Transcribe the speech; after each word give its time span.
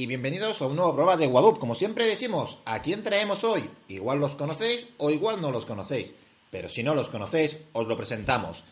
y 0.00 0.06
bienvenidos 0.06 0.62
a 0.62 0.66
un 0.66 0.76
nuevo 0.76 0.94
programa 0.94 1.20
de 1.20 1.26
Guadup. 1.26 1.58
Como 1.58 1.74
siempre 1.74 2.06
decimos, 2.06 2.56
¿a 2.64 2.80
quién 2.80 3.02
traemos 3.02 3.44
hoy? 3.44 3.68
Igual 3.88 4.18
los 4.18 4.34
conocéis 4.34 4.86
o 4.96 5.10
igual 5.10 5.42
no 5.42 5.50
los 5.50 5.66
conocéis, 5.66 6.10
pero 6.50 6.70
si 6.70 6.82
no 6.82 6.94
los 6.94 7.10
conocéis, 7.10 7.58
os 7.74 7.86
lo 7.86 7.98
presentamos. 7.98 8.62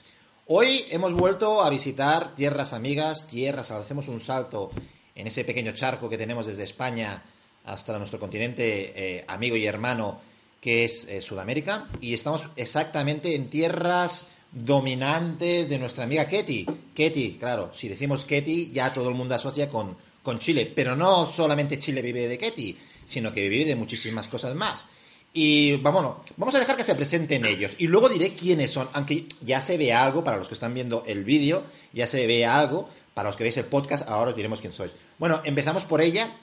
Hoy 0.46 0.86
hemos 0.88 1.12
vuelto 1.12 1.62
a 1.62 1.68
visitar 1.68 2.34
tierras 2.34 2.72
amigas, 2.72 3.26
tierras, 3.26 3.70
hacemos 3.70 4.08
un 4.08 4.22
salto 4.22 4.70
en 5.14 5.26
ese 5.26 5.44
pequeño 5.44 5.72
charco 5.72 6.08
que 6.08 6.16
tenemos 6.16 6.46
desde 6.46 6.64
España 6.64 7.22
hasta 7.66 7.98
nuestro 7.98 8.18
continente 8.18 9.18
eh, 9.18 9.24
amigo 9.28 9.54
y 9.54 9.66
hermano 9.66 10.22
que 10.62 10.86
es 10.86 11.04
eh, 11.10 11.20
Sudamérica 11.20 11.88
y 12.00 12.14
estamos 12.14 12.40
exactamente 12.56 13.34
en 13.34 13.50
tierras 13.50 14.28
dominantes 14.50 15.68
de 15.68 15.78
nuestra 15.78 16.04
amiga 16.04 16.26
Ketty. 16.26 16.64
Ketty, 16.94 17.36
claro, 17.38 17.70
si 17.74 17.86
decimos 17.86 18.24
Ketty 18.24 18.70
ya 18.70 18.94
todo 18.94 19.10
el 19.10 19.14
mundo 19.14 19.34
asocia 19.34 19.68
con, 19.68 20.07
con 20.22 20.38
Chile, 20.38 20.70
pero 20.74 20.96
no 20.96 21.26
solamente 21.26 21.78
Chile 21.78 22.02
vive 22.02 22.28
de 22.28 22.38
Ketty, 22.38 22.78
sino 23.04 23.32
que 23.32 23.48
vive 23.48 23.64
de 23.64 23.76
muchísimas 23.76 24.28
cosas 24.28 24.54
más. 24.54 24.88
Y 25.32 25.76
vamos, 25.76 26.16
vamos 26.36 26.54
a 26.54 26.58
dejar 26.58 26.76
que 26.76 26.82
se 26.82 26.94
presenten 26.94 27.44
ellos. 27.44 27.74
Y 27.78 27.86
luego 27.86 28.08
diré 28.08 28.30
quiénes 28.30 28.70
son, 28.70 28.88
aunque 28.92 29.26
ya 29.42 29.60
se 29.60 29.76
ve 29.76 29.92
algo 29.92 30.24
para 30.24 30.36
los 30.36 30.48
que 30.48 30.54
están 30.54 30.74
viendo 30.74 31.04
el 31.06 31.24
vídeo, 31.24 31.64
ya 31.92 32.06
se 32.06 32.26
ve 32.26 32.46
algo. 32.46 32.88
Para 33.14 33.30
los 33.30 33.36
que 33.36 33.44
veis 33.44 33.56
el 33.56 33.64
podcast, 33.64 34.08
ahora 34.08 34.30
os 34.30 34.36
diremos 34.36 34.60
quién 34.60 34.72
sois. 34.72 34.92
Bueno, 35.18 35.40
empezamos 35.44 35.84
por 35.84 36.00
ella. 36.00 36.36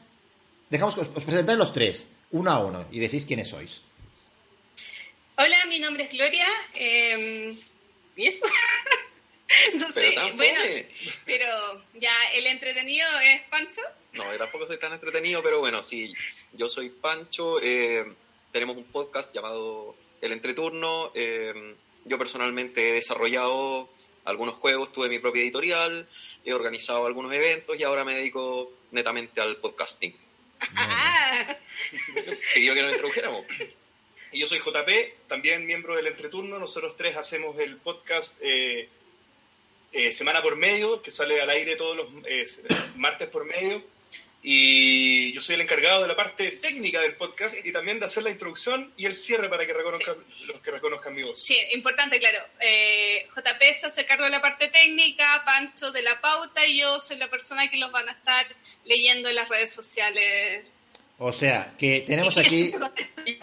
Dejamos 0.70 0.96
que 0.96 1.02
os, 1.02 1.08
os 1.16 1.58
los 1.58 1.74
tres, 1.74 2.08
uno 2.32 2.52
a 2.52 2.60
uno, 2.60 2.86
y 2.92 3.00
decís 3.00 3.26
quiénes 3.26 3.48
sois. 3.48 3.82
Hola, 5.38 5.58
mi 5.68 5.80
nombre 5.80 6.04
es 6.04 6.12
Gloria. 6.12 6.48
Eh, 6.74 7.58
¿Y 8.16 8.28
eso? 8.28 8.46
no 9.76 9.92
sé, 9.92 10.14
Pero 10.16 10.36
bueno, 10.36 10.60
pero 11.26 11.84
ya 11.94 12.16
el 12.34 12.48
entretenido 12.48 13.08
es 13.22 13.42
Pancho. 13.44 13.82
No, 14.14 14.32
yo 14.32 14.38
tampoco 14.38 14.68
soy 14.68 14.78
tan 14.78 14.94
entretenido, 14.94 15.44
pero 15.44 15.60
bueno, 15.60 15.84
sí, 15.84 16.14
yo 16.54 16.70
soy 16.70 16.90
Pancho, 16.90 17.62
eh, 17.62 18.06
tenemos 18.52 18.78
un 18.78 18.86
podcast 18.86 19.34
llamado 19.34 19.96
El 20.22 20.32
Entreturno, 20.32 21.12
eh, 21.14 21.76
yo 22.06 22.18
personalmente 22.18 22.90
he 22.90 22.94
desarrollado 22.94 23.90
algunos 24.24 24.56
juegos, 24.56 24.92
tuve 24.92 25.10
mi 25.10 25.20
propia 25.20 25.44
editorial, 25.44 26.08
he 26.44 26.54
organizado 26.54 27.06
algunos 27.06 27.34
eventos 27.34 27.78
y 27.80 27.84
ahora 27.84 28.04
me 28.04 28.16
dedico 28.16 28.72
netamente 28.92 29.42
al 29.42 29.58
podcasting. 29.58 30.16
Ah, 30.78 31.58
Pidió 32.54 32.74
que 32.74 32.82
nos 32.82 32.94
introdujéramos. 32.94 33.46
Y 34.32 34.40
yo 34.40 34.48
soy 34.48 34.60
JP, 34.60 35.28
también 35.28 35.66
miembro 35.66 35.96
del 35.96 36.08
Entreturno. 36.08 36.60
Nosotros 36.60 36.96
tres 36.98 37.16
hacemos 37.18 37.58
el 37.60 37.78
podcast 37.78 38.38
eh, 38.42 38.90
eh, 39.96 40.12
semana 40.14 40.42
por 40.42 40.56
medio, 40.56 41.02
que 41.02 41.10
sale 41.12 41.40
al 41.42 41.50
aire 41.50 41.76
todos 41.76 41.96
los 41.98 42.08
eh, 42.28 42.46
martes 42.96 43.30
por 43.30 43.46
medio. 43.46 43.84
Y 44.48 45.34
yo 45.34 45.42
soy 45.42 45.56
el 45.56 45.62
encargado 45.62 46.04
de 46.04 46.08
la 46.08 46.16
parte 46.16 46.52
técnica 46.52 47.02
del 47.02 47.16
podcast 47.16 47.56
Sí. 47.56 47.62
y 47.64 47.72
también 47.72 48.00
de 48.00 48.06
hacer 48.06 48.22
la 48.22 48.30
introducción 48.30 48.94
y 48.96 49.08
el 49.08 49.16
cierre 49.16 49.50
para 49.50 49.66
que 49.66 49.74
reconozcan 49.74 50.18
los 50.46 50.60
que 50.62 50.70
reconozcan 50.70 51.16
mi 51.16 51.24
voz. 51.24 51.42
sí, 51.44 51.58
importante, 51.72 52.20
claro. 52.20 52.38
Eh, 52.60 53.28
JP 53.36 53.62
se 53.80 53.88
hace 53.88 54.06
cargo 54.06 54.26
de 54.26 54.30
la 54.30 54.42
parte 54.44 54.68
técnica, 54.68 55.42
Pancho 55.46 55.92
de 55.92 56.04
la 56.04 56.22
pauta 56.22 56.64
y 56.68 56.78
yo 56.82 57.00
soy 57.00 57.18
la 57.18 57.28
persona 57.28 57.72
que 57.72 57.78
los 57.78 57.92
van 57.92 58.08
a 58.08 58.12
estar 58.12 58.46
leyendo 58.84 59.30
en 59.30 59.36
las 59.36 59.50
redes 59.50 59.74
sociales. 59.74 60.64
O 61.18 61.32
sea, 61.32 61.74
que 61.78 62.02
tenemos 62.06 62.38
aquí 62.38 62.74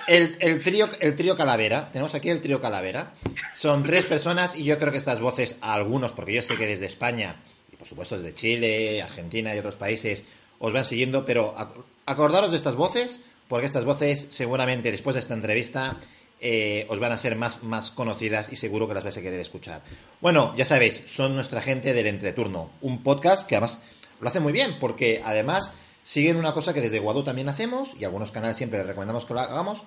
el, 0.06 0.36
el 0.40 0.62
trío 0.62 0.88
el 1.00 1.16
trío 1.16 1.36
Calavera. 1.36 1.90
Tenemos 1.92 2.14
aquí 2.14 2.28
el 2.30 2.40
trío 2.40 2.60
Calavera. 2.60 3.14
Son 3.54 3.82
tres 3.82 4.04
personas 4.06 4.56
y 4.56 4.64
yo 4.64 4.78
creo 4.78 4.92
que 4.92 4.98
estas 4.98 5.20
voces, 5.20 5.56
a 5.60 5.74
algunos, 5.74 6.12
porque 6.12 6.32
yo 6.34 6.42
sé 6.42 6.56
que 6.56 6.66
desde 6.66 6.86
España, 6.86 7.36
y 7.72 7.76
por 7.76 7.86
supuesto 7.88 8.16
desde 8.16 8.34
Chile, 8.34 9.02
Argentina 9.02 9.54
y 9.54 9.58
otros 9.58 9.76
países, 9.76 10.24
os 10.58 10.72
van 10.72 10.84
siguiendo, 10.84 11.24
pero 11.24 11.54
ac- 11.56 11.82
acordaros 12.06 12.50
de 12.50 12.56
estas 12.56 12.76
voces, 12.76 13.20
porque 13.48 13.66
estas 13.66 13.84
voces 13.84 14.28
seguramente 14.30 14.90
después 14.92 15.14
de 15.14 15.20
esta 15.20 15.34
entrevista 15.34 15.96
eh, 16.40 16.86
os 16.88 16.98
van 16.98 17.12
a 17.12 17.16
ser 17.16 17.36
más, 17.36 17.62
más 17.62 17.90
conocidas 17.90 18.52
y 18.52 18.56
seguro 18.56 18.86
que 18.88 18.94
las 18.94 19.04
vais 19.04 19.16
a 19.16 19.22
querer 19.22 19.40
escuchar. 19.40 19.82
Bueno, 20.20 20.54
ya 20.56 20.64
sabéis, 20.64 21.00
son 21.06 21.34
nuestra 21.34 21.60
gente 21.62 21.92
del 21.92 22.06
entreturno, 22.06 22.70
un 22.80 23.02
podcast 23.02 23.46
que 23.46 23.56
además 23.56 23.80
lo 24.20 24.28
hace 24.28 24.40
muy 24.40 24.52
bien, 24.52 24.76
porque 24.80 25.20
además 25.24 25.72
siguen 26.02 26.36
una 26.36 26.52
cosa 26.52 26.72
que 26.72 26.80
desde 26.80 26.98
Guadu 26.98 27.22
también 27.22 27.48
hacemos, 27.48 27.90
y 27.98 28.04
algunos 28.04 28.30
canales 28.30 28.56
siempre 28.56 28.78
les 28.78 28.86
recomendamos 28.86 29.24
que 29.24 29.34
lo 29.34 29.40
hagamos, 29.40 29.82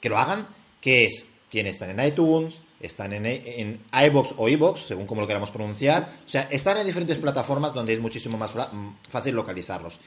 que 0.00 0.08
lo 0.08 0.18
hagan, 0.18 0.46
que 0.80 1.06
es, 1.06 1.26
tiene, 1.48 1.70
están 1.70 1.98
en 1.98 2.06
iTunes, 2.06 2.60
están 2.80 3.12
en, 3.12 3.26
en 3.26 3.80
iBox 3.92 4.34
o 4.36 4.48
iBox, 4.48 4.82
según 4.86 5.06
como 5.06 5.22
lo 5.22 5.26
queramos 5.26 5.50
pronunciar, 5.50 6.12
o 6.26 6.28
sea, 6.28 6.42
están 6.50 6.76
en 6.78 6.86
diferentes 6.86 7.18
plataformas 7.18 7.72
donde 7.74 7.94
es 7.94 8.00
muchísimo 8.00 8.36
más 8.36 8.50
fácil 9.08 9.34
localizarlos. 9.34 9.98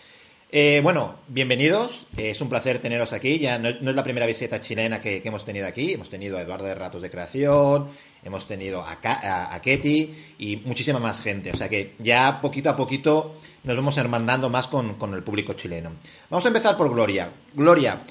Eh, 0.51 0.79
bueno, 0.81 1.17
bienvenidos, 1.27 2.07
es 2.17 2.41
un 2.41 2.49
placer 2.49 2.79
teneros 2.79 3.13
aquí, 3.13 3.37
ya 3.37 3.59
no, 3.59 3.69
es 3.69 3.81
la 3.81 4.03
primera 4.03 4.25
visita 4.25 4.59
chilena 4.59 4.99
que 4.99 5.21
hemos 5.23 5.45
tenido 5.45 5.67
aquí, 5.67 5.93
hemos 5.93 6.09
tenido 6.09 6.37
a 6.37 6.41
Eduardo 6.41 6.65
de 6.65 6.73
Ratos 6.73 7.03
de 7.03 7.11
Creación, 7.11 7.89
hemos 8.23 8.47
tenido 8.47 8.81
a, 8.81 8.99
a, 9.03 9.53
a 9.55 9.61
Ketty 9.61 10.13
y 10.39 10.55
muchísima 10.57 10.99
más 10.99 11.21
gente, 11.21 11.51
o 11.51 11.55
sea 11.57 11.69
que 11.69 11.93
ya 11.99 12.41
poquito 12.41 12.69
a 12.69 12.75
poquito 12.75 13.39
nos 13.63 13.75
vamos 13.75 13.97
hermandando 13.97 14.49
más 14.49 14.67
con, 14.67 14.95
el 15.13 15.23
público 15.23 15.53
chileno. 15.53 15.93
Vamos 16.29 16.45
a 16.45 16.49
empezar 16.49 16.77
por 16.77 16.89
Gloria. 16.89 17.31
Gloria, 17.53 18.01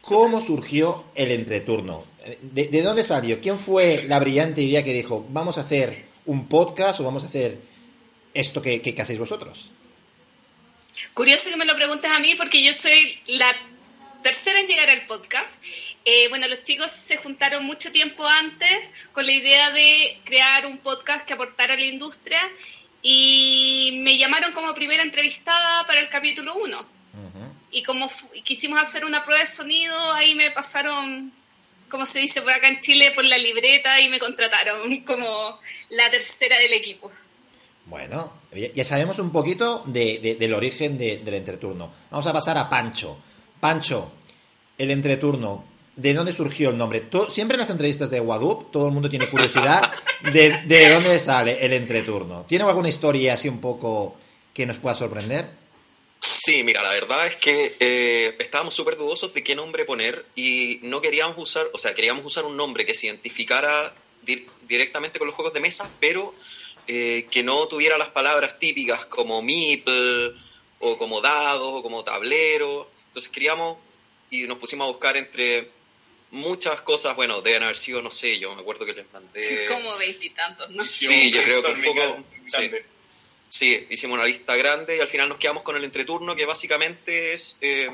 ¿cómo 0.00 0.40
surgió 0.40 1.06
el 1.14 1.30
entreturno? 1.30 2.04
¿De, 2.42 2.68
de 2.68 2.82
dónde 2.82 3.02
salió? 3.02 3.40
¿Quién 3.40 3.58
fue 3.58 4.04
la 4.06 4.18
brillante 4.18 4.62
idea 4.62 4.84
que 4.84 4.92
dijo, 4.92 5.26
vamos 5.30 5.56
a 5.58 5.62
hacer 5.62 6.04
un 6.26 6.46
podcast 6.46 7.00
o 7.00 7.04
vamos 7.04 7.22
a 7.22 7.26
hacer 7.26 7.58
esto 8.34 8.60
que- 8.60 8.82
que 8.82 9.00
hacéis 9.00 9.18
vosotros? 9.18 9.70
Curioso 11.14 11.48
que 11.50 11.56
me 11.56 11.64
lo 11.64 11.74
preguntes 11.76 12.10
a 12.10 12.18
mí 12.18 12.34
porque 12.34 12.62
yo 12.64 12.74
soy 12.74 13.18
la 13.28 13.54
tercera 14.22 14.60
en 14.60 14.66
llegar 14.66 14.90
al 14.90 15.06
podcast. 15.06 15.62
Eh, 16.10 16.26
bueno, 16.30 16.48
los 16.48 16.64
chicos 16.64 16.90
se 16.90 17.18
juntaron 17.18 17.66
mucho 17.66 17.92
tiempo 17.92 18.26
antes 18.26 18.72
con 19.12 19.26
la 19.26 19.32
idea 19.32 19.70
de 19.72 20.18
crear 20.24 20.64
un 20.64 20.78
podcast 20.78 21.26
que 21.26 21.34
aportara 21.34 21.74
a 21.74 21.76
la 21.76 21.84
industria 21.84 22.40
y 23.02 23.98
me 24.02 24.16
llamaron 24.16 24.52
como 24.52 24.74
primera 24.74 25.02
entrevistada 25.02 25.86
para 25.86 26.00
el 26.00 26.08
capítulo 26.08 26.54
1. 26.56 26.98
Y 27.70 27.82
como 27.82 28.10
y 28.32 28.40
quisimos 28.40 28.80
hacer 28.80 29.04
una 29.04 29.22
prueba 29.26 29.40
de 29.42 29.46
sonido, 29.46 29.94
ahí 30.14 30.34
me 30.34 30.50
pasaron, 30.50 31.30
como 31.90 32.06
se 32.06 32.20
dice 32.20 32.40
por 32.40 32.52
acá 32.52 32.68
en 32.68 32.80
Chile, 32.80 33.10
por 33.14 33.24
la 33.26 33.36
libreta 33.36 34.00
y 34.00 34.08
me 34.08 34.18
contrataron 34.18 35.00
como 35.04 35.60
la 35.90 36.10
tercera 36.10 36.56
del 36.58 36.72
equipo. 36.72 37.12
Bueno, 37.84 38.32
ya 38.54 38.68
ya 38.74 38.84
sabemos 38.84 39.18
un 39.18 39.30
poquito 39.30 39.82
de- 39.86 40.18
de- 40.20 40.34
del 40.36 40.54
origen 40.54 40.96
de- 40.96 41.18
del 41.18 41.34
entreturno. 41.34 41.92
Vamos 42.10 42.26
a 42.26 42.32
pasar 42.32 42.56
a 42.56 42.68
Pancho. 42.70 43.18
Pancho, 43.60 44.12
el 44.78 44.90
entreturno, 44.90 45.64
¿de 45.98 46.14
dónde 46.14 46.32
surgió 46.32 46.70
el 46.70 46.78
nombre? 46.78 47.00
To- 47.00 47.28
siempre 47.30 47.56
en 47.56 47.60
las 47.60 47.70
entrevistas 47.70 48.10
de 48.10 48.20
Wadup 48.20 48.70
todo 48.70 48.86
el 48.86 48.92
mundo 48.92 49.10
tiene 49.10 49.26
curiosidad 49.28 49.92
de, 50.32 50.62
de 50.64 50.90
dónde 50.90 51.18
sale 51.18 51.58
el 51.64 51.72
entreturno. 51.72 52.44
¿Tiene 52.48 52.64
alguna 52.64 52.88
historia 52.88 53.34
así 53.34 53.48
un 53.48 53.60
poco 53.60 54.16
que 54.54 54.64
nos 54.66 54.78
pueda 54.78 54.94
sorprender? 54.94 55.50
Sí, 56.20 56.62
mira, 56.62 56.82
la 56.82 56.90
verdad 56.90 57.26
es 57.26 57.36
que 57.36 57.76
eh, 57.78 58.34
estábamos 58.38 58.74
súper 58.74 58.96
dudosos 58.96 59.34
de 59.34 59.44
qué 59.44 59.54
nombre 59.54 59.84
poner 59.84 60.24
y 60.34 60.80
no 60.82 61.00
queríamos 61.00 61.36
usar, 61.38 61.66
o 61.72 61.78
sea, 61.78 61.94
queríamos 61.94 62.24
usar 62.24 62.44
un 62.44 62.56
nombre 62.56 62.84
que 62.86 62.94
se 62.94 63.06
identificara 63.06 63.92
di- 64.22 64.46
directamente 64.66 65.18
con 65.18 65.26
los 65.28 65.34
juegos 65.36 65.52
de 65.54 65.60
mesa, 65.60 65.88
pero 66.00 66.34
eh, 66.86 67.26
que 67.30 67.42
no 67.42 67.66
tuviera 67.68 67.98
las 67.98 68.08
palabras 68.08 68.58
típicas 68.58 69.04
como 69.06 69.42
meeple 69.42 70.32
o 70.80 70.96
como 70.96 71.20
dados 71.20 71.70
o 71.74 71.82
como 71.82 72.02
tablero. 72.02 72.88
Entonces 73.08 73.30
queríamos 73.30 73.76
y 74.30 74.42
nos 74.42 74.58
pusimos 74.58 74.86
a 74.86 74.90
buscar 74.90 75.16
entre 75.16 75.70
muchas 76.30 76.80
cosas, 76.82 77.16
bueno, 77.16 77.40
deben 77.40 77.62
haber 77.62 77.76
sido, 77.76 78.02
no 78.02 78.10
sé, 78.10 78.38
yo 78.38 78.54
me 78.54 78.60
acuerdo 78.60 78.84
que 78.86 78.92
les 78.92 79.10
mandé... 79.12 79.66
Como 79.68 79.96
veintitantos, 79.96 80.70
¿no? 80.70 80.82
Sí, 80.84 81.30
yo 81.30 81.42
creo 81.42 81.62
que 81.62 81.70
un 81.72 81.82
poco- 81.82 82.24
grande. 82.50 82.84
Sí, 83.50 83.86
hicimos 83.88 84.16
una 84.18 84.26
lista 84.26 84.56
grande 84.56 84.96
y 84.96 85.00
al 85.00 85.08
final 85.08 85.28
nos 85.28 85.38
quedamos 85.38 85.62
con 85.62 85.74
el 85.76 85.82
entreturno 85.84 86.36
que 86.36 86.44
básicamente 86.44 87.32
es 87.32 87.56
eh, 87.62 87.88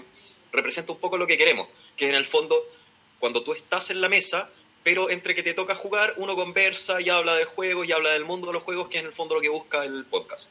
representa 0.52 0.90
un 0.92 0.98
poco 0.98 1.16
lo 1.16 1.28
que 1.28 1.38
queremos, 1.38 1.68
que 1.96 2.06
es 2.06 2.10
en 2.10 2.16
el 2.16 2.24
fondo 2.26 2.60
cuando 3.20 3.42
tú 3.44 3.52
estás 3.52 3.90
en 3.90 4.00
la 4.00 4.08
mesa, 4.08 4.50
pero 4.82 5.10
entre 5.10 5.32
que 5.34 5.44
te 5.44 5.54
toca 5.54 5.76
jugar, 5.76 6.14
uno 6.16 6.34
conversa 6.34 7.00
y 7.00 7.08
habla 7.08 7.36
del 7.36 7.44
juego 7.46 7.84
y 7.84 7.92
habla 7.92 8.10
del 8.10 8.24
mundo 8.24 8.48
de 8.48 8.54
los 8.54 8.64
juegos, 8.64 8.88
que 8.88 8.96
es 8.98 9.02
en 9.04 9.10
el 9.10 9.14
fondo 9.14 9.36
lo 9.36 9.40
que 9.40 9.48
busca 9.48 9.84
el 9.84 10.04
podcast. 10.06 10.50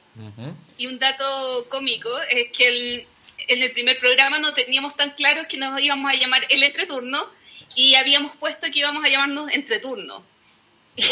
Y 0.77 0.88
un 0.88 0.97
dato 1.00 1.65
cómico 1.69 2.09
es 2.31 2.50
que 2.51 2.68
el- 2.69 3.07
en 3.50 3.62
el 3.62 3.71
primer 3.74 4.00
programa 4.00 4.39
no 4.39 4.53
teníamos 4.53 4.95
tan 4.95 5.12
claro 5.12 5.41
que 5.50 5.57
nos 5.57 5.80
íbamos 5.81 6.09
a 6.09 6.15
llamar 6.15 6.45
el 6.47 6.63
entreturno 6.63 7.30
y 7.75 7.95
habíamos 7.95 8.35
puesto 8.35 8.67
que 8.71 8.79
íbamos 8.79 9.03
a 9.03 9.09
llamarnos 9.09 9.51
entreturno. 9.53 10.23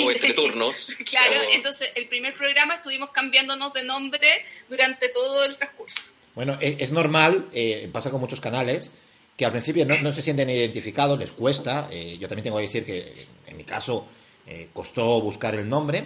O 0.04 0.12
entre 0.12 0.34
turnos. 0.34 0.96
claro, 1.10 1.42
o- 1.42 1.54
entonces 1.54 1.90
el 1.96 2.08
primer 2.08 2.34
programa 2.36 2.76
estuvimos 2.76 3.10
cambiándonos 3.12 3.74
de 3.74 3.84
nombre 3.84 4.44
durante 4.70 5.10
todo 5.10 5.44
el 5.46 5.56
transcurso. 5.58 6.02
Bueno, 6.36 6.58
e- 6.62 6.78
es, 6.80 6.92
normal, 6.92 7.50
eh, 7.54 7.90
pasa 7.92 8.10
con 8.12 8.22
muchos 8.22 8.40
canales, 8.40 8.94
que 9.36 9.46
al 9.46 9.52
principio 9.52 9.86
no, 9.86 9.98
no 10.02 10.14
se 10.14 10.22
sienten 10.22 10.50
identificados, 10.50 11.18
les 11.20 11.32
cuesta. 11.32 11.88
eh, 11.92 12.18
yo 12.20 12.28
también 12.28 12.44
tengo 12.44 12.58
que 12.58 12.64
decir 12.64 12.86
que 12.86 13.28
en 13.48 13.58
mi 13.58 13.64
caso 13.64 14.08
eh, 14.48 14.70
costó 14.74 15.20
buscar 15.22 15.56
el 15.56 15.68
nombre 15.68 16.06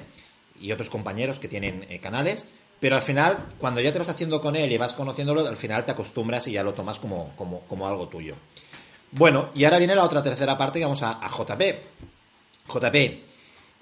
y 0.59 0.71
otros 0.71 0.89
compañeros 0.89 1.37
que 1.37 1.47
tienen 1.49 1.85
eh, 1.89 1.99
canales, 1.99 2.47
pero 2.79 2.95
al 2.95 3.01
final, 3.01 3.47
cuando 3.57 3.81
ya 3.81 3.91
te 3.91 3.99
vas 3.99 4.09
haciendo 4.09 4.41
con 4.41 4.55
él 4.55 4.71
y 4.71 4.77
vas 4.77 4.93
conociéndolo, 4.93 5.45
al 5.47 5.57
final 5.57 5.85
te 5.85 5.91
acostumbras 5.91 6.47
y 6.47 6.53
ya 6.53 6.63
lo 6.63 6.73
tomas 6.73 6.97
como, 6.99 7.35
como, 7.35 7.61
como 7.67 7.87
algo 7.87 8.07
tuyo. 8.07 8.35
Bueno, 9.17 9.49
y 9.55 9.63
ahora 9.63 9.79
viene 9.79 9.95
la 9.95 10.03
otra 10.03 10.21
tercera 10.21 10.57
parte 10.57 10.79
que 10.79 10.85
vamos 10.85 11.01
a, 11.01 11.19
a 11.25 11.29
JP. 11.29 11.61
JP, 12.67 12.95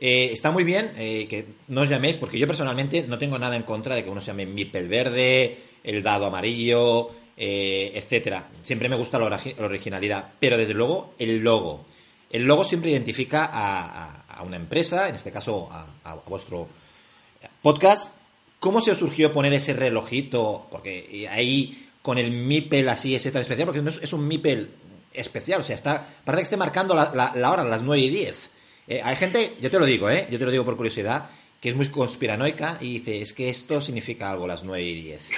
eh, 0.06 0.32
está 0.32 0.52
muy 0.52 0.64
bien 0.64 0.92
eh, 0.98 1.28
que 1.30 1.46
no 1.70 1.82
os 1.82 1.90
llaméis, 1.90 2.18
porque 2.18 2.38
yo 2.38 2.46
personalmente 2.46 3.08
no 3.08 3.18
tengo 3.18 3.40
nada 3.40 3.56
en 3.56 3.64
contra 3.64 3.96
de 3.96 4.04
que 4.04 4.10
uno 4.10 4.22
se 4.22 4.28
llame 4.28 4.46
Mipel 4.46 4.88
Verde, 4.88 5.58
el 5.84 6.04
dado 6.04 6.26
amarillo, 6.26 7.10
eh, 7.38 7.92
etcétera. 7.96 8.50
Siempre 8.62 8.90
me 8.90 8.96
gusta 8.96 9.18
la, 9.18 9.40
originalidad, 9.60 10.34
pero 10.40 10.56
desde 10.56 10.74
luego 10.74 11.16
el 11.18 11.38
logo. 11.38 11.86
El 12.30 12.44
logo 12.44 12.64
siempre 12.64 12.92
identifica 12.92 13.50
a, 13.52 14.44
una 14.44 14.58
empresa, 14.58 15.08
en 15.08 15.16
este 15.16 15.32
caso 15.32 15.70
a, 15.72 16.16
vuestro 16.28 16.68
podcast. 17.62 18.14
¿Cómo 18.60 18.82
se 18.82 18.92
os 18.92 18.98
surgió 18.98 19.32
poner 19.32 19.54
ese 19.54 19.74
relojito? 19.74 20.68
Porque 20.70 21.28
ahí 21.32 21.88
con 22.04 22.18
el 22.18 22.32
Mipel 22.32 22.90
así 22.90 23.16
es 23.16 23.24
tan 23.32 23.42
especial, 23.42 23.68
porque 23.68 23.90
es, 24.04 24.14
un 24.14 24.28
Mipel 24.28 24.70
especial, 25.14 25.62
o 25.62 25.64
sea, 25.64 25.76
está, 25.76 26.08
parece 26.24 26.42
que 26.42 26.44
esté 26.44 26.58
marcando 26.58 26.96
la, 26.96 27.32
la 27.36 27.52
hora, 27.52 27.64
las 27.64 27.82
9 27.82 28.02
y 28.02 28.10
10. 28.10 28.50
Eh, 28.88 29.02
hay 29.04 29.16
gente, 29.16 29.54
yo 29.62 29.72
te 29.72 29.80
lo 29.80 29.86
digo, 29.86 30.10
¿eh? 30.10 30.28
Yo 30.30 30.38
te 30.38 30.46
lo 30.46 30.52
digo 30.52 30.66
por 30.66 30.76
curiosidad, 30.76 31.30
que 31.62 31.70
es 31.70 31.76
muy 31.76 31.90
conspiranoica 31.90 32.78
y 32.82 33.00
dice, 33.00 33.22
es 33.22 33.34
que 33.34 33.50
esto 33.50 33.82
significa 33.82 34.30
algo 34.30 34.48
las 34.48 34.64
9 34.64 34.84
y 34.84 35.02
10. 35.04 35.22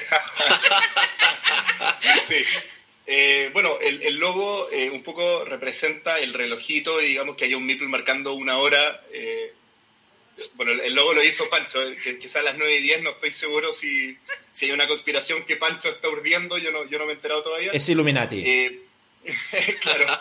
sí. 2.28 2.44
Eh, 3.08 3.52
bueno, 3.54 3.78
el, 3.80 4.16
logo 4.16 4.68
eh, 4.72 4.90
un 4.90 5.04
poco 5.04 5.46
representa 5.46 6.20
el 6.20 6.34
relojito 6.34 7.00
y 7.02 7.10
digamos 7.10 7.36
que 7.36 7.46
hay 7.46 7.54
un 7.54 7.64
Mipel 7.64 7.88
marcando 7.88 8.34
una 8.34 8.58
hora. 8.58 9.04
bueno, 10.56 10.72
el, 10.72 10.96
logo 10.96 11.14
lo 11.14 11.24
hizo 11.24 11.48
Pancho, 11.48 11.80
que 12.04 12.18
quizás 12.18 12.38
a 12.38 12.46
las 12.46 12.58
9 12.58 12.78
y 12.78 12.82
10 12.82 13.04
no 13.04 13.12
estoy 13.12 13.32
seguro 13.32 13.72
si, 13.74 14.18
si 14.54 14.66
hay 14.66 14.72
una 14.72 14.88
conspiración 14.88 15.44
que 15.44 15.56
Pancho 15.56 15.90
está 15.90 16.10
urdiendo, 16.10 16.58
yo 16.58 16.72
no, 16.72 16.84
yo 16.86 16.98
no 16.98 17.06
me 17.06 17.12
he 17.12 17.16
enterado 17.16 17.44
todavía. 17.44 17.72
Es 17.74 17.88
Illuminati. 17.90 18.44
claro. 19.82 20.20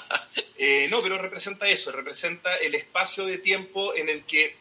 Eh, 0.57 0.89
no, 0.91 1.03
pero 1.03 1.19
representa 1.19 1.69
eso, 1.69 1.93
representa 1.93 2.57
el 2.57 2.75
espacio 2.75 3.27
de 3.27 3.39
tiempo 3.39 3.95
en 3.95 4.09
el 4.09 4.25
que 4.25 4.57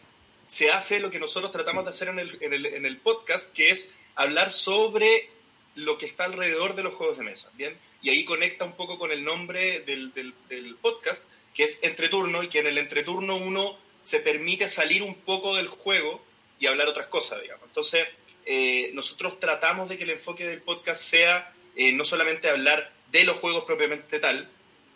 se 0.47 0.71
hace 0.71 0.99
lo 0.99 1.09
que 1.09 1.19
nosotros 1.19 1.51
tratamos 1.51 1.85
de 1.85 1.91
hacer 1.91 2.09
en 2.09 2.19
el, 2.19 2.37
en 2.41 2.53
el, 2.53 2.65
en 2.65 2.85
el 2.85 2.97
podcast, 2.97 3.53
que 3.53 3.71
es 3.71 3.93
hablar 4.15 4.51
sobre 4.51 5.29
lo 5.75 5.97
que 5.97 6.05
está 6.05 6.25
alrededor 6.25 6.75
de 6.75 6.83
los 6.83 6.93
juegos 6.93 7.17
de 7.17 7.23
mesa, 7.23 7.49
¿bien? 7.55 7.77
Y 8.01 8.09
ahí 8.09 8.25
conecta 8.25 8.65
un 8.65 8.73
poco 8.73 8.99
con 8.99 9.11
el 9.11 9.23
nombre 9.23 9.79
del, 9.79 10.13
del, 10.13 10.75
podcast, 10.81 11.23
que 11.53 11.63
es 11.63 11.79
entreturno, 11.81 12.43
y 12.43 12.49
que 12.49 12.59
en 12.59 12.67
el 12.67 12.77
entreturno 12.77 13.37
uno 13.37 13.77
se 14.03 14.19
permite 14.19 14.67
salir 14.67 15.01
un 15.01 15.15
poco 15.15 15.55
del 15.55 15.67
juego 15.67 16.23
y 16.59 16.67
hablar 16.67 16.89
otras 16.89 17.07
cosas, 17.07 17.41
digamos. 17.41 17.65
Entonces, 17.65 18.05
eh, 18.45 18.91
nosotros 18.93 19.39
tratamos 19.39 19.87
de 19.87 19.97
que 19.97 20.03
el 20.03 20.09
enfoque 20.11 20.45
del 20.45 20.61
podcast 20.61 21.01
sea 21.01 21.53
eh, 21.75 21.93
no 21.93 22.03
solamente 22.03 22.49
hablar 22.49 22.91
de 23.13 23.23
los 23.23 23.37
juegos 23.37 23.63
propiamente 23.63 24.19
tal, 24.19 24.49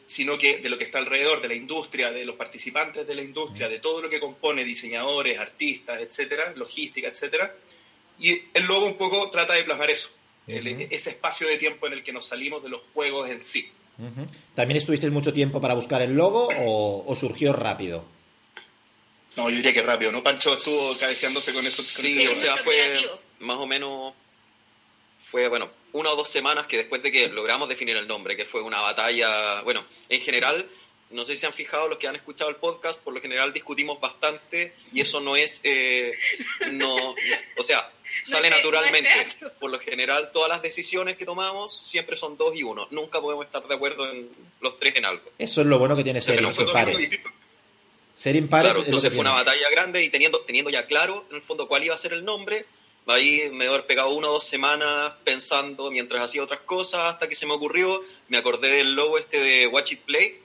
sino 0.08 0.38
que 0.38 0.58
de 0.58 0.69
lo 0.69 0.78
que 0.78 0.86
está 0.86 0.98
alrededor, 0.98 1.40
de 1.40 1.50
la 1.50 1.54
industria, 1.54 2.12
de 2.12 2.25
los 2.25 2.36
participantes 2.36 3.06
de 3.06 3.16
la 3.16 3.22
industria, 3.22 3.69
de 3.69 3.80
todo 3.80 4.02
lo 4.02 4.10
que 4.10 4.19
compone 4.19 4.66
diseñadores, 4.66 5.40
artistas, 5.40 6.02
etcétera, 6.02 6.52
logística, 6.56 7.08
etcétera. 7.08 7.56
Y 8.19 8.42
el 8.54 8.66
logo 8.66 8.88
un 8.88 8.98
poco 8.98 9.30
trata 9.30 9.54
de 9.54 9.64
plasmar 9.64 9.92
eso, 9.92 10.10
ese 10.48 11.12
espacio 11.12 11.48
de 11.48 11.58
tiempo 11.58 11.86
en 11.86 11.94
el 11.94 12.04
que 12.04 12.12
nos 12.12 12.25
salimos 12.25 12.64
de 12.64 12.69
los 12.69 12.81
juegos 12.94 13.30
en 13.30 13.42
sí. 13.42 13.69
¿También 14.56 14.78
estuviste 14.78 15.10
mucho 15.12 15.31
tiempo 15.31 15.62
para 15.62 15.75
buscar 15.75 16.02
el 16.02 16.16
logo 16.16 16.50
o, 16.58 17.16
surgió 17.16 17.54
rápido? 17.54 18.04
No, 19.36 19.50
yo 19.52 19.58
diría 19.58 19.74
que 19.74 19.84
rápido, 19.84 20.12
¿no? 20.12 20.24
Pancho 20.24 20.58
estuvo 20.58 20.98
cabeceándose 21.00 21.54
con 21.54 21.66
eso. 21.66 21.84
sí, 21.84 22.28
o 22.28 22.36
sea, 22.36 22.58
fue 22.58 23.08
más 23.40 23.58
o 23.58 23.68
menos, 23.68 24.14
fue, 25.30 25.48
bueno, 25.48 25.70
una 25.94 26.12
o 26.12 26.16
dos 26.16 26.30
semanas 26.30 26.68
que 26.68 26.78
después 26.78 27.04
de 27.04 27.12
que 27.12 27.28
logramos 27.28 27.68
definir 27.68 27.98
el 27.98 28.08
nombre, 28.08 28.38
que 28.38 28.46
fue 28.46 28.62
una 28.62 28.82
batalla, 28.82 29.62
bueno, 29.62 29.86
en 30.10 30.22
general, 30.22 30.68
no 31.10 31.26
sé 31.26 31.34
si 31.34 31.40
se 31.40 31.48
han 31.48 31.54
fijado 31.54 31.88
los 31.88 31.98
que 31.98 32.08
han 32.08 32.16
escuchado 32.16 32.50
el 32.50 32.58
podcast, 32.58 33.02
por 33.04 33.14
lo 33.14 33.22
general 33.22 33.54
discutimos 33.54 34.00
bastante 34.00 34.74
y 34.94 35.02
eso 35.02 35.20
no 35.20 35.36
es, 35.36 35.62
eh, 35.64 36.14
no, 36.72 37.16
o 37.58 37.64
sea, 37.64 37.92
sale 38.26 38.50
naturalmente. 38.50 39.10
Por 39.60 39.72
lo 39.72 39.80
general, 39.80 40.32
todas 40.32 40.50
las 40.50 40.62
decisiones 40.62 41.18
que 41.18 41.26
tomamos 41.26 41.78
siempre 41.88 42.16
son 42.16 42.38
dos 42.38 42.56
y 42.56 42.64
uno. 42.64 42.88
Nunca 42.92 43.22
podemos 43.22 43.46
estar 43.46 43.66
de 43.68 43.76
acuerdo 43.76 44.10
en 44.10 44.30
los 44.62 44.80
tres 44.80 44.96
en 44.96 45.06
algo. 45.06 45.32
Eso 45.38 45.62
es 45.62 45.68
lo 45.68 45.80
bueno 45.80 45.96
que 45.96 46.04
tiene 46.04 46.22
ser 46.22 46.42
impares. 46.42 47.20
Ser 48.16 48.36
impares. 48.36 48.72
Claro, 48.72 48.86
entonces 48.86 49.12
fue 49.12 49.20
una 49.20 49.34
batalla 49.34 49.70
grande 49.70 50.04
y 50.04 50.10
teniendo, 50.10 50.40
teniendo 50.42 50.72
ya 50.72 50.88
claro, 50.88 51.26
en 51.30 51.38
el 51.38 51.42
fondo, 51.42 51.68
cuál 51.68 51.84
iba 51.84 51.94
a 51.94 51.98
ser 51.98 52.14
el 52.14 52.26
nombre, 52.26 52.66
Ahí 53.07 53.50
me 53.51 53.68
haber 53.68 53.86
pegado 53.86 54.09
una 54.09 54.30
o 54.30 54.33
dos 54.33 54.45
semanas 54.45 55.13
pensando 55.24 55.89
mientras 55.92 56.21
hacía 56.21 56.44
otras 56.44 56.59
cosas 56.62 57.13
hasta 57.13 57.30
que 57.30 57.36
se 57.36 57.45
me 57.45 57.54
ocurrió. 57.54 58.01
Me 58.27 58.38
acordé 58.38 58.69
del 58.69 58.94
logo 58.94 59.18
este 59.18 59.39
de 59.39 59.68
Watch 59.68 59.94
It 59.94 60.01
Play, 60.01 60.39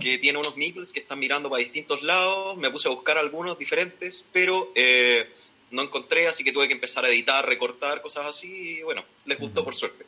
que 0.00 0.18
tiene 0.18 0.38
unos 0.38 0.56
meeples 0.56 0.92
que 0.92 1.00
están 1.00 1.18
mirando 1.18 1.50
para 1.50 1.62
distintos 1.62 2.02
lados. 2.02 2.56
Me 2.56 2.70
puse 2.70 2.88
a 2.88 2.92
buscar 2.92 3.18
algunos 3.18 3.58
diferentes, 3.58 4.24
pero 4.32 4.70
eh, 4.74 5.28
no 5.72 5.82
encontré, 5.82 6.28
así 6.28 6.44
que 6.44 6.52
tuve 6.52 6.68
que 6.68 6.74
empezar 6.74 7.04
a 7.04 7.08
editar, 7.08 7.44
recortar, 7.44 8.00
cosas 8.02 8.26
así. 8.26 8.78
Y 8.78 8.82
bueno, 8.82 9.04
les 9.26 9.38
gustó 9.38 9.64
por 9.64 9.74
suerte. 9.74 10.04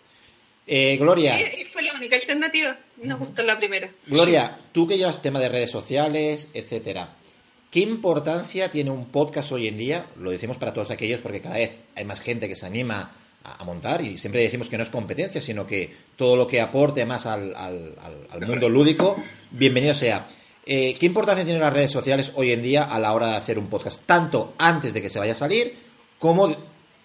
Eh, 0.66 0.96
Gloria. 0.98 1.36
Sí, 1.36 1.64
fue 1.72 1.82
la 1.82 1.94
única 1.94 2.16
alternativa. 2.16 2.78
Nos 2.98 3.18
gustó 3.18 3.42
la 3.42 3.58
primera. 3.58 3.90
Gloria, 4.06 4.60
tú 4.72 4.86
que 4.86 4.96
llevas 4.96 5.20
tema 5.20 5.40
de 5.40 5.48
redes 5.48 5.70
sociales, 5.70 6.48
etcétera. 6.54 7.16
¿Qué 7.72 7.80
importancia 7.80 8.70
tiene 8.70 8.90
un 8.90 9.06
podcast 9.06 9.50
hoy 9.50 9.66
en 9.66 9.78
día? 9.78 10.04
Lo 10.16 10.30
decimos 10.30 10.58
para 10.58 10.74
todos 10.74 10.90
aquellos 10.90 11.20
porque 11.20 11.40
cada 11.40 11.54
vez 11.54 11.78
hay 11.96 12.04
más 12.04 12.20
gente 12.20 12.46
que 12.46 12.54
se 12.54 12.66
anima 12.66 13.16
a, 13.42 13.64
montar 13.64 14.02
y 14.02 14.18
siempre 14.18 14.42
decimos 14.42 14.68
que 14.68 14.76
no 14.76 14.82
es 14.82 14.90
competencia, 14.90 15.40
sino 15.40 15.66
que 15.66 15.90
todo 16.14 16.36
lo 16.36 16.46
que 16.46 16.60
aporte 16.60 17.06
más 17.06 17.24
al, 17.24 17.54
mundo 18.46 18.68
lúdico, 18.68 19.16
bienvenido 19.50 19.94
sea. 19.94 20.26
Eh, 20.66 20.98
¿Qué 21.00 21.06
importancia 21.06 21.46
tienen 21.46 21.62
las 21.62 21.72
redes 21.72 21.90
sociales 21.90 22.32
hoy 22.34 22.52
en 22.52 22.60
día 22.60 22.84
a 22.84 23.00
la 23.00 23.14
hora 23.14 23.28
de 23.28 23.36
hacer 23.36 23.58
un 23.58 23.68
podcast? 23.68 24.02
Tanto 24.04 24.52
antes 24.58 24.92
de 24.92 25.00
que 25.00 25.08
se 25.08 25.18
vaya 25.18 25.32
a 25.32 25.36
salir, 25.36 25.74
como 26.18 26.54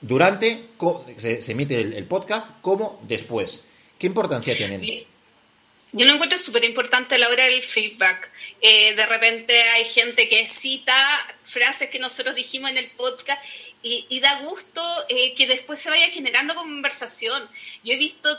durante 0.02 0.72
se, 1.16 1.42
se 1.42 1.52
emite 1.54 1.80
el, 1.80 2.06
podcast, 2.08 2.60
como 2.60 3.00
después. 3.08 3.64
¿Qué 3.98 4.08
importancia 4.08 4.54
tienen? 4.54 4.82
Yo 5.94 6.06
lo 6.06 6.14
encuentro 6.14 6.38
súper 6.38 6.66
importante 6.66 7.16
a 7.16 7.18
la 7.18 7.30
hora 7.30 7.46
del 7.46 7.62
feedback. 7.62 8.30
Eh, 8.62 8.94
de 8.94 9.06
repente 9.06 9.62
hay 9.62 9.86
gente 9.86 10.28
que 10.28 10.46
cita 10.48 10.96
frases 11.46 11.90
que 11.90 11.98
nosotros 12.00 12.36
dijimos 12.36 12.72
en 12.72 12.78
el 12.78 12.90
podcast 12.92 13.42
y, 13.82 14.20
da 14.20 14.42
gusto 14.42 14.82
eh, 15.08 15.34
que 15.36 15.48
después 15.48 15.80
se 15.80 15.90
vaya 15.90 16.10
generando 16.10 16.56
conversación. 16.56 17.50
Yo 17.86 17.94
he 17.94 17.98
visto, 17.98 18.30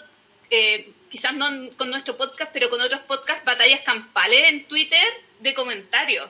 eh, 0.51 0.91
quizás 1.11 1.35
no 1.35 1.47
con 1.77 1.89
nuestro 1.89 2.19
podcast, 2.19 2.51
pero 2.53 2.69
con 2.69 2.83
otros 2.83 3.01
podcasts, 3.03 3.45
batallas 3.47 3.81
campales 3.81 4.45
en 4.49 4.65
Twitter 4.65 5.07
de 5.41 5.55
comentarios. 5.55 6.29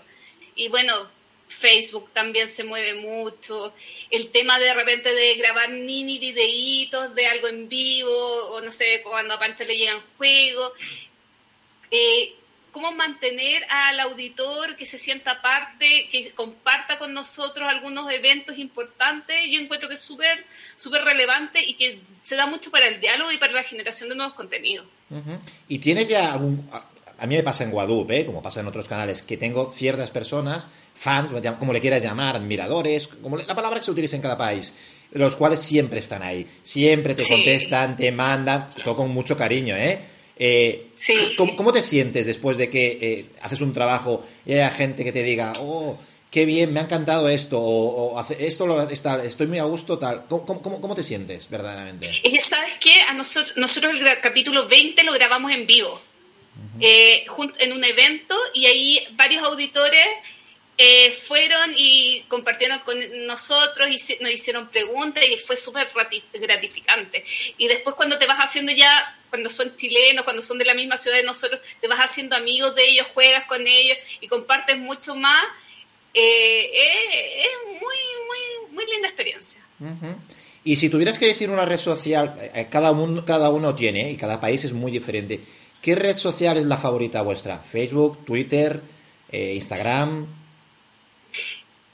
Y 0.55 0.69
bueno, 0.69 1.11
Facebook 1.49 2.11
también 2.13 2.47
se 2.47 2.63
mueve 2.63 2.95
mucho. 2.95 3.75
El 4.11 4.31
tema 4.31 4.59
de 4.61 4.73
repente 4.73 5.13
de 5.13 5.35
grabar 5.35 5.71
mini 5.71 6.19
videitos 6.19 7.15
de 7.15 7.27
algo 7.27 7.49
en 7.49 7.69
vivo, 7.69 8.51
o 8.53 8.61
no 8.61 8.71
sé, 8.71 9.03
cuando 9.03 9.35
a 9.35 9.39
Pancho 9.39 9.65
le 9.65 9.77
llegan 9.77 10.03
juegos. 10.17 10.73
Eh, 11.91 12.35
cómo 12.73 12.93
mantener 12.93 13.63
al 13.71 14.01
auditor 14.01 14.77
que 14.77 14.87
se 14.87 14.99
sienta 14.99 15.43
parte, 15.43 16.09
que 16.13 16.31
comparta 16.31 16.99
con 16.99 17.13
nosotros 17.13 17.69
algunos 17.69 18.11
eventos 18.13 18.59
importantes, 18.59 19.37
yo 19.51 19.61
encuentro 19.61 19.89
que 19.89 19.97
es 19.97 20.01
súper 20.01 20.45
súper 20.77 21.03
relevante 21.03 21.65
y 21.65 21.75
que 21.75 22.01
se 22.23 22.37
da 22.37 22.47
mucho 22.47 22.71
para 22.71 22.87
el 22.87 23.01
diálogo 23.01 23.33
y 23.33 23.39
para 23.39 23.53
la 23.53 23.65
generación 23.65 24.11
de 24.11 24.15
nuevos 24.15 24.35
contenidos. 24.35 24.87
Y 25.69 25.79
tienes 25.79 26.09
ya 26.09 26.33
algún... 26.33 26.69
A 27.21 27.27
mí 27.27 27.35
me 27.35 27.43
pasa 27.43 27.65
en 27.65 27.73
Guadupe, 27.73 28.21
¿eh? 28.21 28.27
como 28.27 28.41
pasa 28.41 28.61
en 28.61 28.69
otros 28.69 28.87
canales, 28.87 29.23
que 29.23 29.37
tengo 29.37 29.73
ciertas 29.73 30.13
personas, 30.13 30.69
fans, 30.95 31.31
como 31.59 31.73
le 31.73 31.81
quieras 31.81 32.01
llamar, 32.01 32.37
admiradores, 32.37 33.09
como 33.09 33.37
la 33.37 33.57
palabra 33.57 33.81
que 33.81 33.87
se 33.87 33.91
utiliza 33.91 34.15
en 34.15 34.23
cada 34.23 34.39
país, 34.39 34.77
los 35.13 35.35
cuales 35.35 35.59
siempre 35.59 35.99
están 35.99 36.23
ahí, 36.23 36.47
siempre 36.63 37.17
te 37.17 37.27
contestan, 37.27 37.97
te 37.97 38.13
mandan, 38.13 38.73
todo 38.85 38.95
con 38.95 39.11
mucho 39.11 39.37
cariño, 39.37 39.75
¿eh? 39.75 39.99
Eh, 40.39 40.91
¿cómo, 41.37 41.73
te 41.73 41.83
sientes 41.83 42.25
después 42.25 42.57
de 42.57 42.71
que 42.71 42.99
eh, 43.01 43.27
haces 43.43 43.61
un 43.61 43.73
trabajo 43.73 44.25
y 44.47 44.53
haya 44.53 44.71
gente 44.71 45.03
que 45.03 45.13
te 45.13 45.23
diga, 45.23 45.55
oh, 45.59 45.99
qué 46.31 46.45
bien, 46.45 46.73
me 46.73 46.81
ha 46.81 46.85
encantado 46.85 47.29
esto, 47.29 47.61
o, 47.61 48.25
esto 48.39 48.67
lo, 48.67 48.89
está, 48.89 49.25
estoy 49.25 49.47
muy 49.47 49.59
a 49.59 49.65
gusto, 49.65 49.99
tal? 49.99 50.27
¿Cómo, 50.29 50.95
te 50.95 51.03
sientes 51.03 51.51
verdaderamente? 51.51 52.11
¿sabes 52.41 52.75
qué? 52.81 53.03
A 53.09 53.15
nosotros, 53.15 53.57
nosotros 53.57 53.97
el 53.99 54.21
capítulo 54.21 54.69
20 54.69 55.03
lo 55.05 55.13
grabamos 55.13 55.51
en 55.51 55.67
vivo, 55.67 56.01
eh, 56.81 57.25
en 57.59 57.73
un 57.73 57.85
evento, 57.85 58.37
y 58.55 58.67
ahí 58.67 59.01
varios 59.13 59.43
auditores 59.43 60.07
eh, 60.81 61.11
fueron 61.27 61.73
y 61.77 62.23
compartieron 62.29 62.79
con 62.81 62.97
nosotros 63.27 63.89
y 63.89 64.23
nos 64.23 64.31
hicieron 64.31 64.69
preguntas 64.69 65.25
y 65.29 65.37
fue 65.37 65.57
súper 65.57 65.89
gratificante. 66.33 67.25
Y 67.57 67.67
después 67.67 67.97
cuando 67.97 68.17
te 68.17 68.27
vas 68.27 68.39
haciendo 68.39 68.71
ya, 68.71 69.18
cuando 69.31 69.51
son 69.51 69.77
chilenos, 69.77 70.25
cuando 70.25 70.43
son 70.43 70.59
de 70.59 70.65
la 70.65 70.75
misma 70.75 70.97
ciudad 70.97 71.17
de 71.17 71.23
nosotros, 71.23 71.61
te 71.81 71.89
vas 71.89 72.01
haciendo 72.01 72.37
amigos 72.37 72.75
de 72.75 72.89
ellos, 72.89 73.07
juegas 73.15 73.45
con 73.45 73.67
ellos 73.67 73.99
y 74.21 74.29
compartes 74.29 74.79
mucho 74.79 75.15
más, 75.15 75.45
eh, 76.15 76.71
es 77.41 77.67
muy, 77.67 77.81
muy, 77.81 78.73
muy 78.75 78.87
linda 78.87 79.09
experiencia. 79.09 79.65
Y 80.65 80.77
si 80.77 80.91
tuvieras 80.91 81.19
que 81.19 81.27
decir 81.27 81.51
una 81.51 81.65
red 81.65 81.79
social, 81.79 82.37
eh, 82.55 82.67
cada, 82.71 82.91
uno, 82.91 83.25
cada 83.25 83.51
uno 83.51 83.75
tiene 83.75 84.11
y 84.11 84.17
cada 84.17 84.41
país 84.41 84.65
es 84.65 84.73
muy 84.73 84.93
diferente. 84.93 85.41
¿Qué 85.81 85.95
red 85.95 86.17
social 86.17 86.57
es 86.57 86.65
la 86.65 86.77
favorita 86.77 87.23
vuestra? 87.23 87.61
¿Facebook, 87.61 88.25
Twitter, 88.25 88.81
eh, 89.31 89.55
Instagram? 89.55 90.27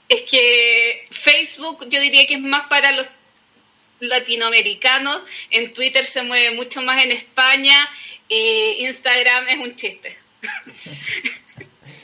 Es 0.09 0.23
que 0.23 1.05
Facebook 1.11 1.89
yo 1.89 2.01
diría 2.01 2.27
que 2.27 2.35
es 2.35 2.41
más 2.41 2.67
para 2.69 2.93
los 2.93 3.07
latinoamericanos, 4.09 5.23
en 5.51 5.73
Twitter 5.73 6.07
se 6.07 6.23
mueve 6.23 6.55
mucho 6.55 6.83
más 6.83 7.03
en 7.03 7.13
España, 7.13 7.77
eh, 8.29 8.77
Instagram 8.81 9.49
es 9.49 9.59
un 9.59 9.77
chiste. 9.77 10.17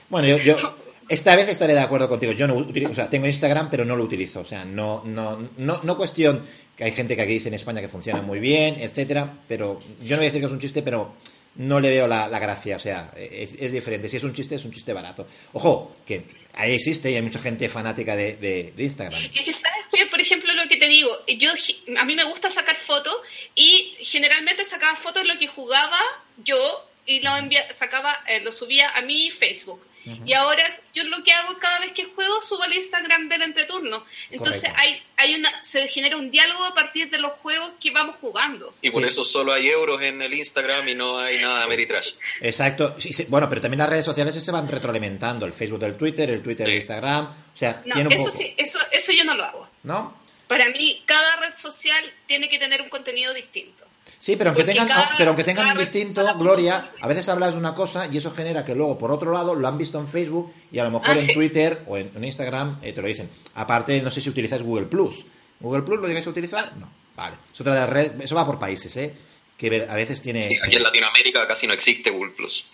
bueno, 0.09 0.29
yo, 0.39 0.77
esta 1.09 1.35
vez 1.35 1.49
estaré 1.49 1.75
de 1.75 1.81
acuerdo 1.81 2.09
contigo. 2.09 2.33
Yo 2.33 2.47
no 2.47 2.55
utilizo, 2.55 2.93
o 2.93 2.95
sea, 2.95 3.11
tengo 3.11 3.27
Instagram, 3.27 3.69
pero 3.69 3.85
no 3.85 3.97
lo 3.97 4.05
utilizo. 4.05 4.41
O 4.41 4.45
sea, 4.45 4.65
no, 4.65 5.03
no, 5.05 5.51
no, 5.57 5.81
no 5.83 5.97
cuestión 5.97 6.47
que 6.77 6.85
hay 6.85 6.93
gente 6.93 7.17
que 7.17 7.23
aquí 7.23 7.33
dice 7.33 7.49
en 7.49 7.55
España 7.55 7.81
que 7.81 7.89
funciona 7.89 8.23
muy 8.23 8.39
bien, 8.39 8.77
etcétera, 8.79 9.31
pero 9.47 9.81
yo 10.03 10.11
no 10.11 10.17
voy 10.17 10.27
a 10.27 10.29
decir 10.29 10.41
que 10.41 10.47
es 10.47 10.53
un 10.53 10.61
chiste, 10.61 10.83
pero 10.83 11.15
no 11.57 11.81
le 11.81 11.91
veo 11.91 12.07
la, 12.07 12.29
gracia. 12.39 12.77
O 12.77 12.79
sea, 12.79 13.13
es, 13.17 13.73
diferente. 13.73 14.09
Si 14.09 14.17
es 14.17 14.25
un 14.25 14.33
chiste, 14.33 14.55
es 14.55 14.65
un 14.65 14.73
chiste 14.73 14.93
barato. 14.93 15.27
Ojo, 15.53 15.97
que 16.07 16.25
ahí 16.55 16.75
existe 16.75 17.11
y 17.11 17.17
hay 17.17 17.23
mucha 17.23 17.41
gente 17.41 17.69
fanática 17.69 18.17
de, 18.17 18.37
de, 18.37 18.83
Instagram. 18.83 19.23
Es 19.35 19.45
que 19.45 19.53
sabes 19.53 19.87
que, 19.93 20.07
por 20.07 20.21
ejemplo, 20.21 20.53
lo 20.53 20.69
que 20.69 20.77
te 20.77 20.89
digo, 20.89 21.11
yo 21.27 21.51
a 21.97 22.05
mí 22.05 22.15
me 22.15 22.25
gusta 22.25 22.51
sacar 22.51 22.77
fotos 22.77 23.15
y 23.55 23.97
generalmente 24.01 24.65
sacaba 24.65 24.97
fotos 24.97 25.23
de 25.23 25.29
lo 25.29 25.39
que 25.39 25.47
jugaba 25.47 25.99
yo 26.45 26.87
y 27.07 27.21
lo 27.21 27.37
envía, 27.37 27.73
sacaba, 27.73 28.17
eh, 28.29 28.41
lo 28.41 28.53
subía 28.53 28.91
a 28.91 29.03
mi 29.03 29.31
Facebook. 29.31 29.83
Y 30.25 30.33
ahora 30.33 30.63
yo 30.95 31.05
lo 31.05 31.23
que 31.23 31.33
hago 31.33 31.59
cada 31.59 31.81
vez 31.81 31.93
que 31.93 32.05
juego 32.07 32.41
subo 32.43 32.63
al 32.63 32.73
Instagram 32.73 33.29
del 33.29 33.43
entreturno. 33.43 34.05
Entonces 34.31 34.71
hay, 34.77 35.03
hay 35.17 35.35
una, 35.35 35.65
se 35.65 35.89
genera 35.89 36.17
un 36.17 36.31
diálogo 36.31 36.65
a 36.65 36.75
partir 36.75 37.11
de 37.11 37.19
los 37.19 37.33
juegos 37.33 37.73
que 37.81 37.91
vamos 37.91 38.17
jugando. 38.17 38.75
Y 38.83 38.91
por 38.91 39.05
eso 39.05 39.25
solo 39.25 39.53
hay 39.53 39.69
euros 39.69 40.01
en 40.03 40.23
el 40.23 40.33
Instagram 40.35 40.89
y 40.89 40.95
no 40.95 41.19
hay 41.19 41.41
nada 41.41 41.63
de 41.63 41.67
Meritrash. 41.69 42.13
Exacto. 42.41 42.97
bueno, 43.29 43.49
pero 43.49 43.61
también 43.61 43.79
las 43.79 43.91
redes 43.91 44.05
sociales 44.05 44.35
se 44.35 44.51
van 44.51 44.69
retroalimentando. 44.69 45.47
El 45.47 45.53
Facebook 45.53 45.81
del 45.81 45.97
Twitter, 45.97 46.31
el 46.31 46.43
Twitter 46.43 46.67
del 46.67 46.77
Instagram. 46.77 47.27
O 47.55 47.57
sea, 47.57 47.83
eso, 48.11 48.31
sí, 48.31 48.55
eso, 48.57 48.79
eso 48.91 49.13
yo 49.13 49.25
no 49.25 49.35
lo 49.35 49.45
hago. 49.45 49.69
¿No? 49.83 50.21
Para 50.47 50.69
mí, 50.71 51.03
cada 51.07 51.37
red 51.37 51.55
social 51.55 52.05
tiene 52.27 52.49
que 52.49 52.59
tener 52.59 52.83
un 52.83 52.89
contenido 52.89 53.33
distinto. 53.33 53.85
Sí, 54.19 54.37
pero 54.37 54.51
aunque 54.51 54.65
tengan, 54.65 54.89
pero 55.17 55.31
aunque 55.31 55.45
tengan 55.45 55.69
un 55.69 55.79
distinto, 55.79 56.23
Gloria, 56.39 56.91
a 57.01 57.09
veces 57.09 57.27
hablas 57.31 57.53
de 57.53 57.59
una 57.59 57.75
cosa 57.75 58.07
y 58.07 58.19
eso 58.19 58.31
genera 58.33 58.65
que 58.65 58.75
luego, 58.75 58.99
por 58.99 59.11
otro 59.11 59.33
lado, 59.33 59.55
lo 59.55 59.67
han 59.67 59.79
visto 59.79 59.99
en 59.99 60.09
Facebook 60.09 60.53
y 60.71 60.79
a 60.79 60.85
lo 60.85 60.91
mejor 60.91 61.17
ah, 61.17 61.21
en 61.21 61.33
Twitter 61.33 61.83
o 61.87 61.97
en, 61.97 62.23
Instagram 62.23 62.81
eh, 62.83 62.93
te 62.93 63.01
lo 63.01 63.09
dicen. 63.09 63.31
Aparte, 63.55 64.01
no 64.03 64.11
sé 64.11 64.21
si 64.21 64.29
utilizáis 64.29 64.63
Google 64.63 64.87
Plus. 64.87 65.25
¿Google 65.59 65.83
Plus 65.83 66.01
lo 66.01 66.07
llegáis 66.07 66.27
a 66.27 66.31
utilizar? 66.31 66.77
No. 66.77 66.91
Vale. 67.17 67.37
Es 67.53 67.61
otra 67.61 67.75
de 67.75 67.81
las 67.81 67.89
redes, 67.89 68.13
eso 68.21 68.35
va 68.35 68.45
por 68.45 68.59
países, 68.59 68.95
¿eh? 68.99 69.15
Que 69.57 69.87
a 69.89 69.95
veces 69.95 70.21
tiene... 70.21 70.49
Sí, 70.49 70.59
aquí 70.63 70.77
en 70.77 70.83
Latinoamérica 70.83 71.47
casi 71.47 71.67
no 71.67 71.73
existe 71.73 72.11
Google 72.11 72.33
Plus. 72.33 72.67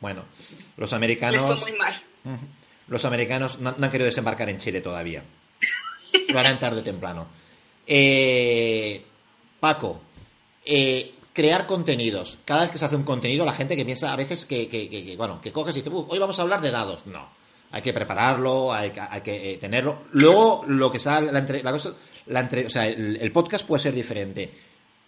Bueno, 0.00 0.24
los 0.76 0.92
americanos... 0.92 1.60
Muy 1.60 1.72
mal. 1.72 2.00
Los 2.88 3.04
americanos 3.04 3.58
no, 3.58 3.70
han 3.70 3.90
querido 3.90 4.06
desembarcar 4.06 4.48
en 4.48 4.58
Chile 4.58 4.80
todavía. 4.80 5.24
Lo 6.28 6.38
harán 6.38 6.58
tarde 6.58 6.80
o 6.80 6.84
temprano. 6.84 7.26
Eh, 7.86 9.02
Paco, 9.58 10.02
eh, 10.66 11.14
crear 11.32 11.66
contenidos. 11.66 12.38
Cada 12.44 12.62
vez 12.62 12.70
que 12.70 12.78
se 12.78 12.86
hace 12.86 12.96
un 12.96 13.04
contenido, 13.04 13.44
la 13.44 13.52
gente 13.52 13.76
que 13.76 13.84
piensa 13.84 14.12
a 14.12 14.16
veces 14.16 14.46
que, 14.46 15.14
bueno, 15.16 15.40
que 15.40 15.52
coges 15.52 15.76
y 15.76 15.80
dices, 15.80 15.92
hoy 16.08 16.18
vamos 16.18 16.38
a 16.38 16.42
hablar 16.42 16.60
de 16.60 16.70
dados. 16.70 17.06
No. 17.06 17.28
Hay 17.72 17.82
que 17.82 17.92
prepararlo, 17.92 18.72
hay 18.72 18.90
que, 18.90 19.52
eh, 19.52 19.58
tenerlo. 19.58 20.04
Luego, 20.12 20.64
lo 20.66 20.90
que 20.90 20.98
sale, 20.98 21.30
la, 21.30 21.40
entre, 21.40 21.62
la, 21.62 21.72
cosa, 21.72 21.92
la 22.26 22.40
entre, 22.40 22.66
o 22.66 22.70
sea, 22.70 22.86
el, 22.86 23.32
podcast 23.32 23.66
puede 23.66 23.82
ser 23.82 23.94
diferente. 23.94 24.50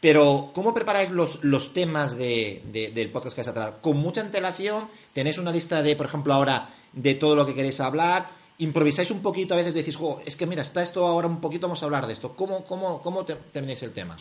Pero, 0.01 0.51
¿cómo 0.55 0.75
preparáis 0.75 1.11
los, 1.11 1.43
los 1.43 1.73
temas 1.73 2.17
de, 2.17 2.63
del 2.95 3.11
podcast 3.11 3.35
que 3.35 3.41
vais 3.41 3.49
a 3.49 3.55
tratar? 3.55 3.81
¿Con 3.81 3.97
mucha 3.97 4.21
antelación? 4.21 4.89
¿Tenéis 5.13 5.39
una 5.39 5.51
lista 5.51 5.83
de, 5.83 5.97
por 5.97 6.07
ejemplo, 6.07 6.35
ahora, 6.35 6.69
de 6.93 7.15
todo 7.15 7.35
lo 7.37 7.47
que 7.47 7.55
queréis 7.55 7.81
hablar? 7.81 8.29
¿Improvisáis 8.59 9.11
un 9.11 9.23
poquito? 9.23 9.55
A 9.55 9.57
veces 9.57 9.73
decís, 9.73 9.97
es 10.27 10.37
que 10.37 10.47
mira, 10.47 10.61
está 10.61 10.83
esto 10.83 11.07
ahora 11.07 11.27
un 11.27 11.41
poquito, 11.41 11.69
vamos 11.69 11.83
a 11.83 11.87
hablar 11.87 12.07
de 12.07 12.13
esto. 12.13 12.37
¿Cómo, 12.37 12.65
cómo, 12.65 13.01
cómo 13.01 13.25
tenéis 13.25 13.83
el 13.83 13.93
tema? 13.93 14.19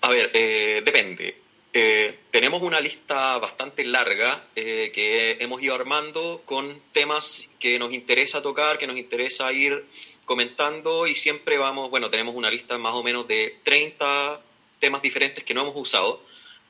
A 0.00 0.10
ver, 0.10 0.30
eh, 0.32 0.82
depende. 0.84 1.36
Eh, 1.72 2.18
tenemos 2.30 2.62
una 2.62 2.80
lista 2.80 3.36
bastante 3.38 3.84
larga 3.84 4.44
eh, 4.54 4.90
que 4.94 5.36
hemos 5.40 5.60
ido 5.60 5.74
armando 5.74 6.42
con 6.44 6.80
temas 6.92 7.48
que 7.58 7.78
nos 7.78 7.92
interesa 7.92 8.40
tocar, 8.40 8.78
que 8.78 8.86
nos 8.86 8.96
interesa 8.96 9.52
ir 9.52 9.84
comentando 10.24 11.06
y 11.06 11.14
siempre 11.14 11.58
vamos, 11.58 11.90
bueno, 11.90 12.10
tenemos 12.10 12.36
una 12.36 12.50
lista 12.50 12.78
más 12.78 12.94
o 12.94 13.02
menos 13.02 13.26
de 13.26 13.58
30 13.64 14.40
temas 14.78 15.02
diferentes 15.02 15.42
que 15.42 15.54
no 15.54 15.62
hemos 15.62 15.76
usado 15.76 16.22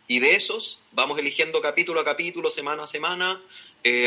y 0.06 0.20
de 0.20 0.34
esos 0.34 0.80
vamos 0.92 1.18
eligiendo 1.18 1.60
capítulo 1.60 2.00
a 2.00 2.04
capítulo, 2.04 2.50
semana 2.50 2.84
a 2.84 2.86
semana, 2.86 3.42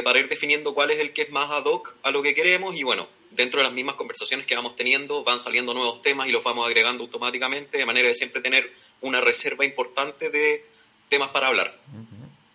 para 0.03 0.19
ir 0.19 0.29
definiendo 0.29 0.73
cuál 0.73 0.91
es 0.91 0.99
el 0.99 1.13
que 1.13 1.23
es 1.23 1.31
más 1.31 1.51
ad 1.51 1.65
hoc 1.65 1.95
a 2.03 2.11
lo 2.11 2.21
que 2.21 2.33
queremos 2.33 2.75
y 2.75 2.83
bueno, 2.83 3.07
dentro 3.31 3.59
de 3.59 3.63
las 3.63 3.73
mismas 3.73 3.95
conversaciones 3.95 4.45
que 4.45 4.55
vamos 4.55 4.75
teniendo 4.75 5.23
van 5.23 5.39
saliendo 5.39 5.73
nuevos 5.73 6.01
temas 6.01 6.27
y 6.27 6.31
los 6.31 6.43
vamos 6.43 6.67
agregando 6.67 7.03
automáticamente 7.03 7.77
de 7.77 7.85
manera 7.85 8.07
de 8.07 8.15
siempre 8.15 8.41
tener 8.41 8.71
una 9.01 9.21
reserva 9.21 9.65
importante 9.65 10.29
de 10.29 10.65
temas 11.09 11.29
para 11.29 11.47
hablar. 11.47 11.77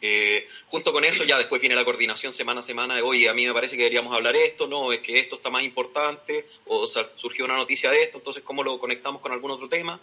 Eh, 0.00 0.46
junto 0.66 0.92
con 0.92 1.04
eso 1.04 1.24
ya 1.24 1.38
después 1.38 1.60
viene 1.60 1.74
la 1.74 1.84
coordinación 1.84 2.32
semana 2.32 2.60
a 2.60 2.62
semana 2.62 2.94
de, 2.94 3.02
oye, 3.02 3.28
a 3.28 3.34
mí 3.34 3.46
me 3.46 3.52
parece 3.52 3.76
que 3.76 3.82
deberíamos 3.82 4.14
hablar 4.14 4.36
esto, 4.36 4.66
no, 4.66 4.92
es 4.92 5.00
que 5.00 5.18
esto 5.18 5.36
está 5.36 5.50
más 5.50 5.62
importante, 5.64 6.46
o 6.66 6.86
surgió 6.86 7.44
una 7.44 7.56
noticia 7.56 7.90
de 7.90 8.02
esto, 8.02 8.18
entonces 8.18 8.42
cómo 8.42 8.62
lo 8.62 8.78
conectamos 8.78 9.20
con 9.20 9.32
algún 9.32 9.50
otro 9.50 9.68
tema. 9.68 10.00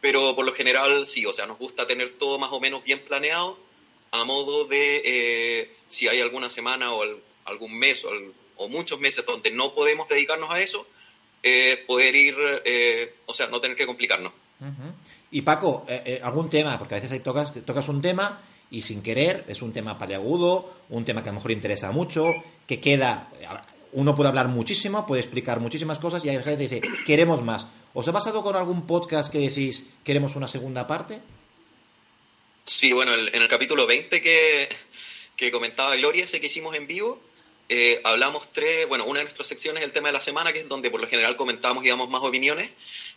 Pero 0.00 0.34
por 0.34 0.44
lo 0.44 0.54
general 0.54 1.06
sí, 1.06 1.26
o 1.26 1.32
sea, 1.32 1.46
nos 1.46 1.58
gusta 1.58 1.86
tener 1.86 2.18
todo 2.18 2.38
más 2.38 2.50
o 2.52 2.60
menos 2.60 2.82
bien 2.82 3.00
planeado, 3.00 3.58
a 4.10 4.24
modo 4.24 4.64
de 4.64 5.02
eh, 5.04 5.76
si 5.88 6.08
hay 6.08 6.20
alguna 6.20 6.50
semana 6.50 6.92
o 6.92 7.04
algún 7.44 7.78
mes 7.78 8.04
o, 8.04 8.10
muchos 8.68 9.00
meses 9.00 9.24
donde 9.24 9.50
no 9.50 9.74
podemos 9.74 10.08
dedicarnos 10.08 10.50
a 10.50 10.60
eso, 10.60 10.86
eh, 11.42 11.82
poder 11.86 12.14
ir, 12.14 12.36
o 13.26 13.34
sea, 13.34 13.46
no 13.46 13.60
tener 13.60 13.76
que 13.76 13.86
complicarnos. 13.86 14.32
Y 15.30 15.42
Paco, 15.42 15.86
eh, 15.88 16.02
eh, 16.04 16.20
algún 16.22 16.50
tema, 16.50 16.78
porque 16.78 16.94
a 16.94 16.98
veces 16.98 17.12
hay 17.12 17.20
tocas, 17.20 17.52
tocas 17.64 17.88
un 17.88 18.02
tema 18.02 18.42
y 18.70 18.82
sin 18.82 19.02
querer 19.02 19.44
es 19.48 19.62
un 19.62 19.72
tema 19.72 19.98
paliagudo, 19.98 20.82
un 20.90 21.04
tema 21.04 21.22
que 21.22 21.28
a 21.28 21.32
lo 21.32 21.36
mejor 21.36 21.52
interesa 21.52 21.90
mucho, 21.92 22.32
que 22.66 22.80
queda, 22.80 23.30
uno 23.92 24.14
puede 24.14 24.28
hablar 24.28 24.48
muchísimo, 24.48 25.06
puede 25.06 25.22
explicar 25.22 25.60
muchísimas 25.60 25.98
cosas 25.98 26.24
y 26.24 26.28
hay 26.28 26.36
gente 26.42 26.68
que 26.68 26.76
dice, 26.76 26.88
queremos 27.06 27.42
más. 27.42 27.66
¿Os 27.94 28.06
ha 28.06 28.12
pasado 28.12 28.42
con 28.42 28.54
algún 28.54 28.86
podcast 28.86 29.32
que 29.32 29.38
decís, 29.38 29.90
queremos 30.04 30.36
una 30.36 30.46
segunda 30.46 30.86
parte? 30.86 31.20
Sí, 32.66 32.92
bueno, 32.92 33.14
en 33.14 33.42
el 33.42 33.48
capítulo 33.48 33.86
20 33.86 34.22
que, 34.22 34.68
que 35.36 35.50
comentaba 35.50 35.96
Gloria, 35.96 36.24
ese 36.24 36.40
que 36.40 36.46
hicimos 36.46 36.74
en 36.76 36.86
vivo, 36.86 37.20
eh, 37.72 38.00
hablamos 38.02 38.52
tres, 38.52 38.88
bueno, 38.88 39.04
una 39.04 39.20
de 39.20 39.26
nuestras 39.26 39.46
secciones 39.46 39.80
es 39.80 39.86
el 39.86 39.92
tema 39.92 40.08
de 40.08 40.12
la 40.14 40.20
semana, 40.20 40.52
que 40.52 40.58
es 40.58 40.68
donde 40.68 40.90
por 40.90 41.00
lo 41.00 41.06
general 41.06 41.36
comentamos 41.36 41.84
y 41.84 41.88
damos 41.88 42.10
más 42.10 42.20
opiniones. 42.20 42.68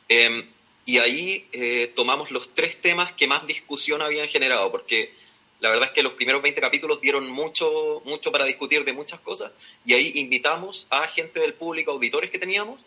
Em, 0.08 0.48
y 0.86 1.00
ahí 1.00 1.48
eh, 1.54 1.92
tomamos 1.96 2.30
los 2.30 2.54
tres 2.54 2.80
temas 2.80 3.14
que 3.14 3.26
más 3.26 3.48
discusión 3.48 4.04
habían 4.04 4.28
generado, 4.28 4.72
porque 4.72 5.12
la 5.60 5.72
verdad 5.72 5.88
es 5.88 5.94
que 5.94 6.04
los 6.04 6.14
primeros 6.14 6.44
20 6.44 6.62
capítulos 6.62 7.02
dieron 7.02 7.28
mucho, 7.32 8.04
mucho 8.06 8.32
para 8.32 8.46
discutir 8.46 8.86
de 8.86 8.94
muchas 8.94 9.20
cosas, 9.22 9.52
y 9.86 9.96
ahí 9.96 10.12
invitamos 10.20 10.86
a 10.92 11.08
gente 11.08 11.40
del 11.40 11.56
público, 11.56 11.90
auditores 11.90 12.30
que 12.30 12.38
teníamos, 12.38 12.80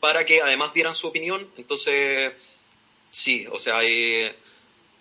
para 0.00 0.26
que 0.26 0.42
además 0.42 0.74
dieran 0.74 0.96
su 0.96 1.06
opinión. 1.06 1.48
Entonces, 1.56 2.32
sí, 3.12 3.46
o 3.52 3.60
sea, 3.60 3.78
hay, 3.78 4.32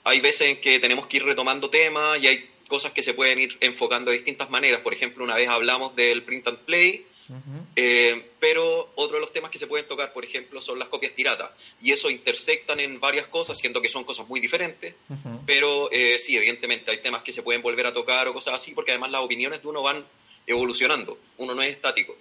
hay 0.04 0.20
veces 0.20 0.50
en 0.50 0.62
que 0.62 0.80
tenemos 0.80 1.08
que 1.08 1.18
ir 1.18 1.24
retomando 1.24 1.72
temas 1.72 2.22
y 2.22 2.28
hay 2.28 2.50
cosas 2.68 2.92
que 2.92 3.04
se 3.04 3.14
pueden 3.14 3.40
ir 3.40 3.58
enfocando 3.60 4.12
de 4.12 4.18
distintas 4.18 4.50
maneras. 4.50 4.82
Por 4.82 4.94
ejemplo, 4.94 5.24
una 5.24 5.36
vez 5.36 5.48
hablamos 5.50 5.96
del 5.96 6.24
print 6.24 6.48
and 6.48 6.60
play, 6.60 7.06
eh, 7.76 8.32
pero 8.40 8.92
otro 8.96 9.16
de 9.16 9.22
los 9.22 9.34
temas 9.34 9.52
que 9.52 9.60
se 9.60 9.68
pueden 9.68 9.88
tocar, 9.88 10.14
por 10.14 10.24
ejemplo, 10.24 10.62
son 10.62 10.80
las 10.80 10.88
copias 10.88 11.12
piratas. 11.14 11.52
Y 11.82 11.92
eso 11.92 12.10
intersectan 12.10 12.80
en 12.80 13.00
varias 13.00 13.28
cosas, 13.28 13.58
siendo 13.58 13.82
que 13.82 13.90
son 13.90 14.04
cosas 14.04 14.28
muy 14.28 14.40
diferentes. 14.40 14.96
Pero 15.46 15.90
eh, 15.92 16.20
sí, 16.20 16.38
evidentemente 16.38 16.92
hay 16.92 17.02
temas 17.02 17.24
que 17.24 17.34
se 17.34 17.44
pueden 17.44 17.62
volver 17.62 17.88
a 17.88 17.94
tocar 17.94 18.28
o 18.28 18.34
cosas 18.34 18.56
así, 18.56 18.72
porque 18.72 18.92
además 18.92 19.12
las 19.12 19.22
opiniones 19.22 19.62
de 19.62 19.68
uno 19.68 19.82
van 19.82 20.06
evolucionando. 20.46 21.18
Uno 21.38 21.54
no 21.54 21.62
es 21.62 21.72
estático. 21.72 22.16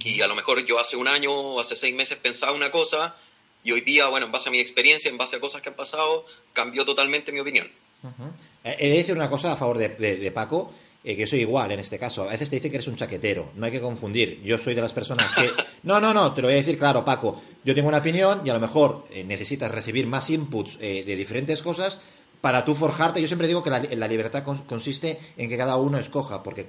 Y 0.00 0.20
a 0.22 0.26
lo 0.26 0.34
mejor 0.34 0.64
yo 0.64 0.78
hace 0.78 0.96
un 0.96 1.08
año 1.08 1.32
o 1.32 1.60
hace 1.60 1.76
seis 1.76 1.94
meses 1.94 2.18
pensaba 2.18 2.52
una 2.52 2.70
cosa 2.70 3.16
y 3.62 3.72
hoy 3.72 3.80
día, 3.80 4.08
bueno, 4.08 4.26
en 4.26 4.32
base 4.32 4.48
a 4.48 4.52
mi 4.52 4.58
experiencia, 4.58 5.10
en 5.10 5.16
base 5.16 5.36
a 5.36 5.40
cosas 5.40 5.62
que 5.62 5.70
han 5.70 5.74
pasado, 5.74 6.26
cambió 6.52 6.84
totalmente 6.84 7.32
mi 7.32 7.40
opinión. 7.40 7.70
Eh, 8.06 8.53
he 8.64 8.88
de 8.88 8.96
decir 8.96 9.14
una 9.14 9.30
cosa 9.30 9.52
a 9.52 9.56
favor 9.56 9.78
de 9.78 10.32
Paco 10.34 10.72
eh, 11.06 11.18
que 11.18 11.26
soy 11.26 11.40
igual 11.40 11.70
en 11.70 11.80
este 11.80 11.98
caso. 11.98 12.22
A 12.22 12.32
veces 12.32 12.48
te 12.48 12.56
dice 12.56 12.70
que 12.70 12.78
eres 12.78 12.88
un 12.88 12.96
chaquetero, 12.96 13.50
no 13.56 13.66
hay 13.66 13.72
que 13.72 13.80
confundir. 13.80 14.40
Yo 14.42 14.56
soy 14.56 14.74
de 14.74 14.80
las 14.80 14.94
personas 14.94 15.34
que... 15.34 15.50
No, 15.82 16.00
no, 16.00 16.14
no, 16.14 16.32
te 16.32 16.40
lo 16.40 16.48
voy 16.48 16.54
a 16.54 16.60
decir 16.60 16.78
claro, 16.78 17.04
Paco. 17.04 17.42
Yo 17.62 17.74
tengo 17.74 17.88
una 17.88 17.98
opinión 17.98 18.40
y 18.42 18.48
a 18.48 18.54
lo 18.54 18.60
mejor 18.60 19.06
eh, 19.10 19.22
necesitas 19.22 19.70
recibir 19.70 20.06
más 20.06 20.30
inputs 20.30 20.78
eh, 20.80 21.04
de 21.04 21.14
diferentes 21.14 21.60
cosas 21.60 22.00
para 22.40 22.64
tú 22.64 22.74
forjarte. 22.74 23.20
Yo 23.20 23.26
siempre 23.26 23.46
digo 23.46 23.62
que 23.62 23.68
la, 23.68 23.80
la 23.80 24.08
libertad 24.08 24.42
consiste 24.66 25.18
en 25.36 25.50
que 25.50 25.58
cada 25.58 25.76
uno 25.76 25.98
escoja, 25.98 26.42
porque 26.42 26.68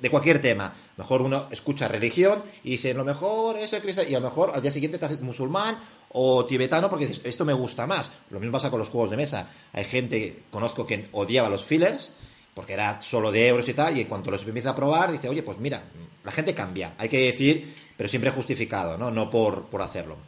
de 0.00 0.10
cualquier 0.10 0.40
tema. 0.40 0.72
Mejor 0.96 1.22
uno 1.22 1.46
escucha 1.50 1.88
religión 1.88 2.44
y 2.62 2.70
dice, 2.70 2.94
lo 2.94 3.04
mejor 3.04 3.56
es 3.56 3.72
el 3.72 3.82
cristiano, 3.82 4.08
y 4.08 4.14
a 4.14 4.20
lo 4.20 4.28
mejor 4.28 4.52
al 4.54 4.62
día 4.62 4.70
siguiente 4.70 4.98
te 4.98 5.06
haces 5.06 5.20
musulmán 5.20 5.76
o 6.14 6.46
tibetano 6.46 6.88
porque 6.88 7.06
dices, 7.06 7.22
esto 7.24 7.44
me 7.44 7.52
gusta 7.52 7.86
más. 7.86 8.10
Lo 8.30 8.40
mismo 8.40 8.52
pasa 8.52 8.70
con 8.70 8.78
los 8.78 8.88
juegos 8.88 9.10
de 9.10 9.16
mesa. 9.16 9.50
Hay 9.72 9.84
gente, 9.84 10.44
conozco 10.50 10.86
que 10.86 11.08
odiaba 11.12 11.48
los 11.48 11.64
fillers 11.64 12.12
porque 12.54 12.72
era 12.72 13.02
solo 13.02 13.32
de 13.32 13.48
euros 13.48 13.68
y 13.68 13.74
tal, 13.74 13.96
y 13.96 14.00
en 14.00 14.06
cuanto 14.06 14.30
los 14.30 14.46
empieza 14.46 14.70
a 14.70 14.76
probar, 14.76 15.10
dice, 15.10 15.28
oye, 15.28 15.42
pues 15.42 15.58
mira, 15.58 15.84
la 16.22 16.30
gente 16.30 16.54
cambia, 16.54 16.94
hay 16.96 17.08
que 17.08 17.20
decir, 17.20 17.74
pero 17.96 18.08
siempre 18.08 18.30
justificado, 18.30 18.96
¿no? 18.96 19.10
No 19.10 19.28
por, 19.28 19.66
por 19.66 19.82
hacerlo. 19.82 20.18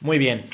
Muy 0.00 0.18
bien. 0.18 0.50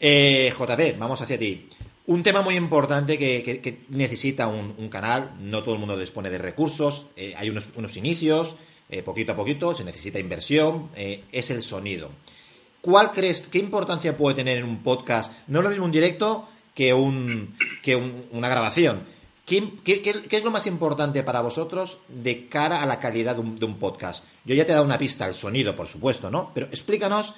Eh, 0.00 0.52
JP, 0.56 0.98
vamos 0.98 1.20
hacia 1.20 1.38
ti. 1.38 1.68
Un 2.06 2.22
tema 2.22 2.42
muy 2.42 2.56
importante 2.56 3.16
que, 3.16 3.84
necesita 3.88 4.48
un, 4.48 4.88
canal, 4.88 5.36
no 5.40 5.62
todo 5.62 5.74
el 5.74 5.80
mundo 5.80 5.96
dispone 5.96 6.28
de 6.28 6.38
recursos, 6.38 7.06
eh, 7.16 7.32
hay 7.36 7.48
unos, 7.48 7.64
unos 7.76 7.96
inicios, 7.96 8.56
eh, 8.90 9.02
poquito 9.02 9.32
a 9.32 9.36
poquito, 9.36 9.74
se 9.74 9.84
necesita 9.84 10.18
inversión, 10.18 10.90
es 10.94 11.50
el 11.50 11.62
sonido. 11.62 12.10
¿Cuál 12.84 13.12
crees, 13.12 13.40
qué 13.50 13.58
importancia 13.58 14.14
puede 14.14 14.36
tener 14.36 14.58
en 14.58 14.64
un 14.64 14.82
podcast? 14.82 15.32
No 15.46 15.60
es 15.60 15.64
lo 15.64 15.70
mismo 15.70 15.86
un 15.86 15.90
directo 15.90 16.46
que, 16.74 16.92
un, 16.92 17.56
que 17.82 17.96
una 17.96 18.50
grabación. 18.50 19.06
¿Qué, 19.46 20.28
es 20.30 20.44
lo 20.44 20.50
más 20.50 20.66
importante 20.66 21.22
para 21.22 21.40
vosotros 21.40 22.00
de 22.08 22.46
cara 22.46 22.82
a 22.82 22.86
la 22.86 23.00
calidad 23.00 23.36
de 23.36 23.64
un, 23.64 23.78
podcast? 23.78 24.26
Yo 24.44 24.54
ya 24.54 24.66
te 24.66 24.72
he 24.72 24.74
dado 24.74 24.84
una 24.84 24.98
pista, 24.98 25.26
el 25.26 25.32
sonido, 25.32 25.74
por 25.74 25.88
supuesto, 25.88 26.30
¿no? 26.30 26.50
Pero 26.52 26.66
explícanos, 26.66 27.32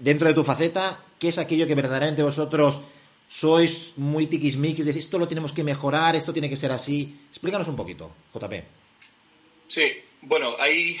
dentro 0.00 0.26
de 0.26 0.32
tu 0.32 0.42
faceta, 0.42 0.98
qué 1.18 1.28
es 1.28 1.36
aquello 1.36 1.66
que 1.66 1.74
verdaderamente 1.74 2.22
vosotros 2.22 2.80
sois 3.28 3.92
muy 3.98 4.28
tiquismiquis, 4.28 4.86
decís, 4.86 5.04
esto 5.04 5.18
lo 5.18 5.28
tenemos 5.28 5.52
que 5.52 5.62
mejorar, 5.62 6.16
esto 6.16 6.32
tiene 6.32 6.48
que 6.48 6.56
ser 6.56 6.72
así. 6.72 7.20
Explícanos 7.28 7.68
un 7.68 7.76
poquito, 7.76 8.10
JP. 8.32 8.54
Sí, 9.66 9.92
bueno, 10.22 10.54
hay, 10.58 10.96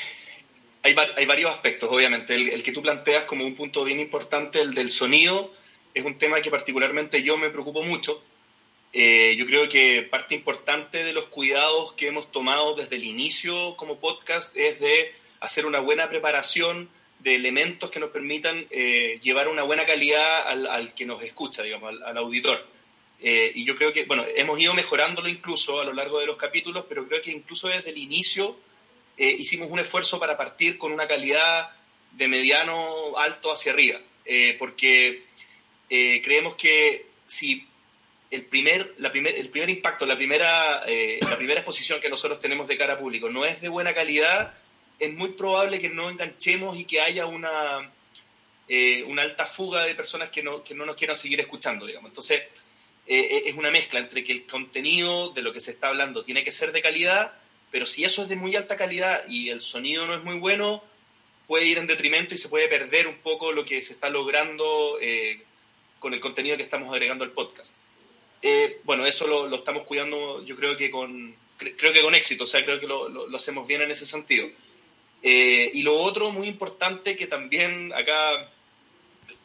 hay, 0.82 1.26
varios 1.26 1.50
aspectos, 1.50 1.90
obviamente. 1.90 2.34
El, 2.34 2.62
que 2.62 2.72
tú 2.72 2.82
planteas 2.82 3.24
como 3.24 3.44
un 3.44 3.54
punto 3.54 3.84
bien 3.84 4.00
importante, 4.00 4.60
el 4.60 4.74
del 4.74 4.90
sonido, 4.90 5.52
es 5.94 6.04
un 6.04 6.18
tema 6.18 6.40
que 6.40 6.50
particularmente 6.50 7.22
yo 7.22 7.36
me 7.36 7.50
preocupo 7.50 7.82
mucho. 7.82 8.22
Eh, 8.92 9.34
yo 9.36 9.46
creo 9.46 9.68
que 9.68 10.02
parte 10.02 10.34
importante 10.34 11.04
de 11.04 11.12
los 11.12 11.26
cuidados 11.26 11.92
que 11.92 12.08
hemos 12.08 12.32
tomado 12.32 12.74
desde 12.74 12.96
el 12.96 13.04
inicio 13.04 13.76
como 13.76 13.98
podcast 13.98 14.56
es 14.56 14.80
de 14.80 15.12
hacer 15.40 15.66
una 15.66 15.80
buena 15.80 16.08
preparación 16.08 16.88
de 17.18 17.34
elementos 17.34 17.90
que 17.90 18.00
nos 18.00 18.10
permitan 18.10 18.66
eh, 18.70 19.18
llevar 19.22 19.48
una 19.48 19.62
buena 19.62 19.84
calidad 19.84 20.48
al, 20.48 20.94
que 20.94 21.04
nos 21.04 21.22
escucha, 21.22 21.62
digamos, 21.62 22.00
al, 22.02 22.16
auditor. 22.16 22.64
Eh, 23.20 23.50
y 23.54 23.64
yo 23.64 23.76
creo 23.76 23.92
que, 23.92 24.04
bueno, 24.04 24.24
hemos 24.36 24.58
ido 24.58 24.72
mejorándolo 24.74 25.28
incluso 25.28 25.80
a 25.80 25.84
lo 25.84 25.92
largo 25.92 26.20
de 26.20 26.26
los 26.26 26.36
capítulos, 26.36 26.84
pero 26.88 27.06
creo 27.08 27.20
que 27.20 27.32
incluso 27.32 27.68
desde 27.68 27.90
el 27.90 27.98
inicio 27.98 28.56
eh, 29.18 29.34
hicimos 29.36 29.68
un 29.68 29.80
esfuerzo 29.80 30.20
para 30.20 30.36
partir 30.36 30.78
con 30.78 30.92
una 30.92 31.08
calidad 31.08 31.70
de 32.12 32.28
mediano 32.28 33.18
alto 33.18 33.52
hacia 33.52 33.72
arriba, 33.72 33.98
eh, 34.24 34.54
porque 34.60 35.24
eh, 35.90 36.22
creemos 36.22 36.54
que 36.54 37.06
si 37.24 37.66
el 38.30 38.44
primer, 38.44 38.94
la 38.98 39.10
primer, 39.10 39.34
el 39.34 39.48
primer 39.48 39.70
impacto, 39.70 40.06
la 40.06 40.16
primera, 40.16 40.86
la 40.86 41.36
primera 41.36 41.60
exposición 41.60 42.00
que 42.00 42.10
nosotros 42.10 42.40
tenemos 42.40 42.68
de 42.68 42.76
cara 42.76 42.92
a 42.92 42.98
público 42.98 43.28
no 43.30 43.44
es 43.44 43.60
de 43.60 43.68
buena 43.68 43.94
calidad, 43.94 44.54
es 44.98 45.12
muy 45.14 45.30
probable 45.30 45.80
que 45.80 45.88
no 45.88 46.10
enganchemos 46.10 46.78
y 46.78 46.84
que 46.84 47.00
haya 47.00 47.24
una, 47.24 47.90
una 49.06 49.22
alta 49.22 49.46
fuga 49.46 49.84
de 49.84 49.94
personas 49.94 50.28
que 50.28 50.42
no, 50.42 50.62
que 50.62 50.74
no 50.74 50.84
nos 50.84 50.94
quieran 50.94 51.16
seguir 51.16 51.40
escuchando, 51.40 51.86
digamos. 51.86 52.10
Entonces, 52.10 52.42
es 53.06 53.54
una 53.54 53.70
mezcla 53.70 53.98
entre 53.98 54.22
que 54.22 54.32
el 54.32 54.46
contenido 54.46 55.30
de 55.30 55.40
lo 55.40 55.52
que 55.54 55.60
se 55.60 55.70
está 55.70 55.88
hablando 55.88 56.22
tiene 56.22 56.44
que 56.44 56.52
ser 56.52 56.70
de 56.70 56.82
calidad, 56.82 57.32
pero 57.70 57.86
si 57.86 58.04
eso 58.04 58.22
es 58.22 58.28
de 58.28 58.36
muy 58.36 58.56
alta 58.56 58.76
calidad 58.76 59.26
y 59.28 59.50
el 59.50 59.60
sonido 59.60 60.06
no 60.06 60.14
es 60.14 60.24
muy 60.24 60.36
bueno, 60.36 60.82
puede 61.48 61.66
ir 61.66 61.78
en 61.78 61.86
detrimento 61.86 62.34
y 62.34 62.38
se 62.38 62.48
puede 62.48 62.68
perder 62.68 63.08
un 63.08 63.16
poco 63.16 63.52
lo 63.52 63.64
que 63.64 63.82
se 63.82 63.94
está 63.94 64.10
logrando 64.10 64.98
eh, 65.00 65.42
con 65.98 66.12
el 66.12 66.20
contenido 66.20 66.56
que 66.56 66.62
estamos 66.62 66.90
agregando 66.90 67.24
al 67.24 67.32
podcast. 67.32 67.74
Eh, 68.42 68.80
bueno, 68.84 69.06
eso 69.06 69.26
lo, 69.26 69.52
estamos 69.56 69.82
cuidando 69.84 70.44
yo 70.44 70.54
creo 70.54 70.76
que 70.76 70.90
con, 70.90 71.34
creo 71.56 71.92
que 71.92 72.02
con 72.02 72.14
éxito, 72.14 72.44
o 72.44 72.46
sea, 72.46 72.64
creo 72.64 72.78
que 72.78 72.86
lo, 72.86 73.34
hacemos 73.34 73.66
bien 73.66 73.80
en 73.82 73.90
ese 73.90 74.06
sentido. 74.06 74.46
Eh, 75.22 75.70
y 75.74 75.82
lo 75.82 75.96
otro 75.96 76.30
muy 76.30 76.46
importante 76.46 77.16
que 77.16 77.26
también 77.26 77.92
acá 77.94 78.50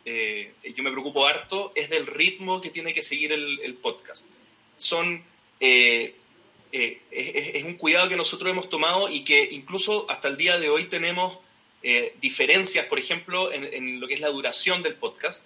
yo 0.06 0.84
me 0.84 0.92
preocupo 0.92 1.26
harto 1.26 1.72
es 1.76 1.90
del 1.90 2.06
ritmo 2.06 2.60
que 2.60 2.70
tiene 2.70 2.94
que 2.94 3.02
seguir 3.02 3.32
el, 3.32 3.74
podcast. 3.82 4.28
Son 4.76 5.24
es, 6.74 7.64
un 7.64 7.76
cuidado 7.76 8.10
que 8.10 8.16
nosotros 8.16 8.50
hemos 8.50 8.70
tomado 8.70 9.08
y 9.10 9.24
que 9.24 9.48
incluso 9.52 10.10
hasta 10.10 10.28
el 10.28 10.38
día 10.38 10.58
de 10.58 10.70
hoy 10.70 10.86
tenemos 10.86 11.38
eh, 11.84 12.16
diferencias, 12.20 12.88
por 12.88 12.98
ejemplo, 12.98 13.52
en, 13.52 14.00
lo 14.00 14.08
que 14.08 14.16
es 14.16 14.20
la 14.20 14.30
duración 14.30 14.82
del 14.82 14.96
podcast, 14.96 15.46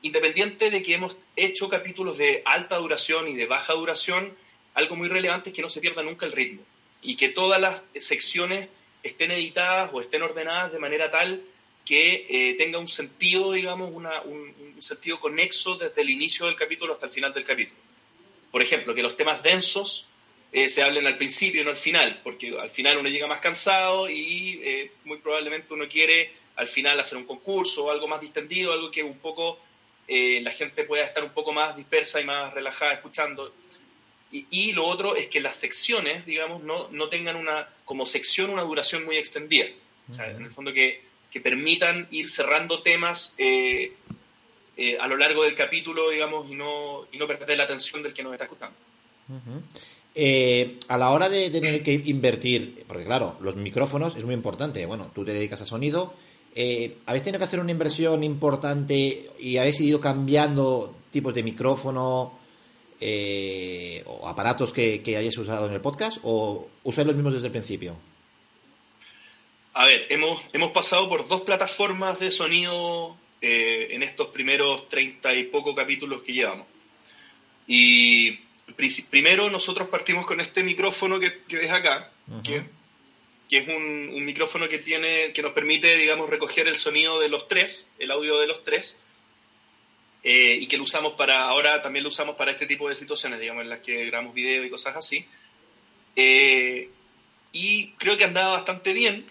independiente 0.00 0.70
de 0.70 0.82
que 0.82 0.94
hemos 0.94 1.16
hecho 1.36 1.68
capítulos 1.68 2.16
de 2.16 2.42
alta 2.44 2.76
duración 2.78 3.28
y 3.28 3.34
de 3.34 3.46
baja 3.46 3.74
duración, 3.74 4.34
algo 4.74 4.96
muy 4.96 5.08
relevante 5.08 5.50
es 5.50 5.56
que 5.56 5.62
no 5.62 5.70
se 5.70 5.80
pierda 5.80 6.02
nunca 6.02 6.24
el 6.26 6.32
ritmo 6.32 6.62
y 7.02 7.16
que 7.16 7.28
todas 7.28 7.60
las 7.60 7.84
secciones 7.94 8.68
estén 9.02 9.30
editadas 9.30 9.90
o 9.92 10.00
estén 10.00 10.22
ordenadas 10.22 10.72
de 10.72 10.78
manera 10.78 11.10
tal 11.10 11.42
que 11.84 12.26
eh, 12.28 12.54
tenga 12.54 12.78
un 12.78 12.88
sentido, 12.88 13.52
digamos, 13.52 13.92
un, 13.92 14.06
un, 14.06 14.82
sentido 14.82 15.20
conexo 15.20 15.76
desde 15.76 16.02
el 16.02 16.10
inicio 16.10 16.46
del 16.46 16.56
capítulo 16.56 16.94
hasta 16.94 17.06
el 17.06 17.12
final 17.12 17.32
del 17.32 17.44
capítulo. 17.44 17.78
Por 18.50 18.60
ejemplo, 18.60 18.94
que 18.94 19.02
los 19.02 19.16
temas 19.16 19.42
densos 19.42 20.08
eh, 20.56 20.70
se 20.70 20.82
hablen 20.82 21.06
al 21.06 21.18
principio 21.18 21.60
y 21.60 21.64
no 21.64 21.70
al 21.70 21.76
final, 21.76 22.18
porque 22.24 22.58
al 22.58 22.70
final 22.70 22.96
uno 22.96 23.10
llega 23.10 23.26
más 23.26 23.40
cansado 23.40 24.08
y 24.08 24.58
eh, 24.64 24.90
muy 25.04 25.18
probablemente 25.18 25.74
uno 25.74 25.86
quiere 25.86 26.32
al 26.54 26.66
final 26.66 26.98
hacer 26.98 27.18
un 27.18 27.26
concurso 27.26 27.84
o 27.84 27.90
algo 27.90 28.08
más 28.08 28.22
distendido, 28.22 28.72
algo 28.72 28.90
que 28.90 29.02
un 29.02 29.18
poco 29.18 29.58
eh, 30.08 30.40
la 30.42 30.52
gente 30.52 30.84
pueda 30.84 31.04
estar 31.04 31.22
un 31.22 31.34
poco 31.34 31.52
más 31.52 31.76
dispersa 31.76 32.22
y 32.22 32.24
más 32.24 32.54
relajada 32.54 32.94
escuchando. 32.94 33.52
Y, 34.32 34.72
lo 34.72 34.86
otro 34.86 35.14
es 35.14 35.26
que 35.26 35.42
las 35.42 35.56
secciones, 35.56 36.24
digamos, 36.24 36.62
no, 36.62 36.88
no 36.88 37.10
tengan 37.10 37.36
una, 37.36 37.68
como 37.84 38.06
sección 38.06 38.48
una 38.48 38.62
duración 38.62 39.04
muy 39.04 39.18
extendida. 39.18 39.66
O 40.10 40.14
sea, 40.14 40.30
en 40.30 40.42
el 40.42 40.50
fondo 40.50 40.72
que, 40.72 41.02
que 41.30 41.40
permitan 41.42 42.08
ir 42.10 42.30
cerrando 42.30 42.82
temas 42.82 43.36
a 43.38 45.06
lo 45.06 45.18
largo 45.18 45.42
del 45.42 45.54
capítulo, 45.54 46.08
digamos, 46.08 46.50
y 46.50 46.54
no, 46.54 47.06
y 47.12 47.18
no 47.18 47.26
perder 47.26 47.58
la 47.58 47.64
atención 47.64 48.02
del 48.02 48.14
que 48.14 48.22
nos 48.22 48.32
está 48.32 48.44
escuchando. 48.44 48.76
Eh, 50.18 50.78
a 50.88 50.96
la 50.96 51.10
hora 51.10 51.28
de 51.28 51.50
tener 51.50 51.82
que 51.82 51.92
invertir, 52.06 52.84
porque 52.88 53.04
claro, 53.04 53.36
los 53.42 53.54
micrófonos 53.54 54.16
es 54.16 54.24
muy 54.24 54.32
importante. 54.32 54.86
Bueno, 54.86 55.10
tú 55.14 55.26
te 55.26 55.34
dedicas 55.34 55.60
a 55.60 55.66
sonido. 55.66 56.14
Eh, 56.54 56.96
¿Habéis 57.04 57.22
tenido 57.22 57.38
que 57.38 57.44
hacer 57.44 57.60
una 57.60 57.70
inversión 57.70 58.24
importante 58.24 59.28
y 59.38 59.58
habéis 59.58 59.78
ido 59.82 60.00
cambiando 60.00 60.96
tipos 61.10 61.34
de 61.34 61.42
micrófono 61.42 62.38
eh, 62.98 64.02
o 64.06 64.26
aparatos 64.26 64.72
que, 64.72 65.02
que, 65.02 65.18
hayáis 65.18 65.36
usado 65.36 65.66
en 65.66 65.74
el 65.74 65.82
podcast 65.82 66.16
o 66.22 66.66
usáis 66.84 67.06
los 67.06 67.14
mismos 67.14 67.34
desde 67.34 67.48
el 67.48 67.52
principio? 67.52 67.94
A 69.74 69.84
ver, 69.84 70.06
hemos, 70.08 70.40
hemos 70.54 70.70
pasado 70.70 71.10
por 71.10 71.28
dos 71.28 71.42
plataformas 71.42 72.18
de 72.18 72.30
sonido 72.30 73.18
en 73.42 74.02
estos 74.02 74.28
primeros 74.28 74.88
treinta 74.88 75.34
y 75.34 75.44
poco 75.44 75.74
capítulos 75.74 76.22
que 76.22 76.32
llevamos. 76.32 76.66
Y 77.68 78.45
primero 79.10 79.50
nosotros 79.50 79.88
partimos 79.88 80.26
con 80.26 80.40
este 80.40 80.62
micrófono 80.62 81.18
que, 81.20 81.42
ves 81.48 81.70
acá, 81.70 82.10
que, 82.42 82.64
es 83.50 83.68
un, 83.68 84.24
micrófono 84.24 84.68
que, 84.68 84.78
tiene, 84.78 85.32
que 85.32 85.42
nos 85.42 85.52
permite, 85.52 85.96
digamos, 85.96 86.28
recoger 86.28 86.66
el 86.68 86.76
sonido 86.76 87.20
de 87.20 87.28
los 87.28 87.48
tres, 87.48 87.88
el 87.98 88.10
audio 88.10 88.38
de 88.38 88.46
los 88.46 88.64
tres, 88.64 88.98
eh, 90.22 90.58
y 90.60 90.66
que 90.66 90.76
lo 90.76 90.82
usamos 90.82 91.12
para, 91.12 91.44
ahora 91.44 91.82
también 91.82 92.02
lo 92.02 92.08
usamos 92.08 92.34
para 92.34 92.50
este 92.50 92.66
tipo 92.66 92.88
de 92.88 92.96
situaciones, 92.96 93.38
digamos, 93.38 93.62
en 93.62 93.70
las 93.70 93.78
que 93.80 94.04
grabamos 94.06 94.34
video 94.34 94.64
y 94.64 94.70
cosas 94.70 94.96
así. 94.96 95.24
Eh, 96.16 96.90
y 97.52 97.92
creo 97.92 98.16
que 98.16 98.24
andaba 98.24 98.54
bastante 98.54 98.92
bien, 98.92 99.24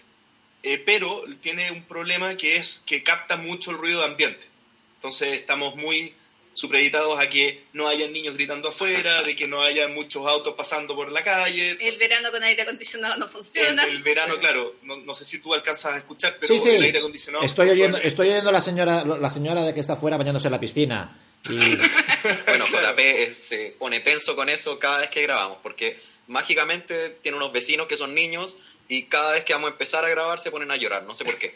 eh, 0.62 0.78
pero 0.78 1.24
tiene 1.42 1.70
un 1.70 1.82
problema 1.82 2.36
que 2.36 2.56
es 2.56 2.82
que 2.86 3.02
capta 3.02 3.36
mucho 3.36 3.70
el 3.70 3.78
ruido 3.78 4.00
de 4.00 4.06
ambiente. 4.06 4.46
Entonces 4.94 5.34
estamos 5.34 5.76
muy 5.76 6.14
supeditados 6.56 7.18
a 7.20 7.28
que 7.28 7.64
no 7.74 7.86
haya 7.86 8.08
niños 8.08 8.34
gritando 8.34 8.70
afuera, 8.70 9.22
de 9.22 9.36
que 9.36 9.46
no 9.46 9.60
haya 9.60 9.88
muchos 9.88 10.26
autos 10.26 10.54
pasando 10.54 10.96
por 10.96 11.12
la 11.12 11.22
calle. 11.22 11.76
El 11.78 11.98
verano 11.98 12.30
con 12.30 12.42
aire 12.42 12.62
acondicionado 12.62 13.18
no 13.18 13.28
funciona. 13.28 13.84
El, 13.84 14.02
verano, 14.02 14.38
claro, 14.38 14.76
no, 14.82 15.14
sé 15.14 15.26
si 15.26 15.38
tú 15.38 15.52
alcanzas 15.52 15.92
a 15.92 15.98
escuchar, 15.98 16.38
pero 16.40 16.54
el 16.54 16.82
aire 16.82 16.98
acondicionado... 16.98 17.44
Estoy 17.44 17.68
oyendo, 17.68 17.98
estoy 17.98 18.30
oyendo 18.30 18.48
a 18.48 18.52
la 18.54 18.62
señora, 18.62 19.04
la 19.04 19.28
señora 19.28 19.62
de 19.64 19.74
que 19.74 19.80
está 19.80 19.92
afuera 19.92 20.16
bañándose 20.16 20.48
en 20.48 20.52
la 20.52 20.60
piscina. 20.60 21.20
bueno, 21.44 22.64
JP 22.64 23.34
se 23.34 23.76
pone 23.78 24.00
tenso 24.00 24.34
con 24.34 24.48
eso 24.48 24.78
cada 24.78 25.00
vez 25.00 25.10
que 25.10 25.22
grabamos, 25.22 25.58
porque 25.62 26.00
mágicamente 26.26 27.18
tiene 27.22 27.36
unos 27.36 27.52
vecinos 27.52 27.86
que 27.86 27.98
son 27.98 28.14
niños 28.14 28.56
y 28.88 29.02
cada 29.04 29.32
vez 29.32 29.44
que 29.44 29.52
vamos 29.52 29.68
a 29.68 29.72
empezar 29.72 30.06
a 30.06 30.08
grabar 30.08 30.40
se 30.40 30.50
ponen 30.50 30.70
a 30.70 30.76
llorar, 30.76 31.04
no 31.04 31.14
sé 31.14 31.26
por 31.26 31.36
qué. 31.36 31.54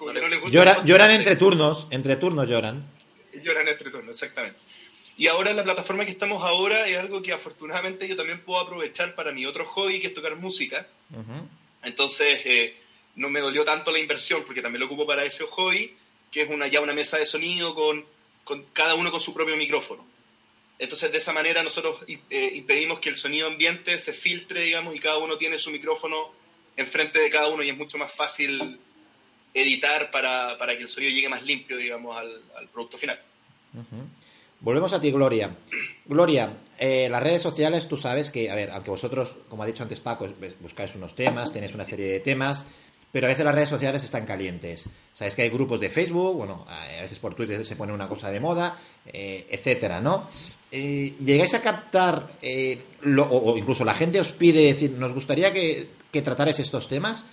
lloran 0.84 1.10
entre 1.10 1.34
turnos, 1.34 1.88
entre 1.90 2.14
turnos 2.14 2.48
lloran 2.48 2.91
lloran 3.42 3.68
entre 3.68 3.90
turnos, 3.90 4.10
exactamente. 4.10 4.58
Y 5.16 5.26
ahora 5.26 5.52
la 5.52 5.62
plataforma 5.62 6.04
que 6.04 6.10
estamos 6.10 6.42
ahora 6.42 6.86
es 6.88 6.98
algo 6.98 7.22
que 7.22 7.32
afortunadamente 7.32 8.08
yo 8.08 8.16
también 8.16 8.40
puedo 8.40 8.60
aprovechar 8.60 9.14
para 9.14 9.32
mi 9.32 9.44
otro 9.46 9.66
hobby, 9.66 10.00
que 10.00 10.08
es 10.08 10.14
tocar 10.14 10.36
música. 10.36 10.86
Entonces, 11.82 12.40
eh, 12.44 12.76
no 13.16 13.28
me 13.28 13.40
dolió 13.40 13.64
tanto 13.64 13.92
la 13.92 13.98
inversión, 13.98 14.42
porque 14.44 14.62
también 14.62 14.80
lo 14.80 14.86
ocupo 14.86 15.06
para 15.06 15.24
ese 15.24 15.44
hobby. 15.44 15.94
que 16.30 16.42
es 16.42 16.48
una, 16.48 16.66
ya 16.66 16.80
una 16.80 16.94
mesa 16.94 17.18
de 17.18 17.26
sonido 17.26 17.74
con, 17.74 18.06
con 18.44 18.64
cada 18.72 18.94
uno 18.94 19.10
con 19.10 19.20
su 19.20 19.34
propio 19.34 19.56
micrófono. 19.56 20.06
Entonces, 20.78 21.12
de 21.12 21.18
esa 21.18 21.32
manera 21.32 21.62
nosotros 21.62 22.02
eh, 22.08 22.50
impedimos 22.54 22.98
que 22.98 23.10
el 23.10 23.16
sonido 23.16 23.46
ambiente 23.46 23.98
se 23.98 24.12
filtre, 24.14 24.62
digamos, 24.62 24.96
y 24.96 24.98
cada 24.98 25.18
uno 25.18 25.36
tiene 25.36 25.58
su 25.58 25.70
micrófono 25.70 26.32
enfrente 26.76 27.18
de 27.18 27.30
cada 27.30 27.48
uno 27.48 27.62
y 27.62 27.70
es 27.70 27.76
mucho 27.76 27.98
más 27.98 28.12
fácil 28.12 28.80
editar 29.54 30.10
para, 30.10 30.56
para 30.58 30.76
que 30.76 30.82
el 30.82 30.88
sonido 30.88 31.12
llegue 31.12 31.28
más 31.28 31.42
limpio, 31.42 31.76
digamos, 31.76 32.16
al, 32.16 32.68
producto 32.72 32.96
final. 32.96 33.18
Volvemos 34.60 34.92
a 34.92 35.00
ti, 35.00 35.10
Gloria. 35.10 35.50
Gloria, 36.06 36.56
eh, 36.78 37.08
las 37.10 37.22
redes 37.22 37.42
sociales, 37.42 37.88
tú 37.88 37.96
sabes 37.96 38.30
que, 38.30 38.50
a 38.50 38.54
ver, 38.54 38.70
aunque 38.70 38.90
vosotros, 38.90 39.36
como 39.48 39.62
ha 39.62 39.66
dicho 39.66 39.82
antes 39.82 40.00
Paco, 40.00 40.28
buscáis 40.60 40.94
unos 40.94 41.14
temas, 41.14 41.52
tenéis 41.52 41.74
una 41.74 41.84
serie 41.84 42.06
de 42.06 42.20
temas, 42.20 42.64
pero 43.10 43.26
a 43.26 43.30
veces 43.30 43.44
las 43.44 43.54
redes 43.54 43.68
sociales 43.68 44.02
están 44.04 44.24
calientes. 44.24 44.88
Sabes 45.14 45.34
que 45.34 45.42
hay 45.42 45.50
grupos 45.50 45.80
de 45.80 45.90
Facebook, 45.90 46.36
bueno, 46.36 46.64
a 46.68 47.02
veces 47.02 47.18
por 47.18 47.34
Twitter 47.34 47.66
se 47.66 47.76
pone 47.76 47.92
una 47.92 48.08
cosa 48.08 48.30
de 48.30 48.40
moda, 48.40 48.78
eh, 49.06 49.46
etcétera, 49.50 50.00
¿no? 50.00 50.28
Eh, 50.70 51.14
¿Llegáis 51.22 51.52
a 51.54 51.60
captar, 51.60 52.30
o, 53.30 53.58
incluso 53.58 53.84
la 53.84 53.94
gente 53.94 54.20
os 54.20 54.32
pide 54.32 54.62
decir, 54.62 54.92
nos 54.92 55.12
gustaría 55.12 55.52
que, 55.52 55.88
que 56.10 56.22
tratarais 56.22 56.58
estos 56.60 56.88
temas? 56.88 57.26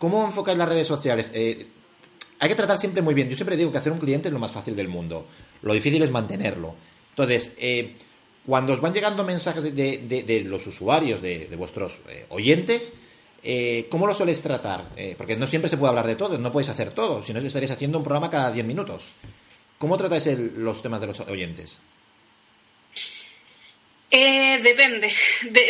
¿Cómo 0.00 0.24
enfocáis 0.24 0.56
las 0.56 0.66
redes 0.66 0.86
sociales? 0.86 1.30
hay 1.34 2.48
que 2.48 2.54
tratar 2.54 2.78
siempre 2.78 3.02
muy 3.02 3.12
bien. 3.12 3.28
Yo 3.28 3.36
siempre 3.36 3.54
digo 3.54 3.70
que 3.70 3.76
hacer 3.76 3.92
un 3.92 3.98
cliente 3.98 4.28
es 4.28 4.32
lo 4.32 4.40
más 4.40 4.50
fácil 4.50 4.74
del 4.74 4.88
mundo. 4.88 5.26
Lo 5.60 5.74
difícil 5.74 6.02
es 6.02 6.10
mantenerlo. 6.10 6.74
Entonces, 7.10 7.52
eh, 7.58 7.96
cuando 8.46 8.72
os 8.72 8.80
van 8.80 8.94
llegando 8.94 9.24
mensajes 9.24 9.76
de, 9.76 10.44
los 10.46 10.66
usuarios, 10.66 11.20
de, 11.20 11.54
vuestros 11.54 11.98
eh, 12.08 12.24
oyentes, 12.30 12.94
eh, 13.42 13.88
¿cómo 13.90 14.06
lo 14.06 14.14
soléis 14.14 14.40
tratar? 14.40 14.88
porque 15.18 15.36
no 15.36 15.46
siempre 15.46 15.68
se 15.68 15.76
puede 15.76 15.90
hablar 15.90 16.06
de 16.06 16.16
todo, 16.16 16.38
no 16.38 16.50
podéis 16.50 16.70
hacer 16.70 16.92
todo, 16.92 17.22
si 17.22 17.34
no 17.34 17.40
estaréis 17.40 17.70
haciendo 17.70 17.98
un 17.98 18.04
programa 18.04 18.30
cada 18.30 18.50
10 18.50 18.64
minutos. 18.64 19.04
¿Cómo 19.76 19.98
tratáis 19.98 20.26
los 20.56 20.80
temas 20.80 21.02
de 21.02 21.08
los 21.08 21.20
oyentes? 21.20 21.76
Eh, 24.12 24.58
depende, 24.64 25.14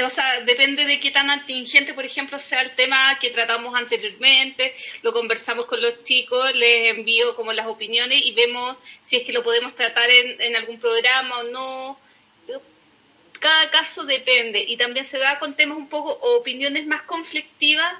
o 0.03 0.09
sea, 0.09 0.41
depende 0.41 0.87
de 0.87 0.99
qué 0.99 1.11
tan 1.11 1.29
atingente, 1.31 1.93
por 1.93 2.07
ejemplo, 2.07 2.39
sea 2.39 2.63
el 2.63 2.75
tema 2.75 3.19
que 3.21 3.29
tratamos 3.29 3.75
anteriormente, 3.75 4.75
lo 5.03 5.13
conversamos 5.13 5.67
con 5.67 5.83
los 5.83 6.05
chicos, 6.05 6.55
les 6.55 6.97
envío 6.97 7.37
como 7.37 7.53
las 7.53 7.67
opiniones 7.67 8.25
y 8.25 8.33
vemos 8.33 8.79
si 9.03 9.17
es 9.17 9.25
que 9.25 9.35
lo 9.35 9.43
podemos 9.43 9.75
tratar 9.75 10.09
en, 10.09 10.41
en 10.41 10.57
algún 10.57 10.81
programa 10.81 11.39
o 11.39 11.43
no. 11.45 12.01
Cada 13.41 13.71
caso 13.71 14.05
depende 14.05 14.65
y 14.67 14.79
también 14.79 15.07
se 15.07 15.19
da 15.19 15.39
con 15.39 15.55
temas 15.55 15.77
un 15.77 15.89
poco 15.89 16.11
opiniones 16.23 16.87
más 16.87 17.03
conflictivas 17.03 17.95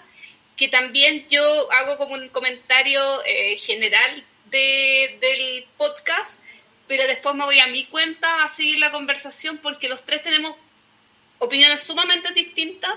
que 0.57 0.69
también 0.69 1.27
yo 1.31 1.73
hago 1.73 1.97
como 1.97 2.15
un 2.15 2.29
comentario 2.29 3.01
eh, 3.25 3.57
general 3.57 4.23
de, 4.51 5.17
del 5.19 5.67
podcast 5.79 6.43
pero 6.91 7.07
después 7.07 7.37
me 7.37 7.45
voy 7.45 7.61
a 7.61 7.69
mi 7.69 7.85
cuenta 7.85 8.43
a 8.43 8.49
seguir 8.49 8.81
la 8.81 8.91
conversación 8.91 9.59
porque 9.59 9.89
los 9.89 10.05
tres 10.05 10.25
tenemos 10.25 10.57
opiniones 11.39 11.85
sumamente 11.85 12.33
distintas 12.33 12.93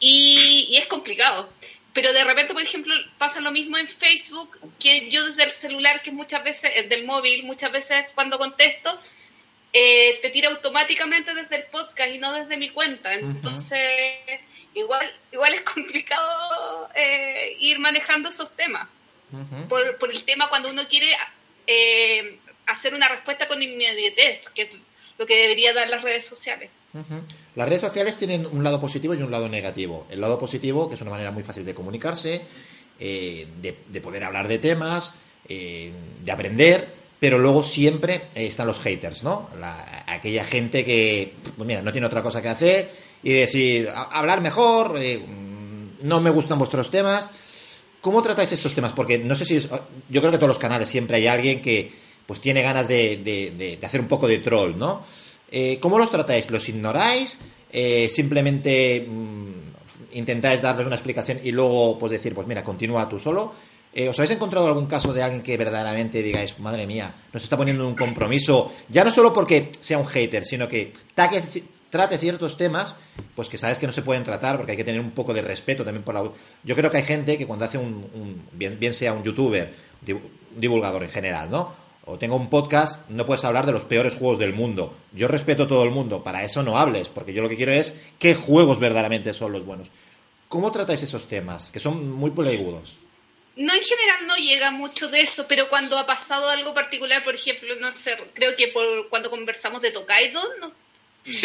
y, 0.00 0.76
es 0.76 0.88
complicado. 0.88 1.48
Pero 1.92 2.12
de 2.12 2.24
repente, 2.24 2.52
por 2.52 2.64
ejemplo, 2.64 2.92
pasa 3.16 3.40
lo 3.40 3.52
mismo 3.52 3.78
en 3.78 3.86
Facebook, 3.86 4.58
que 4.80 5.08
yo 5.08 5.24
desde 5.24 5.44
el 5.44 5.52
celular, 5.52 6.02
que 6.02 6.10
muchas 6.10 6.42
veces, 6.42 6.72
eh, 6.74 6.82
del 6.82 7.06
móvil, 7.06 7.44
muchas 7.44 7.70
veces 7.70 8.10
cuando 8.12 8.38
contesto, 8.38 8.98
eh, 9.72 10.18
te 10.20 10.30
tira 10.30 10.48
automáticamente 10.48 11.32
desde 11.32 11.58
el 11.58 11.64
podcast 11.70 12.10
y 12.10 12.18
no 12.18 12.32
desde 12.32 12.56
mi 12.56 12.70
cuenta. 12.70 13.14
Entonces, 13.14 14.00
igual, 14.74 15.14
igual 15.30 15.54
es 15.54 15.62
complicado 15.62 16.88
eh, 16.92 17.56
ir 17.60 17.78
manejando 17.78 18.30
esos 18.30 18.56
temas. 18.56 18.88
por, 19.68 19.96
por, 19.98 20.10
el 20.10 20.24
tema 20.24 20.48
cuando 20.48 20.70
uno 20.70 20.88
quiere 20.88 21.16
hacer 22.66 22.94
una 22.94 23.08
respuesta 23.08 23.48
con 23.48 23.62
inmediatez, 23.62 24.48
que 24.54 24.62
es 24.62 24.68
lo 25.18 25.26
que 25.26 25.36
debería 25.36 25.72
dar 25.72 25.88
las 25.88 26.02
redes 26.02 26.24
sociales. 26.24 26.70
Las 27.54 27.68
redes 27.68 27.82
sociales 27.82 28.16
tienen 28.16 28.46
un 28.46 28.64
lado 28.64 28.80
positivo 28.80 29.14
y 29.14 29.22
un 29.22 29.30
lado 29.30 29.48
negativo. 29.48 30.06
El 30.10 30.20
lado 30.20 30.38
positivo, 30.38 30.88
que 30.88 30.94
es 30.94 31.00
una 31.00 31.10
manera 31.10 31.30
muy 31.30 31.42
fácil 31.42 31.64
de 31.64 31.74
comunicarse, 31.74 32.42
eh, 32.98 33.46
de, 33.60 34.00
poder 34.00 34.24
hablar 34.24 34.48
de 34.48 34.58
temas, 34.58 35.14
eh, 35.48 35.92
de 36.24 36.32
aprender, 36.32 36.88
pero 37.18 37.38
luego 37.38 37.62
siempre 37.62 38.28
están 38.34 38.66
los 38.66 38.78
haters, 38.80 39.22
¿no? 39.22 39.48
aquella 40.06 40.44
gente 40.44 40.84
que, 40.84 41.34
pues 41.56 41.66
mira, 41.66 41.82
no 41.82 41.92
tiene 41.92 42.06
otra 42.06 42.22
cosa 42.22 42.42
que 42.42 42.48
hacer 42.48 42.90
y 43.22 43.32
decir, 43.32 43.88
hablar 43.92 44.40
mejor, 44.40 44.96
eh, 44.98 45.22
no 46.02 46.20
me 46.20 46.30
gustan 46.30 46.58
vuestros 46.58 46.90
temas. 46.90 47.30
¿Cómo 48.00 48.22
tratáis 48.22 48.52
estos 48.52 48.74
temas? 48.74 48.92
Porque 48.92 49.18
no 49.18 49.34
sé 49.34 49.44
si... 49.44 49.58
yo 49.58 50.20
creo 50.20 50.30
que 50.30 50.38
todos 50.38 50.48
los 50.48 50.58
canales 50.58 50.88
siempre 50.88 51.16
hay 51.16 51.26
alguien 51.26 51.60
que, 51.60 51.90
pues 52.26 52.40
tiene 52.40 52.62
ganas 52.62 52.88
de, 52.88 53.78
hacer 53.82 54.00
un 54.00 54.08
poco 54.08 54.26
de 54.26 54.38
troll, 54.38 54.76
¿no? 54.76 55.04
Eh, 55.50 55.78
¿Cómo 55.80 55.98
los 55.98 56.10
tratáis? 56.10 56.50
¿Los 56.50 56.68
ignoráis? 56.68 57.38
Eh, 57.72 58.08
¿Simplemente 58.08 59.06
mm, 59.08 60.14
intentáis 60.14 60.60
darles 60.60 60.86
una 60.86 60.96
explicación 60.96 61.40
y 61.42 61.52
luego 61.52 61.98
pues 61.98 62.12
decir, 62.12 62.34
pues 62.34 62.46
mira, 62.46 62.64
continúa 62.64 63.08
tú 63.08 63.20
solo? 63.20 63.54
Eh, 63.94 64.08
¿Os 64.08 64.18
habéis 64.18 64.32
encontrado 64.32 64.66
algún 64.66 64.86
caso 64.86 65.12
de 65.12 65.22
alguien 65.22 65.42
que 65.42 65.56
verdaderamente 65.56 66.22
digáis, 66.22 66.58
madre 66.58 66.86
mía, 66.86 67.14
nos 67.32 67.42
está 67.42 67.56
poniendo 67.56 67.86
un 67.86 67.94
compromiso, 67.94 68.72
ya 68.88 69.04
no 69.04 69.10
solo 69.10 69.32
porque 69.32 69.70
sea 69.80 69.96
un 69.96 70.06
hater, 70.06 70.44
sino 70.44 70.68
que 70.68 70.92
trate 71.14 72.18
ciertos 72.18 72.58
temas, 72.58 72.96
pues 73.34 73.48
que 73.48 73.56
sabes 73.56 73.78
que 73.78 73.86
no 73.86 73.92
se 73.92 74.02
pueden 74.02 74.22
tratar 74.22 74.56
porque 74.56 74.72
hay 74.72 74.76
que 74.76 74.84
tener 74.84 75.00
un 75.00 75.12
poco 75.12 75.32
de 75.32 75.40
respeto 75.40 75.82
también 75.82 76.02
por 76.02 76.14
la... 76.14 76.30
Yo 76.62 76.76
creo 76.76 76.90
que 76.90 76.98
hay 76.98 77.04
gente 77.04 77.38
que 77.38 77.46
cuando 77.46 77.64
hace 77.64 77.78
un, 77.78 78.42
bien, 78.52 78.78
bien 78.78 78.92
sea 78.92 79.14
un 79.14 79.22
youtuber, 79.22 79.72
un 80.06 80.60
divulgador 80.60 81.04
en 81.04 81.10
general, 81.10 81.48
¿no? 81.50 81.85
O 82.06 82.18
tengo 82.18 82.36
un 82.36 82.48
podcast, 82.48 83.08
no 83.10 83.26
puedes 83.26 83.44
hablar 83.44 83.66
de 83.66 83.72
los 83.72 83.82
peores 83.82 84.14
juegos 84.14 84.38
del 84.38 84.52
mundo. 84.52 84.96
Yo 85.12 85.26
respeto 85.26 85.64
a 85.64 85.68
todo 85.68 85.82
el 85.82 85.90
mundo, 85.90 86.22
para 86.22 86.44
eso 86.44 86.62
no 86.62 86.78
hables, 86.78 87.08
porque 87.08 87.32
yo 87.32 87.42
lo 87.42 87.48
que 87.48 87.56
quiero 87.56 87.72
es 87.72 87.94
qué 88.18 88.34
juegos 88.34 88.78
verdaderamente 88.78 89.34
son 89.34 89.52
los 89.52 89.66
buenos. 89.66 89.88
¿Cómo 90.48 90.70
tratáis 90.70 91.02
esos 91.02 91.26
temas, 91.28 91.68
que 91.70 91.80
son 91.80 92.12
muy 92.12 92.30
peleagudos? 92.30 92.94
No, 93.56 93.74
en 93.74 93.82
general 93.82 94.26
no 94.28 94.36
llega 94.36 94.70
mucho 94.70 95.08
de 95.08 95.22
eso, 95.22 95.46
pero 95.48 95.68
cuando 95.68 95.98
ha 95.98 96.06
pasado 96.06 96.48
algo 96.48 96.72
particular, 96.72 97.24
por 97.24 97.34
ejemplo, 97.34 97.74
no 97.80 97.90
sé, 97.90 98.16
creo 98.34 98.54
que 98.54 98.68
por 98.68 99.08
cuando 99.08 99.28
conversamos 99.28 99.82
de 99.82 99.90
Tokaido, 99.90 100.40
no, 100.60 100.72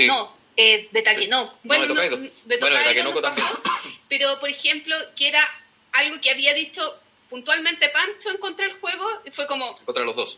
no 0.06 0.36
eh, 0.56 0.90
de 0.92 1.02
Takenoko. 1.02 1.58
Bueno, 1.64 1.84
de 1.84 1.90
Tokaido, 1.90 2.18
de 2.46 2.58
Tokaido 2.58 3.04
no 3.12 3.22
pasó, 3.22 3.62
pero 4.08 4.40
por 4.40 4.50
ejemplo, 4.50 4.96
que 5.16 5.30
era 5.30 5.42
algo 5.94 6.22
que 6.22 6.30
había 6.30 6.54
dicho 6.54 7.00
puntualmente 7.30 7.90
Pancho 7.90 8.30
en 8.30 8.38
contra 8.38 8.68
el 8.68 8.74
juego, 8.74 9.08
y 9.26 9.32
fue 9.32 9.48
como... 9.48 9.74
Contra 9.86 10.04
los 10.04 10.16
dos. 10.16 10.38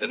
¿De 0.00 0.08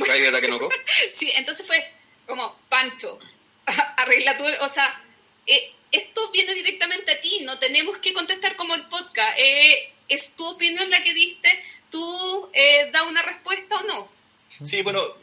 no 0.48 0.68
sí, 1.16 1.32
entonces 1.34 1.66
fue 1.66 1.84
como, 2.26 2.56
Pancho, 2.68 3.18
arregla 3.96 4.36
tu... 4.38 4.44
O 4.64 4.68
sea, 4.68 5.02
eh, 5.46 5.72
esto 5.90 6.30
viene 6.30 6.54
directamente 6.54 7.10
a 7.10 7.20
ti, 7.20 7.40
no 7.42 7.58
tenemos 7.58 7.98
que 7.98 8.12
contestar 8.12 8.56
como 8.56 8.74
el 8.74 8.86
podcast. 8.86 9.36
Eh, 9.38 9.92
es 10.08 10.30
tu 10.36 10.46
opinión 10.46 10.88
la 10.90 11.02
que 11.02 11.12
diste, 11.12 11.48
tú 11.90 12.48
eh, 12.52 12.90
da 12.92 13.02
una 13.04 13.22
respuesta 13.22 13.76
o 13.76 13.82
no. 13.82 14.08
Sí, 14.62 14.82
bueno, 14.82 15.16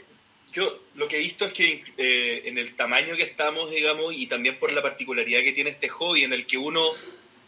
yo 0.51 0.83
lo 0.95 1.07
que 1.07 1.17
he 1.17 1.19
visto 1.19 1.45
es 1.45 1.53
que 1.53 1.85
eh, 1.97 2.43
en 2.45 2.57
el 2.57 2.75
tamaño 2.75 3.15
que 3.15 3.23
estamos, 3.23 3.71
digamos, 3.71 4.13
y 4.13 4.27
también 4.27 4.57
por 4.57 4.73
la 4.73 4.81
particularidad 4.81 5.41
que 5.41 5.53
tiene 5.53 5.69
este 5.69 5.87
hobby, 5.87 6.23
en 6.23 6.33
el 6.33 6.45
que 6.45 6.57
uno 6.57 6.83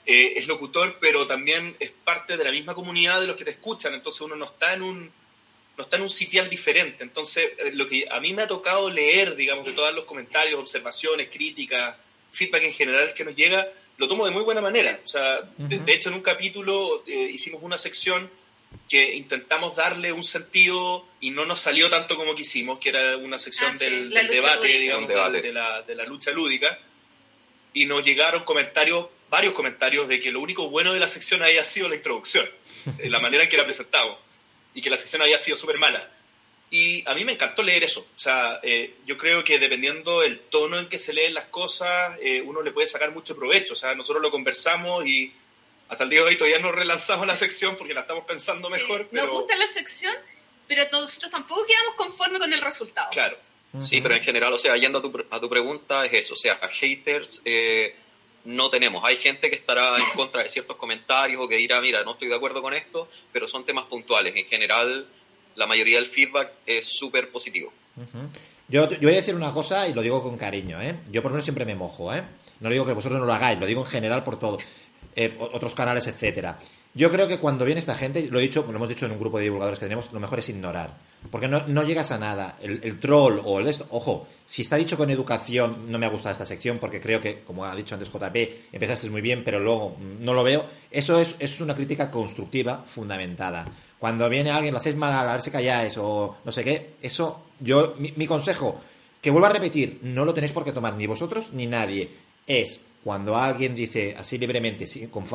es 0.05 0.47
locutor, 0.47 0.97
pero 0.99 1.27
también 1.27 1.75
es 1.79 1.91
parte 1.91 2.35
de 2.35 2.43
la 2.43 2.49
misma 2.49 2.73
comunidad 2.73 3.21
de 3.21 3.27
los 3.27 3.35
que 3.35 3.45
te 3.45 3.51
escuchan, 3.51 3.93
entonces 3.93 4.19
uno 4.21 4.35
no 4.35 4.45
está 4.45 4.73
en 4.73 4.81
un 4.81 5.11
no 5.79 5.83
está 5.83 5.95
en 5.95 6.03
un 6.03 6.09
sitial 6.09 6.49
diferente. 6.49 7.05
Entonces, 7.05 7.51
eh, 7.57 7.71
lo 7.73 7.87
que 7.87 8.05
a 8.11 8.19
mí 8.19 8.33
me 8.33 8.41
ha 8.41 8.47
tocado 8.47 8.89
leer, 8.89 9.37
digamos, 9.37 9.65
de 9.65 9.71
todos 9.71 9.95
los 9.95 10.03
comentarios, 10.03 10.59
observaciones, 10.59 11.29
críticas, 11.29 11.95
feedback 12.33 12.63
en 12.63 12.73
general 12.73 13.13
que 13.13 13.23
nos 13.23 13.33
llega, 13.33 13.65
lo 13.97 14.09
tomo 14.09 14.25
de 14.25 14.31
muy 14.31 14.43
buena 14.43 14.59
manera. 14.59 14.99
O 15.05 15.07
sea, 15.07 15.39
de, 15.57 15.93
hecho, 15.93 16.09
en 16.09 16.15
un 16.15 16.21
capítulo 16.21 17.05
eh, 17.07 17.29
hicimos 17.31 17.63
una 17.63 17.77
sección 17.77 18.29
que 18.89 19.15
intentamos 19.15 19.77
darle 19.77 20.11
un 20.11 20.25
sentido 20.25 21.07
y 21.21 21.31
no 21.31 21.45
nos 21.45 21.61
salió 21.61 21.89
tanto 21.89 22.17
como 22.17 22.35
quisimos, 22.35 22.77
que 22.79 22.89
era 22.89 23.15
una 23.15 23.37
sección 23.37 23.71
ah, 23.73 23.77
del, 23.77 24.09
debate, 24.09 24.67
digamos, 24.67 25.07
De, 25.07 25.53
la, 25.53 25.81
de 25.83 25.95
la 25.95 26.03
lucha 26.03 26.31
lúdica. 26.31 26.77
Y 27.73 27.85
nos 27.85 28.03
llegaron 28.03 28.43
comentarios, 28.43 29.05
varios 29.29 29.53
comentarios, 29.53 30.09
de 30.09 30.19
que 30.19 30.33
lo 30.33 30.41
único 30.41 30.69
bueno 30.69 30.93
de 30.93 30.99
la 30.99 31.07
sección 31.07 31.41
había 31.41 31.63
sido 31.63 31.87
la 31.87 31.95
introducción, 31.95 32.45
la 33.05 33.19
manera 33.19 33.43
en 33.43 33.49
que 33.49 33.55
la 33.55 33.63
presentamos 33.63 34.17
y 34.73 34.81
que 34.81 34.89
la 34.89 34.97
sección 34.97 35.21
había 35.21 35.39
sido 35.39 35.57
súper 35.57 35.77
mala. 35.77 36.09
Y 36.71 37.03
a 37.09 37.15
mí 37.15 37.25
me 37.25 37.31
encantó 37.31 37.63
leer 37.63 37.83
eso. 37.83 38.01
O 38.15 38.19
sea, 38.19 38.59
eh, 38.61 38.97
yo 39.05 39.17
creo 39.17 39.43
que 39.43 39.57
dependiendo 39.57 40.21
del 40.21 40.39
tono 40.39 40.77
en 40.77 40.87
que 40.87 40.99
se 40.99 41.13
leen 41.13 41.33
las 41.33 41.45
cosas, 41.45 42.17
eh, 42.21 42.41
uno 42.41 42.61
le 42.61 42.71
puede 42.71 42.87
sacar 42.87 43.11
mucho 43.11 43.35
provecho. 43.35 43.73
O 43.73 43.75
sea, 43.75 43.95
nosotros 43.95 44.21
lo 44.21 44.29
conversamos 44.29 45.05
y 45.07 45.33
hasta 45.87 46.03
el 46.03 46.11
día 46.11 46.21
de 46.21 46.27
hoy 46.27 46.37
todavía 46.37 46.59
no 46.59 46.71
relanzamos 46.71 47.25
la 47.25 47.35
sección 47.35 47.75
porque 47.75 47.95
la 47.95 48.01
estamos 48.01 48.25
pensando 48.25 48.69
mejor. 48.69 49.07
Nos 49.11 49.29
gusta 49.29 49.55
la 49.57 49.67
sección, 49.67 50.13
pero 50.67 50.83
nosotros 50.91 51.31
tampoco 51.31 51.65
quedamos 51.65 51.95
conformes 51.95 52.39
con 52.39 52.53
el 52.53 52.61
resultado. 52.61 53.09
Claro. 53.11 53.37
Sí, 53.81 54.01
pero 54.01 54.15
en 54.15 54.21
general, 54.21 54.53
o 54.53 54.59
sea, 54.59 54.77
yendo 54.77 54.99
a 54.99 55.01
tu, 55.01 55.25
a 55.29 55.39
tu 55.39 55.49
pregunta, 55.49 56.05
es 56.05 56.13
eso. 56.13 56.33
O 56.35 56.37
sea, 56.37 56.59
haters... 56.69 57.41
Eh, 57.45 57.95
no 58.49 58.69
tenemos. 58.69 59.03
Hay 59.05 59.17
gente 59.17 59.49
que 59.49 59.55
estará 59.55 59.95
en 59.97 60.05
contra 60.15 60.43
de 60.43 60.49
ciertos 60.49 60.75
comentarios 60.75 61.41
o 61.41 61.47
que 61.47 61.55
dirá, 61.55 61.79
mira, 61.81 62.03
no 62.03 62.13
estoy 62.13 62.27
de 62.27 62.35
acuerdo 62.35 62.61
con 62.61 62.73
esto, 62.73 63.07
pero 63.31 63.47
son 63.47 63.63
temas 63.63 63.85
puntuales. 63.85 64.35
En 64.35 64.45
general, 64.45 65.05
la 65.55 65.67
mayoría 65.67 65.97
del 65.97 66.07
feedback 66.07 66.51
es 66.65 66.85
súper 66.85 67.29
positivo. 67.29 67.71
yo, 68.67 68.89
yo, 68.89 68.99
voy 69.01 69.13
a 69.13 69.17
decir 69.17 69.35
una 69.35 69.53
cosa 69.53 69.87
y 69.87 69.93
lo 69.93 70.01
digo 70.01 70.23
con 70.23 70.35
cariño, 70.35 70.81
¿eh? 70.81 70.95
Yo 71.11 71.21
por 71.21 71.31
lo 71.31 71.35
menos 71.35 71.45
siempre 71.45 71.63
me 71.63 71.75
mojo, 71.75 72.13
¿eh? 72.13 72.23
No 72.59 72.69
digo 72.69 72.85
que 72.85 72.93
vosotros 72.93 73.19
no 73.19 73.25
lo 73.25 73.33
hagáis, 73.33 73.59
lo 73.59 73.67
digo 73.67 73.81
en 73.81 73.87
general 73.87 74.23
por 74.23 74.39
todo, 74.39 74.57
eh, 75.15 75.35
otros 75.39 75.75
canales, 75.75 76.07
etcétera. 76.07 76.59
Yo 76.99 77.09
creo 77.09 77.29
que 77.29 77.39
cuando 77.39 77.63
viene 77.63 77.79
esta 77.79 77.95
gente, 77.95 78.27
lo 78.29 78.39
he 78.39 78.41
dicho, 78.41 78.65
lo 78.67 78.75
hemos 78.75 78.89
dicho 78.89 79.05
en 79.05 79.13
un 79.13 79.19
grupo 79.19 79.37
de 79.37 79.45
divulgadores 79.45 79.79
que 79.79 79.85
tenemos, 79.85 80.11
lo 80.11 80.19
mejor 80.19 80.39
es 80.39 80.49
ignorar. 80.49 80.97
Porque 81.31 81.47
no, 81.47 81.83
llegas 81.83 82.11
a 82.11 82.17
nada. 82.17 82.57
El, 82.61 82.99
troll 82.99 83.39
o 83.41 83.61
el 83.61 83.67
esto, 83.69 83.87
ojo, 83.91 84.27
si 84.45 84.63
está 84.63 84.75
dicho 84.75 84.97
con 84.97 85.09
educación, 85.09 85.89
no 85.89 85.97
me 85.97 86.05
ha 86.05 86.09
gustado 86.09 86.33
esta 86.33 86.45
sección 86.45 86.77
porque 86.77 86.99
creo 86.99 87.21
que, 87.21 87.39
como 87.43 87.63
ha 87.63 87.73
dicho 87.73 87.95
antes 87.95 88.11
JP, 88.11 88.35
empezaste 88.73 89.09
muy 89.09 89.21
bien, 89.21 89.45
pero 89.45 89.61
luego 89.61 89.95
no 90.19 90.33
lo 90.33 90.43
veo. 90.43 90.65
Eso 90.91 91.17
es, 91.21 91.35
es 91.39 91.61
una 91.61 91.73
crítica 91.73 92.11
constructiva, 92.11 92.83
fundamentada. 92.85 93.65
Cuando 93.97 94.27
viene 94.27 94.51
alguien, 94.51 94.73
lo 94.73 94.81
hacéis 94.81 94.97
mal, 94.97 95.13
a 95.13 95.31
ver 95.31 95.41
si 95.41 95.51
calláis 95.51 95.93
o 95.97 96.39
no 96.43 96.51
sé 96.51 96.65
qué, 96.65 96.95
eso, 97.01 97.45
yo, 97.61 97.95
mi, 97.97 98.11
mi 98.17 98.27
consejo, 98.27 98.81
que 99.21 99.31
vuelvo 99.31 99.47
a 99.47 99.53
repetir, 99.53 99.99
no 100.01 100.25
lo 100.25 100.33
tenéis 100.33 100.51
por 100.51 100.65
qué 100.65 100.73
tomar 100.73 100.95
ni 100.95 101.07
vosotros 101.07 101.53
ni 101.53 101.65
nadie. 101.65 102.09
Es 102.45 102.81
cuando 103.03 103.37
alguien 103.37 103.75
dice 103.75 104.15
así 104.17 104.37
libremente, 104.37 104.85
con, 105.09 105.25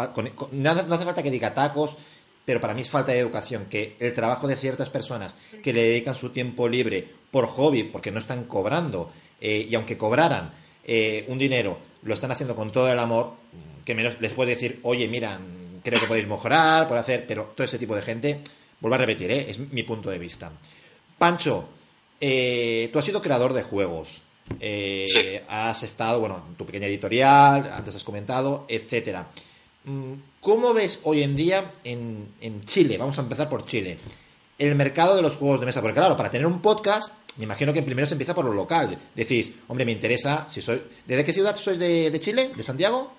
no, 0.52 0.70
hace 0.70 1.04
falta 1.04 1.22
que 1.22 1.30
diga 1.30 1.54
tacos, 1.54 1.96
pero 2.44 2.60
para 2.60 2.74
mí 2.74 2.82
es 2.82 2.90
falta 2.90 3.12
de 3.12 3.18
educación, 3.18 3.66
que 3.70 3.96
el 3.98 4.12
trabajo 4.12 4.46
de 4.46 4.56
ciertas 4.56 4.90
personas 4.90 5.34
que 5.62 5.72
le 5.72 5.82
dedican 5.82 6.14
su 6.14 6.30
tiempo 6.30 6.68
libre 6.68 7.08
por 7.30 7.46
hobby, 7.46 7.84
porque 7.84 8.10
no 8.10 8.20
están 8.20 8.44
cobrando, 8.44 9.10
eh, 9.40 9.66
y 9.68 9.74
aunque 9.74 9.96
cobraran 9.96 10.52
eh, 10.84 11.24
un 11.28 11.38
dinero, 11.38 11.78
lo 12.02 12.14
están 12.14 12.30
haciendo 12.32 12.54
con 12.54 12.70
todo 12.70 12.90
el 12.92 12.98
amor, 12.98 13.32
que 13.84 13.94
menos 13.94 14.20
les 14.20 14.32
puede 14.32 14.54
decir, 14.54 14.80
oye, 14.82 15.08
mira, 15.08 15.40
creo 15.82 16.00
que 16.00 16.06
podéis 16.06 16.28
mejorar, 16.28 16.86
puede 16.86 17.00
hacer, 17.00 17.26
pero 17.26 17.52
todo 17.56 17.64
ese 17.64 17.78
tipo 17.78 17.94
de 17.94 18.02
gente, 18.02 18.40
vuelvo 18.80 18.96
a 18.96 18.98
repetir, 18.98 19.30
¿eh? 19.30 19.50
es 19.50 19.58
mi 19.58 19.82
punto 19.82 20.10
de 20.10 20.18
vista. 20.18 20.52
Pancho, 21.16 21.68
tú 22.20 22.98
has 22.98 23.04
sido 23.04 23.22
creador 23.22 23.54
de 23.54 23.62
juegos. 23.62 24.20
Eh, 24.60 25.44
has 25.48 25.82
estado, 25.82 26.20
bueno, 26.20 26.44
en 26.48 26.54
tu 26.54 26.66
pequeña 26.66 26.86
editorial, 26.86 27.70
antes 27.72 27.96
has 27.96 28.04
comentado, 28.04 28.66
etcétera. 28.68 29.28
Mm, 29.84 30.14
¿Cómo 30.40 30.74
ves 30.74 31.00
hoy 31.04 31.22
en 31.22 31.36
día 31.36 31.74
en, 31.84 32.64
Chile? 32.66 32.98
Vamos 32.98 33.18
a 33.18 33.22
empezar 33.22 33.48
por 33.48 33.66
Chile. 33.66 33.98
El 34.58 34.74
mercado 34.74 35.16
de 35.16 35.22
los 35.22 35.36
juegos 35.36 35.60
de 35.60 35.66
mesa. 35.66 35.80
Porque 35.80 35.98
claro, 35.98 36.16
para 36.16 36.30
tener 36.30 36.46
un 36.46 36.60
podcast, 36.60 37.12
me 37.36 37.44
imagino 37.44 37.72
que 37.72 37.82
primero 37.82 38.06
se 38.06 38.14
empieza 38.14 38.34
por 38.34 38.44
lo 38.44 38.52
local. 38.52 38.96
Decís, 39.14 39.52
hombre, 39.68 39.84
me 39.84 39.92
interesa, 39.92 40.46
si 40.48 40.62
soy... 40.62 40.82
¿Desde 41.06 41.24
qué 41.24 41.32
ciudad 41.32 41.56
sois 41.56 41.78
de, 41.78 42.18
Chile? 42.20 42.52
¿De 42.54 42.62
Santiago? 42.62 43.12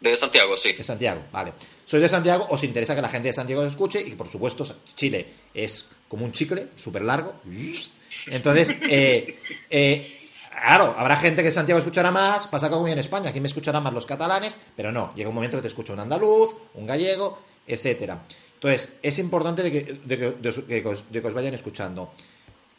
De 0.00 0.16
Santiago, 0.16 0.56
sí. 0.56 0.72
De 0.72 0.82
Santiago, 0.82 1.22
vale. 1.32 1.52
Sois 1.86 2.02
de 2.02 2.08
Santiago, 2.08 2.46
os 2.50 2.62
interesa 2.64 2.94
que 2.94 3.02
la 3.02 3.08
gente 3.08 3.28
de 3.28 3.34
Santiago 3.34 3.62
os 3.62 3.68
escuche 3.68 4.00
y 4.00 4.12
por 4.12 4.28
supuesto 4.28 4.64
Chile 4.96 5.26
es 5.54 5.88
como 6.08 6.24
un 6.24 6.32
chicle, 6.32 6.68
súper 6.76 7.02
largo. 7.02 7.34
Entonces, 8.26 8.68
eh, 8.82 9.38
eh, 9.70 10.21
Claro, 10.62 10.94
habrá 10.96 11.16
gente 11.16 11.42
que 11.42 11.48
en 11.48 11.54
Santiago 11.54 11.80
escuchará 11.80 12.12
más, 12.12 12.46
pasa 12.46 12.70
como 12.70 12.86
en 12.86 12.96
España, 12.96 13.30
aquí 13.30 13.40
me 13.40 13.48
escucharán 13.48 13.82
más 13.82 13.92
los 13.92 14.06
catalanes, 14.06 14.54
pero 14.76 14.92
no, 14.92 15.12
llega 15.16 15.28
un 15.28 15.34
momento 15.34 15.56
que 15.56 15.62
te 15.62 15.68
escucha 15.68 15.92
un 15.92 15.98
andaluz, 15.98 16.54
un 16.74 16.86
gallego, 16.86 17.40
etcétera. 17.66 18.22
Entonces, 18.54 18.96
es 19.02 19.18
importante 19.18 19.64
de 19.64 19.72
que, 19.72 20.88
os, 20.88 21.34
vayan 21.34 21.54
escuchando. 21.54 22.12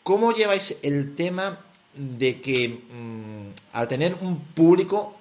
¿Cómo 0.01 0.31
lleváis 0.31 0.77
el 0.81 1.13
tema 1.13 1.59
de 1.93 2.39
que 2.39 2.69
mm, 2.69 3.75
al 3.75 3.89
tener 3.89 4.15
un 4.21 4.39
público, 4.39 5.17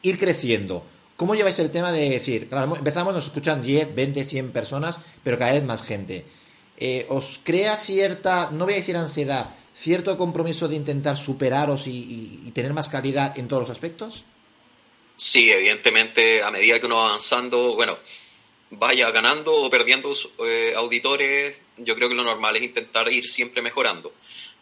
ir 0.00 0.18
creciendo? 0.18 0.86
¿Cómo 1.18 1.34
lleváis 1.34 1.58
el 1.58 1.70
tema 1.70 1.92
de 1.92 2.08
decir, 2.08 2.48
claro, 2.48 2.74
empezamos, 2.74 3.12
nos 3.12 3.26
escuchan 3.26 3.60
10, 3.60 3.94
20, 3.94 4.24
100 4.24 4.50
personas, 4.50 4.96
pero 5.22 5.36
cada 5.36 5.52
vez 5.52 5.64
más 5.64 5.82
gente? 5.82 6.24
Eh, 6.78 7.04
¿Os 7.10 7.38
crea 7.44 7.76
cierta, 7.76 8.48
no 8.50 8.64
voy 8.64 8.74
a 8.74 8.76
decir 8.78 8.96
ansiedad, 8.96 9.50
cierto 9.74 10.16
compromiso 10.16 10.68
de 10.68 10.76
intentar 10.76 11.16
superaros 11.16 11.86
y, 11.86 12.50
tener 12.54 12.72
más 12.72 12.88
calidad 12.88 13.38
en 13.38 13.48
todos 13.48 13.62
los 13.62 13.70
aspectos? 13.70 14.24
Sí, 15.16 15.50
evidentemente, 15.50 16.42
a 16.42 16.50
medida 16.50 16.80
que 16.80 16.86
uno 16.86 16.96
va 16.96 17.08
avanzando, 17.08 17.74
bueno, 17.74 17.98
vaya 18.70 19.10
ganando 19.10 19.54
o 19.54 19.70
perdiendo 19.70 20.12
eh, 20.46 20.74
auditores, 20.76 21.56
yo 21.76 21.94
creo 21.94 22.08
que 22.08 22.14
lo 22.14 22.24
normal 22.24 22.56
es 22.56 22.62
intentar 22.62 23.10
ir 23.12 23.28
siempre 23.28 23.62
mejorando. 23.62 24.12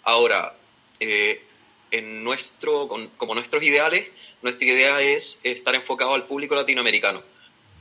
Ahora, 0.03 0.55
eh, 0.99 1.43
en 1.91 2.23
nuestro, 2.23 2.89
como 3.17 3.35
nuestros 3.35 3.63
ideales, 3.63 4.09
nuestra 4.43 4.67
idea 4.67 5.01
es 5.01 5.41
estar 5.43 5.75
enfocado 5.75 6.15
al 6.15 6.27
público 6.27 6.55
latinoamericano. 6.55 7.23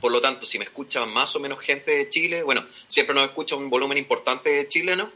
Por 0.00 0.12
lo 0.12 0.20
tanto, 0.20 0.46
si 0.46 0.58
me 0.58 0.64
escuchan 0.64 1.10
más 1.10 1.36
o 1.36 1.40
menos 1.40 1.60
gente 1.60 1.90
de 1.90 2.08
Chile, 2.08 2.42
bueno, 2.42 2.66
siempre 2.88 3.14
nos 3.14 3.24
escucha 3.24 3.54
un 3.54 3.68
volumen 3.68 3.98
importante 3.98 4.50
de 4.50 4.68
chilenos, 4.68 5.10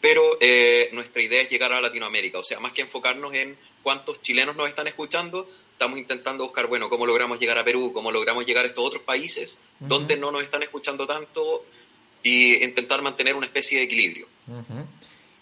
pero 0.00 0.38
eh, 0.40 0.90
nuestra 0.92 1.22
idea 1.22 1.42
es 1.42 1.50
llegar 1.50 1.72
a 1.72 1.80
Latinoamérica, 1.80 2.38
o 2.38 2.44
sea, 2.44 2.60
más 2.60 2.72
que 2.72 2.82
enfocarnos 2.82 3.34
en 3.34 3.56
cuántos 3.82 4.22
chilenos 4.22 4.56
nos 4.56 4.68
están 4.68 4.86
escuchando, 4.86 5.48
estamos 5.72 5.98
intentando 5.98 6.44
buscar, 6.44 6.66
bueno, 6.66 6.88
cómo 6.88 7.06
logramos 7.06 7.38
llegar 7.38 7.58
a 7.58 7.64
Perú, 7.64 7.92
cómo 7.92 8.10
logramos 8.10 8.46
llegar 8.46 8.64
a 8.64 8.68
estos 8.68 8.84
otros 8.84 9.02
países 9.02 9.58
donde 9.80 10.16
no 10.16 10.30
nos 10.30 10.42
están 10.42 10.62
escuchando 10.62 11.06
tanto 11.06 11.64
y 12.22 12.62
intentar 12.64 13.00
mantener 13.02 13.34
una 13.34 13.46
especie 13.46 13.78
de 13.78 13.84
equilibrio. 13.84 14.26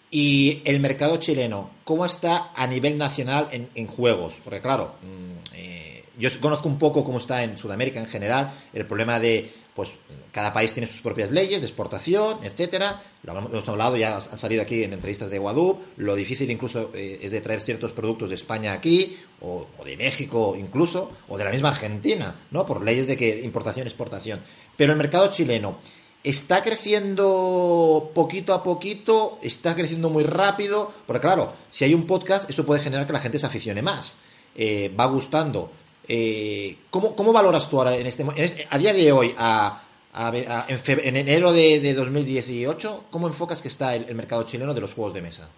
Y 0.09 0.61
el 0.63 0.79
mercado 0.79 1.17
chileno, 1.17 1.71
¿cómo 1.83 2.05
está 2.05 2.51
a 2.55 2.67
nivel 2.67 2.97
nacional 2.97 3.49
en, 3.51 3.87
juegos? 3.87 4.35
Porque 4.43 4.61
claro, 4.61 4.95
mm, 5.01 5.55
eh, 5.55 6.03
yo 6.17 6.29
conozco 6.39 6.69
un 6.69 6.79
poco 6.79 7.03
cómo 7.03 7.19
está 7.19 7.43
en 7.43 7.57
Sudamérica 7.57 7.99
en 7.99 8.07
general, 8.07 8.53
el 8.73 8.85
problema 8.85 9.19
de 9.19 9.51
pues 9.77 9.91
cada 10.31 10.51
país 10.51 10.73
tiene 10.73 10.87
sus 10.87 11.01
propias 11.01 11.29
leyes 11.29 11.61
de 11.61 11.67
exportación, 11.67 12.39
etcétera. 12.41 12.99
Lo 13.21 13.37
hemos 13.37 13.69
hablado, 13.69 13.95
ya 13.95 14.17
han 14.17 14.39
salido 14.39 14.63
aquí 14.63 14.83
en 14.83 14.91
entrevistas 14.91 15.29
de 15.29 15.37
Guadú. 15.37 15.77
Lo 15.97 16.15
difícil 16.15 16.49
incluso 16.49 16.89
eh, 16.95 17.19
es 17.21 17.31
de 17.31 17.41
traer 17.41 17.61
ciertos 17.61 17.91
productos 17.91 18.29
de 18.29 18.35
España 18.37 18.73
aquí, 18.73 19.15
o, 19.39 19.67
de 19.85 19.95
México 19.95 20.55
incluso, 20.57 21.11
o 21.27 21.37
de 21.37 21.43
la 21.43 21.51
misma 21.51 21.69
Argentina, 21.69 22.47
¿no? 22.49 22.65
Por 22.65 22.83
leyes 22.83 23.05
de 23.05 23.17
que 23.17 23.39
importación, 23.41 23.85
exportación. 23.85 24.39
Pero 24.75 24.93
el 24.93 24.97
mercado 24.97 25.29
chileno 25.31 25.77
está 26.23 26.63
creciendo 26.63 28.09
poquito 28.15 28.55
a 28.55 28.63
poquito, 28.63 29.37
está 29.43 29.75
creciendo 29.75 30.09
muy 30.09 30.23
rápido, 30.23 30.91
porque 31.05 31.21
claro, 31.21 31.53
si 31.69 31.85
hay 31.85 31.93
un 31.93 32.07
podcast, 32.07 32.49
eso 32.49 32.65
puede 32.65 32.81
generar 32.81 33.05
que 33.05 33.13
la 33.13 33.21
gente 33.21 33.37
se 33.37 33.45
aficione 33.45 33.83
más. 33.83 34.17
Eh, 34.55 34.91
va 34.99 35.05
gustando 35.05 35.69
eh, 36.07 36.77
¿cómo, 36.89 37.15
¿cómo, 37.15 37.33
valoras 37.33 37.69
tú 37.69 37.77
ahora 37.77 37.97
en 37.97 38.07
este, 38.07 38.25
a 38.69 38.77
día 38.77 38.93
de 38.93 39.11
hoy, 39.11 39.35
en, 39.37 41.17
enero 41.17 41.51
de, 41.51 41.93
2018, 41.93 43.05
cómo 43.11 43.27
enfocas 43.27 43.61
que 43.61 43.67
está 43.67 43.95
el, 43.95 44.15
mercado 44.15 44.43
chileno 44.43 44.73
de 44.73 44.81
los 44.81 44.93
juegos 44.93 45.13
de 45.13 45.21
mesa? 45.21 45.49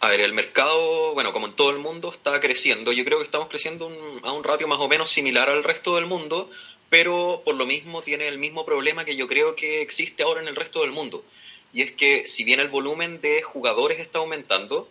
A 0.00 0.08
ver, 0.08 0.20
el 0.20 0.32
mercado, 0.32 1.14
bueno, 1.14 1.32
como 1.32 1.46
en 1.46 1.52
todo 1.54 1.70
el 1.70 1.78
mundo, 1.78 2.10
está 2.10 2.40
creciendo. 2.40 2.92
Yo 2.92 3.04
creo 3.04 3.18
que 3.18 3.24
estamos 3.24 3.48
creciendo 3.48 3.90
a 4.24 4.32
un 4.32 4.44
ratio 4.44 4.68
más 4.68 4.78
o 4.78 4.88
menos 4.88 5.10
similar 5.10 5.48
al 5.48 5.64
resto 5.64 5.94
del 5.94 6.06
mundo, 6.06 6.50
pero 6.90 7.42
por 7.44 7.54
lo 7.54 7.66
mismo 7.66 8.02
tiene 8.02 8.28
el 8.28 8.38
mismo 8.38 8.66
problema 8.66 9.04
que 9.04 9.16
yo 9.16 9.28
creo 9.28 9.54
que 9.54 9.80
existe 9.80 10.22
ahora 10.22 10.42
en 10.42 10.48
el 10.48 10.56
resto 10.56 10.80
del 10.80 10.90
mundo. 10.90 11.24
Y 11.72 11.82
es 11.82 11.92
que 11.92 12.26
si 12.26 12.44
bien 12.44 12.60
el 12.60 12.68
volumen 12.68 13.20
de 13.20 13.42
jugadores 13.42 14.00
está 14.00 14.18
aumentando, 14.18 14.88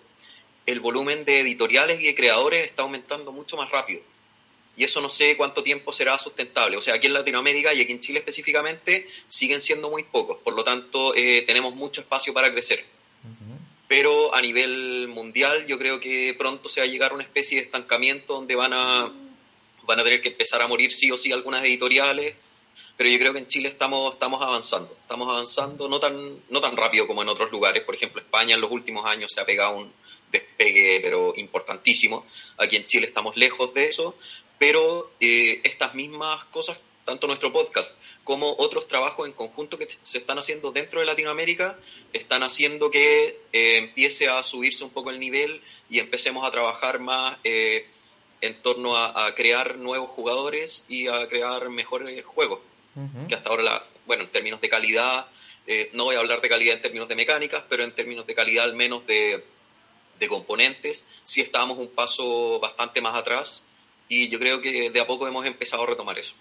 el 0.66 0.80
volumen 0.80 1.26
de 1.26 1.42
editoriales 1.42 2.00
y 2.00 2.06
de 2.06 2.16
creadores 2.16 2.66
está 2.66 2.84
aumentando 2.84 3.32
mucho 3.32 3.58
más 3.58 3.70
rápido 3.70 4.02
y 4.78 4.84
eso 4.84 5.02
no 5.02 5.10
sé 5.10 5.38
cuánto 5.38 5.64
tiempo 5.64 5.92
será 5.94 6.18
sustentable. 6.18 6.78
O 6.78 6.82
sea, 6.82 6.96
aquí 6.96 7.08
en 7.08 7.14
Latinoamérica 7.14 7.74
y 7.74 7.82
aquí 7.82 7.92
en 7.92 8.02
Chile 8.02 8.20
específicamente 8.20 9.08
siguen 9.28 9.62
siendo 9.62 9.90
muy 9.90 10.04
pocos, 10.04 10.38
por 10.44 10.54
lo 10.54 10.64
tanto 10.64 11.16
eh, 11.16 11.44
tenemos 11.44 11.76
mucho 11.76 12.02
espacio 12.02 12.34
para 12.34 12.52
crecer. 12.52 12.86
Pero 13.88 14.34
a 14.34 14.42
nivel 14.42 15.08
mundial 15.08 15.68
yo 15.68 15.78
creo 15.78 16.00
que 16.00 16.34
pronto 16.36 16.70
se 16.70 16.80
va 16.80 16.86
a 16.86 16.90
llegar 16.90 17.12
a 17.12 17.14
una 17.14 17.24
especie 17.24 17.60
de 17.60 17.66
estancamiento 17.66 18.34
donde 18.34 18.56
van 18.56 18.74
a, 18.74 19.12
van 19.84 20.00
a 20.00 20.04
tener 20.04 20.22
que 20.22 20.30
empezar 20.30 20.62
a 20.62 20.68
morir 20.68 20.92
sí 20.92 21.12
o 21.12 21.18
sí 21.18 21.32
algunas 21.32 21.64
editoriales, 21.64 22.36
pero 22.98 23.10
yo 23.10 23.20
creo 23.20 23.34
que 23.34 23.40
en 23.40 23.48
Chile 23.48 23.70
estamos, 23.70 24.14
estamos 24.14 24.42
avanzando, 24.42 24.96
estamos 25.00 25.30
avanzando 25.30 25.88
no 25.88 26.00
tan, 26.00 26.40
no 26.50 26.62
tan 26.62 26.76
rápido 26.76 27.06
como 27.06 27.22
en 27.22 27.30
otros 27.30 27.52
lugares. 27.52 27.84
Por 27.84 27.94
ejemplo, 27.94 28.22
España 28.22 28.56
en 28.56 28.62
los 28.62 28.72
últimos 28.72 29.06
años 29.06 29.32
se 29.32 29.40
ha 29.40 29.46
pegado 29.46 29.78
un 29.78 29.92
despegue, 30.32 31.00
pero 31.02 31.34
importantísimo. 31.36 32.26
Aquí 32.58 32.78
en 32.78 32.88
Chile 32.88 33.08
estamos 33.08 33.36
lejos 33.36 33.74
de 33.74 33.90
eso, 33.90 34.18
pero 34.58 35.12
eh, 35.20 35.62
estas 35.64 35.96
mismas 35.96 36.46
cosas, 36.46 36.78
tanto 37.04 37.28
nuestro 37.28 37.52
podcast 37.52 37.96
como 38.24 38.56
otros 38.58 38.88
trabajos 38.88 39.28
en 39.28 39.34
conjunto 39.34 39.78
que 39.78 39.88
se 40.04 40.18
están 40.18 40.40
haciendo 40.40 40.72
dentro 40.72 41.00
de 41.00 41.06
Latinoamérica, 41.06 41.78
están 42.14 42.42
haciendo 42.44 42.90
que 42.90 43.40
eh, 43.54 43.78
empiece 43.78 44.28
a 44.28 44.42
subirse 44.42 44.84
un 44.84 44.90
poco 44.90 45.12
el 45.12 45.20
nivel 45.20 45.62
y 45.90 46.00
empecemos 46.00 46.48
a 46.48 46.52
trabajar 46.52 47.00
más 47.00 47.38
eh, 47.44 47.86
en 48.42 48.56
torno 48.62 48.98
a, 48.98 49.34
crear 49.36 49.78
nuevos 49.78 50.10
jugadores 50.10 50.84
y 50.88 51.08
a 51.08 51.28
crear 51.28 51.70
mejores 51.70 52.24
juegos. 52.26 52.60
Que 53.28 53.36
hasta 53.36 53.50
ahora, 53.50 53.64
la, 53.64 53.86
bueno, 54.06 54.24
en 54.24 54.30
términos 54.30 54.62
de 54.62 54.70
calidad, 54.70 55.28
no 55.92 56.06
voy 56.06 56.16
a 56.16 56.20
hablar 56.20 56.40
de 56.40 56.48
calidad 56.48 56.76
en 56.76 56.82
términos 56.82 57.10
de 57.10 57.16
mecánicas, 57.16 57.64
pero 57.68 57.84
en 57.84 57.94
términos 57.94 58.26
de 58.26 58.36
calidad 58.36 58.64
al 58.64 58.74
menos 58.74 59.06
de, 59.06 59.44
de 60.20 60.28
componentes, 60.28 61.04
sí 61.24 61.42
estábamos 61.42 61.78
un 61.78 61.90
paso 61.90 62.60
bastante 62.60 63.02
más 63.02 63.16
atrás 63.16 63.64
y 64.08 64.30
yo 64.30 64.40
creo 64.40 64.62
que 64.62 64.90
de 64.92 65.00
a 65.00 65.08
poco 65.08 65.28
hemos 65.28 65.46
empezado 65.46 65.84
a 65.84 65.88
retomar 65.88 66.18
eso. 66.20 66.34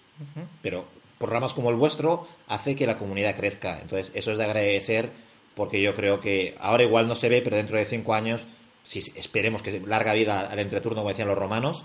Pero 0.62 0.87
programas 1.18 1.55
como 1.55 1.70
el 1.70 1.77
vuestro 1.77 2.27
hace 2.48 2.77
que 2.77 2.87
la 2.87 2.98
comunidad 2.98 3.37
crezca. 3.37 3.81
Entonces, 3.81 4.12
eso 4.14 4.33
es 4.33 4.38
de 4.38 4.44
agradecer 4.44 5.11
porque 5.55 5.81
yo 5.81 5.94
creo 5.94 6.20
que 6.20 6.57
ahora 6.61 6.83
igual 6.83 7.07
no 7.07 7.14
se 7.14 7.29
ve, 7.29 7.40
pero 7.42 7.57
dentro 7.57 7.79
de 7.79 7.85
cinco 7.85 8.14
años, 8.14 8.42
si 8.83 8.98
esperemos 8.98 9.62
que 9.62 9.81
larga 9.81 10.12
vida 10.14 10.40
al 10.40 10.59
entreturno, 10.59 10.98
como 10.98 11.11
decían 11.11 11.29
los 11.29 11.38
romanos, 11.38 11.85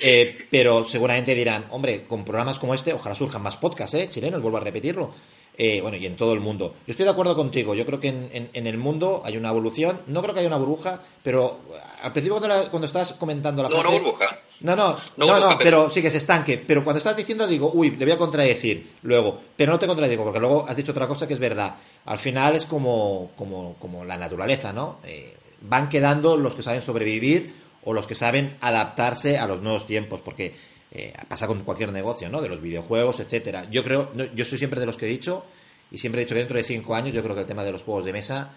eh, 0.00 0.46
pero 0.50 0.84
seguramente 0.84 1.34
dirán, 1.34 1.66
hombre, 1.70 2.04
con 2.04 2.24
programas 2.24 2.58
como 2.58 2.74
este, 2.74 2.92
ojalá 2.92 3.14
surjan 3.14 3.42
más 3.42 3.56
podcasts, 3.56 3.94
¿eh? 3.94 4.08
Chilenos, 4.10 4.40
vuelvo 4.40 4.58
a 4.58 4.60
repetirlo. 4.60 5.14
Eh, 5.56 5.80
bueno, 5.82 5.98
y 5.98 6.06
en 6.06 6.16
todo 6.16 6.32
el 6.32 6.40
mundo. 6.40 6.76
Yo 6.86 6.92
estoy 6.92 7.04
de 7.04 7.12
acuerdo 7.12 7.36
contigo. 7.36 7.74
Yo 7.74 7.84
creo 7.84 8.00
que 8.00 8.08
en, 8.08 8.50
en, 8.52 8.66
el 8.66 8.78
mundo 8.78 9.22
hay 9.24 9.36
una 9.36 9.50
evolución. 9.50 10.00
No 10.06 10.22
creo 10.22 10.32
que 10.32 10.40
haya 10.40 10.48
una 10.48 10.56
burbuja, 10.56 11.00
pero 11.22 11.60
al 12.02 12.12
principio 12.12 12.38
cuando, 12.38 12.70
cuando 12.70 12.86
estabas 12.86 13.12
comentando 13.12 13.62
la 13.62 13.68
no, 13.68 13.80
frase... 13.80 13.98
No, 13.98 14.02
burbuja. 14.02 14.38
No, 14.60 14.76
no, 14.76 14.96
no, 15.16 15.40
no, 15.40 15.58
pero 15.58 15.90
sí 15.90 16.00
que 16.00 16.08
se 16.08 16.18
estanque. 16.18 16.56
Pero 16.56 16.84
cuando 16.84 16.98
estás 16.98 17.16
diciendo, 17.16 17.46
digo, 17.46 17.70
uy, 17.74 17.90
le 17.90 18.04
voy 18.04 18.14
a 18.14 18.18
contradecir 18.18 18.92
luego. 19.02 19.40
Pero 19.56 19.72
no 19.72 19.78
te 19.78 19.86
contradigo, 19.86 20.24
porque 20.24 20.40
luego 20.40 20.64
has 20.68 20.76
dicho 20.76 20.92
otra 20.92 21.08
cosa 21.08 21.26
que 21.26 21.34
es 21.34 21.40
verdad. 21.40 21.74
Al 22.06 22.18
final 22.18 22.54
es 22.56 22.64
como, 22.64 23.32
como, 23.36 23.74
como 23.78 24.04
la 24.04 24.16
naturaleza, 24.16 24.72
¿no? 24.72 25.00
Eh, 25.04 25.36
van 25.62 25.88
quedando 25.88 26.36
los 26.36 26.54
que 26.54 26.62
saben 26.62 26.80
sobrevivir 26.80 27.54
o 27.84 27.92
los 27.92 28.06
que 28.06 28.14
saben 28.14 28.56
adaptarse 28.60 29.36
a 29.36 29.46
los 29.46 29.60
nuevos 29.60 29.86
tiempos, 29.86 30.20
porque 30.24 30.54
eh, 30.94 31.12
pasa 31.26 31.46
con 31.46 31.64
cualquier 31.64 31.90
negocio, 31.90 32.28
¿no? 32.28 32.42
De 32.42 32.48
los 32.48 32.60
videojuegos, 32.60 33.18
etcétera. 33.20 33.66
Yo 33.70 33.82
creo, 33.82 34.12
yo 34.34 34.44
soy 34.44 34.58
siempre 34.58 34.78
de 34.78 34.86
los 34.86 34.96
que 34.96 35.06
he 35.06 35.08
dicho, 35.08 35.44
y 35.90 35.98
siempre 35.98 36.20
he 36.20 36.24
dicho 36.24 36.34
que 36.34 36.40
dentro 36.40 36.56
de 36.56 36.64
cinco 36.64 36.94
años, 36.94 37.14
yo 37.14 37.22
creo 37.22 37.34
que 37.34 37.40
el 37.42 37.46
tema 37.46 37.64
de 37.64 37.72
los 37.72 37.82
juegos 37.82 38.04
de 38.04 38.12
mesa 38.12 38.52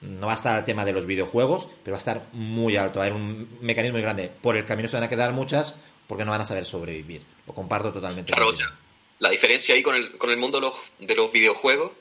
no 0.00 0.26
va 0.26 0.32
a 0.32 0.36
estar 0.36 0.56
el 0.58 0.64
tema 0.64 0.84
de 0.84 0.92
los 0.92 1.06
videojuegos, 1.06 1.68
pero 1.82 1.92
va 1.92 1.98
a 1.98 1.98
estar 1.98 2.26
muy 2.32 2.76
alto, 2.76 2.98
va 2.98 3.04
a 3.04 3.08
haber 3.08 3.20
un 3.20 3.58
mecanismo 3.60 3.96
muy 3.96 4.02
grande. 4.02 4.30
Por 4.40 4.56
el 4.56 4.64
camino 4.64 4.88
se 4.88 4.96
van 4.96 5.04
a 5.04 5.08
quedar 5.08 5.32
muchas 5.32 5.76
porque 6.06 6.24
no 6.24 6.30
van 6.30 6.40
a 6.40 6.44
saber 6.44 6.64
sobrevivir. 6.64 7.22
Lo 7.46 7.54
comparto 7.54 7.92
totalmente. 7.92 8.32
Claro, 8.32 8.48
o 8.48 8.52
sea, 8.52 8.72
la 9.18 9.30
diferencia 9.30 9.74
ahí 9.74 9.82
con 9.82 9.94
el, 9.94 10.16
con 10.16 10.30
el 10.30 10.36
mundo 10.36 10.58
de 10.58 10.66
los, 10.66 10.74
de 10.98 11.14
los 11.14 11.32
videojuegos 11.32 11.92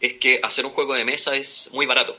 es 0.00 0.14
que 0.14 0.40
hacer 0.42 0.64
un 0.66 0.72
juego 0.72 0.94
de 0.94 1.04
mesa 1.04 1.36
es 1.36 1.70
muy 1.72 1.86
barato. 1.86 2.16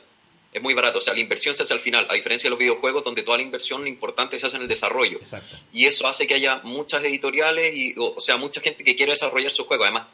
Es 0.51 0.61
muy 0.61 0.73
barato, 0.73 0.99
o 0.99 1.01
sea, 1.01 1.13
la 1.13 1.21
inversión 1.21 1.55
se 1.55 1.63
hace 1.63 1.73
al 1.73 1.79
final, 1.79 2.05
a 2.09 2.13
diferencia 2.13 2.47
de 2.47 2.51
los 2.51 2.59
videojuegos 2.59 3.05
donde 3.05 3.23
toda 3.23 3.37
la 3.37 3.43
inversión 3.43 3.87
importante 3.87 4.37
se 4.37 4.47
hace 4.47 4.57
en 4.57 4.63
el 4.63 4.67
desarrollo. 4.67 5.17
Exacto. 5.19 5.57
Y 5.71 5.85
eso 5.85 6.07
hace 6.07 6.27
que 6.27 6.33
haya 6.33 6.59
muchas 6.63 7.03
editoriales 7.05 7.73
y, 7.73 7.95
o, 7.97 8.19
sea, 8.19 8.35
mucha 8.35 8.59
gente 8.59 8.83
que 8.83 8.95
quiere 8.95 9.13
desarrollar 9.13 9.51
su 9.51 9.65
juego. 9.65 9.83
Además, 9.83 10.07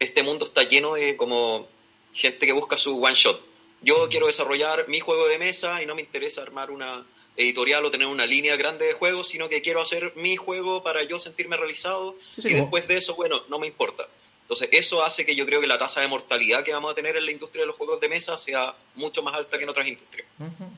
este 0.00 0.24
mundo 0.24 0.46
está 0.46 0.64
lleno 0.64 0.94
de 0.94 1.16
como 1.16 1.68
gente 2.12 2.44
que 2.44 2.52
busca 2.52 2.76
su 2.76 3.00
one 3.00 3.14
shot. 3.14 3.40
Yo 3.82 4.08
quiero 4.08 4.26
desarrollar 4.26 4.88
mi 4.88 4.98
juego 4.98 5.28
de 5.28 5.38
mesa 5.38 5.80
y 5.80 5.86
no 5.86 5.94
me 5.94 6.02
interesa 6.02 6.42
armar 6.42 6.72
una 6.72 7.04
editorial 7.36 7.84
o 7.84 7.90
tener 7.90 8.08
una 8.08 8.26
línea 8.26 8.56
grande 8.56 8.86
de 8.86 8.92
juegos, 8.94 9.28
sino 9.28 9.48
que 9.48 9.62
quiero 9.62 9.80
hacer 9.80 10.12
mi 10.16 10.36
juego 10.36 10.82
para 10.82 11.02
yo 11.04 11.18
sentirme 11.18 11.56
realizado 11.56 12.16
y 12.36 12.52
después 12.52 12.86
de 12.88 12.96
eso, 12.96 13.14
bueno, 13.14 13.42
no 13.48 13.58
me 13.58 13.66
importa. 13.68 14.08
Entonces, 14.52 14.68
eso 14.78 15.02
hace 15.02 15.24
que 15.24 15.34
yo 15.34 15.46
creo 15.46 15.62
que 15.62 15.66
la 15.66 15.78
tasa 15.78 16.02
de 16.02 16.08
mortalidad 16.08 16.62
que 16.62 16.74
vamos 16.74 16.92
a 16.92 16.94
tener 16.94 17.16
en 17.16 17.24
la 17.24 17.32
industria 17.32 17.62
de 17.62 17.68
los 17.68 17.76
juegos 17.76 17.98
de 18.00 18.08
mesa 18.10 18.36
sea 18.36 18.74
mucho 18.96 19.22
más 19.22 19.34
alta 19.34 19.56
que 19.56 19.64
en 19.64 19.70
otras 19.70 19.88
industrias. 19.88 20.28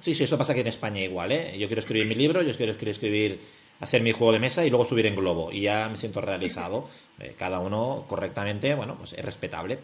Sí, 0.01 0.15
sí, 0.15 0.23
eso 0.23 0.39
pasa 0.39 0.53
aquí 0.53 0.61
en 0.61 0.69
España 0.69 1.01
igual, 1.01 1.33
¿eh? 1.33 1.59
Yo 1.59 1.67
quiero 1.67 1.81
escribir 1.81 2.07
mi 2.07 2.15
libro, 2.15 2.41
yo 2.43 2.57
quiero 2.57 2.71
escribir, 2.71 3.41
hacer 3.81 4.01
mi 4.01 4.13
juego 4.13 4.33
de 4.33 4.39
mesa 4.39 4.65
y 4.65 4.71
luego 4.71 4.85
subir 4.85 5.07
en 5.07 5.17
globo. 5.17 5.51
Y 5.51 5.63
ya 5.63 5.89
me 5.89 5.97
siento 5.97 6.21
realizado. 6.21 6.89
Eh, 7.21 7.37
cada 7.39 7.61
uno 7.61 8.07
correctamente, 8.09 8.75
bueno, 8.75 8.97
pues 8.97 9.13
es 9.13 9.25
respetable. 9.25 9.79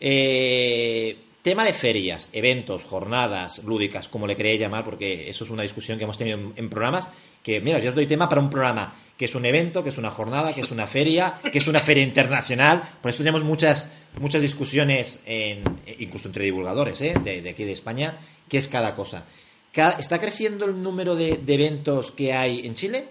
Eh, 0.00 1.14
tema 1.42 1.62
de 1.62 1.74
ferias, 1.74 2.30
eventos, 2.32 2.84
jornadas 2.84 3.62
lúdicas, 3.64 4.08
como 4.08 4.26
le 4.26 4.34
queréis 4.34 4.58
llamar, 4.58 4.82
porque 4.82 5.28
eso 5.28 5.44
es 5.44 5.50
una 5.50 5.62
discusión 5.62 5.98
que 5.98 6.04
hemos 6.04 6.16
tenido 6.16 6.38
en, 6.38 6.54
en 6.56 6.70
programas. 6.70 7.06
Que, 7.44 7.60
mira, 7.60 7.78
yo 7.78 7.90
os 7.90 7.94
doy 7.94 8.06
tema 8.06 8.28
para 8.28 8.40
un 8.40 8.50
programa 8.50 9.04
que 9.16 9.26
es 9.26 9.34
un 9.34 9.44
evento, 9.44 9.84
que 9.84 9.90
es 9.90 9.98
una 9.98 10.10
jornada, 10.10 10.54
que 10.54 10.62
es 10.62 10.70
una 10.70 10.86
feria, 10.86 11.38
que 11.52 11.58
es 11.58 11.66
una 11.68 11.80
feria 11.80 12.02
internacional. 12.02 12.98
Por 13.00 13.10
eso 13.10 13.18
tenemos 13.18 13.44
muchas, 13.44 13.92
muchas 14.18 14.42
discusiones, 14.42 15.20
en, 15.24 15.62
incluso 15.98 16.28
entre 16.28 16.44
divulgadores 16.44 17.00
¿eh? 17.00 17.14
de, 17.22 17.48
aquí 17.48 17.64
de 17.64 17.72
España, 17.72 18.18
qué 18.48 18.58
es 18.58 18.66
cada 18.66 18.96
cosa. 18.96 19.24
¿Está 19.72 20.20
creciendo 20.20 20.64
el 20.64 20.82
número 20.82 21.16
de, 21.16 21.40
eventos 21.46 22.12
que 22.12 22.32
hay 22.32 22.66
en 22.66 22.74
Chile? 22.74 23.08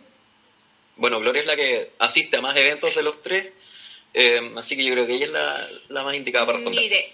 Bueno, 0.95 1.19
Gloria 1.19 1.41
es 1.41 1.47
la 1.47 1.55
que 1.55 1.91
asiste 1.99 2.37
a 2.37 2.41
más 2.41 2.55
eventos 2.57 2.95
de 2.95 3.03
los 3.03 3.21
tres, 3.21 3.51
eh, 4.13 4.51
así 4.57 4.75
que 4.75 4.83
yo 4.83 4.93
creo 4.93 5.07
que 5.07 5.13
ella 5.15 5.25
es 5.25 5.31
la, 5.89 6.03
más 6.03 6.15
indicada 6.15 6.45
para 6.45 6.57
responder. 6.57 6.83
Mire, 6.83 7.11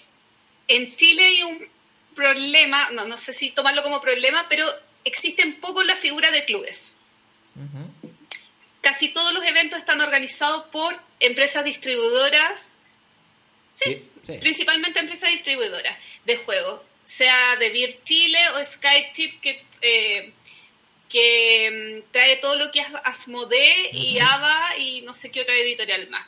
en 0.67 0.95
Chile 0.95 1.23
hay 1.23 1.43
un 1.43 1.67
problema, 2.15 2.89
no, 2.91 3.05
no 3.05 3.17
sé 3.17 3.34
si 3.34 3.51
tomarlo 3.51 3.82
como 3.84 4.01
problema, 4.01 4.47
pero 4.49 4.65
existen 5.03 5.60
poco 5.60 5.84
la 5.84 5.95
figura 5.95 6.32
de 6.32 6.45
clubes 6.45 6.95
casi 8.82 9.10
todos 9.10 9.34
los 9.34 9.43
eventos 9.43 9.80
están 9.80 10.02
organizados 10.02 10.65
por 10.67 10.98
empresas 11.19 11.65
distribuidoras, 11.65 12.76
principalmente 14.39 15.00
empresas 15.00 15.30
distribuidoras 15.32 15.98
de 16.26 16.38
juegos, 16.38 16.82
sea 17.06 17.56
de 17.58 17.69
Beer 17.69 18.00
Chile 18.04 18.39
o 18.56 18.63
SkyTip 18.63 19.41
que, 19.41 19.63
eh, 19.82 20.34
que 21.10 22.04
mm, 22.06 22.12
trae 22.12 22.38
todo 22.38 22.56
lo 22.56 22.72
que 22.72 22.80
es 22.80 22.88
Asmodee 23.04 23.89
y 23.93 24.19
ABA 24.19 24.78
y 24.78 25.02
no 25.02 25.13
sé 25.13 25.32
qué 25.32 25.41
otra 25.41 25.56
editorial 25.56 26.08
más. 26.10 26.26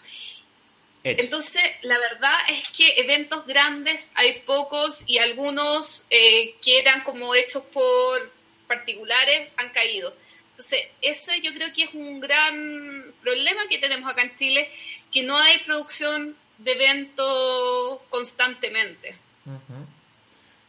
Entonces, 1.04 1.63
la 1.82 1.98
verdad 1.98 2.38
es 2.48 2.70
que 2.70 3.00
eventos 3.00 3.48
grandes 3.48 4.12
hay 4.15 4.41
pocos 4.41 5.02
y 5.08 5.17
algunos 5.17 6.04
eh, 6.12 6.56
que 6.63 6.78
eran 6.78 7.02
como 7.02 7.34
hechos 7.34 7.63
por 7.63 8.32
particulares 8.67 9.50
han 9.58 9.70
caído. 9.70 10.15
Entonces, 10.62 10.89
ese 11.02 11.41
yo 11.41 11.56
creo 11.56 11.74
que 11.74 11.84
es 11.86 11.93
un 11.95 12.19
gran 12.19 13.15
problema 13.24 13.67
que 13.67 13.80
tenemos 13.80 14.08
acá 14.08 14.21
en 14.21 14.38
Chile, 14.38 14.69
que 15.12 15.24
no 15.24 15.36
hay 15.36 15.58
producción 15.60 16.36
de 16.60 16.71
eventos 16.74 18.00
constantemente. 18.12 19.15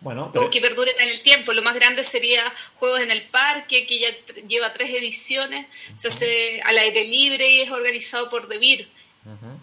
Bueno, 0.01 0.31
pero... 0.33 0.47
O 0.47 0.51
que 0.51 0.63
perduren 0.63 0.95
en 0.99 1.11
el 1.11 1.21
tiempo. 1.21 1.53
Lo 1.53 1.61
más 1.61 1.75
grande 1.75 2.05
sería 2.05 2.51
Juegos 2.77 3.03
en 3.03 3.11
el 3.11 3.21
Parque, 3.21 3.87
que 3.87 3.99
ya 3.99 4.09
lleva 4.49 4.73
tres 4.73 4.95
ediciones, 4.95 5.67
se 5.99 6.09
hace 6.09 6.63
al 6.63 6.79
aire 6.79 7.05
libre 7.05 7.51
y 7.51 7.61
es 7.61 7.71
organizado 7.71 8.31
por 8.31 8.49
DeVir. 8.49 8.89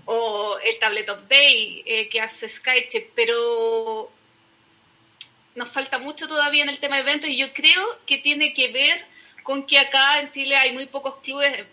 O 0.06 0.60
el 0.64 0.78
Tabletop 0.78 1.28
Day, 1.28 1.82
eh, 1.88 2.08
que 2.08 2.22
hace 2.22 2.48
Skytech, 2.48 3.10
pero 3.16 4.12
nos 5.56 5.70
falta 5.70 5.98
mucho 5.98 6.28
todavía 6.28 6.62
en 6.62 6.70
el 6.70 6.80
tema 6.80 6.98
de 6.98 7.02
eventos 7.02 7.30
y 7.32 7.38
yo 7.38 7.52
creo 7.52 7.84
que 8.06 8.20
tiene 8.20 8.54
que 8.54 8.68
ver 8.68 9.19
con 9.50 9.64
que 9.64 9.80
acá 9.80 10.20
en 10.20 10.32
Chile 10.32 10.56
hay 10.56 10.74
muy 10.74 10.86
pocos 10.86 11.16
clubes, 11.24 11.66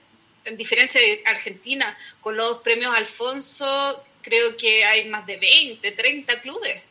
en 0.46 0.56
diferencia 0.56 0.98
de 0.98 1.20
Argentina, 1.26 1.94
con 2.22 2.34
los 2.34 2.60
premios 2.60 2.94
Alfonso, 2.96 4.02
creo 4.22 4.56
que 4.56 4.82
hay 4.82 5.06
más 5.10 5.26
de 5.26 5.36
20, 5.36 5.92
30 5.92 6.40
clubes 6.40 6.82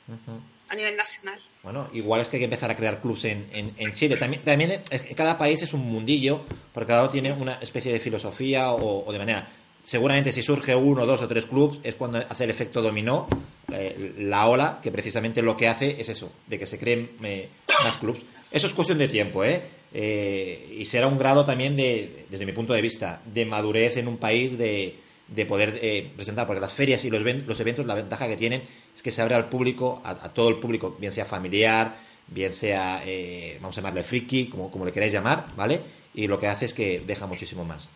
a 0.69 0.76
nivel 0.76 0.95
nacional. 0.95 1.39
Bueno, 1.63 1.89
igual 1.91 2.21
es 2.21 2.30
que 2.30 2.36
hay 2.36 2.41
que 2.41 2.45
empezar 2.45 2.69
a 2.69 2.78
crear 2.78 3.02
clubes 3.02 3.26
en, 3.26 3.50
en, 3.52 3.93
Chile. 3.93 4.17
También, 4.17 4.43
también 4.43 4.84
es 4.91 5.02
que 5.02 5.15
cada 5.15 5.39
país 5.39 5.60
es 5.63 5.74
un 5.74 5.82
mundillo, 5.82 6.45
porque 6.71 6.89
cada 6.89 7.02
uno 7.02 7.10
tiene 7.10 7.34
una 7.34 7.56
especie 7.56 7.91
de 7.91 8.00
filosofía 8.00 8.71
o, 8.71 9.12
de 9.12 9.17
manera. 9.17 9.50
Seguramente 9.82 10.32
si 10.32 10.43
surge 10.43 10.76
uno, 10.76 11.08
dos 11.08 11.19
o 11.19 11.28
tres 11.28 11.48
clubes 11.48 11.80
es 11.82 11.95
cuando 11.95 12.19
hace 12.19 12.43
el 12.43 12.52
efecto 12.52 12.84
dominó, 12.84 13.28
eh, 13.71 14.13
la 14.19 14.45
ola, 14.45 14.80
que 14.84 14.91
precisamente 14.91 15.41
lo 15.41 15.58
que 15.58 15.67
hace 15.67 16.00
es 16.00 16.10
eso, 16.10 16.32
de 16.45 16.60
que 16.60 16.67
se 16.67 16.78
creen 16.78 17.17
eh, 17.24 17.50
más 17.84 17.98
clubes. 17.98 18.21
Eso 18.52 18.67
es 18.67 18.74
cuestión 18.74 19.00
de 19.00 19.08
tiempo, 19.08 19.43
¿eh? 19.43 19.63
Eh, 19.97 20.75
y 20.77 20.84
será 20.84 21.08
un 21.08 21.17
grado 21.17 21.45
también 21.45 21.77
de, 21.77 22.25
desde 22.29 22.45
mi 22.45 22.51
punto 22.51 22.73
de 22.73 22.81
vista, 22.81 23.21
de 23.25 23.45
madurez 23.45 23.95
en 23.95 24.10
un 24.10 24.17
país 24.17 24.58
de, 24.58 24.93
de 25.25 25.45
poder 25.45 25.79
eh, 25.81 26.12
presentar, 26.13 26.46
porque 26.46 26.60
las 26.60 26.73
ferias 26.73 27.06
y 27.06 27.10
los, 27.10 27.21
eventos, 27.62 27.85
la 27.85 27.96
ventaja 27.96 28.27
que 28.27 28.35
tienen 28.35 28.62
es 28.93 29.02
que 29.02 29.13
se 29.13 29.21
abre 29.21 29.35
al 29.35 29.48
público, 29.48 30.02
a, 30.04 30.33
todo 30.33 30.50
el 30.50 30.58
público, 30.58 30.98
bien 31.00 31.13
sea 31.13 31.23
familiar, 31.23 31.96
bien 32.27 32.52
sea, 32.52 33.04
eh, 33.06 33.58
vamos 33.62 33.77
a 33.77 33.79
llamarle 33.79 34.04
friki, 34.04 34.48
como, 34.48 34.69
como 34.69 34.83
le 34.83 34.91
queráis 34.91 35.13
llamar, 35.13 35.56
¿vale? 35.56 35.79
Y 36.13 36.27
lo 36.27 36.37
que 36.37 36.48
hace 36.48 36.65
es 36.65 36.73
que 36.73 37.00
deja 37.00 37.25
muchísimo 37.25 37.63
más. 37.63 37.87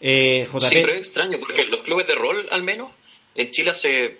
JP... 0.00 0.60
Sí, 0.60 0.76
es 0.78 0.88
extraño, 0.88 1.38
porque 1.38 1.66
los 1.66 1.82
clubes 1.82 2.08
de 2.08 2.16
rol, 2.16 2.48
al 2.50 2.64
menos, 2.64 2.90
en 3.36 3.52
Chile 3.52 3.70
hace 3.70 4.18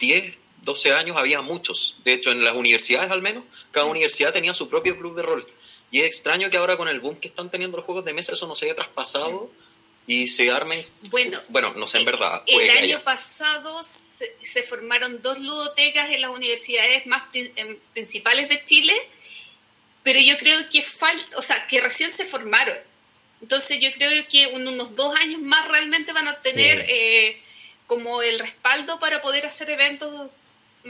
10, 0.00 0.36
12 0.64 0.92
años 0.94 1.16
había 1.16 1.42
muchos. 1.42 1.96
De 2.04 2.14
hecho, 2.14 2.32
en 2.32 2.42
las 2.42 2.56
universidades, 2.56 3.12
al 3.12 3.22
menos, 3.22 3.44
cada 3.70 3.86
universidad 3.86 4.32
tenía 4.32 4.52
su 4.52 4.68
propio 4.68 4.98
club 4.98 5.14
de 5.14 5.22
rol. 5.22 5.46
Y 5.90 6.00
es 6.00 6.06
extraño 6.06 6.50
que 6.50 6.56
ahora 6.56 6.76
con 6.76 6.88
el 6.88 7.00
boom 7.00 7.16
que 7.16 7.28
están 7.28 7.50
teniendo 7.50 7.76
los 7.76 7.86
juegos 7.86 8.04
de 8.04 8.12
mesa 8.12 8.32
eso 8.32 8.46
no 8.46 8.54
se 8.54 8.66
haya 8.66 8.74
traspasado 8.74 9.50
y 10.06 10.28
se 10.28 10.50
armen... 10.50 10.86
Bueno, 11.10 11.40
bueno 11.48 11.72
no 11.74 11.86
sé 11.86 11.98
en 11.98 12.04
verdad. 12.04 12.42
El 12.46 12.70
año 12.70 13.00
pasado 13.02 13.82
se, 13.84 14.62
formaron 14.62 15.20
dos 15.22 15.38
ludotecas 15.38 16.10
en 16.10 16.22
las 16.22 16.30
universidades 16.30 17.06
más 17.06 17.24
principales 17.92 18.48
de 18.48 18.64
Chile, 18.64 18.94
pero 20.02 20.20
yo 20.20 20.38
creo 20.38 20.68
que 20.70 20.82
falta, 20.82 21.36
o 21.36 21.42
sea, 21.42 21.66
que 21.66 21.80
recién 21.80 22.10
se 22.10 22.24
formaron. 22.24 22.76
Entonces 23.42 23.80
yo 23.80 23.90
creo 23.92 24.10
que 24.28 24.44
en 24.44 24.68
unos 24.68 24.94
dos 24.94 25.14
años 25.16 25.40
más 25.40 25.68
realmente 25.68 26.12
van 26.12 26.28
a 26.28 26.40
tener 26.40 26.86
eh, 26.88 27.40
como 27.86 28.22
el 28.22 28.38
respaldo 28.38 28.98
para 28.98 29.22
poder 29.22 29.46
hacer 29.46 29.70
eventos 29.70 30.30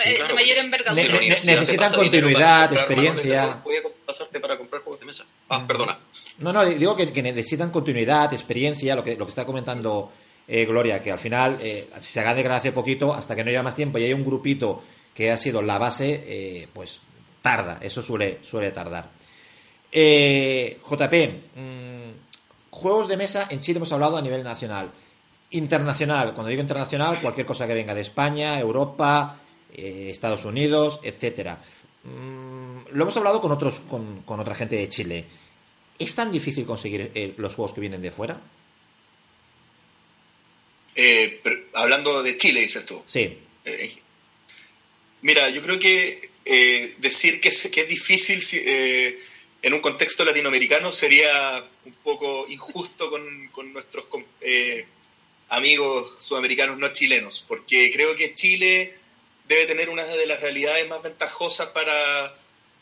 de 0.05 0.35
mayor 0.35 0.59
envergadura. 0.59 1.21
necesitan 1.21 1.93
continuidad, 1.93 2.73
experiencia. 2.73 3.61
Voy 3.65 3.77
a 3.77 3.83
pasarte 4.05 4.41
para 4.41 4.57
comprar 4.57 4.83
juegos 4.83 5.01
de 5.01 5.07
mesa. 5.07 5.25
Ah, 5.49 5.65
perdona. 5.67 5.99
No, 6.39 6.53
no, 6.53 6.65
digo 6.65 6.97
que, 6.97 7.23
necesitan 7.23 7.71
continuidad, 7.71 8.33
experiencia, 8.33 8.95
lo 8.95 9.03
que, 9.03 9.17
lo 9.17 9.25
que 9.25 9.31
está 9.31 9.45
comentando 9.45 10.13
eh, 10.47 10.65
Gloria, 10.65 11.01
que 11.01 11.11
al 11.11 11.19
final 11.19 11.59
eh, 11.61 11.89
se 12.01 12.21
haga 12.21 12.35
de 12.35 12.43
gracia 12.43 12.75
poquito 12.75 13.13
hasta 13.13 13.35
que 13.35 13.43
no 13.43 13.51
lleva 13.51 13.63
más 13.63 13.75
tiempo 13.75 13.99
y 13.99 14.05
hay 14.05 14.13
un 14.13 14.25
grupito 14.25 14.83
que 15.13 15.31
ha 15.33 15.37
sido 15.37 15.63
la 15.63 15.79
base, 15.79 16.25
eh, 16.27 16.69
pues 16.73 17.01
tarda, 17.41 17.79
eso 17.81 18.03
suele, 18.03 18.41
suele 18.43 18.71
tardar. 18.71 19.09
Eh, 19.91 20.79
JP, 20.83 21.15
mm, 21.55 22.11
juegos 22.71 23.09
de 23.09 23.17
mesa 23.17 23.47
en 23.49 23.61
Chile 23.63 23.79
hemos 23.79 23.93
hablado 23.93 24.19
a 24.19 24.23
nivel 24.23 24.43
nacional. 24.43 24.91
Internacional, 25.51 26.35
cuando 26.35 26.51
digo 26.51 26.61
internacional, 26.61 27.23
cualquier 27.23 27.47
cosa 27.47 27.67
que 27.67 27.73
venga 27.73 27.95
de 27.95 28.03
España, 28.03 28.61
Europa, 28.61 29.37
eh, 29.79 30.09
Estados 30.11 30.43
Unidos, 30.47 31.01
etcétera. 31.03 31.63
Mm, 32.03 32.93
lo 32.93 33.03
hemos 33.03 33.17
hablado 33.19 33.43
con 33.43 33.53
otros, 33.53 33.81
con, 33.81 34.23
con, 34.23 34.41
otra 34.41 34.55
gente 34.55 34.75
de 34.75 34.89
Chile. 34.89 35.27
¿Es 35.99 36.15
tan 36.15 36.33
difícil 36.33 36.65
conseguir 36.65 37.11
eh, 37.15 37.35
los 37.37 37.55
juegos 37.55 37.75
que 37.75 37.83
vienen 37.83 38.01
de 38.01 38.11
fuera? 38.11 38.41
Eh, 40.95 41.41
pero, 41.43 41.61
hablando 41.75 42.23
de 42.23 42.39
Chile, 42.39 42.63
dices 42.63 42.87
tú. 42.87 43.03
Sí. 43.05 43.37
Mira, 45.21 45.51
yo 45.51 45.63
creo 45.63 45.79
que 45.79 46.31
decir 46.99 47.39
que 47.41 47.51
es, 47.51 47.69
que 47.71 47.83
es 47.83 47.89
difícil 47.89 48.41
en 49.61 49.75
un 49.75 49.81
contexto 49.81 50.25
latinoamericano 50.25 50.91
sería 50.91 51.63
un 51.85 51.93
poco 52.03 52.47
injusto 52.49 53.11
con, 53.11 53.49
con 53.49 53.75
nuestros 53.75 54.07
amigos 55.51 56.13
sudamericanos 56.19 56.79
no 56.79 56.93
chilenos, 56.95 57.45
porque 57.47 57.91
creo 57.93 58.17
que 58.17 58.35
Chile 58.35 58.95
debe 59.49 59.67
tener 59.67 59.89
una 59.89 60.05
de 60.05 60.27
las 60.27 60.41
realidades 60.41 60.89
más 60.89 61.03
ventajosas 61.03 61.69
para, 61.69 62.35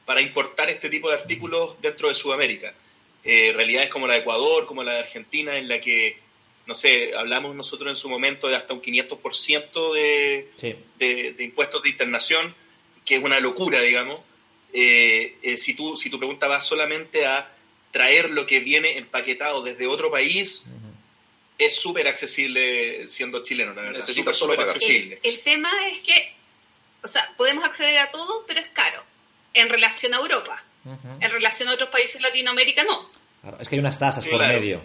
para 0.04 0.20
importar 0.20 0.70
este 0.70 0.88
tipo 0.90 1.08
de 1.10 1.16
artículos 1.16 1.80
dentro 1.80 2.08
de 2.08 2.14
Sudamérica. 2.14 2.74
Eh, 3.24 3.52
realidades 3.54 3.88
como 3.90 4.06
la 4.06 4.14
de 4.14 4.20
Ecuador, 4.20 4.66
como 4.66 4.82
la 4.82 4.94
de 4.94 4.98
Argentina, 5.00 5.56
en 5.56 5.68
la 5.68 5.80
que, 5.80 6.18
no 6.66 6.74
sé, 6.74 7.14
hablamos 7.16 7.54
nosotros 7.54 7.90
en 7.90 7.96
su 7.96 8.08
momento 8.08 8.48
de 8.48 8.56
hasta 8.56 8.74
un 8.74 8.82
500% 8.82 9.92
de, 9.94 10.48
Sí. 10.58 10.74
de, 10.98 11.32
de 11.32 11.44
impuestos 11.44 11.82
de 11.82 11.88
internación, 11.90 12.54
que 13.04 13.16
es 13.16 13.22
una 13.24 13.40
locura, 13.40 13.80
digamos. 13.80 14.20
Eh, 14.72 15.36
eh, 15.42 15.56
si, 15.56 15.74
tú, 15.74 15.96
si 15.96 16.10
tu 16.10 16.18
pregunta 16.18 16.48
va 16.48 16.60
solamente 16.60 17.26
a 17.26 17.50
traer 17.92 18.30
lo 18.30 18.44
que 18.46 18.60
viene 18.60 18.98
empaquetado 18.98 19.62
desde 19.62 19.86
otro 19.86 20.10
país, 20.10 20.66
es 21.56 21.76
súper 21.76 22.08
accesible 22.08 23.06
siendo 23.06 23.42
chileno, 23.44 23.72
la 23.74 23.82
verdad. 23.82 23.98
Necesitas 24.00 24.34
Súper, 24.34 24.34
solo 24.34 24.56
pagar. 24.56 24.74
accesible. 24.74 25.20
El, 25.22 25.34
el 25.34 25.40
tema 25.42 25.70
es 25.88 25.98
que, 26.00 26.32
o 27.04 27.08
sea, 27.08 27.30
podemos 27.36 27.64
acceder 27.64 27.98
a 27.98 28.10
todo, 28.10 28.44
pero 28.46 28.58
es 28.60 28.66
caro 28.68 29.02
en 29.52 29.68
relación 29.68 30.14
a 30.14 30.18
Europa. 30.18 30.62
En 31.20 31.30
relación 31.30 31.68
a 31.68 31.72
otros 31.74 31.88
países 31.90 32.14
de 32.14 32.20
Latinoamérica, 32.28 32.82
no. 32.84 33.08
Claro, 33.40 33.56
es 33.60 33.68
que 33.68 33.76
hay 33.76 33.80
unas 33.80 33.98
tasas 33.98 34.24
por 34.24 34.38
Claro. 34.38 34.54
medio. 34.54 34.82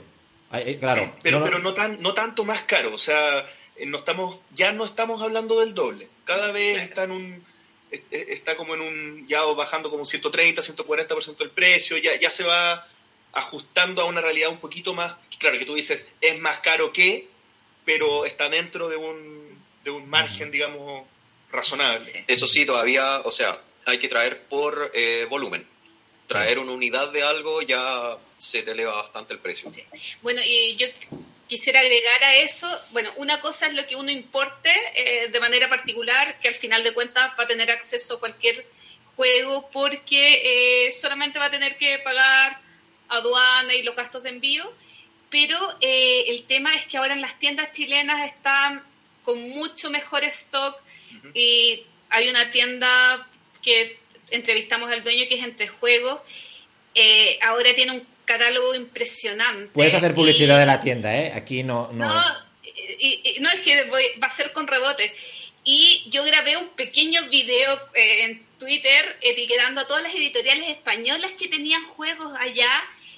Hay- 0.51 0.77
claro, 0.77 1.13
Pero, 1.21 1.39
no- 1.39 1.45
pero 1.45 1.59
no, 1.59 1.73
tan, 1.73 2.01
no 2.01 2.13
tanto 2.13 2.43
más 2.45 2.63
caro, 2.63 2.93
o 2.93 2.97
sea, 2.97 3.39
eh, 3.75 3.85
no 3.85 3.97
estamos, 3.99 4.39
ya 4.53 4.71
no 4.71 4.85
estamos 4.85 5.21
hablando 5.21 5.59
del 5.59 5.73
doble. 5.73 6.07
Cada 6.25 6.51
vez 6.51 6.73
Claro. 6.75 6.87
está 6.89 7.03
en 7.05 7.11
un 7.11 7.49
es- 7.91 8.01
es- 8.11 8.29
está 8.29 8.55
como 8.55 8.75
en 8.75 8.81
un 8.81 9.27
ya 9.27 9.41
bajando 9.43 9.89
como 9.89 10.01
un 10.03 10.07
130, 10.07 10.61
140% 10.61 11.43
el 11.43 11.49
precio, 11.49 11.97
ya, 11.97 12.15
ya 12.19 12.29
se 12.29 12.43
va 12.43 12.87
ajustando 13.33 14.01
a 14.01 14.05
una 14.05 14.21
realidad 14.21 14.49
un 14.49 14.59
poquito 14.59 14.93
más, 14.93 15.13
claro 15.39 15.57
que 15.57 15.65
tú 15.65 15.73
dices, 15.75 16.07
es 16.21 16.39
más 16.39 16.59
caro 16.59 16.91
que, 16.93 17.27
pero 17.85 18.25
está 18.25 18.47
dentro 18.49 18.89
de 18.89 18.95
un, 18.95 19.57
de 19.83 19.91
un 19.91 20.07
margen, 20.09 20.51
digamos, 20.51 21.07
razonable. 21.51 22.05
Sí. 22.05 22.23
Eso 22.27 22.47
sí, 22.47 22.65
todavía, 22.65 23.21
o 23.23 23.31
sea, 23.31 23.61
hay 23.85 23.99
que 23.99 24.07
traer 24.07 24.43
por 24.43 24.91
eh, 24.93 25.25
volumen. 25.29 25.67
Traer 26.27 26.59
una 26.59 26.73
unidad 26.73 27.11
de 27.11 27.23
algo 27.23 27.61
ya 27.61 28.17
se 28.37 28.61
te 28.61 28.71
eleva 28.71 28.93
bastante 28.93 29.33
el 29.33 29.39
precio. 29.39 29.71
Sí. 29.73 29.83
Bueno, 30.21 30.41
y 30.45 30.75
yo 30.75 30.87
quisiera 31.49 31.79
agregar 31.79 32.23
a 32.23 32.35
eso, 32.35 32.67
bueno, 32.91 33.11
una 33.15 33.41
cosa 33.41 33.65
es 33.65 33.73
lo 33.73 33.85
que 33.87 33.95
uno 33.95 34.11
importe 34.11 34.71
eh, 34.95 35.29
de 35.29 35.39
manera 35.39 35.67
particular, 35.67 36.39
que 36.39 36.47
al 36.47 36.55
final 36.55 36.83
de 36.83 36.93
cuentas 36.93 37.31
va 37.37 37.43
a 37.43 37.47
tener 37.47 37.71
acceso 37.71 38.15
a 38.15 38.19
cualquier 38.19 38.67
juego 39.15 39.69
porque 39.73 40.85
eh, 40.85 40.91
solamente 40.93 41.39
va 41.39 41.45
a 41.45 41.51
tener 41.51 41.77
que 41.77 41.97
pagar 41.99 42.61
aduana 43.09 43.73
y 43.73 43.81
los 43.81 43.95
gastos 43.95 44.21
de 44.21 44.29
envío, 44.29 44.71
pero 45.31 45.57
eh, 45.81 46.25
el 46.27 46.43
tema 46.43 46.75
es 46.75 46.85
que 46.85 46.97
ahora 46.97 47.15
en 47.15 47.21
las 47.21 47.39
tiendas 47.39 47.71
chilenas 47.71 48.27
están 48.27 48.83
con 49.25 49.41
mucho 49.49 49.89
mejor 49.89 50.23
stock 50.25 50.79
y 51.33 51.83
hay 52.09 52.29
una 52.29 52.51
tienda 52.51 53.27
que 53.61 53.97
entrevistamos 54.31 54.91
al 54.91 55.03
dueño 55.03 55.25
que 55.27 55.35
es 55.35 55.43
entre 55.43 55.67
juegos, 55.67 56.21
eh, 56.95 57.37
ahora 57.43 57.73
tiene 57.75 57.91
un 57.93 58.07
catálogo 58.25 58.75
impresionante. 58.75 59.71
Puedes 59.73 59.93
hacer 59.93 60.13
publicidad 60.13 60.57
y- 60.57 60.59
de 60.59 60.65
la 60.65 60.79
tienda, 60.79 61.15
¿eh? 61.17 61.31
Aquí 61.33 61.63
no... 61.63 61.91
no, 61.91 62.07
no, 62.13 62.23
y- 62.99 63.21
y- 63.23 63.39
no 63.39 63.49
es 63.49 63.59
que 63.61 63.83
voy- 63.85 64.19
va 64.21 64.27
a 64.27 64.35
ser 64.35 64.51
con 64.53 64.67
rebote. 64.67 65.13
Y 65.63 66.05
yo 66.09 66.23
grabé 66.23 66.57
un 66.57 66.69
pequeño 66.69 67.27
video 67.29 67.73
eh, 67.93 68.23
en 68.23 68.45
Twitter 68.59 69.17
etiquetando 69.21 69.81
a 69.81 69.87
todas 69.87 70.03
las 70.03 70.13
editoriales 70.15 70.69
españolas 70.69 71.31
que 71.33 71.47
tenían 71.47 71.83
juegos 71.85 72.33
allá 72.39 72.69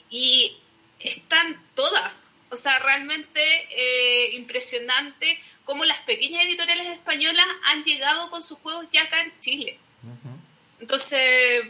y 0.09 0.57
están 0.99 1.61
todas. 1.75 2.30
O 2.51 2.57
sea, 2.57 2.79
realmente 2.79 3.41
eh, 3.71 4.31
impresionante 4.33 5.39
cómo 5.63 5.85
las 5.85 5.99
pequeñas 5.99 6.45
editoriales 6.45 6.87
españolas 6.87 7.45
han 7.65 7.83
llegado 7.85 8.29
con 8.29 8.43
sus 8.43 8.59
juegos 8.59 8.85
ya 8.91 9.03
acá 9.03 9.21
en 9.21 9.31
Chile. 9.39 9.79
Entonces, 10.81 11.63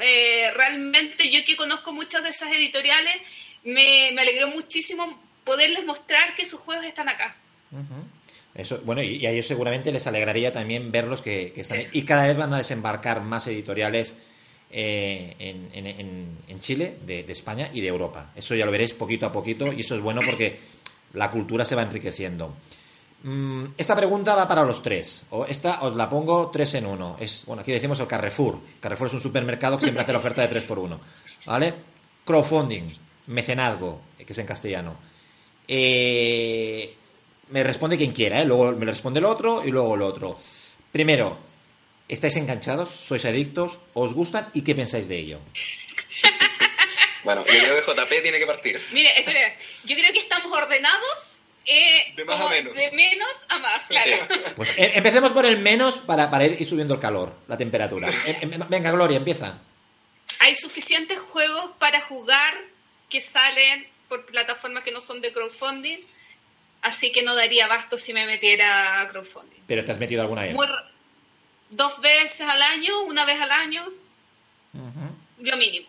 eh, 0.00 0.50
realmente 0.54 1.30
yo 1.30 1.44
que 1.44 1.56
conozco 1.56 1.92
muchas 1.92 2.22
de 2.22 2.28
esas 2.28 2.52
editoriales, 2.52 3.16
me, 3.64 4.12
me 4.12 4.22
alegró 4.22 4.48
muchísimo 4.48 5.20
poderles 5.44 5.84
mostrar 5.84 6.36
que 6.36 6.46
sus 6.46 6.60
juegos 6.60 6.84
están 6.84 7.08
acá. 7.08 7.34
Eso, 8.54 8.80
bueno, 8.84 9.02
y, 9.02 9.16
y 9.16 9.26
a 9.26 9.30
ellos 9.30 9.46
seguramente 9.46 9.90
les 9.90 10.06
alegraría 10.06 10.52
también 10.52 10.92
verlos 10.92 11.22
que, 11.22 11.52
que 11.52 11.62
están... 11.62 11.82
Sí. 11.82 11.88
Y 11.92 12.04
cada 12.04 12.26
vez 12.26 12.36
van 12.36 12.54
a 12.54 12.58
desembarcar 12.58 13.20
más 13.22 13.46
editoriales 13.48 14.16
eh, 14.70 15.34
en, 15.38 16.60
Chile, 16.60 16.98
de, 17.04 17.20
España 17.28 17.70
y 17.72 17.80
de 17.80 17.88
Europa. 17.88 18.32
Eso 18.34 18.54
ya 18.54 18.64
lo 18.64 18.72
veréis 18.72 18.92
poquito 18.92 19.26
a 19.26 19.32
poquito 19.32 19.72
y 19.72 19.80
eso 19.80 19.94
es 19.94 20.00
bueno 20.00 20.20
porque 20.24 20.58
la 21.14 21.30
cultura 21.30 21.64
se 21.64 21.74
va 21.74 21.82
enriqueciendo. 21.82 22.56
Mm, 23.22 23.66
esta 23.76 23.96
pregunta 23.96 24.34
va 24.34 24.48
para 24.48 24.64
los 24.64 24.82
tres. 24.82 25.26
O 25.30 25.44
esta 25.44 25.82
os 25.82 25.94
la 25.94 26.08
pongo 26.08 26.50
tres 26.50 26.74
en 26.74 26.86
uno. 26.86 27.16
Es, 27.20 27.44
bueno, 27.46 27.62
aquí 27.62 27.72
decimos 27.72 28.00
el 28.00 28.06
Carrefour. 28.06 28.60
Carrefour 28.80 29.08
es 29.08 29.14
un 29.14 29.20
supermercado 29.20 29.76
que 29.76 29.84
siempre 29.84 30.02
hace 30.02 30.12
la 30.12 30.18
oferta 30.18 30.42
de 30.42 30.48
tres 30.48 30.64
por 30.64 30.78
uno. 30.78 31.00
¿Vale? 31.44 31.74
Crowdfunding, 32.24 32.88
mecenazgo, 33.28 34.00
que 34.18 34.32
es 34.32 34.38
en 34.38 34.46
castellano. 34.46 34.96
Eh, 35.68 36.94
me 37.50 37.62
responde 37.62 37.96
quien 37.96 38.12
quiera, 38.12 38.40
¿eh? 38.40 38.44
Luego 38.44 38.72
me 38.72 38.86
responde 38.86 39.20
el 39.20 39.26
otro 39.26 39.64
y 39.64 39.70
luego 39.70 39.94
el 39.94 40.02
otro. 40.02 40.38
Primero, 40.90 41.38
¿estáis 42.08 42.36
enganchados? 42.36 42.90
¿Sois 42.90 43.24
adictos? 43.24 43.78
¿Os 43.94 44.12
gustan? 44.14 44.48
¿Y 44.54 44.62
qué 44.62 44.74
pensáis 44.74 45.08
de 45.08 45.18
ello? 45.18 45.40
Bueno, 47.24 47.44
yo 47.44 47.52
creo 47.52 47.84
que 47.84 47.92
JP 47.92 48.22
tiene 48.22 48.38
que 48.38 48.46
partir. 48.46 48.80
Mire, 48.92 49.18
espera, 49.18 49.52
yo 49.82 49.96
creo 49.96 50.12
que 50.12 50.20
estamos 50.20 50.52
ordenados 50.52 51.40
eh, 51.66 52.12
De 52.14 52.24
más 52.24 52.40
a 52.40 52.48
menos. 52.48 52.74
de 52.76 52.92
menos 52.92 53.32
a 53.48 53.58
más, 53.58 53.82
claro. 53.88 54.28
Pues 54.54 54.70
eh, 54.76 54.92
empecemos 54.94 55.32
por 55.32 55.44
el 55.44 55.58
menos 55.58 55.98
para, 55.98 56.30
para 56.30 56.46
ir 56.46 56.64
subiendo 56.64 56.94
el 56.94 57.00
calor, 57.00 57.34
la 57.48 57.56
temperatura. 57.58 58.08
Eh, 58.26 58.38
eh, 58.42 58.58
venga, 58.68 58.92
Gloria, 58.92 59.16
empieza. 59.16 59.58
Hay 60.38 60.54
suficientes 60.54 61.18
juegos 61.18 61.72
para 61.80 62.00
jugar 62.02 62.54
que 63.10 63.20
salen 63.20 63.88
por 64.08 64.24
plataformas 64.26 64.84
que 64.84 64.92
no 64.92 65.00
son 65.00 65.20
de 65.20 65.32
crowdfunding, 65.32 65.98
así 66.82 67.10
que 67.10 67.24
no 67.24 67.34
daría 67.34 67.64
abasto 67.64 67.98
si 67.98 68.12
me 68.12 68.24
metiera 68.26 69.00
a 69.00 69.08
crowdfunding. 69.08 69.62
Pero 69.66 69.84
te 69.84 69.90
has 69.90 69.98
metido 69.98 70.22
alguna 70.22 70.42
vez. 70.42 70.54
Muy 70.54 70.68
dos 71.70 72.00
veces 72.00 72.40
al 72.42 72.62
año, 72.62 73.02
una 73.02 73.24
vez 73.24 73.40
al 73.40 73.50
año, 73.50 73.84
lo 75.40 75.56
mínimo. 75.56 75.86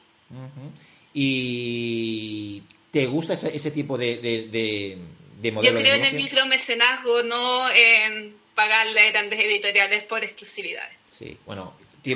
¿Y 1.14 2.62
te 2.92 3.06
gusta 3.08 3.34
ese, 3.34 3.56
ese 3.56 3.72
tipo 3.72 3.98
de, 3.98 4.18
de, 4.18 4.48
de, 4.48 4.98
de 5.42 5.50
Yo 5.50 5.54
modelo 5.54 5.80
creo 5.80 5.94
de 5.94 6.00
en 6.00 6.06
el 6.06 6.16
micromecenazgo, 6.16 7.24
no 7.24 7.70
en 7.72 8.36
pagarle 8.56 9.02
a 9.08 9.12
grandes 9.12 9.40
editoriales 9.40 10.04
por 10.04 10.24
exclusividades. 10.24 10.96
Sí, 11.12 11.38
bueno, 11.46 11.74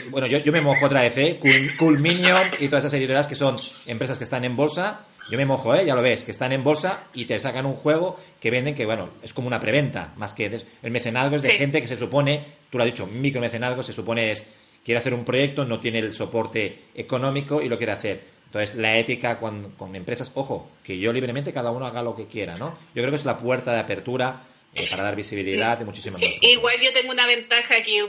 bueno 0.10 0.28
yo, 0.28 0.40
yo 0.40 0.52
me 0.52 0.62
mojo 0.62 0.86
otra 0.86 1.04
vez, 1.04 1.18
¿eh? 1.18 1.38
Cool, 1.40 1.76
Cool 1.78 2.00
Minion 2.00 2.52
y 2.60 2.68
todas 2.68 2.84
esas 2.84 2.94
editoriales 2.94 3.28
que 3.28 3.36
son 3.36 3.60
empresas 3.86 4.18
que 4.18 4.24
están 4.24 4.46
en 4.46 4.56
bolsa. 4.56 5.06
Yo 5.30 5.38
me 5.38 5.46
mojo, 5.46 5.74
¿eh? 5.76 5.86
Ya 5.86 5.96
lo 5.96 6.02
ves, 6.02 6.24
que 6.24 6.32
están 6.32 6.52
en 6.52 6.64
bolsa 6.64 7.06
y 7.14 7.26
te 7.26 7.40
sacan 7.40 7.66
un 7.66 7.76
juego 7.76 8.20
que 8.42 8.52
venden 8.52 8.76
que, 8.76 8.86
bueno, 8.86 9.10
es 9.24 9.34
como 9.34 9.48
una 9.48 9.60
preventa, 9.60 10.14
más 10.18 10.34
que 10.34 10.46
el 10.84 10.92
mecenazgo 10.92 11.38
es 11.38 11.42
de 11.42 11.52
Sí. 11.52 11.58
gente 11.58 11.82
que 11.82 11.88
se 11.88 11.96
supone, 11.98 12.44
tú 12.72 12.78
lo 12.78 12.84
has 12.84 12.90
dicho, 12.92 13.06
micromecenazgo 13.06 13.84
se 13.84 13.94
supone 13.94 14.32
es, 14.32 14.48
quiere 14.84 14.98
hacer 15.00 15.14
un 15.14 15.24
proyecto, 15.26 15.66
no 15.66 15.80
tiene 15.80 16.00
el 16.00 16.14
soporte 16.14 16.86
económico 16.96 17.62
y 17.62 17.70
lo 17.70 17.78
quiere 17.78 17.92
hacer. 17.92 18.24
Entonces, 18.46 18.76
la 18.76 18.98
ética 18.98 19.40
con, 19.40 19.72
con 19.78 19.96
empresas, 19.96 20.32
ojo, 20.34 20.70
que 20.84 20.98
yo 21.00 21.14
libremente 21.14 21.54
cada 21.54 21.72
uno 21.72 21.86
haga 21.86 22.02
lo 22.04 22.16
que 22.16 22.26
quiera, 22.28 22.58
¿no? 22.58 22.78
Yo 22.96 23.02
creo 23.02 23.10
que 23.12 23.16
es 23.18 23.26
la 23.26 23.38
puerta 23.38 23.74
de 23.74 23.80
apertura 23.80 24.44
eh, 24.74 24.88
para 24.90 25.04
dar 25.04 25.16
visibilidad 25.16 25.80
y 25.80 25.86
muchísimas 25.86 26.20
Sí, 26.20 26.26
más 26.26 26.36
cosas. 26.36 26.50
igual 26.52 26.76
yo 26.82 26.92
tengo 26.94 27.12
una 27.14 27.28
ventaja 27.28 27.82
que 27.84 28.04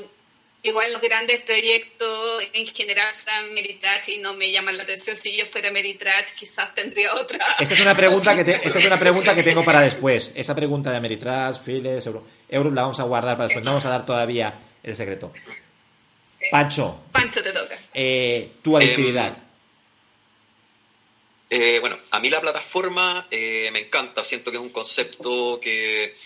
igual 0.65 0.93
los 0.93 1.03
grandes 1.03 1.41
proyectos 1.43 2.43
en 2.53 2.67
general 2.69 3.13
son 3.13 3.53
Meritrach 3.53 4.09
y 4.09 4.19
no 4.19 4.35
me 4.35 4.51
llaman 4.53 4.77
la 4.77 4.85
atención. 4.85 5.17
Si 5.17 5.37
yo 5.37 5.45
fuera 5.47 5.71
Meritrach 5.71 6.33
quizás 6.35 6.75
tendría 6.75 7.15
otra. 7.15 7.57
Esa 7.59 7.75
es 7.75 7.81
una 7.81 7.97
pregunta 7.97 8.35
que 8.37 8.45
te- 8.45 8.67
esa 8.67 8.79
es 8.79 8.85
una 8.85 8.99
pregunta 8.99 9.35
que 9.35 9.43
tengo 9.43 9.65
para 9.65 9.81
después. 9.81 10.33
Esa 10.35 10.55
pregunta 10.55 10.91
de 10.91 10.97
Ameritrash, 10.99 11.61
Files, 11.63 12.07
Euro, 12.07 12.27
Euros 12.49 12.73
la 12.73 12.83
vamos 12.83 13.01
a 13.01 13.05
guardar 13.05 13.37
para 13.37 13.49
después. 13.49 13.65
No 13.65 13.73
vamos 13.73 13.85
a 13.87 13.91
dar 13.91 14.07
todavía 14.07 14.55
el 14.83 14.95
secreto. 14.97 15.33
Pancho. 16.51 17.05
Pancho 17.13 17.43
te 17.43 17.53
toca. 17.53 17.77
Eh, 17.95 18.53
tu 18.63 18.77
adictividad. 18.77 19.37
Eh, 21.51 21.79
bueno, 21.81 21.99
a 22.11 22.19
mí 22.19 22.31
la 22.31 22.41
plataforma 22.41 23.27
eh, 23.31 23.69
me 23.73 23.81
encanta, 23.81 24.25
siento 24.25 24.51
que 24.51 24.57
es 24.57 24.63
un 24.63 24.71
concepto 24.71 25.61
que 25.61 26.17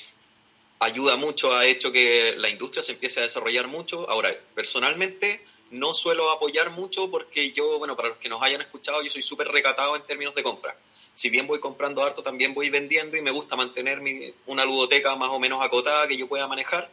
ayuda 0.79 1.17
mucho, 1.17 1.55
ha 1.55 1.67
hecho 1.67 1.93
que 1.93 2.35
la 2.37 2.49
industria 2.49 2.83
se 2.83 2.93
empiece 2.93 3.21
a 3.21 3.25
desarrollar 3.25 3.67
mucho. 3.67 4.09
Ahora, 4.11 4.35
personalmente 4.55 5.45
no 5.71 5.95
suelo 5.95 6.31
apoyar 6.31 6.71
mucho 6.71 7.11
porque 7.11 7.53
yo, 7.53 7.79
bueno, 7.79 7.97
para 7.97 8.09
los 8.09 8.19
que 8.19 8.29
nos 8.29 8.43
hayan 8.43 8.61
escuchado, 8.61 9.03
yo 9.03 9.11
soy 9.11 9.23
súper 9.23 9.49
recatado 9.49 9.97
en 9.97 10.03
términos 10.03 10.35
de 10.35 10.43
compra. 10.43 10.77
Si 11.15 11.31
bien 11.31 11.47
voy 11.47 11.61
comprando 11.61 12.05
harto, 12.05 12.23
también 12.23 12.53
voy 12.53 12.69
vendiendo 12.69 13.17
y 13.17 13.23
me 13.23 13.31
gusta 13.31 13.57
mantener 13.57 14.01
mi, 14.01 14.33
una 14.47 14.65
ludoteca 14.65 15.17
más 15.17 15.31
o 15.31 15.39
menos 15.39 15.63
acotada 15.63 16.07
que 16.07 16.17
yo 16.17 16.29
pueda 16.29 16.47
manejar. 16.47 16.91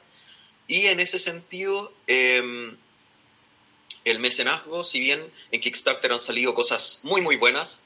Y 0.65 0.87
en 0.87 1.01
ese 1.01 1.19
sentido, 1.19 1.91
em, 2.07 2.77
el 4.05 4.19
mecenazgo, 4.19 4.83
si 4.85 5.01
bien 5.01 5.29
en 5.51 5.59
Kickstarter 5.59 6.13
han 6.13 6.21
salido 6.21 6.53
cosas 6.53 6.99
muy, 7.03 7.19
muy 7.19 7.35
buenas, 7.35 7.79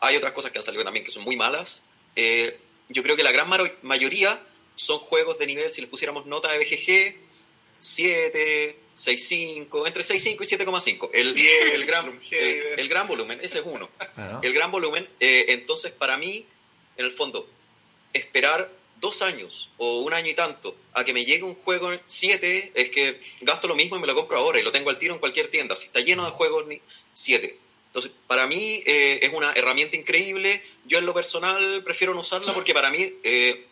hay 0.00 0.16
otras 0.16 0.32
cosas 0.32 0.50
que 0.50 0.58
han 0.58 0.64
salido 0.64 0.82
también 0.82 1.04
que 1.04 1.12
son 1.12 1.22
muy 1.22 1.36
malas. 1.36 1.82
Eh, 2.16 2.58
yo 2.88 3.02
creo 3.02 3.16
que 3.16 3.22
la 3.22 3.32
gran 3.32 3.48
mayoría 3.82 4.40
son 4.76 4.98
juegos 5.00 5.38
de 5.38 5.46
nivel, 5.46 5.72
si 5.72 5.80
les 5.80 5.90
pusiéramos 5.90 6.26
nota 6.26 6.52
de 6.52 6.58
BGG, 6.58 7.16
7, 7.80 8.78
6.5, 8.96 9.86
entre 9.86 10.02
6.5 10.04 10.22
y 10.22 10.56
7.5. 10.56 11.10
El, 11.12 11.36
el, 11.38 11.84
gran, 11.84 12.20
el, 12.30 12.88
gran 12.88 13.08
volumen, 13.08 13.40
ese 13.42 13.58
es 13.58 13.64
uno. 13.66 13.88
El 14.42 14.52
gran 14.52 14.70
volumen, 14.70 15.08
eh, 15.20 15.46
entonces 15.48 15.92
para 15.92 16.16
mí, 16.16 16.46
en 16.96 17.04
el 17.04 17.12
fondo, 17.12 17.48
esperar 18.12 18.70
dos 19.00 19.20
años 19.22 19.68
o 19.76 20.00
un 20.00 20.14
año 20.14 20.30
y 20.30 20.34
tanto 20.34 20.74
a 20.94 21.04
que 21.04 21.12
me 21.12 21.24
llegue 21.24 21.42
un 21.42 21.54
juego 21.54 21.90
7 22.06 22.72
es 22.74 22.90
que 22.90 23.20
gasto 23.42 23.68
lo 23.68 23.74
mismo 23.74 23.96
y 23.96 24.00
me 24.00 24.06
lo 24.06 24.14
compro 24.14 24.38
ahora 24.38 24.58
y 24.58 24.62
lo 24.62 24.72
tengo 24.72 24.90
al 24.90 24.98
tiro 24.98 25.14
en 25.14 25.20
cualquier 25.20 25.48
tienda. 25.48 25.76
Si 25.76 25.86
está 25.86 26.00
lleno 26.00 26.24
de 26.24 26.30
juegos 26.30 26.64
7. 27.12 27.58
Entonces, 27.88 28.12
para 28.26 28.46
mí 28.46 28.82
eh, 28.84 29.20
es 29.22 29.32
una 29.32 29.52
herramienta 29.52 29.96
increíble. 29.96 30.62
Yo 30.86 30.98
en 30.98 31.06
lo 31.06 31.14
personal 31.14 31.82
prefiero 31.82 32.14
no 32.14 32.20
usarla 32.20 32.52
porque 32.52 32.74
para 32.74 32.90
mí 32.90 33.12
eh, 33.22 33.66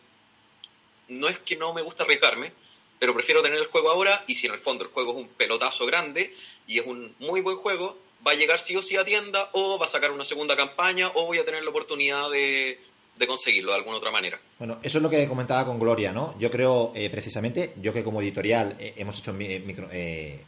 no 1.19 1.29
es 1.29 1.39
que 1.39 1.57
no 1.57 1.73
me 1.73 1.83
gusta 1.83 2.05
arriesgarme, 2.05 2.53
pero 2.99 3.15
prefiero 3.15 3.43
tener 3.43 3.59
el 3.59 3.67
juego 3.67 3.91
ahora 3.91 4.25
y 4.27 4.35
si 4.35 4.47
en 4.47 4.55
el 4.55 4.61
fondo 4.61 4.85
el 4.85 4.91
juego 4.91 5.13
es 5.13 5.19
un 5.19 5.29
pelotazo 5.29 5.87
grande 5.87 6.35
y 6.67 6.79
es 6.79 6.87
un 6.87 7.15
muy 7.19 7.41
buen 7.41 7.57
juego, 7.57 7.99
va 8.27 8.33
a 8.33 8.35
llegar 8.35 8.59
sí 8.59 8.77
o 8.77 8.83
sí 8.83 8.97
a 8.97 9.05
tienda 9.05 9.51
o 9.53 9.79
va 9.79 9.87
a 9.87 9.89
sacar 9.89 10.11
una 10.11 10.25
segunda 10.25 10.57
campaña 10.57 11.11
o 11.15 11.27
voy 11.27 11.39
a 11.39 11.45
tener 11.45 11.63
la 11.63 11.71
oportunidad 11.71 12.31
de, 12.31 12.79
conseguirlo 13.27 13.73
de 13.73 13.79
alguna 13.79 13.99
otra 13.99 14.11
manera. 14.11 14.41
Bueno, 14.59 14.79
eso 14.83 14.99
es 14.99 15.03
lo 15.03 15.11
que 15.11 15.29
comentaba 15.29 15.65
con 15.65 15.79
Gloria, 15.79 16.13
¿no? 16.13 16.39
Yo 16.39 16.51
creo, 16.51 16.93
eh, 16.95 17.11
precisamente, 17.11 17.75
yo 17.81 17.93
que 17.93 18.05
como 18.05 18.21
editorial 18.21 18.77
eh, 18.79 18.95
hemos 18.97 19.19
hecho, 19.19 19.33
micro, 19.33 19.89
eh, 19.93 20.43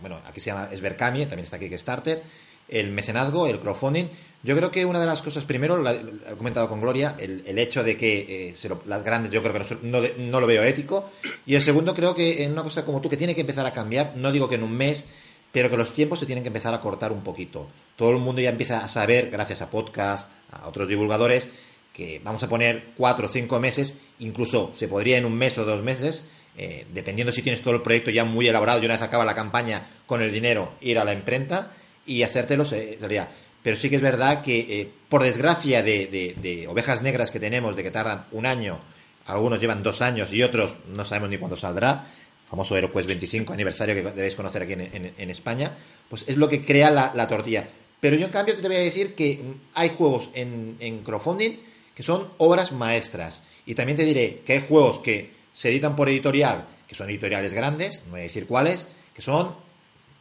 bueno, 0.00 0.20
aquí 0.24 0.40
se 0.40 0.50
llama 0.50 0.68
Esbercami, 0.70 1.20
también 1.26 1.44
está 1.44 1.58
Kickstarter, 1.58 2.22
el 2.68 2.90
mecenazgo, 2.90 3.46
el 3.46 3.60
crowdfunding. 3.60 4.06
Yo 4.44 4.56
creo 4.56 4.72
que 4.72 4.84
una 4.84 4.98
de 4.98 5.06
las 5.06 5.22
cosas, 5.22 5.44
primero, 5.44 5.76
lo 5.76 5.88
he 5.88 6.36
comentado 6.36 6.68
con 6.68 6.80
Gloria, 6.80 7.14
el, 7.18 7.58
hecho 7.58 7.84
de 7.84 7.96
que 7.96 8.50
eh, 8.50 8.54
las 8.86 9.04
grandes 9.04 9.30
yo 9.30 9.40
creo 9.40 9.54
que 9.54 9.76
no, 9.82 10.00
no, 10.18 10.40
lo 10.40 10.46
veo 10.48 10.64
ético. 10.64 11.10
Y 11.46 11.54
el 11.54 11.62
segundo, 11.62 11.94
creo 11.94 12.14
que 12.14 12.42
en 12.42 12.52
una 12.52 12.64
cosa 12.64 12.84
como 12.84 13.00
tú, 13.00 13.08
que 13.08 13.16
tiene 13.16 13.36
que 13.36 13.42
empezar 13.42 13.64
a 13.66 13.72
cambiar, 13.72 14.14
no 14.16 14.32
digo 14.32 14.48
que 14.48 14.56
en 14.56 14.64
un 14.64 14.76
mes, 14.76 15.06
pero 15.52 15.70
que 15.70 15.76
los 15.76 15.92
tiempos 15.92 16.18
se 16.18 16.26
tienen 16.26 16.42
que 16.42 16.48
empezar 16.48 16.74
a 16.74 16.80
cortar 16.80 17.12
un 17.12 17.22
poquito. 17.22 17.68
Todo 17.94 18.10
el 18.10 18.18
mundo 18.18 18.40
ya 18.40 18.50
empieza 18.50 18.78
a 18.78 18.88
saber, 18.88 19.30
gracias 19.30 19.62
a 19.62 19.70
podcast, 19.70 20.28
a 20.50 20.66
otros 20.66 20.88
divulgadores, 20.88 21.48
que 21.92 22.20
vamos 22.24 22.42
a 22.42 22.48
poner 22.48 22.86
cuatro 22.96 23.26
o 23.26 23.30
cinco 23.30 23.60
meses, 23.60 23.94
incluso 24.18 24.72
se 24.76 24.88
podría 24.88 25.18
en 25.18 25.24
un 25.24 25.34
mes 25.34 25.56
o 25.58 25.64
dos 25.64 25.82
meses, 25.82 26.24
eh, 26.56 26.86
dependiendo 26.92 27.32
si 27.32 27.42
tienes 27.42 27.62
todo 27.62 27.74
el 27.74 27.82
proyecto 27.82 28.10
ya 28.10 28.24
muy 28.24 28.48
elaborado 28.48 28.82
y 28.82 28.86
una 28.86 28.94
vez 28.94 29.02
acaba 29.02 29.24
la 29.24 29.34
campaña 29.34 29.86
con 30.06 30.20
el 30.20 30.32
dinero, 30.32 30.72
ir 30.80 30.98
a 30.98 31.04
la 31.04 31.12
imprenta 31.12 31.74
y 32.06 32.22
hacértelo 32.22 32.64
sería. 32.64 33.28
Pero 33.62 33.76
sí 33.76 33.88
que 33.88 33.96
es 33.96 34.02
verdad 34.02 34.42
que, 34.42 34.58
eh, 34.58 34.90
por 35.08 35.22
desgracia 35.22 35.82
de, 35.82 36.66
ovejas 36.68 37.02
negras 37.02 37.30
que 37.30 37.40
tenemos, 37.40 37.76
de 37.76 37.82
que 37.82 37.90
tardan 37.90 38.26
un 38.32 38.46
año, 38.46 38.80
algunos 39.26 39.60
llevan 39.60 39.82
dos 39.82 40.02
años 40.02 40.32
y 40.32 40.42
otros 40.42 40.74
no 40.88 41.04
sabemos 41.04 41.30
ni 41.30 41.38
cuándo 41.38 41.56
saldrá, 41.56 42.06
famoso 42.48 42.76
HeroQuest 42.76 43.08
25 43.08 43.52
aniversario 43.52 43.94
que 43.94 44.02
debéis 44.02 44.34
conocer 44.34 44.62
aquí 44.62 44.72
en, 44.72 45.30
España, 45.30 45.76
pues 46.08 46.24
es 46.26 46.36
lo 46.36 46.48
que 46.48 46.64
crea 46.64 46.90
la, 46.90 47.28
tortilla. 47.28 47.68
Pero 48.00 48.16
yo 48.16 48.26
en 48.26 48.32
cambio 48.32 48.56
te 48.60 48.66
voy 48.66 48.76
a 48.76 48.80
decir 48.80 49.14
que 49.14 49.40
hay 49.74 49.90
juegos 49.90 50.30
en, 50.34 50.76
en 50.80 51.04
crowdfunding 51.04 51.58
que 51.94 52.02
son 52.02 52.30
obras 52.38 52.72
maestras. 52.72 53.44
Y 53.64 53.74
también 53.74 53.96
te 53.96 54.04
diré 54.04 54.42
que 54.44 54.54
hay 54.54 54.64
juegos 54.68 54.98
que 54.98 55.30
se 55.52 55.68
editan 55.68 55.94
por 55.94 56.08
editorial, 56.08 56.66
que 56.88 56.94
son 56.94 57.08
editoriales 57.10 57.54
grandes, 57.54 58.02
no 58.06 58.12
voy 58.12 58.20
a 58.20 58.24
decir 58.24 58.46
cuáles, 58.46 58.88
que 59.14 59.22
son 59.22 59.54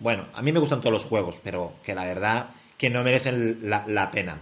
bueno, 0.02 0.26
a 0.34 0.42
mí 0.42 0.52
me 0.52 0.60
gustan 0.60 0.82
todos 0.82 0.94
los 0.94 1.04
juegos, 1.04 1.36
pero 1.44 1.74
que 1.84 1.94
la 1.94 2.06
verdad 2.06 2.50
que 2.82 2.90
no 2.90 3.04
merecen 3.04 3.60
la, 3.62 4.10
pena. 4.12 4.42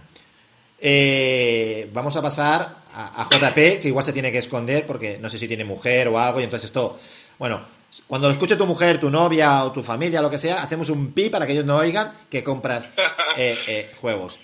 Eh, 0.80 1.90
vamos 1.92 2.16
a 2.16 2.22
pasar 2.22 2.74
a, 2.94 3.28
JP, 3.30 3.78
que 3.78 3.88
igual 3.88 4.02
se 4.02 4.14
tiene 4.14 4.32
que 4.32 4.38
esconder 4.38 4.86
porque 4.86 5.18
no 5.18 5.28
sé 5.28 5.38
si 5.38 5.46
tiene 5.46 5.62
mujer 5.62 6.08
o 6.08 6.18
algo, 6.18 6.40
y 6.40 6.44
entonces 6.44 6.68
esto, 6.68 6.98
bueno, 7.38 7.60
cuando 8.06 8.28
lo 8.28 8.32
escuche 8.32 8.56
tu 8.56 8.66
mujer, 8.66 8.98
tu 8.98 9.10
novia 9.10 9.62
o 9.62 9.72
tu 9.72 9.82
familia, 9.82 10.22
lo 10.22 10.30
que 10.30 10.38
sea, 10.38 10.62
hacemos 10.62 10.88
un 10.88 11.12
pi 11.12 11.28
para 11.28 11.46
que 11.46 11.52
ellos 11.52 11.66
no 11.66 11.76
oigan 11.76 12.14
que 12.30 12.42
compras 12.42 12.88
eh, 13.36 13.58
eh, 13.68 13.92
juegos. 14.00 14.38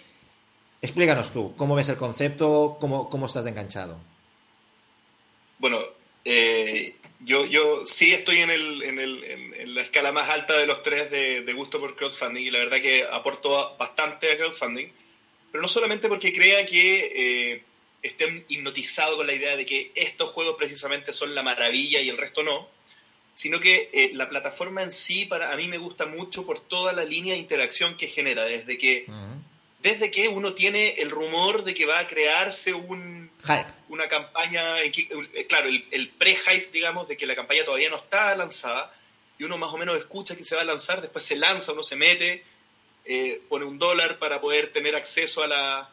Explícanos 0.82 1.30
tú, 1.30 1.56
¿cómo 1.56 1.74
ves 1.74 1.88
el 1.88 1.96
concepto? 1.96 2.76
¿Cómo, 2.78 3.08
cómo 3.08 3.24
estás 3.24 3.44
de 3.44 3.50
enganchado? 3.50 3.96
Bueno, 5.58 5.78
yo, 7.20 7.46
yo 7.46 7.86
sí 7.86 8.12
estoy 8.12 8.38
en, 8.38 8.50
el, 8.50 8.82
en, 8.82 8.98
el, 8.98 9.24
en, 9.24 9.74
la 9.74 9.82
escala 9.82 10.12
más 10.12 10.28
alta 10.28 10.56
de 10.56 10.66
los 10.66 10.82
tres 10.82 11.10
de, 11.10 11.52
gusto 11.54 11.80
por 11.80 11.96
crowdfunding 11.96 12.42
y 12.42 12.50
la 12.50 12.58
verdad 12.58 12.80
que 12.80 13.04
aporto 13.04 13.76
bastante 13.78 14.32
a 14.32 14.36
crowdfunding, 14.36 14.88
pero 15.50 15.62
no 15.62 15.68
solamente 15.68 16.08
porque 16.08 16.32
crea 16.32 16.64
que 16.66 17.52
eh, 17.52 17.62
estén 18.02 18.44
hipnotizados 18.48 19.16
con 19.16 19.26
la 19.26 19.32
idea 19.32 19.56
de 19.56 19.66
que 19.66 19.92
estos 19.94 20.30
juegos 20.30 20.56
precisamente 20.58 21.12
son 21.12 21.34
la 21.34 21.42
maravilla 21.42 22.00
y 22.00 22.08
el 22.08 22.18
resto 22.18 22.42
no, 22.42 22.68
sino 23.34 23.60
que 23.60 23.90
eh, 23.92 24.10
la 24.14 24.28
plataforma 24.28 24.82
en 24.82 24.90
sí 24.90 25.26
para 25.26 25.52
a 25.52 25.56
mí 25.56 25.68
me 25.68 25.78
gusta 25.78 26.06
mucho 26.06 26.46
por 26.46 26.60
toda 26.60 26.92
la 26.92 27.04
línea 27.04 27.34
de 27.34 27.40
interacción 27.40 27.96
que 27.96 28.08
genera, 28.08 28.44
desde 28.44 28.78
que 28.78 29.06
desde 29.86 30.10
que 30.10 30.26
uno 30.26 30.52
tiene 30.52 30.94
el 30.98 31.12
rumor 31.12 31.62
de 31.62 31.72
que 31.72 31.86
va 31.86 32.00
a 32.00 32.08
crearse 32.08 32.74
un, 32.74 33.30
una 33.88 34.08
campaña, 34.08 34.82
eh, 34.82 35.46
claro, 35.48 35.68
el, 35.68 36.08
pre-hype, 36.18 36.70
digamos, 36.72 37.06
de 37.06 37.16
que 37.16 37.24
la 37.24 37.36
campaña 37.36 37.64
todavía 37.64 37.88
no 37.88 37.98
está 37.98 38.34
lanzada, 38.34 38.92
y 39.38 39.44
uno 39.44 39.58
más 39.58 39.72
o 39.72 39.78
menos 39.78 39.96
escucha 39.96 40.34
que 40.34 40.42
se 40.42 40.56
va 40.56 40.62
a 40.62 40.64
lanzar, 40.64 41.02
después 41.02 41.24
se 41.24 41.36
lanza, 41.36 41.72
uno 41.72 41.84
se 41.84 41.94
mete, 41.94 42.42
eh, 43.04 43.40
pone 43.48 43.64
un 43.64 43.78
dólar 43.78 44.18
para 44.18 44.40
poder 44.40 44.72
tener 44.72 44.96
acceso 44.96 45.44
a, 45.44 45.46
la, 45.46 45.88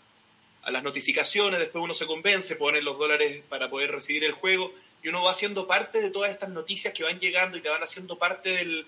a 0.63 0.71
las 0.71 0.81
notificaciones, 0.81 1.59
después 1.59 1.83
uno 1.83 1.93
se 1.93 2.07
convence, 2.07 2.55
pone 2.55 2.81
los 2.81 2.97
dólares 2.97 3.43
para 3.47 3.69
poder 3.69 3.91
recibir 3.91 4.23
el 4.23 4.31
juego, 4.31 4.73
y 5.03 5.09
uno 5.09 5.21
va 5.21 5.29
haciendo 5.29 5.67
parte 5.67 6.01
de 6.01 6.09
todas 6.09 6.31
estas 6.31 6.49
noticias 6.49 6.95
que 6.95 7.03
van 7.03 7.19
llegando 7.19 7.57
y 7.57 7.61
te 7.61 7.69
van 7.69 7.83
haciendo 7.83 8.17
parte 8.17 8.49
del, 8.49 8.87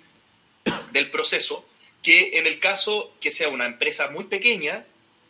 del 0.92 1.12
proceso, 1.12 1.64
que 2.02 2.40
en 2.40 2.48
el 2.48 2.60
caso 2.60 3.14
que 3.22 3.30
sea 3.30 3.50
una 3.50 3.68
empresa 3.68 4.10
muy 4.10 4.24
pequeña, 4.24 4.84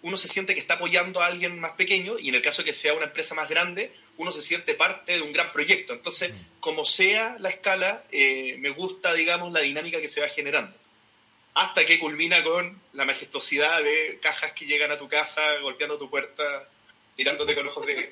uno 0.05 0.17
se 0.17 0.27
siente 0.27 0.53
que 0.53 0.59
está 0.59 0.75
apoyando 0.75 1.19
a 1.19 1.25
alguien 1.25 1.59
más 1.59 1.71
pequeño 1.71 2.19
y 2.19 2.29
en 2.29 2.35
el 2.35 2.43
caso 2.43 2.61
de 2.61 2.65
que 2.65 2.73
sea 2.73 2.93
una 2.93 3.05
empresa 3.05 3.33
más 3.33 3.49
grande, 3.49 3.91
uno 4.17 4.31
se 4.31 4.43
siente 4.43 4.75
parte 4.75 5.13
de 5.13 5.21
un 5.23 5.33
gran 5.33 5.51
proyecto. 5.51 5.93
Entonces, 5.93 6.31
mm. 6.31 6.59
como 6.59 6.85
sea 6.85 7.37
la 7.39 7.49
escala, 7.49 8.03
eh, 8.11 8.55
me 8.59 8.69
gusta, 8.69 9.15
digamos, 9.15 9.51
la 9.51 9.61
dinámica 9.61 9.99
que 9.99 10.07
se 10.07 10.21
va 10.21 10.27
generando. 10.27 10.77
Hasta 11.55 11.83
que 11.85 11.97
culmina 11.97 12.43
con 12.43 12.79
la 12.93 13.03
majestuosidad 13.03 13.81
de 13.81 14.19
cajas 14.21 14.51
que 14.51 14.67
llegan 14.67 14.91
a 14.91 14.97
tu 14.99 15.07
casa, 15.07 15.41
golpeando 15.63 15.97
tu 15.97 16.07
puerta, 16.07 16.69
mirándote 17.17 17.55
con 17.55 17.67
ojos 17.67 17.87
de... 17.87 18.11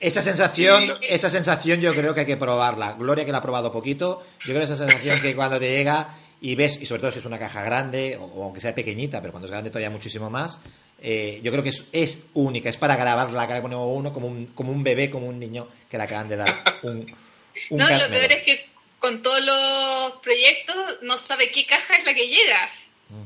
Esa 0.00 0.20
sensación, 0.20 0.98
esa 1.00 1.30
sensación 1.30 1.80
yo 1.80 1.94
creo 1.94 2.12
que 2.12 2.20
hay 2.20 2.26
que 2.26 2.36
probarla. 2.36 2.92
Gloria 2.98 3.24
que 3.24 3.32
la 3.32 3.38
ha 3.38 3.42
probado 3.42 3.72
poquito, 3.72 4.26
yo 4.40 4.52
creo 4.52 4.60
esa 4.60 4.76
sensación 4.76 5.22
que 5.22 5.34
cuando 5.34 5.58
te 5.58 5.70
llega 5.70 6.18
y 6.42 6.54
ves, 6.54 6.78
y 6.82 6.84
sobre 6.84 7.00
todo 7.00 7.12
si 7.12 7.20
es 7.20 7.24
una 7.24 7.38
caja 7.38 7.62
grande, 7.62 8.18
o, 8.20 8.44
aunque 8.44 8.60
sea 8.60 8.74
pequeñita, 8.74 9.22
pero 9.22 9.32
cuando 9.32 9.46
es 9.46 9.50
grande 9.50 9.70
todavía 9.70 9.88
muchísimo 9.88 10.28
más, 10.28 10.60
eh, 11.00 11.40
yo 11.42 11.52
creo 11.52 11.62
que 11.62 11.72
es, 11.92 12.24
única, 12.34 12.70
es 12.70 12.76
para 12.76 12.96
grabar 12.96 13.30
la 13.32 13.46
cara 13.46 13.60
de 13.60 13.66
uno 13.76 14.12
como 14.12 14.26
un, 14.26 14.46
como 14.48 14.72
un 14.72 14.82
bebé, 14.82 15.10
como 15.10 15.26
un 15.26 15.38
niño 15.38 15.68
que 15.90 15.98
le 15.98 16.04
acaban 16.04 16.28
de 16.28 16.36
dar 16.36 16.62
un... 16.82 17.14
un 17.70 17.78
no, 17.78 17.90
lo 17.90 18.08
peor 18.08 18.32
es 18.32 18.42
que 18.42 18.66
con 18.98 19.22
todos 19.22 19.44
los 19.44 20.12
proyectos 20.22 20.76
no 21.02 21.18
sabe 21.18 21.50
qué 21.50 21.66
caja 21.66 21.96
es 21.96 22.04
la 22.04 22.14
que 22.14 22.26
llega. 22.26 22.70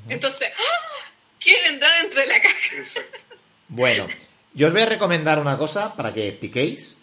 Entonces, 0.08 0.50
¡ah! 0.58 1.12
¿qué 1.38 1.54
vendrá 1.62 1.88
dentro 2.02 2.20
de 2.20 2.26
la 2.26 2.40
caja? 2.40 3.06
Bueno, 3.68 4.08
yo 4.54 4.66
os 4.66 4.72
voy 4.72 4.82
a 4.82 4.86
recomendar 4.86 5.38
una 5.38 5.56
cosa 5.56 5.94
para 5.94 6.12
que 6.12 6.32
piquéis. 6.32 6.96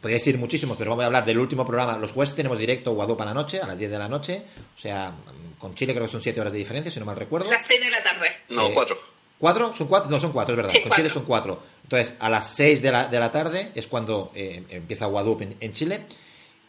Podría 0.00 0.18
decir 0.18 0.38
muchísimo, 0.38 0.74
pero 0.76 0.90
vamos 0.90 1.04
a 1.04 1.06
hablar 1.06 1.24
del 1.24 1.38
último 1.38 1.66
programa. 1.66 1.98
Los 1.98 2.12
jueves 2.12 2.34
tenemos 2.34 2.58
directo 2.58 2.92
Guadalupe 2.92 3.22
a 3.22 3.26
la 3.26 3.34
noche, 3.34 3.60
a 3.60 3.66
las 3.66 3.78
10 3.78 3.90
de 3.90 3.98
la 3.98 4.08
noche. 4.08 4.42
O 4.76 4.80
sea, 4.80 5.12
con 5.58 5.74
Chile 5.74 5.92
creo 5.92 6.06
que 6.06 6.12
son 6.12 6.20
7 6.20 6.40
horas 6.40 6.52
de 6.52 6.58
diferencia, 6.58 6.90
si 6.90 6.98
no 6.98 7.06
mal 7.06 7.16
recuerdo. 7.16 7.50
Las 7.50 7.66
6 7.66 7.80
de 7.80 7.90
la 7.90 8.02
tarde. 8.02 8.36
No, 8.48 8.72
4. 8.72 8.96
Eh, 8.96 9.17
¿Cuatro? 9.38 9.72
¿Son 9.72 9.86
cuatro? 9.86 10.10
No, 10.10 10.18
son 10.18 10.32
cuatro, 10.32 10.54
es 10.54 10.56
verdad. 10.56 10.72
con 10.82 10.96
Chile 10.96 11.10
son 11.10 11.24
cuatro. 11.24 11.62
Entonces, 11.84 12.16
a 12.18 12.28
las 12.28 12.52
seis 12.54 12.82
de 12.82 12.90
la, 12.90 13.06
de 13.06 13.18
la 13.18 13.30
tarde 13.30 13.70
es 13.74 13.86
cuando 13.86 14.32
eh, 14.34 14.64
empieza 14.68 15.06
Guadalupe 15.06 15.56
en, 15.60 15.72
Chile. 15.72 16.00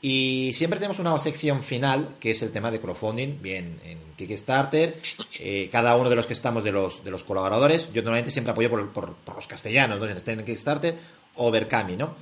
Y 0.01 0.51
siempre 0.53 0.79
tenemos 0.79 0.99
una 0.99 1.17
sección 1.19 1.61
final, 1.61 2.15
que 2.19 2.31
es 2.31 2.41
el 2.41 2.51
tema 2.51 2.71
de 2.71 2.79
crowdfunding, 2.79 3.41
bien 3.41 3.79
en 3.83 3.99
Kickstarter. 4.15 5.01
Eh, 5.39 5.67
cada 5.71 5.95
uno 5.97 6.09
de 6.09 6.15
los 6.15 6.25
que 6.25 6.33
estamos 6.33 6.63
de 6.63 6.71
los, 6.71 7.03
de 7.03 7.11
los 7.11 7.23
colaboradores, 7.23 7.91
yo 7.91 8.01
normalmente 8.01 8.31
siempre 8.31 8.51
apoyo 8.51 8.69
por, 8.69 8.93
por, 8.93 9.15
por 9.15 9.35
los 9.35 9.47
castellanos, 9.47 9.99
¿no? 9.99 10.05
Si 10.05 10.13
estén 10.13 10.39
en 10.39 10.45
Kickstarter 10.45 10.97
o 11.35 11.51
Berkami, 11.51 11.97
¿no? 11.97 12.15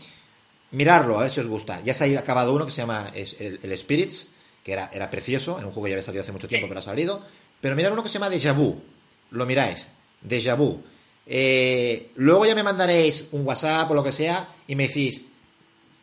Mirarlo, 0.72 1.20
a 1.20 1.22
ver 1.22 1.30
si 1.30 1.40
os 1.40 1.48
gusta. 1.48 1.82
Ya 1.84 1.94
se 1.94 2.18
ha 2.18 2.20
acabado 2.20 2.54
uno 2.54 2.66
que 2.66 2.72
se 2.72 2.82
llama 2.82 3.12
el 3.14 3.78
Spirits, 3.78 4.30
que 4.64 4.74
era, 4.74 4.90
era 4.92 5.10
precioso, 5.10 5.60
en 5.60 5.66
un 5.66 5.72
juego 5.72 5.86
que 5.86 5.92
ya 5.92 5.96
había 5.96 6.04
salido 6.04 6.24
hace 6.24 6.32
mucho 6.32 6.48
tiempo, 6.48 6.68
pero 6.68 6.80
ha 6.80 6.84
salido. 6.84 7.22
Pero 7.62 7.76
mirad 7.76 7.94
uno 7.94 8.02
que 8.02 8.10
se 8.10 8.14
llama 8.14 8.30
Deja 8.30 8.54
Vu. 8.54 8.82
Lo 9.32 9.46
miráis. 9.46 9.92
Deja 10.22 10.56
Vu. 10.56 10.82
Eh, 11.30 12.12
luego 12.16 12.46
ya 12.46 12.56
me 12.56 12.64
mandaréis 12.64 13.28
un 13.32 13.46
WhatsApp 13.46 13.92
o 13.92 13.94
lo 13.94 14.04
que 14.04 14.14
sea 14.14 14.48
y 14.68 14.76
me 14.76 14.88
decís, 14.88 15.26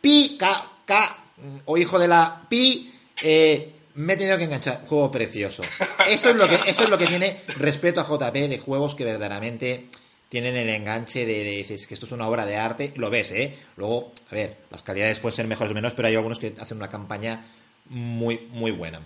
pi, 0.00 0.36
K, 0.38 0.70
K, 0.84 1.24
o 1.64 1.78
hijo 1.78 1.98
de 1.98 2.08
la 2.08 2.46
pi, 2.48 2.92
eh, 3.22 3.72
me 3.94 4.12
he 4.12 4.16
tenido 4.16 4.36
que 4.36 4.44
enganchar. 4.44 4.84
Juego 4.86 5.10
precioso. 5.10 5.62
Eso 6.06 6.30
es 6.30 6.36
lo 6.36 6.46
que, 6.46 6.56
eso 6.66 6.82
es 6.84 6.90
lo 6.90 6.98
que 6.98 7.06
tiene 7.06 7.42
respeto 7.56 8.00
a 8.00 8.06
JP 8.06 8.34
de 8.34 8.58
juegos 8.58 8.94
que 8.94 9.04
verdaderamente 9.04 9.88
tienen 10.28 10.56
el 10.56 10.68
enganche 10.68 11.24
de, 11.24 11.44
dices 11.44 11.86
que 11.86 11.94
esto 11.94 12.06
es 12.06 12.12
una 12.12 12.28
obra 12.28 12.44
de 12.44 12.56
arte. 12.56 12.92
Lo 12.96 13.08
ves, 13.08 13.32
¿eh? 13.32 13.56
Luego, 13.76 14.12
a 14.30 14.34
ver, 14.34 14.58
las 14.70 14.82
calidades 14.82 15.20
pueden 15.20 15.36
ser 15.36 15.46
mejores 15.46 15.70
o 15.70 15.74
menos, 15.74 15.92
pero 15.94 16.08
hay 16.08 16.16
algunos 16.16 16.38
que 16.38 16.54
hacen 16.58 16.76
una 16.76 16.88
campaña 16.88 17.46
muy, 17.86 18.48
muy 18.50 18.72
buena. 18.72 19.00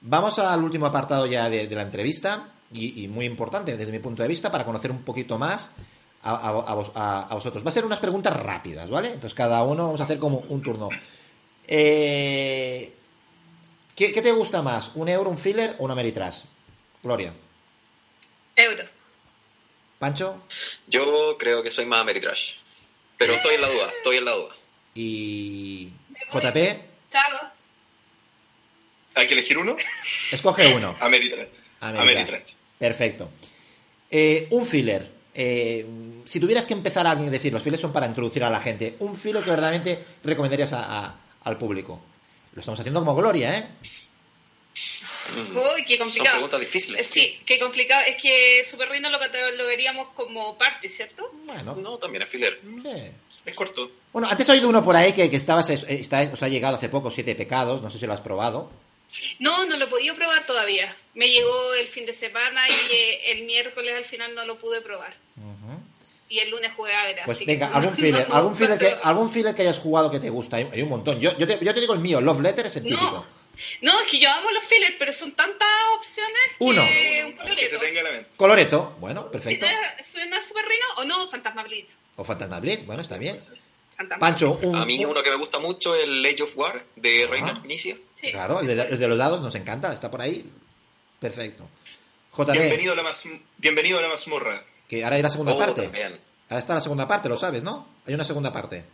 Vamos 0.00 0.38
al 0.38 0.64
último 0.64 0.86
apartado 0.86 1.26
ya 1.26 1.48
de 1.48 1.68
la 1.68 1.82
entrevista 1.82 2.48
y, 2.72 3.04
y, 3.04 3.08
muy 3.08 3.26
importante 3.26 3.76
desde 3.76 3.92
mi 3.92 3.98
punto 3.98 4.22
de 4.22 4.28
vista 4.28 4.50
para 4.50 4.64
conocer 4.64 4.90
un 4.90 5.02
poquito 5.02 5.38
más 5.38 5.74
a, 6.22 6.30
a, 6.30 6.48
a, 6.48 6.74
vos, 6.74 6.92
a, 6.94 7.34
vosotros. 7.34 7.64
Va 7.64 7.68
a 7.68 7.72
ser 7.72 7.84
unas 7.84 7.98
preguntas 7.98 8.34
rápidas, 8.36 8.88
¿vale? 8.88 9.08
Entonces 9.08 9.34
cada 9.34 9.62
uno 9.62 9.84
vamos 9.86 10.00
a 10.00 10.04
hacer 10.04 10.18
como 10.18 10.38
un 10.48 10.62
turno. 10.62 10.88
Eh, 11.66 12.92
¿qué, 13.94 14.12
¿qué, 14.12 14.22
te 14.22 14.32
gusta 14.32 14.62
más? 14.62 14.90
¿Un 14.94 15.08
euro, 15.08 15.30
un 15.30 15.38
filler 15.38 15.76
o 15.78 15.84
una 15.84 15.94
Meritrash? 15.94 16.42
Gloria. 17.02 17.32
Euro. 18.56 18.84
¿Pancho? 19.98 20.42
Yo 20.88 21.36
creo 21.38 21.62
que 21.62 21.70
soy 21.70 21.86
más 21.86 22.00
Ameritrash. 22.00 22.54
Pero 23.16 23.34
estoy 23.34 23.54
en 23.54 23.60
la 23.60 23.68
duda, 23.68 23.88
estoy 23.96 24.16
en 24.16 24.24
la 24.24 24.32
duda. 24.32 24.54
¿Y 24.94 25.92
JP? 26.32 26.56
Chao. 27.08 27.50
¿Hay 29.14 29.26
que 29.28 29.34
elegir 29.34 29.58
uno? 29.58 29.76
Escoge 30.32 30.74
uno. 30.74 30.96
Ameritrash. 31.00 31.46
Ameritrash. 31.80 32.54
Perfecto. 32.82 33.30
Eh, 34.10 34.48
un 34.50 34.66
filler. 34.66 35.08
Eh, 35.32 35.86
si 36.24 36.40
tuvieras 36.40 36.66
que 36.66 36.72
empezar 36.72 37.06
a 37.06 37.12
alguien 37.12 37.30
decir, 37.30 37.52
los 37.52 37.62
fillers 37.62 37.80
son 37.80 37.92
para 37.92 38.06
introducir 38.06 38.42
a 38.42 38.50
la 38.50 38.60
gente, 38.60 38.96
un 38.98 39.14
filler 39.14 39.40
que 39.44 39.50
verdaderamente 39.50 40.04
recomendarías 40.24 40.72
a, 40.72 40.98
a, 40.98 41.16
al 41.44 41.56
público. 41.56 42.00
Lo 42.52 42.58
estamos 42.58 42.80
haciendo 42.80 42.98
como 42.98 43.14
Gloria, 43.14 43.56
¿eh? 43.56 43.66
Uy, 45.54 45.84
qué 45.86 45.96
complicado. 45.96 46.40
Son 46.40 46.48
preguntas 46.48 46.60
difíciles. 46.60 47.06
Sí, 47.06 47.38
qué 47.46 47.60
complicado. 47.60 48.02
Es 48.08 48.20
que 48.20 48.64
Super 48.68 48.88
Ruino 48.88 49.08
lo 49.10 49.20
catalogaríamos 49.20 50.08
como 50.08 50.58
parte, 50.58 50.88
¿cierto? 50.88 51.32
Bueno. 51.46 51.76
No, 51.76 51.98
también 51.98 52.24
es 52.24 52.30
filler. 52.30 52.60
Sí. 52.82 53.12
Es 53.46 53.54
corto. 53.54 53.92
Bueno, 54.12 54.26
antes 54.28 54.48
he 54.48 54.52
oído 54.52 54.68
uno 54.68 54.82
por 54.82 54.96
ahí 54.96 55.12
que, 55.12 55.30
que 55.30 55.36
estabas, 55.36 55.70
está, 55.70 56.22
os 56.32 56.42
ha 56.42 56.48
llegado 56.48 56.74
hace 56.74 56.88
poco, 56.88 57.12
Siete 57.12 57.36
Pecados, 57.36 57.80
no 57.80 57.90
sé 57.90 58.00
si 58.00 58.06
lo 58.08 58.12
has 58.12 58.20
probado. 58.20 58.72
No, 59.38 59.64
no 59.66 59.76
lo 59.76 59.84
he 59.84 59.88
podido 59.88 60.14
probar 60.14 60.44
todavía. 60.46 60.94
Me 61.14 61.28
llegó 61.28 61.74
el 61.74 61.86
fin 61.86 62.06
de 62.06 62.14
semana 62.14 62.68
y 62.68 62.94
eh, 62.94 63.32
el 63.32 63.44
miércoles 63.44 63.92
al 63.96 64.04
final 64.04 64.34
no 64.34 64.44
lo 64.46 64.58
pude 64.58 64.80
probar. 64.80 65.14
Uh 65.36 65.40
-huh. 65.40 65.78
Y 66.28 66.38
el 66.38 66.50
lunes 66.50 66.72
jugué 66.74 66.94
a 66.94 67.04
ver. 67.04 67.20
Pues 67.24 67.36
así 67.36 67.44
venga, 67.44 67.68
que 67.68 67.74
algún 67.76 67.94
filler, 67.94 68.28
no 68.28 68.34
algún, 68.34 68.56
filler 68.56 68.78
pasó. 68.78 68.80
que, 68.80 68.98
algún 69.02 69.30
filler 69.30 69.54
que 69.54 69.62
hayas 69.62 69.78
jugado 69.78 70.10
que 70.10 70.20
te 70.20 70.30
gusta. 70.30 70.56
Hay, 70.56 70.68
hay 70.72 70.82
un 70.82 70.88
montón. 70.88 71.20
Yo, 71.20 71.36
yo, 71.36 71.46
te, 71.46 71.62
yo, 71.62 71.74
te, 71.74 71.80
digo 71.80 71.92
el 71.94 72.00
mío, 72.00 72.20
Love 72.20 72.40
Letter 72.40 72.66
es 72.66 72.76
el 72.76 72.84
típico. 72.84 73.02
No. 73.02 73.42
No, 73.82 74.00
es 74.00 74.10
que 74.10 74.18
yo 74.18 74.30
amo 74.30 74.50
los 74.50 74.64
fillers, 74.64 74.94
pero 74.98 75.12
son 75.12 75.32
tantas 75.32 75.68
opciones 75.94 76.32
Uno. 76.58 76.82
que 76.86 77.22
un 77.26 77.32
coloreto. 77.32 77.60
Que 77.60 77.68
se 77.68 77.78
tenga 77.78 77.98
en 78.00 78.04
la 78.04 78.12
mente. 78.12 78.28
Coloreto, 78.36 78.96
bueno, 78.98 79.30
perfecto. 79.30 79.66
¿Suena 80.02 80.42
Super 80.42 80.64
Rino 80.64 80.86
o 80.96 81.04
no? 81.04 81.28
Fantasma 81.28 81.62
Blitz. 81.64 81.92
O 82.16 82.24
Fantasma 82.24 82.60
Blitz, 82.60 82.86
bueno, 82.86 83.02
está 83.02 83.18
bien. 83.18 83.40
Pancho, 84.18 84.58
un, 84.62 84.76
A 84.76 84.84
mí 84.84 85.04
uno 85.04 85.22
que 85.22 85.30
me 85.30 85.36
gusta 85.36 85.58
mucho 85.58 85.94
es 85.94 86.04
el 86.04 86.24
Age 86.24 86.42
of 86.42 86.56
War 86.56 86.84
de 86.96 87.26
Reina 87.28 87.54
Ah. 87.56 87.60
Inicia. 87.64 87.96
Sí. 88.20 88.30
Claro, 88.30 88.60
el 88.60 88.66
de, 88.66 88.72
el 88.82 88.98
de, 88.98 89.08
los 89.08 89.18
dados 89.18 89.40
nos 89.40 89.54
encanta, 89.54 89.92
está 89.92 90.10
por 90.10 90.20
ahí. 90.22 90.48
Perfecto. 91.20 91.68
JB, 92.36 92.52
Bienvenido 92.52 92.92
a 92.92 92.96
la, 92.96 93.02
mas, 93.02 93.22
bienvenido 93.58 93.98
a 93.98 94.02
la 94.02 94.08
mazmorra. 94.08 94.64
que 94.88 95.04
ahora 95.04 95.16
hay 95.16 95.22
la 95.22 95.28
segunda 95.30 95.52
Oh, 95.54 95.58
parte. 95.58 95.82
también. 95.82 96.18
Ahora 96.48 96.58
está 96.60 96.74
la 96.74 96.80
segunda 96.80 97.06
parte, 97.08 97.28
lo 97.28 97.36
sabes, 97.36 97.62
¿no? 97.62 97.88
Hay 98.06 98.14
una 98.14 98.24
segunda 98.24 98.52
parte. 98.52 98.84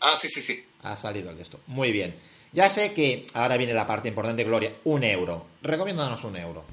Ah, 0.00 0.16
sí, 0.16 0.28
sí, 0.28 0.42
sí. 0.42 0.64
Ha 0.82 0.96
salido 0.96 1.30
el 1.30 1.36
de 1.36 1.42
esto. 1.42 1.60
Muy 1.68 1.92
bien. 1.92 2.16
Ya 2.52 2.68
sé 2.68 2.92
que 2.92 3.24
ahora 3.34 3.56
viene 3.56 3.72
la 3.72 3.86
parte 3.86 4.08
importante, 4.08 4.42
Gloria. 4.44 4.72
Un 4.84 5.04
euro. 5.04 5.46
Recomiéndanos 5.62 6.22
un 6.24 6.36
euro. 6.36 6.64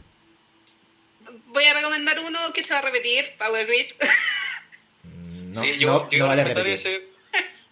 Voy 1.48 1.64
a 1.66 1.74
recomendar 1.74 2.20
uno 2.20 2.40
que 2.54 2.64
se 2.64 2.74
va 2.74 2.80
a 2.80 2.84
repetir, 2.84 3.34
Power 3.38 3.66
Grid. 3.68 3.86
No, 5.50 5.62
sí, 5.64 5.80
yo, 5.80 5.88
no, 5.92 6.10
yo 6.12 6.20
no 6.20 6.28
vale 6.28 6.44
repetir. 6.44 6.74
ese. 6.74 7.08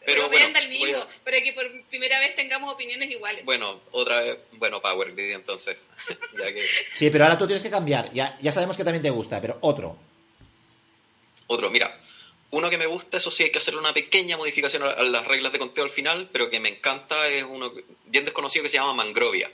Pero 0.07 0.29
voy 0.29 0.37
a 0.37 0.39
bueno, 0.39 0.45
andar 0.45 0.63
el 0.63 0.69
mismo, 0.69 1.05
para 1.25 1.41
que 1.41 1.51
por 1.51 1.69
primera 1.89 2.17
vez 2.21 2.33
tengamos 2.33 2.73
opiniones 2.73 3.11
iguales. 3.11 3.43
bueno, 3.43 3.81
otra 3.91 4.21
vez, 4.21 4.37
bueno, 4.53 4.81
Power 4.81 5.11
Grid 5.13 5.33
entonces. 5.33 5.85
ya 6.39 6.45
que 6.53 6.65
Sí, 6.93 7.09
pero 7.09 7.25
ahora 7.25 7.37
tú 7.37 7.45
tienes 7.45 7.61
que 7.61 7.69
cambiar. 7.69 8.13
Ya, 8.13 8.37
ya 8.41 8.53
sabemos 8.53 8.77
que 8.77 8.85
también 8.85 9.03
te 9.03 9.09
gusta, 9.09 9.41
pero 9.41 9.57
otro. 9.59 9.97
Otro, 11.47 11.69
mira, 11.69 11.99
uno 12.51 12.69
que 12.69 12.77
me 12.77 12.85
gusta, 12.85 13.17
eso 13.17 13.31
sí 13.31 13.43
hay 13.43 13.51
que 13.51 13.57
hacer 13.57 13.75
una 13.75 13.93
pequeña 13.93 14.37
modificación 14.37 14.83
a 14.83 15.03
las 15.03 15.27
reglas 15.27 15.51
de 15.51 15.59
conteo 15.59 15.83
al 15.83 15.89
final, 15.89 16.29
pero 16.31 16.49
que 16.49 16.61
me 16.61 16.69
encanta 16.69 17.27
es 17.27 17.43
uno 17.43 17.73
bien 18.05 18.23
desconocido 18.23 18.63
que 18.63 18.69
se 18.69 18.77
llama 18.77 18.93
Mangrovia. 18.93 19.51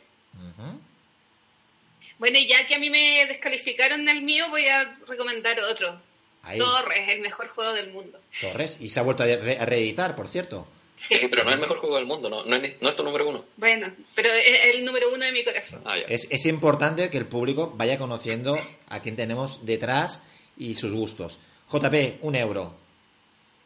Bueno, 2.19 2.37
y 2.37 2.45
ya 2.45 2.67
que 2.67 2.75
a 2.75 2.79
mí 2.79 2.91
me 2.91 3.25
descalificaron 3.25 4.07
el 4.07 4.21
mío, 4.21 4.49
voy 4.49 4.67
a 4.67 4.99
recomendar 5.07 5.59
otro. 5.61 5.99
Ahí, 6.43 6.59
Torres, 6.59 7.09
el 7.09 7.21
mejor 7.21 7.47
juego 7.49 7.73
del 7.73 7.91
mundo. 7.91 8.19
Torres. 8.41 8.75
Y 8.79 8.89
se 8.89 8.99
ha 8.99 9.03
vuelto 9.03 9.23
a, 9.23 9.27
re- 9.27 9.57
a 9.57 9.65
reeditar, 9.65 10.15
por 10.15 10.27
cierto. 10.27 10.67
Sí, 10.97 11.17
pero 11.29 11.43
no 11.43 11.49
es 11.49 11.55
el 11.55 11.61
mejor 11.61 11.79
juego 11.79 11.95
del 11.97 12.05
mundo, 12.05 12.29
no, 12.29 12.43
no, 12.45 12.55
es, 12.57 12.81
no 12.81 12.89
es 12.89 12.95
tu 12.95 13.03
número 13.03 13.27
uno. 13.27 13.43
Bueno, 13.57 13.91
pero 14.15 14.31
es 14.31 14.75
el 14.75 14.85
número 14.85 15.09
uno 15.13 15.25
de 15.25 15.31
mi 15.31 15.43
corazón. 15.43 15.81
Ah, 15.85 15.97
ya. 15.97 16.03
Es, 16.07 16.27
es 16.29 16.45
importante 16.45 17.09
que 17.09 17.17
el 17.17 17.25
público 17.27 17.73
vaya 17.75 17.97
conociendo 17.97 18.57
a 18.89 18.99
quién 19.01 19.15
tenemos 19.15 19.65
detrás 19.65 20.21
y 20.55 20.75
sus 20.75 20.93
gustos. 20.93 21.39
JP, 21.71 22.19
un 22.21 22.35
euro. 22.35 22.75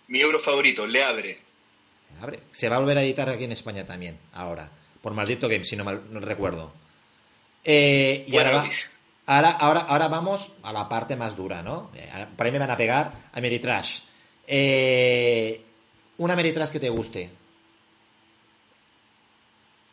Mi 0.07 0.21
euro 0.21 0.39
favorito, 0.39 0.88
Le 0.88 1.03
Abre. 1.03 1.38
Abre. 2.21 2.39
Se 2.51 2.69
va 2.69 2.78
a 2.78 2.80
volver 2.80 2.97
a 2.97 3.03
editar 3.03 3.28
aquí 3.30 3.43
en 3.43 3.51
España 3.51 3.86
también, 3.86 4.17
ahora. 4.34 4.71
Por 5.01 5.13
Maldito 5.13 5.47
Game, 5.49 5.63
si 5.63 5.75
no 5.75 5.84
mal 5.84 6.01
no 6.11 6.19
recuerdo. 6.19 6.73
Eh, 7.63 8.23
y 8.28 8.32
Buena 8.32 8.49
ahora, 8.51 8.61
va-. 8.63 8.73
Ahora, 9.28 9.51
ahora, 9.51 9.80
ahora 9.82 10.07
vamos 10.07 10.51
a 10.63 10.73
la 10.73 10.89
parte 10.89 11.15
más 11.15 11.36
dura, 11.38 11.61
¿no? 11.61 11.91
Eh, 11.95 12.09
ahora- 12.11 12.30
Por 12.36 12.45
ahí 12.45 12.51
me 12.51 12.59
van 12.59 12.71
a 12.71 12.78
pegar 12.78 13.13
a 13.32 13.39
Meritrash. 13.39 13.99
Eh, 14.47 15.61
una 16.17 16.36
Meritrash 16.36 16.69
que 16.71 16.80
te 16.80 16.89
guste. 16.89 17.30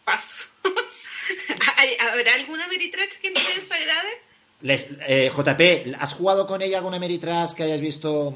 Paso. 0.04 0.34
¿Hay- 1.76 1.96
¿Habrá 2.00 2.34
alguna 2.34 2.66
Meritrash 2.68 3.14
que 3.20 3.30
no 3.30 3.40
te 3.40 3.60
desagrade? 3.60 4.22
Les- 4.62 4.86
eh, 5.06 5.30
JP, 5.34 5.94
¿has 5.98 6.12
jugado 6.14 6.46
con 6.46 6.62
ella 6.62 6.78
alguna 6.78 6.98
Meritrash 6.98 7.52
que 7.54 7.64
hayas 7.64 7.80
visto? 7.80 8.34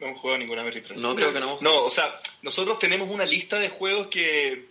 No 0.00 0.06
hemos 0.06 0.20
jugado 0.20 0.38
ninguna 0.38 0.62
Meritrash. 0.64 0.96
No, 0.98 1.14
creo 1.14 1.32
que 1.32 1.40
no 1.40 1.46
hemos 1.46 1.62
No, 1.62 1.84
o 1.84 1.90
sea, 1.90 2.20
nosotros 2.42 2.78
tenemos 2.78 3.08
una 3.10 3.24
lista 3.24 3.58
de 3.58 3.68
juegos 3.68 4.06
que, 4.08 4.68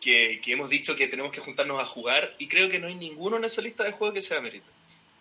que, 0.00 0.40
que 0.42 0.52
hemos 0.52 0.70
dicho 0.70 0.96
que 0.96 1.08
tenemos 1.08 1.30
que 1.32 1.40
juntarnos 1.40 1.80
a 1.80 1.84
jugar 1.86 2.34
y 2.38 2.48
creo 2.48 2.68
que 2.70 2.78
no 2.78 2.86
hay 2.88 2.94
ninguno 2.94 3.36
en 3.36 3.44
esa 3.44 3.60
lista 3.62 3.84
de 3.84 3.92
juegos 3.92 4.14
que 4.14 4.22
sea 4.22 4.40
Meritrash. 4.40 4.70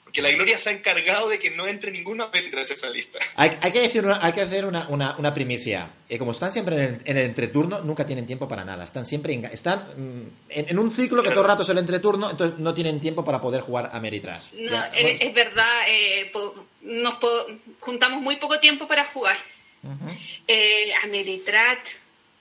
Porque 0.05 0.23
la 0.23 0.31
Gloria 0.31 0.57
se 0.57 0.69
ha 0.69 0.73
encargado 0.73 1.29
de 1.29 1.37
que 1.37 1.51
no 1.51 1.67
entre 1.67 1.91
ninguna 1.91 2.29
Meritrash 2.33 2.69
en 2.69 2.73
esa 2.73 2.89
lista. 2.89 3.19
Hay, 3.35 3.51
hay 3.61 3.71
que 3.71 3.79
decir 3.81 4.03
una- 4.03 4.17
hay 4.25 4.33
que 4.33 4.41
hacer 4.41 4.65
una, 4.65 4.87
una- 4.89 5.15
una 5.17 5.31
primicia. 5.35 5.91
Eh, 6.09 6.17
como 6.17 6.31
están 6.31 6.51
siempre 6.51 6.75
en 6.77 6.81
el, 6.81 7.01
en 7.05 7.17
el 7.17 7.25
entreturno, 7.25 7.81
nunca 7.81 8.07
tienen 8.07 8.25
tiempo 8.25 8.47
para 8.47 8.65
nada. 8.65 8.85
Están 8.85 9.05
siempre 9.05 9.33
enga- 9.35 9.51
están 9.51 9.81
mm, 9.95 10.27
en, 10.49 10.69
en 10.69 10.79
un 10.79 10.91
ciclo 10.91 11.21
que 11.21 11.29
todo 11.29 11.41
el 11.41 11.47
rato 11.47 11.61
es 11.61 11.69
el 11.69 11.77
entreturno, 11.77 12.31
entonces 12.31 12.57
no 12.57 12.73
tienen 12.73 12.99
tiempo 12.99 13.23
para 13.23 13.39
poder 13.39 13.61
jugar 13.61 13.91
a 13.93 13.99
Meritrash. 13.99 14.51
No, 14.53 14.71
Ya, 14.71 14.85
es, 14.87 15.01
bueno, 15.03 15.17
es 15.21 15.33
verdad, 15.35 15.81
eh, 15.89 16.29
po- 16.33 16.65
nos 16.81 17.15
po- 17.19 17.45
juntamos 17.79 18.19
muy 18.19 18.37
poco 18.37 18.59
tiempo 18.59 18.87
para 18.87 19.05
jugar. 19.05 19.37
ujú. 19.83 20.09
Eh, 20.47 20.91
a 21.03 21.05
Meritrash, 21.05 21.87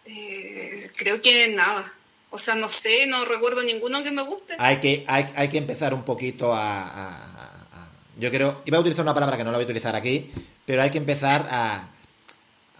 eh, 0.06 0.90
creo 0.96 1.20
que 1.20 1.48
nada. 1.48 1.92
O 2.30 2.38
sea, 2.38 2.54
no 2.54 2.68
sé, 2.68 3.06
no 3.06 3.24
recuerdo 3.24 3.62
ninguno 3.62 4.02
que 4.02 4.10
me 4.10 4.22
guste. 4.22 4.54
hay, 4.58 4.78
que, 4.80 5.04
hay, 5.08 5.32
hay 5.34 5.48
que 5.48 5.58
empezar 5.58 5.94
un 5.94 6.04
poquito 6.04 6.52
a, 6.52 6.82
a- 6.82 7.62
a- 7.72 7.88
Yo 8.18 8.30
creo... 8.30 8.62
Iba 8.66 8.76
a 8.76 8.80
utilizar 8.80 9.02
una 9.04 9.14
palabra 9.14 9.36
que 9.36 9.44
no 9.44 9.50
la 9.50 9.56
voy 9.58 9.62
a 9.64 9.66
utilizar 9.66 9.96
aquí, 9.96 10.30
pero 10.66 10.82
hay 10.82 10.90
que 10.90 10.98
empezar 10.98 11.46
a... 11.50 11.88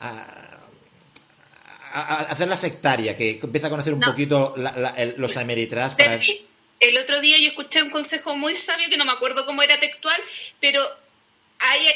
a 0.00 0.44
hacer 2.30 2.48
la 2.48 2.56
sectaria, 2.56 3.16
que 3.16 3.40
empieza 3.42 3.68
a 3.68 3.70
conocer 3.70 3.94
un 3.94 4.00
No. 4.00 4.08
poquito 4.10 4.54
la- 4.56 4.72
la- 4.72 4.90
el- 4.90 5.14
los 5.16 5.36
Ameritrash 5.36 5.94
para... 5.96 6.20
Sí, 6.22 6.44
El 6.80 6.96
otro 6.98 7.20
día 7.20 7.38
yo 7.38 7.48
escuché 7.48 7.82
un 7.82 7.90
consejo 7.90 8.36
muy 8.36 8.54
sabio 8.54 8.88
que 8.90 8.96
no 8.98 9.04
me 9.04 9.12
acuerdo 9.12 9.46
cómo 9.46 9.62
era 9.62 9.80
textual, 9.80 10.20
pero 10.60 10.82
hay, 11.58 11.86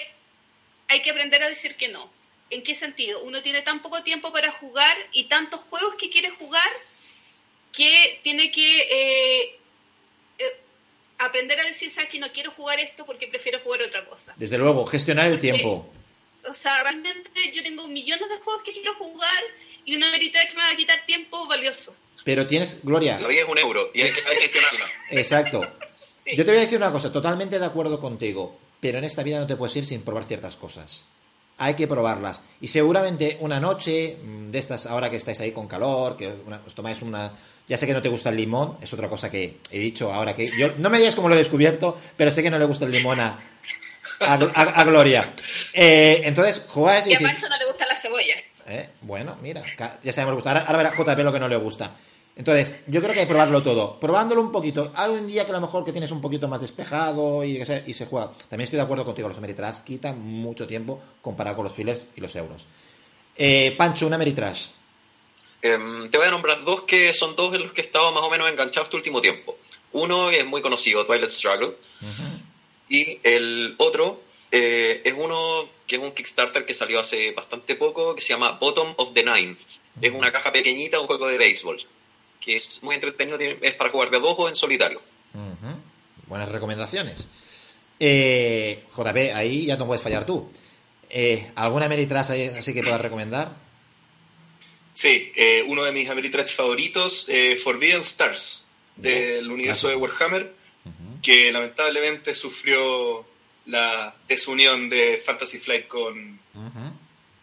hay 0.88 1.02
que 1.02 1.10
aprender 1.10 1.42
a 1.42 1.48
decir 1.48 1.76
que 1.76 1.88
no. 1.88 2.10
¿En 2.50 2.62
qué 2.62 2.74
sentido? 2.74 3.22
Uno 3.22 3.42
tiene 3.42 3.62
tan 3.62 3.80
poco 3.80 4.02
tiempo 4.02 4.32
para 4.32 4.50
jugar 4.50 4.96
y 5.12 5.24
tantos 5.24 5.60
juegos 5.60 5.94
que 6.00 6.10
quiere 6.10 6.30
jugar 6.30 6.66
que 7.72 8.20
tiene 8.22 8.50
que 8.52 8.80
eh, 8.82 9.58
eh, 10.38 10.44
aprender 11.18 11.58
a 11.60 11.64
decir, 11.64 11.90
sabes 11.90 12.10
que 12.10 12.18
no 12.18 12.30
quiero 12.32 12.50
jugar 12.52 12.78
esto 12.80 13.04
porque 13.06 13.26
prefiero 13.28 13.60
jugar 13.60 13.82
otra 13.82 14.04
cosa. 14.04 14.34
Desde 14.36 14.58
luego, 14.58 14.84
gestionar 14.86 15.28
el 15.28 15.38
tiempo. 15.38 15.90
O 16.48 16.52
sea, 16.52 16.82
realmente 16.82 17.30
yo 17.54 17.62
tengo 17.62 17.86
millones 17.88 18.28
de 18.28 18.36
juegos 18.38 18.62
que 18.64 18.72
quiero 18.72 18.94
jugar 18.96 19.42
y 19.84 19.96
una 19.96 20.10
Meritage 20.10 20.54
me 20.56 20.62
va 20.62 20.70
a 20.70 20.76
quitar 20.76 21.04
tiempo 21.06 21.46
valioso. 21.46 21.94
Pero 22.24 22.46
tienes, 22.46 22.84
Gloria. 22.84 23.18
La 23.18 23.28
vida 23.28 23.42
es 23.42 23.48
un 23.48 23.58
euro 23.58 23.90
y 23.94 24.02
hay 24.02 24.12
que 24.12 24.20
saber 24.20 24.38
gestionarla. 24.40 24.86
Exacto. 25.10 25.60
Sí. 26.24 26.36
Yo 26.36 26.44
te 26.44 26.50
voy 26.52 26.58
a 26.58 26.60
decir 26.64 26.78
una 26.78 26.92
cosa, 26.92 27.10
totalmente 27.12 27.58
de 27.58 27.64
acuerdo 27.66 28.00
contigo, 28.00 28.58
pero 28.80 28.98
en 28.98 29.04
esta 29.04 29.22
vida 29.24 29.40
no 29.40 29.46
te 29.46 29.56
puedes 29.56 29.74
ir 29.76 29.84
sin 29.86 30.02
probar 30.02 30.24
ciertas 30.24 30.54
cosas. 30.56 31.06
Hay 31.58 31.74
que 31.74 31.86
probarlas. 31.86 32.42
Y 32.60 32.68
seguramente 32.68 33.36
una 33.40 33.58
noche 33.60 34.16
mm, 34.22 34.50
de 34.50 34.58
estas, 34.58 34.86
ahora 34.86 35.10
que 35.10 35.16
estáis 35.16 35.40
ahí 35.40 35.52
con 35.52 35.66
calor, 35.68 36.16
que 36.16 36.28
una- 36.28 36.62
os 36.66 36.74
tomáis 36.74 37.02
una... 37.02 37.32
Ya 37.68 37.76
sé 37.78 37.86
que 37.86 37.92
no 37.94 38.02
te 38.02 38.08
gusta 38.08 38.30
el 38.30 38.36
limón, 38.36 38.76
es 38.82 38.92
otra 38.92 39.08
cosa 39.08 39.30
que 39.30 39.58
he 39.70 39.78
dicho 39.78 40.12
ahora 40.12 40.34
que... 40.34 40.46
Yo, 40.58 40.72
no 40.78 40.90
me 40.90 40.98
digas 40.98 41.14
cómo 41.14 41.28
lo 41.28 41.34
he 41.34 41.38
descubierto, 41.38 41.98
pero 42.16 42.30
sé 42.30 42.42
que 42.42 42.50
no 42.50 42.58
le 42.58 42.64
gusta 42.64 42.84
el 42.84 42.90
limón 42.90 43.20
a, 43.20 43.38
a, 44.20 44.34
a- 44.34 44.80
a 44.80 44.84
Gloria. 44.84 45.32
Eh, 45.72 46.20
entonces, 46.24 46.64
jugáis 46.68 47.06
y 47.06 47.10
Y 47.10 47.14
a 47.14 47.20
Pancho 47.20 47.48
no 47.48 47.56
le 47.56 47.66
gusta 47.66 47.86
la 47.86 47.96
cebolla. 47.96 48.34
eh, 48.66 48.88
bueno, 49.02 49.36
mira, 49.40 49.62
ya 50.02 50.12
sabemos 50.12 50.32
lo 50.36 50.42
que 50.42 50.42
gusta. 50.42 50.50
Ahora, 50.50 50.60
ahora 50.62 50.78
verá 50.78 50.90
JP 51.14 51.18
lo 51.24 51.32
que 51.32 51.40
no 51.40 51.48
le 51.48 51.56
gusta. 51.56 51.96
Entonces, 52.34 52.76
yo 52.86 53.00
creo 53.00 53.12
que 53.12 53.20
hay 53.20 53.26
que 53.26 53.30
probarlo 53.30 53.62
todo. 53.62 54.00
Probándolo 54.00 54.40
un 54.40 54.50
poquito. 54.50 54.92
Hay 54.96 55.10
un 55.12 55.26
día 55.26 55.44
que 55.44 55.50
a 55.50 55.54
lo 55.54 55.60
mejor 55.60 55.84
que 55.84 55.92
tienes 55.92 56.10
un 56.10 56.20
poquito 56.20 56.48
más 56.48 56.60
despejado 56.62 57.44
y, 57.44 57.62
y 57.86 57.94
se 57.94 58.06
juega. 58.06 58.30
También 58.48 58.62
estoy 58.62 58.78
de 58.78 58.82
acuerdo 58.82 59.04
contigo, 59.04 59.28
los 59.28 59.36
Ameritrash 59.38 59.80
quitan 59.84 60.20
mucho 60.20 60.66
tiempo 60.66 61.00
comparado 61.22 61.56
con 61.56 61.64
los 61.64 61.74
files 61.74 62.02
y 62.16 62.20
los 62.20 62.34
euros. 62.34 62.64
Eh, 63.36 63.74
Pancho, 63.76 64.06
un 64.06 64.14
Ameritrash. 64.14 64.66
Em, 65.62 66.10
te 66.10 66.18
voy 66.18 66.26
a 66.26 66.30
nombrar 66.30 66.64
dos 66.64 66.82
que 66.82 67.12
son 67.14 67.36
dos 67.36 67.54
en 67.54 67.62
los 67.62 67.72
que 67.72 67.80
he 67.82 67.84
estado 67.84 68.10
más 68.12 68.22
o 68.24 68.30
menos 68.30 68.50
enganchado 68.50 68.84
este 68.84 68.96
último 68.96 69.20
tiempo. 69.20 69.56
Uno 69.92 70.30
es 70.30 70.44
muy 70.44 70.60
conocido, 70.62 71.06
Twilight 71.06 71.30
Struggle, 71.30 71.74
y 72.88 73.18
el 73.22 73.74
otro 73.78 74.20
eh, 74.50 75.02
es 75.04 75.14
uno 75.16 75.64
que 75.86 75.96
es 75.96 76.02
un 76.02 76.12
Kickstarter 76.12 76.64
que 76.66 76.74
salió 76.74 77.00
hace 77.00 77.30
bastante 77.32 77.74
poco, 77.76 78.14
que 78.14 78.20
se 78.20 78.30
llama 78.30 78.52
Bottom 78.52 78.94
of 78.96 79.12
the 79.14 79.22
Nine. 79.24 79.56
Es 80.00 80.12
una 80.12 80.32
caja 80.32 80.50
pequeñita, 80.52 80.98
un 81.00 81.06
juego 81.06 81.28
de 81.28 81.38
béisbol, 81.38 81.78
que 82.40 82.56
es 82.56 82.82
muy 82.82 82.94
entretenido, 82.96 83.38
es 83.38 83.74
para 83.74 83.90
jugar 83.90 84.10
de 84.10 84.18
dos 84.20 84.34
o 84.38 84.48
en 84.48 84.56
solitario. 84.56 85.00
Buenas 86.26 86.48
recomendaciones. 86.48 87.28
Eh, 88.00 88.84
JP, 88.96 89.32
ahí 89.34 89.66
ya 89.66 89.76
no 89.76 89.86
puedes 89.86 90.02
fallar 90.02 90.24
tú. 90.26 90.50
Eh, 91.10 91.50
¿Alguna 91.54 91.86
Ameritrash 91.86 92.30
ahí- 92.32 92.46
así 92.48 92.72
que 92.74 92.82
puedas 92.82 93.00
recomendar? 93.00 93.52
Sí, 94.94 95.32
eh, 95.34 95.64
uno 95.66 95.84
de 95.84 95.92
mis 95.92 96.08
Ameritrash 96.08 96.54
favoritos, 96.54 97.26
eh, 97.28 97.56
Forbidden 97.62 98.00
Stars, 98.00 98.64
del 98.96 99.50
universo 99.50 99.88
de 99.88 99.96
Warhammer, 99.96 100.52
que 101.22 101.50
lamentablemente 101.50 102.34
sufrió 102.34 103.24
la 103.66 104.14
desunión 104.28 104.88
de 104.88 105.22
Fantasy 105.24 105.58
Flight 105.58 105.88
con. 105.88 106.40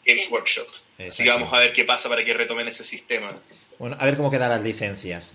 Games 0.05 0.31
Workshop. 0.31 0.67
Así 1.07 1.23
que 1.23 1.29
vamos 1.29 1.53
a 1.53 1.59
ver 1.59 1.73
qué 1.73 1.85
pasa 1.85 2.09
para 2.09 2.25
que 2.25 2.33
retomen 2.33 2.67
ese 2.67 2.83
sistema. 2.83 3.31
Bueno, 3.77 3.95
a 3.99 4.05
ver 4.05 4.17
cómo 4.17 4.31
quedan 4.31 4.49
las 4.49 4.63
licencias. 4.63 5.33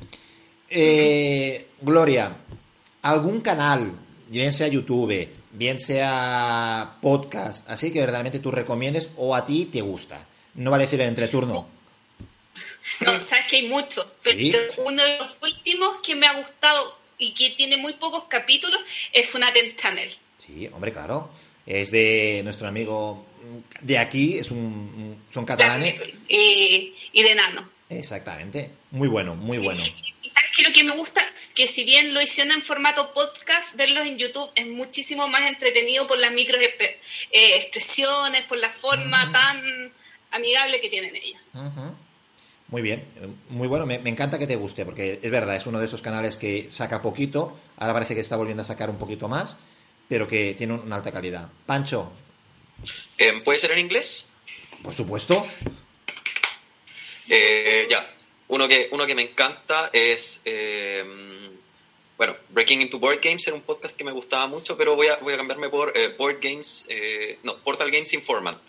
Eh, 0.69 1.69
Gloria, 1.81 2.37
¿algún 3.03 3.41
canal, 3.41 3.93
bien 4.29 4.53
sea 4.53 4.69
YouTube, 4.69 5.29
bien 5.53 5.79
sea 5.79 6.97
podcast, 7.01 7.69
así 7.71 7.93
que 7.93 8.01
verdaderamente 8.01 8.41
tú 8.41 8.51
recomiendes 8.51 9.11
o 9.17 9.35
a 9.35 9.47
ti 9.47 9.67
te 9.67 9.81
gusta? 9.81 10.27
No 10.55 10.71
vale 10.71 10.85
decir 10.85 11.01
el 11.01 11.09
entreturno. 11.09 11.69
No, 13.01 13.23
sabes 13.25 13.47
que 13.49 13.57
hay 13.57 13.69
muchos, 13.69 14.07
pero 14.23 14.39
Sí. 14.39 14.55
uno 14.79 15.03
de 15.03 15.19
los 15.19 15.37
últimos 15.43 16.01
que 16.03 16.15
me 16.15 16.27
ha 16.27 16.33
gustado 16.35 16.99
y 17.19 17.33
que 17.33 17.51
tiene 17.51 17.77
muy 17.77 17.95
pocos 17.95 18.25
capítulos 18.25 18.81
es 19.13 19.29
Funaten 19.29 19.75
Channel. 19.77 20.15
Sí, 20.39 20.69
hombre, 20.73 20.93
claro. 20.93 21.31
Es 21.67 21.91
de 21.91 22.43
nuestro 22.45 22.69
amigo 22.69 23.27
de 23.81 23.99
aquí, 23.99 24.39
es 24.39 24.51
un, 24.51 25.25
son 25.33 25.47
catalanes. 25.47 25.95
Y, 26.29 26.95
y 27.13 27.23
de 27.23 27.35
Nano. 27.35 27.71
Exactamente. 27.89 28.71
Muy 28.91 29.09
bueno, 29.09 29.35
muy 29.35 29.57
Sí. 29.59 29.65
bueno. 29.65 29.81
Sabes 29.85 30.51
que 30.57 30.63
lo 30.65 30.73
que 30.73 30.85
me 30.85 30.93
gusta 30.97 31.23
es 31.35 31.55
que 31.55 31.67
si 31.67 31.85
bien 31.85 32.13
lo 32.13 32.21
hicieron 32.21 32.53
en 32.53 32.63
formato 32.63 33.15
podcast, 33.15 33.77
verlos 33.77 34.05
en 34.07 34.19
YouTube 34.19 34.51
es 34.57 34.67
muchísimo 34.67 35.29
más 35.29 35.49
entretenido 35.49 36.07
por 36.07 36.19
las 36.19 36.33
micro 36.33 36.59
eh, 36.61 36.99
expresiones, 37.31 38.45
por 38.45 38.59
la 38.59 38.69
forma 38.69 39.31
tan 39.33 39.93
amigable 40.33 40.81
que 40.81 40.89
tienen 40.91 41.15
ellos. 41.17 41.41
Muy 42.69 42.83
bien, 42.83 43.05
eh, 43.21 43.29
muy 43.51 43.69
bueno, 43.69 43.87
me, 43.87 43.99
me 43.99 44.11
encanta 44.11 44.39
que 44.39 44.47
te 44.47 44.57
guste, 44.57 44.85
porque 44.85 45.21
es 45.23 45.31
verdad, 45.31 45.55
es 45.57 45.67
uno 45.67 45.79
de 45.79 45.87
esos 45.87 46.03
canales 46.03 46.37
que 46.37 46.69
saca 46.71 47.03
poquito, 47.03 47.57
ahora 47.77 47.93
parece 47.95 48.15
que 48.15 48.21
está 48.21 48.37
volviendo 48.37 48.63
a 48.63 48.65
sacar 48.65 48.89
un 48.91 48.99
poquito 48.99 49.29
más, 49.29 49.57
pero 50.09 50.27
que 50.27 50.55
tiene 50.55 50.75
una 50.75 50.97
alta 50.97 51.13
calidad. 51.13 51.49
Pancho, 51.67 52.13
Em, 53.17 53.43
¿Puede 53.45 53.59
ser 53.61 53.71
en 53.73 53.79
inglés? 53.79 54.29
por 54.83 54.93
supuesto, 54.95 55.47
Eh, 57.29 57.87
ya, 57.89 58.13
uno 58.49 58.69
que, 58.69 58.89
uno 58.91 59.07
que 59.07 59.15
me 59.15 59.23
encanta 59.23 59.89
es, 59.93 60.41
eh, 60.45 61.03
bueno, 62.19 62.37
Breaking 62.51 62.83
into 62.83 62.99
Board 62.99 63.21
Games 63.23 63.47
era 63.47 63.57
un 63.57 63.63
podcast 63.63 63.97
que 63.97 64.05
me 64.05 64.13
gustaba 64.13 64.47
mucho, 64.47 64.77
pero 64.77 64.95
voy 64.97 65.07
a, 65.09 65.17
voy 65.17 65.33
a 65.35 65.37
cambiarme 65.39 65.69
por 65.71 65.97
eh, 65.97 66.09
Board 66.19 66.39
Games, 66.43 66.85
eh, 66.89 67.39
no, 67.43 67.57
Portal 67.59 67.91
Games 67.91 68.13
Informant. 68.13 68.61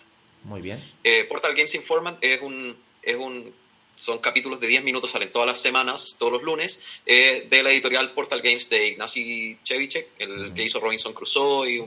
muy 0.44 0.60
bien. 0.62 0.82
Eh, 1.04 1.24
Portal 1.24 1.54
Games 1.54 1.74
Informant 1.74 2.18
es 2.22 2.40
un, 2.40 2.76
es 3.02 3.16
un, 3.16 3.52
son 3.96 4.18
capítulos 4.18 4.60
de 4.60 4.66
10 4.66 4.84
minutos, 4.84 5.10
salen 5.10 5.32
todas 5.32 5.48
las 5.48 5.60
semanas, 5.60 6.16
todos 6.18 6.32
los 6.32 6.42
lunes, 6.42 6.82
eh, 7.06 7.46
de 7.48 7.62
la 7.62 7.70
editorial 7.70 8.12
Portal 8.12 8.42
Games 8.42 8.68
de 8.68 8.88
Ignacy 8.88 9.58
Chevicek, 9.64 10.08
el 10.18 10.52
que 10.54 10.64
hizo 10.64 10.80
Robinson 10.80 11.12
Crusoe 11.12 11.70
y 11.70 11.84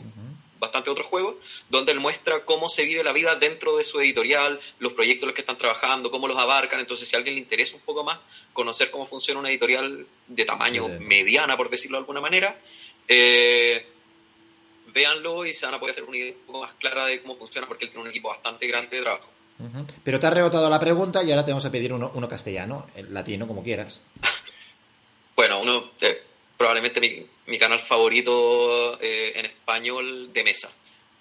bastante 0.60 0.90
otros 0.90 1.08
juegos, 1.08 1.36
donde 1.70 1.92
él 1.94 2.00
muestra 2.00 2.44
cómo 2.44 2.70
se 2.70 2.84
vive 2.84 3.04
la 3.04 3.14
vida 3.14 3.36
dentro 3.36 3.78
de 3.78 3.84
su 3.84 4.00
editorial, 4.00 4.60
los 4.80 4.94
proyectos 4.94 5.24
en 5.24 5.28
los 5.28 5.36
que 5.36 5.42
están 5.42 5.58
trabajando, 5.58 6.12
cómo 6.12 6.28
los 6.28 6.38
abarcan. 6.38 6.80
Entonces, 6.80 7.08
si 7.08 7.16
a 7.16 7.18
alguien 7.18 7.36
le 7.36 7.42
interesa 7.42 7.76
un 7.76 7.82
poco 7.82 8.04
más 8.04 8.20
conocer 8.54 8.92
cómo 8.92 9.08
funciona 9.08 9.40
una 9.40 9.50
editorial 9.50 10.06
de 10.28 10.46
tamaño 10.46 10.88
mediana, 11.00 11.56
por 11.56 11.70
decirlo 11.70 11.98
de 11.98 12.02
alguna 12.02 12.22
manera, 12.22 12.60
eh, 13.08 13.86
véanlo 14.88 15.46
y 15.46 15.54
se 15.54 15.66
van 15.66 15.76
a 15.76 15.80
poder 15.80 15.92
hacer 15.92 16.04
una 16.04 16.18
idea 16.18 16.34
un 16.34 16.46
poco 16.46 16.62
más 16.62 16.74
clara 16.74 17.06
de 17.06 17.22
cómo 17.22 17.38
funciona, 17.38 17.68
porque 17.68 17.86
él 17.86 17.92
tiene 17.92 18.04
un 18.04 18.10
equipo 18.10 18.30
bastante 18.30 18.68
grande 18.68 18.98
de 18.98 19.04
trabajo. 19.04 19.32
Pero 20.04 20.20
te 20.20 20.28
has 20.28 20.34
rebotado 20.34 20.70
la 20.70 20.80
pregunta 20.80 21.22
y 21.24 21.32
ahora 21.32 21.44
te 21.44 21.52
vamos 21.52 21.66
a 21.66 21.72
pedir 21.72 21.92
uno, 21.92 22.12
uno 22.14 22.30
castellano, 22.30 22.88
el 22.96 23.14
latino, 23.14 23.48
como 23.48 23.64
quieras. 23.64 24.02
Bueno, 25.36 25.62
uno, 25.62 25.92
eh, 26.02 26.22
probablemente 26.58 27.00
mi, 27.00 27.26
mi 27.48 27.58
canal 27.58 27.80
favorito 27.80 29.00
eh, 29.02 29.32
en 29.38 29.46
español 29.46 30.34
de 30.34 30.44
mesa. 30.44 30.70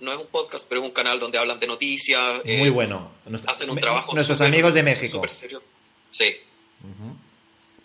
No 0.00 0.10
es 0.12 0.18
un 0.18 0.26
podcast, 0.26 0.66
pero 0.68 0.80
es 0.80 0.88
un 0.88 0.92
canal 0.92 1.20
donde 1.20 1.38
hablan 1.38 1.60
de 1.60 1.68
noticias. 1.68 2.40
eh, 2.44 2.58
Muy 2.58 2.70
bueno. 2.70 3.12
Hacen 3.46 3.68
un 3.70 3.76
me- 3.76 3.80
trabajo. 3.80 4.12
Nuestros 4.16 4.40
amigos 4.40 4.74
de 4.74 4.82
México. 4.82 5.22
serio. 5.28 5.62
Sí. 6.10 6.34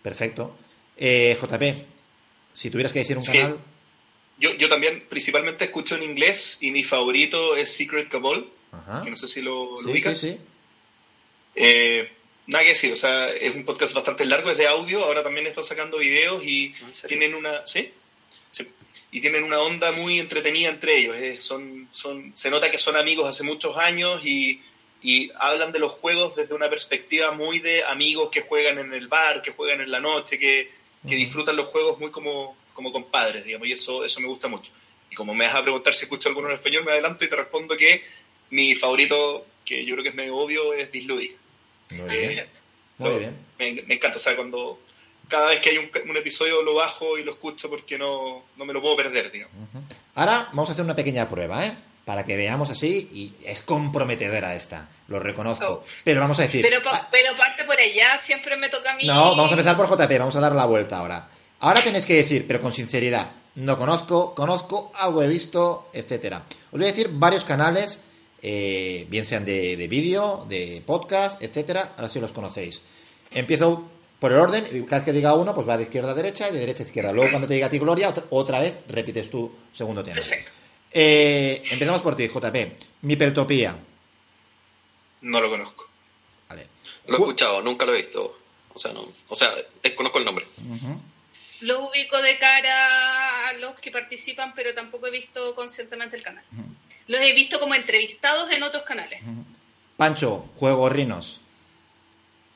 Perfecto. 0.01 0.55
Eh, 0.97 1.37
JP, 1.39 1.85
si 2.51 2.69
tuvieras 2.69 2.91
que 2.93 2.99
decir 2.99 3.15
un 3.17 3.21
Sí. 3.23 3.31
canal, 3.33 3.59
Yo, 4.39 4.51
yo 4.55 4.67
también 4.67 5.05
principalmente 5.07 5.65
escucho 5.65 5.95
en 5.95 6.01
inglés 6.03 6.57
y 6.61 6.71
mi 6.71 6.83
favorito 6.83 7.55
es 7.55 7.71
Secret 7.77 8.09
Cabal, 8.09 8.47
Ajá. 8.73 9.03
que 9.03 9.09
no 9.11 9.15
sé 9.15 9.27
si 9.27 9.41
lo, 9.41 9.71
lo 9.71 9.77
Sí, 9.77 9.83
sí, 9.85 9.91
ubicas. 9.91 10.17
sí. 10.17 10.37
Eh, 11.55 12.11
nada 12.47 12.63
que 12.63 12.71
decir, 12.71 12.91
o 12.93 12.95
sea, 12.97 13.29
es 13.29 13.53
un 13.55 13.63
podcast 13.65 13.93
bastante 13.93 14.25
largo, 14.25 14.49
es 14.51 14.57
de 14.57 14.67
audio, 14.67 15.03
ahora 15.03 15.23
también 15.23 15.47
están 15.47 15.63
sacando 15.63 15.99
videos 15.99 16.43
y 16.43 16.73
¿En 16.81 16.95
serio? 16.95 17.07
tienen 17.19 17.35
una, 17.35 17.65
¿sí? 17.67 17.91
Sí. 18.51 18.67
Y 19.11 19.21
tienen 19.21 19.43
una 19.43 19.59
onda 19.59 19.91
muy 19.91 20.19
entretenida 20.19 20.69
entre 20.69 20.97
ellos. 20.97 21.15
eh, 21.15 21.37
son, 21.39 21.87
son, 21.91 22.33
se 22.35 22.49
nota 22.49 22.71
que 22.71 22.77
son 22.79 22.95
amigos 22.95 23.29
hace 23.29 23.43
muchos 23.43 23.77
años 23.77 24.25
y, 24.25 24.61
y 25.03 25.31
hablan 25.37 25.71
de 25.71 25.79
los 25.79 25.91
juegos 25.91 26.35
desde 26.35 26.55
una 26.55 26.69
perspectiva 26.69 27.31
muy 27.31 27.59
de 27.59 27.83
amigos 27.83 28.29
que 28.31 28.41
juegan 28.41 28.79
en 28.79 28.93
el 28.93 29.07
bar, 29.07 29.41
que 29.43 29.51
juegan 29.51 29.81
en 29.81 29.91
la 29.91 29.99
noche, 29.99 30.39
que, 30.39 30.71
que 31.07 31.15
disfrutan 31.15 31.55
los 31.55 31.67
juegos 31.67 31.99
muy 31.99 32.09
como, 32.09 32.57
como 32.73 32.91
compadres, 32.91 33.45
digamos, 33.45 33.67
y 33.67 33.73
eso, 33.73 34.03
eso 34.03 34.19
me 34.19 34.27
gusta 34.27 34.47
mucho. 34.47 34.71
Y 35.11 35.15
como 35.15 35.35
me 35.35 35.45
vas 35.45 35.53
a 35.55 35.61
preguntar 35.61 35.93
si 35.93 36.05
escucho 36.05 36.27
alguno 36.29 36.49
en 36.49 36.55
español, 36.55 36.83
me 36.83 36.91
adelanto 36.93 37.23
y 37.23 37.29
te 37.29 37.35
respondo 37.35 37.77
que 37.77 38.03
mi 38.53 38.75
favorito, 38.75 39.45
que 39.65 39.83
yo 39.85 39.95
creo 39.95 40.03
que 40.03 40.09
es 40.09 40.15
medio 40.15 40.37
obvio, 40.37 40.73
es 40.73 40.91
Dislúdica. 40.91 41.35
Muy 41.89 42.09
bien. 42.17 42.47
Muy 42.97 43.09
Lo- 43.09 43.19
bien. 43.19 43.37
Me, 43.59 43.81
me 43.87 43.93
encanta, 43.95 44.17
o 44.17 44.21
sea, 44.21 44.35
cuando 44.35 44.79
cada 45.27 45.47
vez 45.47 45.59
que 45.61 45.71
hay 45.71 45.77
un, 45.77 45.89
un 46.09 46.17
episodio 46.17 46.61
lo 46.61 46.75
bajo 46.75 47.17
y 47.17 47.23
lo 47.23 47.31
escucho 47.31 47.69
porque 47.69 47.97
no, 47.97 48.43
no 48.57 48.65
me 48.65 48.73
lo 48.73 48.81
puedo 48.81 48.95
perder, 48.95 49.31
digamos. 49.31 49.55
Ujú. 49.69 49.83
Ahora 50.15 50.47
vamos 50.51 50.69
a 50.69 50.73
hacer 50.73 50.85
una 50.85 50.95
pequeña 50.95 51.27
prueba, 51.29 51.65
¿eh? 51.65 51.75
Para 52.05 52.25
que 52.25 52.35
veamos 52.35 52.69
así, 52.69 53.09
y 53.13 53.33
es 53.47 53.61
comprometedora 53.61 54.55
esta, 54.55 54.89
lo 55.07 55.19
reconozco. 55.19 55.65
Oh. 55.65 55.85
Pero 56.03 56.19
vamos 56.19 56.37
a 56.39 56.41
decir... 56.43 56.61
Pero, 56.61 56.81
ah, 56.85 57.07
pero 57.09 57.35
parte 57.37 57.63
por 57.63 57.79
allá, 57.79 58.17
siempre 58.21 58.57
me 58.57 58.67
toca 58.69 58.91
a 58.91 58.95
mí. 58.97 59.07
no, 59.07 59.35
vamos 59.35 59.51
a 59.51 59.53
empezar 59.55 59.77
por 59.77 59.87
JP, 59.89 60.19
vamos 60.19 60.35
a 60.35 60.41
dar 60.41 60.51
la 60.53 60.65
vuelta 60.65 60.97
ahora. 60.97 61.29
Ahora 61.61 61.81
tenéis 61.81 62.05
que 62.05 62.15
decir, 62.15 62.45
pero 62.45 62.59
con 62.59 62.73
sinceridad, 62.73 63.31
no 63.55 63.77
conozco, 63.77 64.35
conozco, 64.35 64.91
algo 64.95 65.23
he 65.23 65.29
visto, 65.29 65.89
etcétera. 65.93 66.43
Os 66.65 66.71
voy 66.71 66.83
a 66.83 66.87
decir 66.87 67.07
varios 67.09 67.45
canales, 67.45 68.03
eh, 68.43 69.07
bien 69.09 69.25
sean 69.25 69.45
de, 69.45 69.77
de 69.77 69.87
vídeo, 69.87 70.45
de 70.49 70.83
podcast, 70.85 71.41
etcétera, 71.41 71.93
ahora 71.95 72.09
sí 72.09 72.19
los 72.19 72.33
conocéis. 72.33 72.81
Empiezo 73.31 73.89
por 74.19 74.31
el 74.31 74.39
orden, 74.39 74.67
y 74.71 74.83
cada 74.83 74.97
vez 74.99 75.05
que 75.05 75.13
diga 75.13 75.33
uno, 75.33 75.55
pues 75.55 75.67
va 75.67 75.77
de 75.77 75.83
izquierda 75.83 76.11
a 76.11 76.13
derecha 76.13 76.49
y 76.49 76.53
de 76.53 76.59
derecha 76.59 76.83
a 76.83 76.85
izquierda. 76.85 77.13
Luego, 77.13 77.31
cuando 77.31 77.47
te 77.47 77.55
diga 77.55 77.67
a 77.67 77.69
ti 77.69 77.79
Gloria, 77.79 78.09
otra, 78.09 78.23
otra 78.29 78.59
vez 78.59 78.75
repites 78.87 79.29
tu 79.29 79.51
segundo 79.73 80.03
tema. 80.03 80.15
Perfecto. 80.15 80.51
Eh, 80.91 81.63
empezamos 81.71 82.01
por 82.01 82.15
ti, 82.15 82.27
JP. 82.27 82.55
Mipertopía. 83.01 83.75
No 85.21 85.41
lo 85.41 85.49
conozco. 85.49 85.89
Vale. 86.49 86.67
Lo 87.07 87.17
he 87.17 87.19
escuchado, 87.19 87.61
nunca 87.61 87.85
lo 87.85 87.93
he 87.93 87.97
visto. 87.97 88.39
O 88.73 88.79
sea, 88.79 88.91
no. 88.91 89.07
O 89.29 89.35
sea, 89.35 89.53
eh, 89.81 89.95
conozco 89.95 90.19
el 90.19 90.25
nombre. 90.25 90.45
Los 91.61 91.89
ubico 91.89 92.21
de 92.21 92.37
cara 92.37 93.49
a 93.49 93.53
los 93.53 93.79
que 93.79 93.89
participan, 93.89 94.53
pero 94.53 94.73
tampoco 94.73 95.07
he 95.07 95.11
visto 95.11 95.55
conscientemente 95.55 96.17
el 96.17 96.23
canal. 96.23 96.43
Los 97.07 97.21
he 97.21 97.33
visto 97.33 97.59
como 97.59 97.75
entrevistados 97.75 98.51
en 98.51 98.63
otros 98.63 98.83
canales. 98.83 99.21
Pancho, 99.97 100.49
Juego 100.57 100.89
Rinos. 100.89 101.39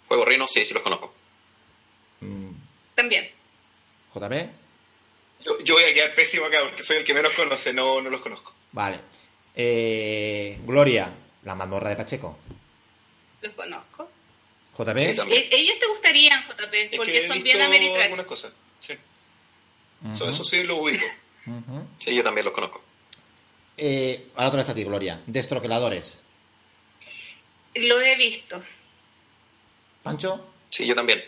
Juego 0.07 0.25
Rino, 0.25 0.47
sí, 0.47 0.65
sí 0.65 0.73
los 0.73 0.83
conozco. 0.83 1.13
También. 2.95 3.29
JP. 4.13 4.33
Yo, 5.45 5.59
yo 5.63 5.75
voy 5.75 5.83
a 5.83 5.93
quedar 5.93 6.15
pésimo 6.15 6.45
acá 6.45 6.59
porque 6.63 6.81
soy 6.83 6.97
el 6.97 7.03
que 7.05 7.13
menos 7.13 7.33
conoce, 7.33 7.73
no, 7.73 8.01
no 8.01 8.09
los 8.09 8.21
conozco. 8.21 8.53
Vale. 8.71 8.99
Eh, 9.55 10.57
Gloria, 10.65 11.09
la 11.43 11.55
mazmorra 11.55 11.89
de 11.89 11.95
Pacheco. 11.95 12.37
Los 13.41 13.53
conozco. 13.53 14.09
JP. 14.77 15.09
Sí, 15.09 15.15
también. 15.15 15.43
E- 15.43 15.55
ellos 15.55 15.79
te 15.79 15.87
gustarían, 15.87 16.43
JP, 16.47 16.73
Es 16.73 16.89
porque 16.97 17.11
que 17.11 17.17
he 17.19 17.27
son 17.27 17.43
bien 17.43 17.61
algunas 17.61 17.81
Ameritrash. 17.81 18.25
cosas. 18.25 18.51
Sí. 18.79 18.93
Eso, 20.11 20.29
eso 20.29 20.43
sí 20.43 20.63
lo 20.63 20.77
ubico. 20.77 21.05
Ujú. 21.45 21.87
Sí, 21.99 22.13
yo 22.15 22.23
también 22.23 22.45
los 22.45 22.53
conozco. 22.53 22.81
Eh, 23.78 24.30
ahora 24.36 24.47
otra 24.47 24.61
vez 24.61 24.69
a 24.69 24.75
ti, 24.75 24.84
Gloria. 24.84 25.21
Destroqueladores. 25.28 26.19
Los 27.75 28.01
he 28.01 28.15
visto. 28.15 28.61
Pancho. 30.03 30.47
Sí, 30.69 30.86
yo 30.86 30.95
también. 30.95 31.23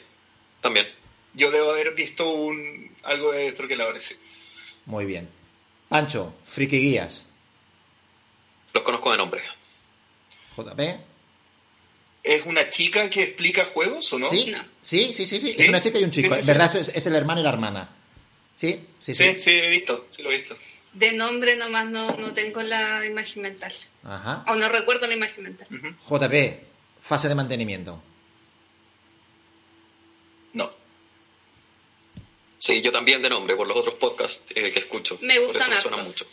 También. 0.61 0.87
Yo 1.33 1.51
debo 1.51 1.71
haber 1.71 1.93
visto 1.93 2.29
un 2.31 2.91
algo 3.03 3.31
de 3.31 3.51
troqueladores, 3.51 4.03
sí. 4.03 4.15
Muy 4.85 5.05
bien. 5.05 5.29
Pancho, 5.87 6.33
Friki 6.47 6.79
Guías. 6.79 7.27
Los 8.73 8.83
conozco 8.83 9.11
de 9.11 9.17
nombre. 9.17 9.41
JP. 10.55 10.79
¿Es 12.23 12.45
una 12.45 12.69
chica 12.69 13.09
que 13.09 13.23
explica 13.23 13.65
juegos 13.65 14.11
o 14.11 14.19
no? 14.19 14.29
¿Sí? 14.29 14.51
No. 14.51 14.63
sí, 14.81 15.13
sí, 15.13 15.25
sí, 15.25 15.39
sí. 15.39 15.53
¿Sí? 15.53 15.55
Es 15.61 15.69
una 15.69 15.81
chica 15.81 15.99
y 15.99 16.03
un 16.03 16.11
chico. 16.11 16.29
Sí, 16.29 16.33
sí, 16.33 16.39
en 16.39 16.45
sí. 16.45 16.47
verdad 16.47 16.75
es, 16.75 16.89
es 16.89 17.05
el 17.05 17.15
hermano 17.15 17.41
y 17.41 17.43
la 17.43 17.49
hermana. 17.49 17.89
Sí, 18.55 18.87
sí, 18.99 19.15
sí. 19.15 19.23
Sí, 19.23 19.39
sí, 19.39 19.51
he 19.51 19.69
visto, 19.69 20.07
sí 20.11 20.21
lo 20.21 20.31
he 20.31 20.37
visto. 20.37 20.55
De 20.93 21.11
nombre 21.13 21.55
nomás 21.55 21.87
no, 21.87 22.15
no 22.17 22.31
tengo 22.33 22.61
la 22.63 23.05
imagen 23.05 23.43
mental. 23.43 23.71
Ajá. 24.03 24.43
O 24.47 24.55
no 24.55 24.67
recuerdo 24.69 25.07
la 25.07 25.13
imagen 25.13 25.43
mental. 25.43 25.67
Ujú. 25.71 26.17
JP, 26.17 26.63
fase 27.01 27.27
de 27.29 27.35
mantenimiento. 27.35 28.01
No. 30.53 30.69
Sí, 32.57 32.81
yo 32.81 32.91
también 32.91 33.21
de 33.21 33.29
nombre, 33.29 33.55
por 33.55 33.67
los 33.67 33.77
otros 33.77 33.95
podcasts 33.95 34.51
eh, 34.55 34.71
que 34.71 34.79
escucho. 34.79 35.17
Me 35.21 35.39
gustan 35.39 35.69
me 35.69 35.79
suena 35.79 35.97
mucho. 35.97 36.25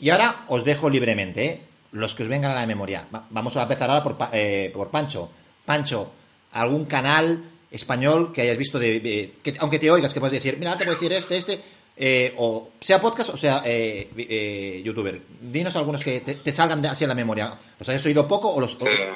Y 0.00 0.10
ahora 0.10 0.44
os 0.48 0.64
dejo 0.64 0.88
libremente, 0.88 1.44
¿eh? 1.44 1.60
los 1.92 2.14
que 2.14 2.22
os 2.22 2.28
vengan 2.28 2.52
a 2.52 2.54
la 2.54 2.66
memoria. 2.66 3.06
Va- 3.14 3.26
Vamos 3.30 3.56
a 3.56 3.62
empezar 3.64 3.90
ahora 3.90 4.02
por, 4.02 4.16
Pa- 4.16 4.30
eh, 4.32 4.70
por 4.72 4.90
Pancho. 4.90 5.30
Pancho, 5.66 6.12
¿algún 6.52 6.86
canal 6.86 7.50
español 7.70 8.32
que 8.32 8.42
hayas 8.42 8.56
visto 8.56 8.78
de, 8.78 9.00
de- 9.00 9.32
que, 9.42 9.54
aunque 9.58 9.78
te 9.78 9.90
oigas, 9.90 10.12
que 10.14 10.20
puedes 10.20 10.40
decir, 10.42 10.56
mira, 10.58 10.78
te 10.78 10.84
voy 10.84 10.92
a 10.92 10.94
decir 10.94 11.12
este, 11.12 11.36
este, 11.36 11.60
eh, 11.96 12.32
o 12.38 12.70
sea 12.80 13.00
podcast 13.00 13.30
o 13.30 13.36
sea 13.36 13.62
eh, 13.64 14.08
eh, 14.16 14.82
youtuber. 14.84 15.20
Dinos 15.40 15.74
algunos 15.76 16.02
que 16.02 16.20
te, 16.20 16.36
te 16.36 16.52
salgan 16.52 16.80
de, 16.82 16.88
en 16.88 17.08
la 17.08 17.14
memoria. 17.14 17.58
¿Los 17.78 17.88
hayas 17.88 18.04
oído 18.06 18.26
poco 18.28 18.50
o 18.52 18.60
los... 18.60 18.74
o- 18.80 18.86
Eh, 18.88 19.14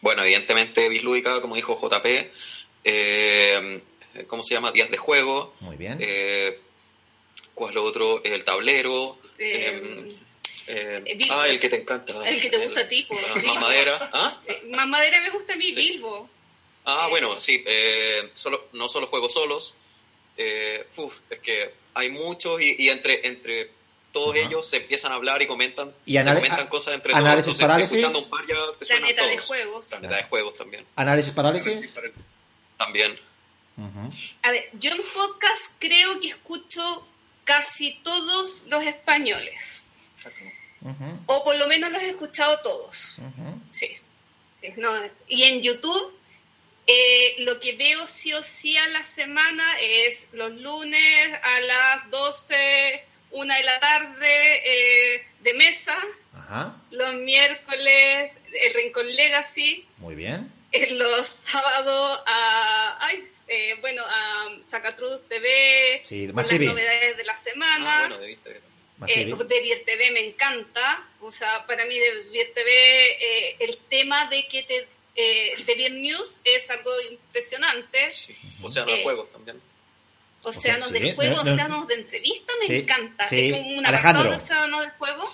bueno, 0.00 0.22
evidentemente 0.22 0.88
Bislúdica, 0.88 1.40
como 1.40 1.56
dijo 1.56 1.78
JP, 1.80 2.06
eh, 2.84 3.80
¿cómo 4.26 4.42
se 4.42 4.54
llama? 4.54 4.72
Días 4.72 4.90
de 4.90 4.96
juego. 4.96 5.54
Muy 5.60 5.76
bien. 5.76 5.98
Eh, 6.00 6.60
¿Cuál 7.54 7.70
es 7.70 7.74
lo 7.74 7.84
otro? 7.84 8.22
El 8.24 8.44
tablero. 8.44 9.18
Eh, 9.38 10.08
eh, 10.68 11.02
eh, 11.06 11.18
ah, 11.30 11.48
el 11.48 11.58
que 11.58 11.68
te 11.68 11.80
encanta. 11.80 12.28
el 12.28 12.40
que 12.40 12.50
te 12.50 12.58
gusta 12.58 12.80
a 12.82 12.88
ti, 12.88 13.06
ah, 13.10 13.40
Más 13.46 13.60
madera. 13.60 14.10
¿Ah? 14.12 14.40
Más 14.70 14.86
madera 14.86 15.20
me 15.20 15.30
gusta 15.30 15.54
a 15.54 15.56
mí, 15.56 15.72
Bilbo. 15.72 16.28
Ah, 16.84 17.06
Eh, 17.06 17.10
bueno, 17.10 17.36
sí. 17.36 17.62
eh, 17.66 18.30
solo, 18.34 18.68
no 18.74 18.88
solo 18.88 19.08
juegos 19.08 19.32
solos. 19.32 19.74
Eh, 20.38 20.86
uf, 20.96 21.14
es 21.28 21.40
que 21.40 21.74
hay 21.94 22.10
muchos 22.10 22.60
y, 22.62 22.76
y 22.78 22.88
entre, 22.90 23.26
entre 23.26 23.72
todos 24.12 24.36
Ajá. 24.36 24.46
ellos 24.46 24.66
se 24.68 24.76
empiezan 24.78 25.12
a 25.12 25.16
hablar 25.16 25.42
y 25.42 25.46
comentan, 25.46 25.92
Y 26.06 26.16
se 26.16 26.24
comentan 26.24 26.68
cosas 26.68 26.94
entre 26.94 27.12
análisis 27.12 27.56
todos. 27.56 27.60
Entonces, 27.60 27.66
parálisis. 27.66 27.98
escuchando 27.98 28.18
un 28.24 28.30
par 28.30 28.46
ya 28.46 28.78
te 28.78 28.86
Planeta 28.86 29.26
de 29.26 29.38
juegos. 29.38 29.86
Planeta 29.86 30.16
de 30.16 30.22
juegos 30.24 30.54
también. 30.54 30.86
Análisis 30.96 31.32
parálisis. 31.32 31.98
También. 32.78 33.18
A 34.42 34.50
ver, 34.50 34.70
yo 34.74 34.90
en 34.92 35.02
podcast 35.14 35.72
creo 35.78 36.20
que 36.20 36.28
escucho 36.28 37.06
casi 37.44 38.00
todos 38.02 38.62
los 38.66 38.84
españoles. 38.84 39.82
O 41.26 41.44
por 41.44 41.56
lo 41.56 41.66
menos 41.66 41.90
los 41.90 42.02
he 42.02 42.10
escuchado 42.10 42.60
todos. 42.60 43.14
Sí. 43.70 43.88
Sí, 44.60 44.72
no, 44.76 44.90
Y 45.28 45.44
en 45.44 45.62
YouTube, 45.62 46.17
eh, 46.90 47.34
lo 47.40 47.60
que 47.60 47.74
veo 47.74 48.06
sí 48.06 48.32
o 48.32 48.42
sí 48.42 48.76
a 48.76 48.88
la 48.88 49.04
semana 49.04 49.78
es 49.80 50.30
los 50.32 50.50
lunes 50.52 51.38
a 51.42 51.60
las 51.60 52.10
12, 52.10 53.04
una 53.32 53.56
de 53.58 53.62
la 53.62 53.78
tarde 53.78 54.62
eh, 54.64 55.26
de 55.40 55.52
mesa, 55.54 55.96
Ajá. 56.34 56.76
los 56.90 57.12
miércoles 57.14 58.40
el 58.62 58.72
Rincón 58.74 59.14
Legacy, 59.14 59.86
Muy 59.98 60.14
bien. 60.14 60.50
eh, 60.72 60.90
los 60.92 61.26
sábados 61.26 62.20
a, 62.26 62.96
ay, 63.06 63.24
eh, 63.48 63.76
bueno, 63.82 64.02
a 64.06 64.48
Sacatruz 64.62 65.28
TV, 65.28 66.02
Sí, 66.06 66.26
con 66.26 66.36
más 66.36 66.46
las 66.46 66.52
TV. 66.58 66.66
novedades 66.66 67.16
de 67.18 67.24
la 67.24 67.36
semana. 67.36 68.04
Ah, 68.04 68.08
bueno, 68.08 68.24
Eh, 69.06 69.26
de 69.26 69.60
Vier 69.60 69.84
TV 69.84 70.10
me 70.10 70.26
encanta, 70.26 71.06
o 71.20 71.30
sea, 71.30 71.64
para 71.66 71.84
mí 71.84 71.96
de 71.98 72.10
Vier 72.32 72.52
TV 72.52 72.70
eh, 72.72 73.56
el 73.60 73.76
tema 73.88 74.26
de 74.28 74.48
que 74.48 74.64
te, 74.64 74.88
eh, 75.20 75.52
el 75.56 75.66
de 75.66 75.74
Vier 75.74 75.92
News 75.92 76.40
es 76.44 76.70
algo 76.70 76.90
impresionante, 77.10 78.08
Océano 78.62 78.90
de 78.92 79.00
Eh, 79.00 79.02
Juegos 79.02 79.30
también. 79.32 79.60
Océanos 80.42 80.88
sí, 80.88 80.94
del 80.94 81.14
Juego, 81.16 81.36
no- 81.36 81.44
no- 81.44 81.52
Océanos 81.52 81.88
de 81.88 81.94
Entrevista 81.94 82.52
me 82.60 82.66
Sí, 82.66 82.74
encanta, 82.76 83.28
sí, 83.28 83.50
es 83.50 83.56
como 83.58 83.70
un 83.78 83.86
Alejandro. 83.86 84.22
apartado 84.22 84.30
de 84.30 84.36
Océanos 84.36 84.80
del 84.82 84.90
Juego. 84.92 85.24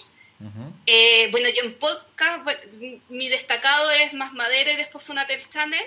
Ujú. 0.40 0.72
Eh, 0.86 1.28
bueno, 1.30 1.48
yo 1.50 1.62
en 1.62 1.74
podcast, 1.74 2.42
bueno, 2.44 2.60
mi 3.10 3.28
destacado 3.28 3.90
es 3.90 4.12
Más 4.14 4.32
Madera 4.32 4.72
y 4.72 4.76
después 4.76 5.04
Funatel 5.04 5.40
Channel. 5.50 5.84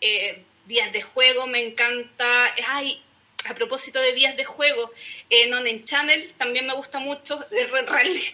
Eh, 0.00 0.42
días 0.66 0.92
de 0.92 1.02
juego, 1.02 1.46
me 1.46 1.60
encanta. 1.64 2.54
Ay, 2.68 3.02
a 3.48 3.54
propósito 3.54 4.00
de 4.00 4.12
días 4.12 4.36
de 4.36 4.44
juego, 4.44 4.90
eh, 5.30 5.46
Non 5.48 5.66
en 5.66 5.84
Channel 5.84 6.32
también 6.38 6.66
me 6.66 6.74
gusta 6.74 6.98
mucho. 7.00 7.40
En 7.50 7.68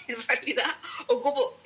en 0.09 0.23
realidad, 0.29 0.75
ocupo 1.07 1.59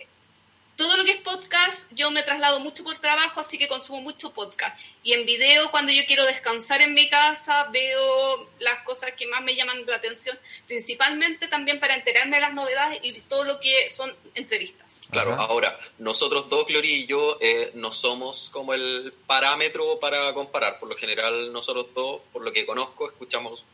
todo 0.81 0.97
lo 0.97 1.05
que 1.05 1.11
es 1.11 1.21
podcast, 1.21 1.93
yo 1.93 2.11
me 2.11 2.23
traslado 2.23 2.59
mucho 2.59 2.83
por 2.83 2.97
trabajo, 2.97 3.39
así 3.39 3.59
que 3.59 3.69
consumo 3.69 4.01
mucho 4.01 4.33
podcast. 4.33 4.81
Y 5.03 5.13
en 5.13 5.27
video, 5.27 5.71
cuando 5.71 5.93
yo 5.93 6.07
quiero 6.07 6.25
descansar 6.25 6.81
en 6.81 6.95
mi 6.95 7.07
casa, 7.11 7.69
veo 7.71 8.49
las 8.61 8.83
cosas 8.85 9.13
que 9.13 9.27
más 9.27 9.43
me 9.43 9.55
llaman 9.55 9.85
la 9.85 9.97
atención, 9.97 10.39
principalmente 10.67 11.49
también 11.49 11.81
para 11.81 11.97
enterarme 11.97 12.37
de 12.37 12.41
las 12.41 12.55
novedades 12.55 12.99
y 13.03 13.13
todo 13.21 13.45
lo 13.45 13.61
que 13.61 13.91
son 13.91 14.11
entrevistas. 14.35 15.03
Claro, 15.11 15.35
Ajá. 15.35 15.43
ahora, 15.43 15.79
nosotros 15.99 16.49
dos, 16.49 16.67
Glory 16.67 17.03
y 17.03 17.07
yo, 17.07 17.37
eh, 17.43 17.73
no 17.75 17.93
somos 17.93 18.49
como 18.49 18.73
el 18.73 19.13
parámetro 19.27 20.01
para 20.01 20.33
comparar. 20.33 20.79
Por 20.79 20.89
lo 20.89 20.97
general, 20.97 21.53
nosotros 21.53 21.89
dos, 21.95 22.23
por 22.33 22.41
lo 22.41 22.55
que 22.55 22.65
conozco, 22.65 23.07
escuchamos 23.07 23.67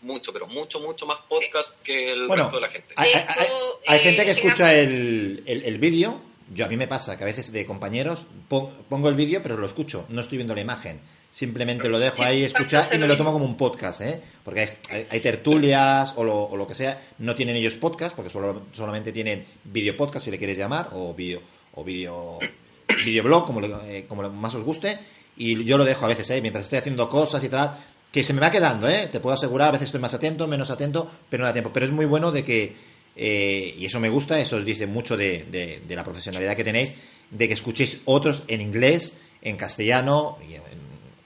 mucho, 0.00 0.32
pero 0.32 0.46
mucho, 0.46 0.80
mucho 0.80 1.04
más 1.04 1.18
podcast 1.28 1.82
que 1.82 2.12
el 2.12 2.26
Bueno, 2.26 2.44
resto 2.44 2.56
de 2.56 2.62
la 2.62 2.68
gente. 2.70 2.94
Hay, 2.96 3.10
eh, 3.10 3.98
gente 3.98 4.24
que 4.24 4.30
en 4.30 4.38
escucha 4.38 4.72
el, 4.72 5.42
el, 5.44 5.62
el 5.64 5.78
vídeo. 5.78 6.32
Yo 6.52 6.66
a 6.66 6.68
mí 6.68 6.76
me 6.76 6.86
pasa 6.88 7.16
que 7.16 7.24
a 7.24 7.26
veces 7.26 7.52
de 7.52 7.64
compañeros 7.64 8.24
pon- 8.48 8.70
pongo 8.88 9.08
el 9.08 9.14
vídeo, 9.14 9.40
pero 9.42 9.56
lo 9.56 9.66
escucho. 9.66 10.04
No 10.08 10.20
estoy 10.20 10.38
viendo 10.38 10.54
la 10.54 10.60
imagen. 10.60 11.00
Simplemente 11.30 11.88
lo 11.88 11.98
dejo 11.98 12.22
ahí 12.22 12.44
escuchar 12.44 12.86
y 12.92 12.98
me 12.98 13.08
lo 13.08 13.16
tomo 13.16 13.32
como 13.32 13.44
un 13.44 13.56
podcast, 13.56 14.00
¿eh? 14.02 14.20
Porque 14.44 14.60
hay, 14.60 14.68
hay- 14.90 15.06
hay 15.10 15.20
tertulias 15.20 16.12
o 16.16 16.22
lo, 16.22 16.44
o 16.44 16.56
lo 16.56 16.66
que 16.66 16.74
sea. 16.74 17.00
No 17.18 17.34
tienen 17.34 17.56
ellos 17.56 17.74
podcast, 17.74 18.14
porque 18.14 18.30
solo, 18.30 18.66
solamente 18.72 19.10
tienen 19.12 19.44
video 19.64 19.96
podcast, 19.96 20.24
si 20.26 20.30
le 20.30 20.38
quieres 20.38 20.56
llamar, 20.58 20.90
o 20.92 21.12
vídeo 21.14 21.40
o 21.74 21.82
vídeo 21.82 22.38
videoblog, 23.04 23.46
como, 23.46 23.60
eh, 23.62 24.04
como 24.08 24.22
lo 24.22 24.30
más 24.30 24.54
os 24.54 24.62
guste. 24.64 24.98
Y 25.36 25.64
yo 25.64 25.76
lo 25.76 25.84
dejo 25.84 26.04
a 26.04 26.08
veces, 26.08 26.30
¿eh? 26.30 26.40
Mientras 26.40 26.64
estoy 26.64 26.78
haciendo 26.78 27.08
cosas 27.10 27.42
y 27.42 27.48
tal. 27.48 27.78
Que 28.12 28.22
se 28.22 28.32
me 28.32 28.40
va 28.40 28.48
quedando, 28.50 28.88
¿eh? 28.88 29.08
Te 29.10 29.18
puedo 29.18 29.34
asegurar, 29.34 29.70
a 29.70 29.72
veces 29.72 29.86
estoy 29.86 30.00
más 30.00 30.14
atento, 30.14 30.46
menos 30.46 30.70
atento, 30.70 31.10
pero 31.28 31.40
no 31.42 31.48
da 31.48 31.52
tiempo. 31.52 31.72
Pero 31.72 31.86
es 31.86 31.90
muy 31.92 32.06
bueno 32.06 32.30
de 32.30 32.44
que, 32.44 32.76
eh, 33.16 33.74
y 33.78 33.84
eso 33.86 34.00
me 34.00 34.08
gusta, 34.08 34.38
eso 34.40 34.56
os 34.56 34.64
dice 34.64 34.86
mucho 34.86 35.16
de, 35.16 35.44
de- 35.50 35.82
de 35.86 35.96
la 35.96 36.04
profesionalidad 36.04 36.56
que 36.56 36.64
tenéis, 36.64 36.92
de 37.30 37.48
que 37.48 37.54
escuchéis 37.54 37.98
otros 38.04 38.42
en 38.48 38.60
inglés, 38.60 39.14
en 39.42 39.56
castellano, 39.56 40.38
y 40.48 40.54
en- 40.54 40.62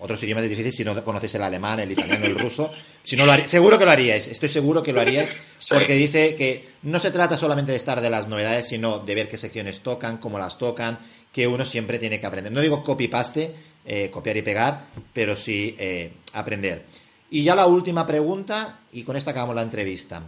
otros 0.00 0.22
idiomas 0.22 0.44
es 0.44 0.50
difícil 0.50 0.72
si 0.72 0.84
no 0.84 1.02
conocéis 1.02 1.34
el 1.34 1.42
alemán, 1.42 1.80
el 1.80 1.90
italiano, 1.90 2.24
el 2.26 2.38
ruso. 2.38 2.70
Si 3.02 3.16
no 3.16 3.26
lo 3.26 3.36
seguro 3.48 3.78
que 3.78 3.84
lo 3.84 3.90
haríais, 3.90 4.28
estoy 4.28 4.48
seguro 4.48 4.80
que 4.82 4.92
lo 4.92 5.00
haríais, 5.00 5.28
porque 5.74 5.94
dice 5.94 6.36
que 6.36 6.68
no 6.82 7.00
se 7.00 7.10
trata 7.10 7.36
solamente 7.36 7.72
de 7.72 7.78
estar 7.78 8.00
de 8.00 8.08
las 8.08 8.28
novedades, 8.28 8.68
sino 8.68 9.00
de 9.00 9.14
ver 9.16 9.28
qué 9.28 9.36
secciones 9.36 9.80
tocan, 9.80 10.18
cómo 10.18 10.38
las 10.38 10.56
tocan, 10.56 11.00
que 11.32 11.48
uno 11.48 11.64
siempre 11.64 11.98
tiene 11.98 12.20
que 12.20 12.26
aprender. 12.26 12.52
No 12.52 12.60
digo 12.60 12.84
copy-paste, 12.84 13.54
eh, 13.84 14.08
copiar 14.10 14.36
y 14.36 14.42
pegar, 14.42 14.86
pero 15.12 15.34
sí 15.36 15.74
eh, 15.78 16.12
aprender. 16.32 16.84
Y 17.30 17.42
ya 17.42 17.56
la 17.56 17.66
última 17.66 18.06
pregunta, 18.06 18.80
y 18.92 19.02
con 19.02 19.16
esta 19.16 19.32
acabamos 19.32 19.56
la 19.56 19.62
entrevista. 19.62 20.22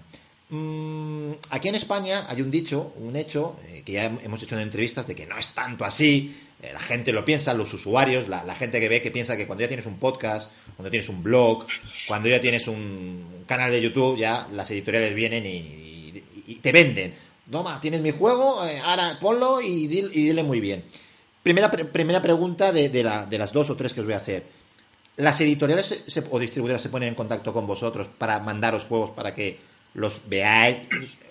Mm, 0.51 1.34
aquí 1.51 1.68
en 1.68 1.76
España 1.76 2.26
hay 2.28 2.42
un 2.42 2.51
dicho, 2.51 2.92
un 2.96 3.14
hecho, 3.14 3.57
eh, 3.68 3.82
que 3.84 3.92
ya 3.92 4.07
hemos 4.07 4.42
hecho 4.42 4.57
en 4.57 4.62
entrevistas, 4.62 5.07
de 5.07 5.14
que 5.14 5.24
no 5.24 5.38
es 5.38 5.53
tanto 5.55 5.84
así, 5.84 6.36
eh, 6.61 6.72
la 6.72 6.80
gente 6.80 7.12
lo 7.12 7.24
piensa, 7.24 7.55
los 7.55 7.72
usuarios, 7.72 8.28
la, 8.28 8.55
gente 8.57 8.80
que 8.80 8.88
ve 8.88 9.01
que 9.01 9.12
piensa 9.12 9.36
que 9.36 9.46
cuando 9.46 9.62
ya 9.62 9.68
tienes 9.68 9.86
un 9.86 9.98
podcast, 9.98 10.51
cuando 10.76 10.90
tienes 10.90 11.09
un 11.09 11.22
blog, 11.22 11.66
cuando 12.07 12.28
ya 12.28 12.40
tienes 12.40 12.66
un 12.66 13.44
canal 13.46 13.70
de 13.70 13.80
YouTube, 13.80 14.18
ya 14.18 14.48
las 14.53 14.70
editoriales 14.72 15.14
vienen 15.14 15.46
y, 15.46 16.59
te 16.61 16.72
venden. 16.72 17.14
Toma, 17.48 17.80
tienes 17.80 18.01
mi 18.01 18.11
juego, 18.11 18.66
eh, 18.66 18.80
ahora 18.80 19.18
ponlo 19.20 19.61
y, 19.61 19.86
dile 19.86 20.42
muy 20.42 20.61
bien. 20.61 20.84
Primera, 21.44 21.70
primera 21.70 22.20
pregunta 22.20 22.72
de, 22.72 22.88
de, 22.88 23.05
la, 23.05 23.24
de, 23.24 23.38
las 23.38 23.53
dos 23.53 23.70
o 23.70 23.76
tres 23.76 23.94
que 23.94 24.01
os 24.01 24.07
voy 24.07 24.14
a 24.14 24.18
hacer. 24.18 24.44
¿Las 25.16 25.40
editoriales 25.40 26.20
o 26.30 26.38
distribuidoras 26.38 26.82
se 26.82 26.88
ponen 26.88 27.11
en 27.11 27.14
contacto 27.14 27.53
con 27.53 27.66
vosotros 27.66 28.09
para 28.09 28.40
mandaros 28.40 28.84
juegos 28.84 29.11
para 29.11 29.32
que 29.32 29.69
los 29.95 30.28
veáis, 30.28 30.78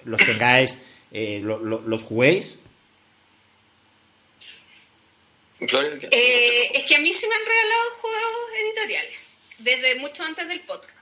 los 0.05 0.19
tengáis, 0.19 0.77
eh, 1.11 1.41
los 1.43 2.03
juguéis? 2.03 2.59
Eh, 5.59 6.71
es 6.73 6.83
que 6.85 6.95
a 6.95 6.99
mí 6.99 7.13
se 7.13 7.27
me 7.27 7.35
han 7.35 7.45
regalado 7.45 7.89
juegos 8.01 8.49
editoriales, 8.61 9.19
desde 9.57 9.95
mucho 9.95 10.23
antes 10.23 10.47
del 10.47 10.61
podcast. 10.61 10.99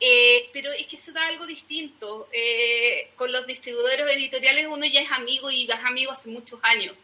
Eh, 0.00 0.50
pero 0.52 0.70
es 0.72 0.86
que 0.86 0.98
se 0.98 1.12
da 1.12 1.26
algo 1.28 1.46
distinto. 1.46 2.28
Eh, 2.32 3.10
con 3.16 3.32
los 3.32 3.46
distribuidores 3.46 4.06
editoriales 4.16 4.66
uno 4.68 4.84
ya 4.84 5.00
es 5.00 5.10
amigo 5.10 5.50
y 5.50 5.64
es 5.64 5.84
amigo 5.84 6.12
hace 6.12 6.28
muchos 6.28 6.60
años. 6.62 6.94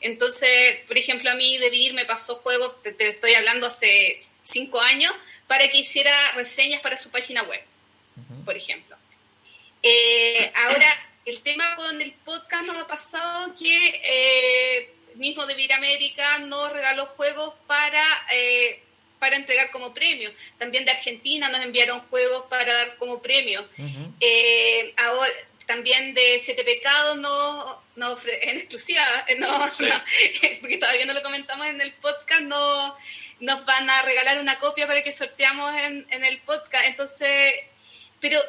Entonces, 0.00 0.80
por 0.86 0.98
ejemplo, 0.98 1.30
a 1.30 1.34
mí 1.34 1.56
de 1.58 1.70
Vir 1.70 1.94
me 1.94 2.04
pasó 2.04 2.36
juegos, 2.36 2.82
te, 2.82 2.94
estoy 3.08 3.34
hablando 3.34 3.66
hace 3.66 4.22
cinco 4.44 4.80
años, 4.80 5.14
para 5.46 5.70
que 5.70 5.78
hiciera 5.78 6.32
reseñas 6.32 6.80
para 6.80 6.96
su 6.96 7.10
página 7.10 7.42
web, 7.42 7.62
por 8.44 8.56
ejemplo. 8.56 8.96
ahora, 10.54 11.06
el 11.24 11.40
tema 11.42 11.76
con 11.76 12.00
el 12.00 12.12
podcast 12.12 12.66
nos 12.66 12.76
ha 12.76 12.86
pasado 12.86 13.54
que 13.56 14.90
mismo 15.20 15.46
de 15.46 15.54
Viramérica 15.54 16.38
nos 16.38 16.72
regaló 16.72 17.06
juegos 17.06 17.54
para, 17.66 18.02
eh, 18.32 18.82
para 19.18 19.36
entregar 19.36 19.70
como 19.70 19.94
premio. 19.94 20.32
También 20.58 20.84
de 20.84 20.92
Argentina 20.92 21.48
nos 21.48 21.60
enviaron 21.60 22.00
juegos 22.08 22.46
para 22.48 22.72
dar 22.72 22.96
como 22.96 23.20
premio. 23.20 23.68
Eh, 24.20 24.94
ahora, 24.96 25.30
también 25.66 26.14
de 26.14 26.40
Siete 26.42 26.64
Pecados 26.64 27.16
no, 27.18 27.82
no 27.96 28.18
en 28.42 28.56
exclusiva, 28.56 29.24
eh, 29.28 29.36
no, 29.36 29.68
porque 30.60 30.78
todavía 30.78 31.04
no 31.04 31.12
lo 31.12 31.22
comentamos 31.22 31.66
en 31.66 31.80
el 31.80 31.92
podcast, 31.92 32.42
no 32.42 32.96
nos 33.38 33.64
van 33.64 33.88
a 33.88 34.02
regalar 34.02 34.38
una 34.38 34.58
copia 34.58 34.86
para 34.86 35.02
que 35.02 35.12
sorteamos 35.12 35.74
en, 35.76 36.06
en 36.10 36.24
el 36.24 36.38
podcast. 36.40 36.84
Entonces, 36.84 37.54
pero 38.20 38.40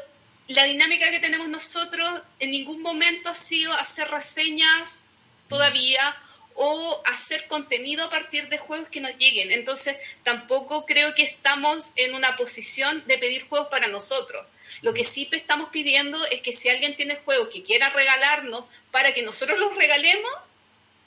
la 0.47 0.65
dinámica 0.65 1.09
que 1.09 1.19
tenemos 1.19 1.47
nosotros 1.47 2.21
en 2.39 2.51
ningún 2.51 2.81
momento 2.81 3.29
ha 3.29 3.35
sido 3.35 3.73
hacer 3.73 4.09
reseñas 4.09 5.07
todavía 5.47 6.15
o 6.55 7.01
hacer 7.05 7.47
contenido 7.47 8.05
a 8.05 8.09
partir 8.09 8.49
de 8.49 8.57
juegos 8.57 8.89
que 8.89 9.01
nos 9.01 9.17
lleguen. 9.17 9.51
Entonces, 9.51 9.97
tampoco 10.23 10.85
creo 10.85 11.15
que 11.15 11.23
estamos 11.23 11.93
en 11.95 12.13
una 12.13 12.35
posición 12.35 13.03
de 13.07 13.17
pedir 13.17 13.47
juegos 13.47 13.69
para 13.69 13.87
nosotros. 13.87 14.45
Lo 14.81 14.93
que 14.93 15.03
sí 15.03 15.29
estamos 15.31 15.69
pidiendo 15.69 16.23
es 16.27 16.41
que 16.41 16.53
si 16.53 16.69
alguien 16.69 16.95
tiene 16.95 17.17
juegos 17.17 17.49
que 17.49 17.63
quiera 17.63 17.89
regalarnos 17.89 18.65
para 18.91 19.13
que 19.13 19.21
nosotros 19.21 19.59
los 19.59 19.75
regalemos, 19.75 20.31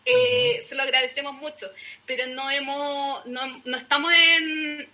eh, 0.06 0.62
se 0.66 0.74
lo 0.74 0.82
agradecemos 0.82 1.34
mucho. 1.34 1.70
Pero 2.06 2.26
no 2.26 2.50
hemos, 2.50 3.24
no, 3.26 3.62
no 3.64 3.76
estamos 3.76 4.12
en, 4.12 4.88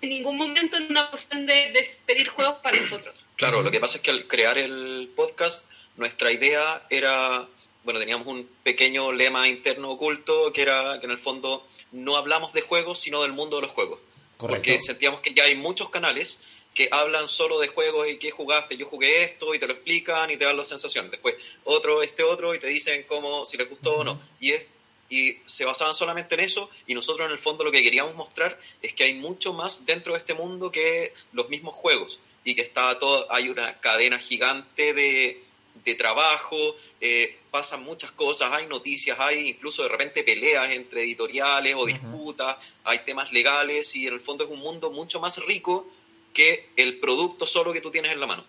en, 0.00 0.08
ningún 0.08 0.36
momento 0.36 0.76
en 0.76 0.90
una 0.90 1.10
posición 1.10 1.46
de, 1.46 1.72
de 1.72 1.86
pedir 2.06 2.28
juegos 2.28 2.56
para 2.62 2.78
nosotros. 2.78 3.14
Claro, 3.36 3.62
lo 3.62 3.70
que 3.70 3.80
pasa 3.80 3.96
es 3.96 4.02
que 4.02 4.10
al 4.10 4.26
crear 4.26 4.58
el 4.58 5.10
podcast, 5.14 5.66
nuestra 5.96 6.30
idea 6.32 6.86
era 6.90 7.48
bueno, 7.84 8.00
teníamos 8.00 8.26
un 8.26 8.48
pequeño 8.62 9.12
lema 9.12 9.46
interno 9.46 9.92
oculto 9.92 10.52
que 10.52 10.62
era 10.62 10.98
que 11.00 11.06
en 11.06 11.12
el 11.12 11.18
fondo 11.18 11.66
no 11.92 12.16
hablamos 12.16 12.52
de 12.52 12.62
juegos, 12.62 12.98
sino 12.98 13.22
del 13.22 13.32
mundo 13.32 13.56
de 13.56 13.62
los 13.62 13.70
juegos. 13.70 14.00
Porque 14.38 14.80
sentíamos 14.80 15.20
que 15.20 15.32
ya 15.32 15.44
hay 15.44 15.54
muchos 15.54 15.90
canales 15.90 16.40
que 16.74 16.88
hablan 16.90 17.28
solo 17.28 17.60
de 17.60 17.68
juegos 17.68 18.08
y 18.10 18.18
qué 18.18 18.32
jugaste, 18.32 18.76
yo 18.76 18.86
jugué 18.86 19.22
esto 19.22 19.54
y 19.54 19.60
te 19.60 19.66
lo 19.66 19.74
explican 19.74 20.30
y 20.30 20.36
te 20.36 20.44
dan 20.44 20.56
la 20.56 20.64
sensación. 20.64 21.08
Después 21.10 21.36
otro, 21.62 22.02
este 22.02 22.24
otro 22.24 22.52
y 22.54 22.58
te 22.58 22.66
dicen 22.66 23.04
cómo, 23.06 23.44
si 23.46 23.56
les 23.56 23.68
gustó 23.68 23.98
o 23.98 24.04
no. 24.04 24.20
Y, 24.40 24.52
es, 24.52 24.66
y 25.10 25.38
se 25.46 25.64
basaban 25.64 25.94
solamente 25.94 26.34
en 26.34 26.40
eso 26.40 26.70
y 26.86 26.94
nosotros 26.94 27.26
en 27.26 27.32
el 27.32 27.38
fondo 27.38 27.64
lo 27.64 27.72
que 27.72 27.82
queríamos 27.82 28.14
mostrar 28.14 28.58
es 28.82 28.94
que 28.94 29.04
hay 29.04 29.14
mucho 29.14 29.52
más 29.52 29.86
dentro 29.86 30.14
de 30.14 30.18
este 30.18 30.34
mundo 30.34 30.70
que 30.70 31.12
los 31.32 31.48
mismos 31.48 31.74
juegos 31.74 32.20
y 32.44 32.54
que 32.54 32.62
está 32.62 32.98
todo, 32.98 33.30
hay 33.32 33.48
una 33.48 33.80
cadena 33.80 34.18
gigante 34.18 34.92
de, 34.92 35.42
de 35.84 35.94
trabajo, 35.94 36.56
eh, 37.00 37.38
pasan 37.50 37.84
muchas 37.84 38.10
cosas, 38.12 38.50
hay 38.52 38.66
noticias, 38.66 39.18
hay 39.18 39.50
incluso 39.50 39.82
de 39.82 39.88
repente 39.88 40.24
peleas 40.24 40.70
entre 40.70 41.04
editoriales 41.04 41.74
o 41.76 41.86
disputas, 41.86 42.56
hay 42.84 43.00
temas 43.00 43.32
legales 43.32 43.94
y 43.96 44.06
en 44.06 44.14
el 44.14 44.20
fondo 44.20 44.44
es 44.44 44.50
un 44.50 44.60
mundo 44.60 44.90
mucho 44.90 45.20
más 45.20 45.38
rico 45.44 45.86
que 46.32 46.70
el 46.76 46.98
producto 46.98 47.46
solo 47.46 47.72
que 47.72 47.80
tú 47.80 47.90
tienes 47.90 48.12
en 48.12 48.20
la 48.20 48.26
mano. 48.26 48.44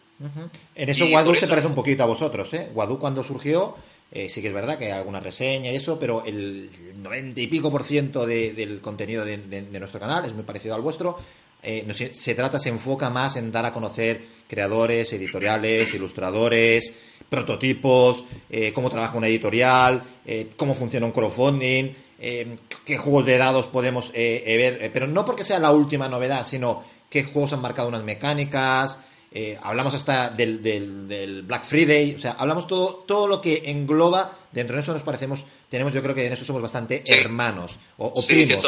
En 0.75 0.89
eso 0.89 1.05
Wadu 1.05 1.35
se 1.35 1.47
parece 1.47 1.67
un 1.67 1.75
poquito 1.75 2.03
a 2.03 2.05
vosotros, 2.05 2.53
¿eh? 2.53 2.71
Wadu 2.73 2.97
cuando 2.97 3.23
surgió, 3.23 3.75
eh, 4.15 4.29
sí 4.29 4.41
que 4.41 4.47
es 4.47 4.53
verdad 4.53 4.77
que 4.77 4.85
hay 4.85 4.91
alguna 4.91 5.19
reseña 5.19 5.69
y 5.69 5.75
eso, 5.75 5.99
pero 5.99 6.23
el 6.23 6.69
90 6.95 7.41
y 7.41 7.47
pico 7.47 7.69
por 7.69 7.83
ciento 7.83 8.25
del 8.25 8.79
contenido 8.79 9.25
de, 9.25 9.67
nuestro 9.77 9.99
canal 9.99 10.23
es 10.23 10.31
muy 10.33 10.43
parecido 10.43 10.73
al 10.73 10.79
vuestro. 10.79 11.17
Eh, 11.61 11.85
se 12.13 12.33
trata, 12.33 12.57
se 12.57 12.69
enfoca 12.69 13.09
más 13.09 13.35
en 13.35 13.51
dar 13.51 13.65
a 13.65 13.73
conocer 13.73 14.23
creadores, 14.47 15.11
editoriales, 15.11 15.93
ilustradores, 15.93 16.95
prototipos, 17.29 18.23
eh, 18.49 18.71
cómo 18.71 18.89
trabaja 18.89 19.17
una 19.17 19.27
editorial, 19.27 20.01
cómo 20.55 20.75
funciona 20.75 21.07
un 21.07 21.11
crowdfunding, 21.11 21.89
qué 22.17 22.97
juegos 22.97 23.25
de 23.25 23.37
dados 23.37 23.67
podemos 23.67 24.13
ver, 24.13 24.91
pero 24.93 25.07
no 25.07 25.25
porque 25.25 25.43
sea 25.43 25.59
la 25.59 25.71
última 25.71 26.07
novedad, 26.07 26.45
sino 26.47 26.85
qué 27.09 27.25
juegos 27.25 27.51
han 27.51 27.61
marcado 27.61 27.89
unas 27.89 28.05
mecánicas, 28.05 28.97
hablamos 29.61 29.93
hasta 29.93 30.29
del, 30.29 30.61
del, 30.61 31.41
Black 31.43 31.65
Friday, 31.65 32.15
o 32.15 32.19
sea, 32.19 32.31
hablamos 32.33 32.67
todo, 32.67 33.03
todo 33.07 33.27
lo 33.27 33.41
que 33.41 33.63
engloba, 33.65 34.37
dentro 34.51 34.75
de 34.75 34.81
eso 34.81 34.93
nos 34.93 35.03
parecemos, 35.03 35.45
tenemos 35.69 35.93
yo 35.93 36.01
creo 36.01 36.15
que 36.15 36.25
en 36.25 36.33
eso 36.33 36.45
somos 36.45 36.61
bastante 36.61 37.03
hermanos 37.07 37.77
o, 37.97 38.25
primos. 38.25 38.65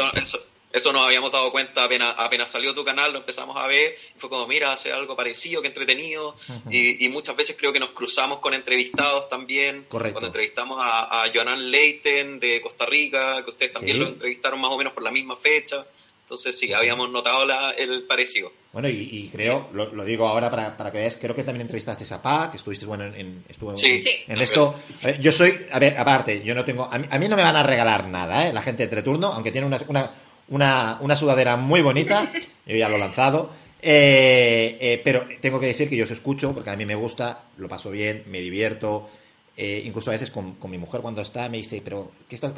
Eso 0.70 0.92
nos 0.92 1.06
habíamos 1.06 1.32
dado 1.32 1.50
cuenta 1.50 1.84
apenas, 1.84 2.14
apenas 2.18 2.50
salió 2.50 2.74
tu 2.74 2.84
canal, 2.84 3.12
lo 3.12 3.20
empezamos 3.20 3.56
a 3.56 3.66
ver, 3.66 3.96
y 4.14 4.20
fue 4.20 4.28
como, 4.28 4.46
mira, 4.46 4.72
hace 4.72 4.92
algo 4.92 5.16
parecido, 5.16 5.62
que 5.62 5.68
entretenido, 5.68 6.36
y, 6.70 7.08
muchas 7.08 7.36
veces 7.36 7.56
creo 7.58 7.72
que 7.72 7.80
nos 7.80 7.90
cruzamos 7.90 8.40
con 8.40 8.52
entrevistados 8.52 9.30
también, 9.30 9.86
Correcto. 9.88 10.12
cuando 10.14 10.26
entrevistamos 10.26 10.78
a, 10.80 11.22
a 11.22 11.32
Joanan 11.32 11.70
Leiten 11.70 12.38
de 12.38 12.60
Costa 12.60 12.84
Rica, 12.84 13.42
que 13.44 13.50
ustedes 13.50 13.72
también 13.72 13.98
lo 13.98 14.08
entrevistaron 14.08 14.60
más 14.60 14.70
o 14.70 14.76
menos 14.76 14.92
por 14.92 15.02
la 15.02 15.10
misma 15.10 15.36
fecha, 15.36 15.86
entonces 16.28 16.58
sí, 16.58 16.72
habíamos 16.72 17.10
notado 17.10 17.46
la, 17.46 17.70
el 17.70 18.02
parecido. 18.02 18.52
Bueno, 18.72 18.88
y, 18.88 19.30
creo, 19.32 19.70
lo, 19.72 20.04
digo 20.04 20.28
ahora 20.28 20.50
para, 20.50 20.76
para 20.76 20.92
que 20.92 20.98
veáis, 20.98 21.16
creo 21.16 21.34
que 21.34 21.42
también 21.42 21.62
entrevistaste 21.62 22.12
a 22.12 22.20
Pa, 22.20 22.50
que 22.50 22.58
estuviste 22.58 22.84
bueno 22.84 23.04
en, 23.04 23.44
estuvo 23.48 23.74
en, 23.74 24.40
esto. 24.40 24.74
yo 25.20 25.32
soy, 25.32 25.54
a 25.72 25.78
ver, 25.78 25.96
aparte, 25.96 26.42
yo 26.44 26.54
no 26.54 26.64
tengo, 26.64 26.88
a 26.90 26.98
mí, 26.98 27.28
no 27.28 27.36
me 27.36 27.42
van 27.42 27.56
a 27.56 27.62
regalar 27.62 28.06
nada, 28.08 28.46
¿eh? 28.46 28.52
la 28.52 28.62
gente 28.62 28.82
de 28.82 28.88
Treturno, 28.88 29.28
aunque 29.28 29.50
tiene 29.50 29.66
una, 29.66 29.78
una 29.88 30.10
una, 30.48 30.98
una 31.00 31.16
sudadera 31.16 31.56
muy 31.56 31.82
bonita, 31.82 32.30
yo 32.66 32.76
ya 32.76 32.88
lo 32.88 32.96
he 32.96 32.98
lanzado, 32.98 33.50
eh, 33.80 34.76
eh, 34.80 35.00
pero 35.04 35.24
tengo 35.40 35.60
que 35.60 35.66
decir 35.66 35.88
que 35.88 35.96
yo 35.96 36.04
os 36.04 36.10
escucho 36.10 36.52
porque 36.52 36.70
a 36.70 36.76
mí 36.76 36.84
me 36.84 36.94
gusta, 36.94 37.44
lo 37.58 37.68
paso 37.68 37.90
bien, 37.90 38.24
me 38.26 38.40
divierto, 38.40 39.08
eh, 39.56 39.82
incluso 39.84 40.10
a 40.10 40.14
veces 40.14 40.30
con, 40.30 40.56
mi 40.68 40.78
mujer 40.78 41.00
cuando 41.00 41.20
está 41.20 41.48
me 41.48 41.58
dice, 41.58 41.80
pero 41.84 42.10
¿qué 42.28 42.34
estás? 42.34 42.54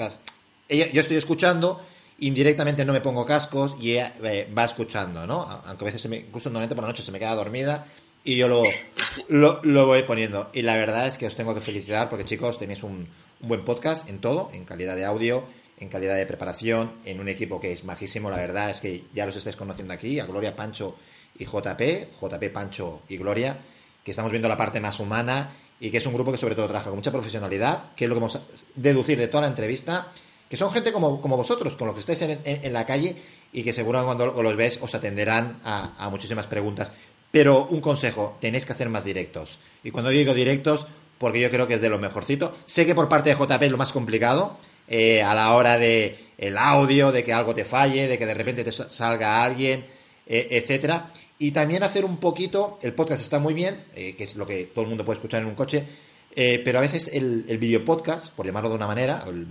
Ella, 0.69 0.91
yo 0.93 1.01
estoy 1.01 1.17
escuchando, 1.17 1.81
indirectamente 2.21 2.85
no 2.85 2.93
me 2.93 3.01
pongo 3.01 3.27
cascos 3.27 3.77
y 3.81 3.93
ella 3.93 4.15
va 4.57 4.65
escuchando, 4.65 5.27
¿no? 5.27 5.43
Aunque 5.43 5.85
a 5.85 5.87
veces, 5.87 6.03
se 6.03 6.09
me, 6.09 6.19
incluso 6.19 6.49
normalmente 6.49 6.75
por 6.75 6.85
la 6.85 6.89
noche 6.89 7.03
se 7.03 7.13
me 7.13 7.19
queda 7.19 7.35
dormida 7.35 7.87
y 8.23 8.37
yo 8.37 8.49
lo, 8.49 8.63
lo, 9.63 9.87
voy 9.87 10.03
poniendo. 10.05 10.51
Y 10.53 10.63
la 10.63 10.77
verdad 10.77 11.07
es 11.07 11.19
que 11.19 11.27
os 11.27 11.35
tengo 11.35 11.55
que 11.55 11.61
felicitar 11.61 12.09
porque 12.09 12.25
chicos 12.25 12.59
tenéis 12.59 12.83
un, 12.83 13.09
un 13.41 13.49
buen 13.49 13.65
podcast 13.65 14.09
en 14.09 14.21
todo, 14.21 14.51
en 14.53 14.65
calidad 14.65 14.97
de 14.97 15.05
audio 15.05 15.45
en 15.81 15.89
calidad 15.89 16.17
de 16.17 16.27
preparación, 16.27 16.93
en 17.07 17.21
un 17.21 17.29
equipo 17.29 17.59
que 17.59 17.73
es 17.73 17.85
majísimo, 17.85 18.31
la 18.31 18.37
verdad 18.37 18.71
es 18.71 18.81
que 18.81 19.05
ya 19.15 19.25
los 19.25 19.35
estáis 19.35 19.57
conociendo 19.57 19.95
aquí, 19.95 20.21
a 20.21 20.27
Gloria 20.27 20.55
Pancho 20.55 20.97
y 21.37 21.47
JP, 21.47 22.21
JP 22.21 22.53
Pancho 22.53 23.01
y 23.09 23.17
Gloria, 23.17 23.57
que 24.05 24.11
estamos 24.11 24.31
viendo 24.31 24.47
la 24.47 24.59
parte 24.59 24.79
más 24.79 25.01
humana 25.01 25.53
y 25.81 25.91
que 25.91 25.97
es 25.97 26.07
un 26.07 26.13
grupo 26.13 26.31
que 26.31 26.39
sobre 26.39 26.55
todo 26.55 26.67
trabaja 26.67 26.91
con 26.91 26.99
mucha 26.99 27.11
profesionalidad, 27.11 27.95
que 27.97 28.05
es 28.05 28.09
lo 28.11 28.15
que 28.15 28.21
vamos 28.21 28.37
a 28.37 28.43
deducir 28.75 29.19
de 29.19 29.29
toda 29.29 29.43
la 29.43 29.49
entrevista, 29.49 30.09
que 30.51 30.57
son 30.57 30.73
gente 30.73 30.93
como, 30.93 31.21
como 31.21 31.37
vosotros, 31.37 31.77
con 31.77 31.87
los 31.87 31.95
que 31.95 32.01
estáis 32.01 32.23
en, 32.23 32.73
la 32.73 32.85
calle 32.85 33.15
y 33.53 33.63
que 33.63 33.73
seguro 33.73 34.05
cuando 34.05 34.27
los 34.43 34.57
ves 34.57 34.81
os 34.83 34.93
atenderán 34.97 35.61
a, 35.63 36.09
muchísimas 36.11 36.49
preguntas. 36.49 36.91
Pero 37.31 37.69
un 37.71 37.81
consejo, 37.81 38.37
tenéis 38.41 38.67
que 38.67 38.73
hacer 38.73 38.89
más 38.89 39.05
directos. 39.05 39.61
Y 39.85 39.93
cuando 39.93 40.11
digo 40.11 40.35
directos, 40.35 40.87
porque 41.19 41.39
yo 41.39 41.51
creo 41.53 41.69
que 41.69 41.75
es 41.75 41.81
de 41.81 41.89
lo 41.89 42.01
mejorcito. 42.01 42.57
Sé 42.65 42.85
que 42.85 42.97
por 42.97 43.09
parte 43.09 43.31
de 43.31 43.37
JP 43.37 43.63
es 43.63 43.71
lo 43.71 43.77
más 43.77 43.93
complicado, 43.93 44.59
eh, 44.89 45.23
a 45.23 45.37
la 45.37 45.55
hora 45.55 45.79
de 45.79 46.33
el 46.37 46.59
audio, 46.59 47.13
de 47.13 47.23
que 47.23 47.33
algo 47.33 47.55
te 47.55 47.65
falle, 47.65 48.09
de 48.09 48.19
que 48.19 48.27
de 48.27 48.35
repente 48.35 48.65
te 48.65 48.73
salga 48.73 49.45
alguien, 49.45 49.87
eh, 50.27 50.49
etcétera. 50.51 51.13
Y 51.39 51.53
también 51.53 51.85
hacer 51.85 52.05
un 52.05 52.17
poquito, 52.17 52.81
el 52.83 52.93
podcast 52.93 53.23
está 53.23 53.39
muy 53.39 53.55
bien, 53.55 53.85
eh, 53.95 54.17
que 54.17 54.25
es 54.25 54.35
lo 54.35 54.45
que 54.49 54.65
todo 54.65 54.83
el 54.83 54.89
mundo 54.89 55.05
puede 55.05 55.19
escuchar 55.19 55.43
en 55.43 55.47
un 55.47 55.55
coche, 55.55 55.87
eh, 56.35 56.61
pero 56.65 56.79
a 56.79 56.83
veces 56.83 57.11
el, 57.13 57.45
el 57.49 57.59
video 57.59 57.85
podcast, 57.85 58.33
por 58.35 58.47
llamarlo 58.47 58.69
de 58.69 58.77
una 58.77 58.87
manera, 58.87 59.25
el, 59.27 59.49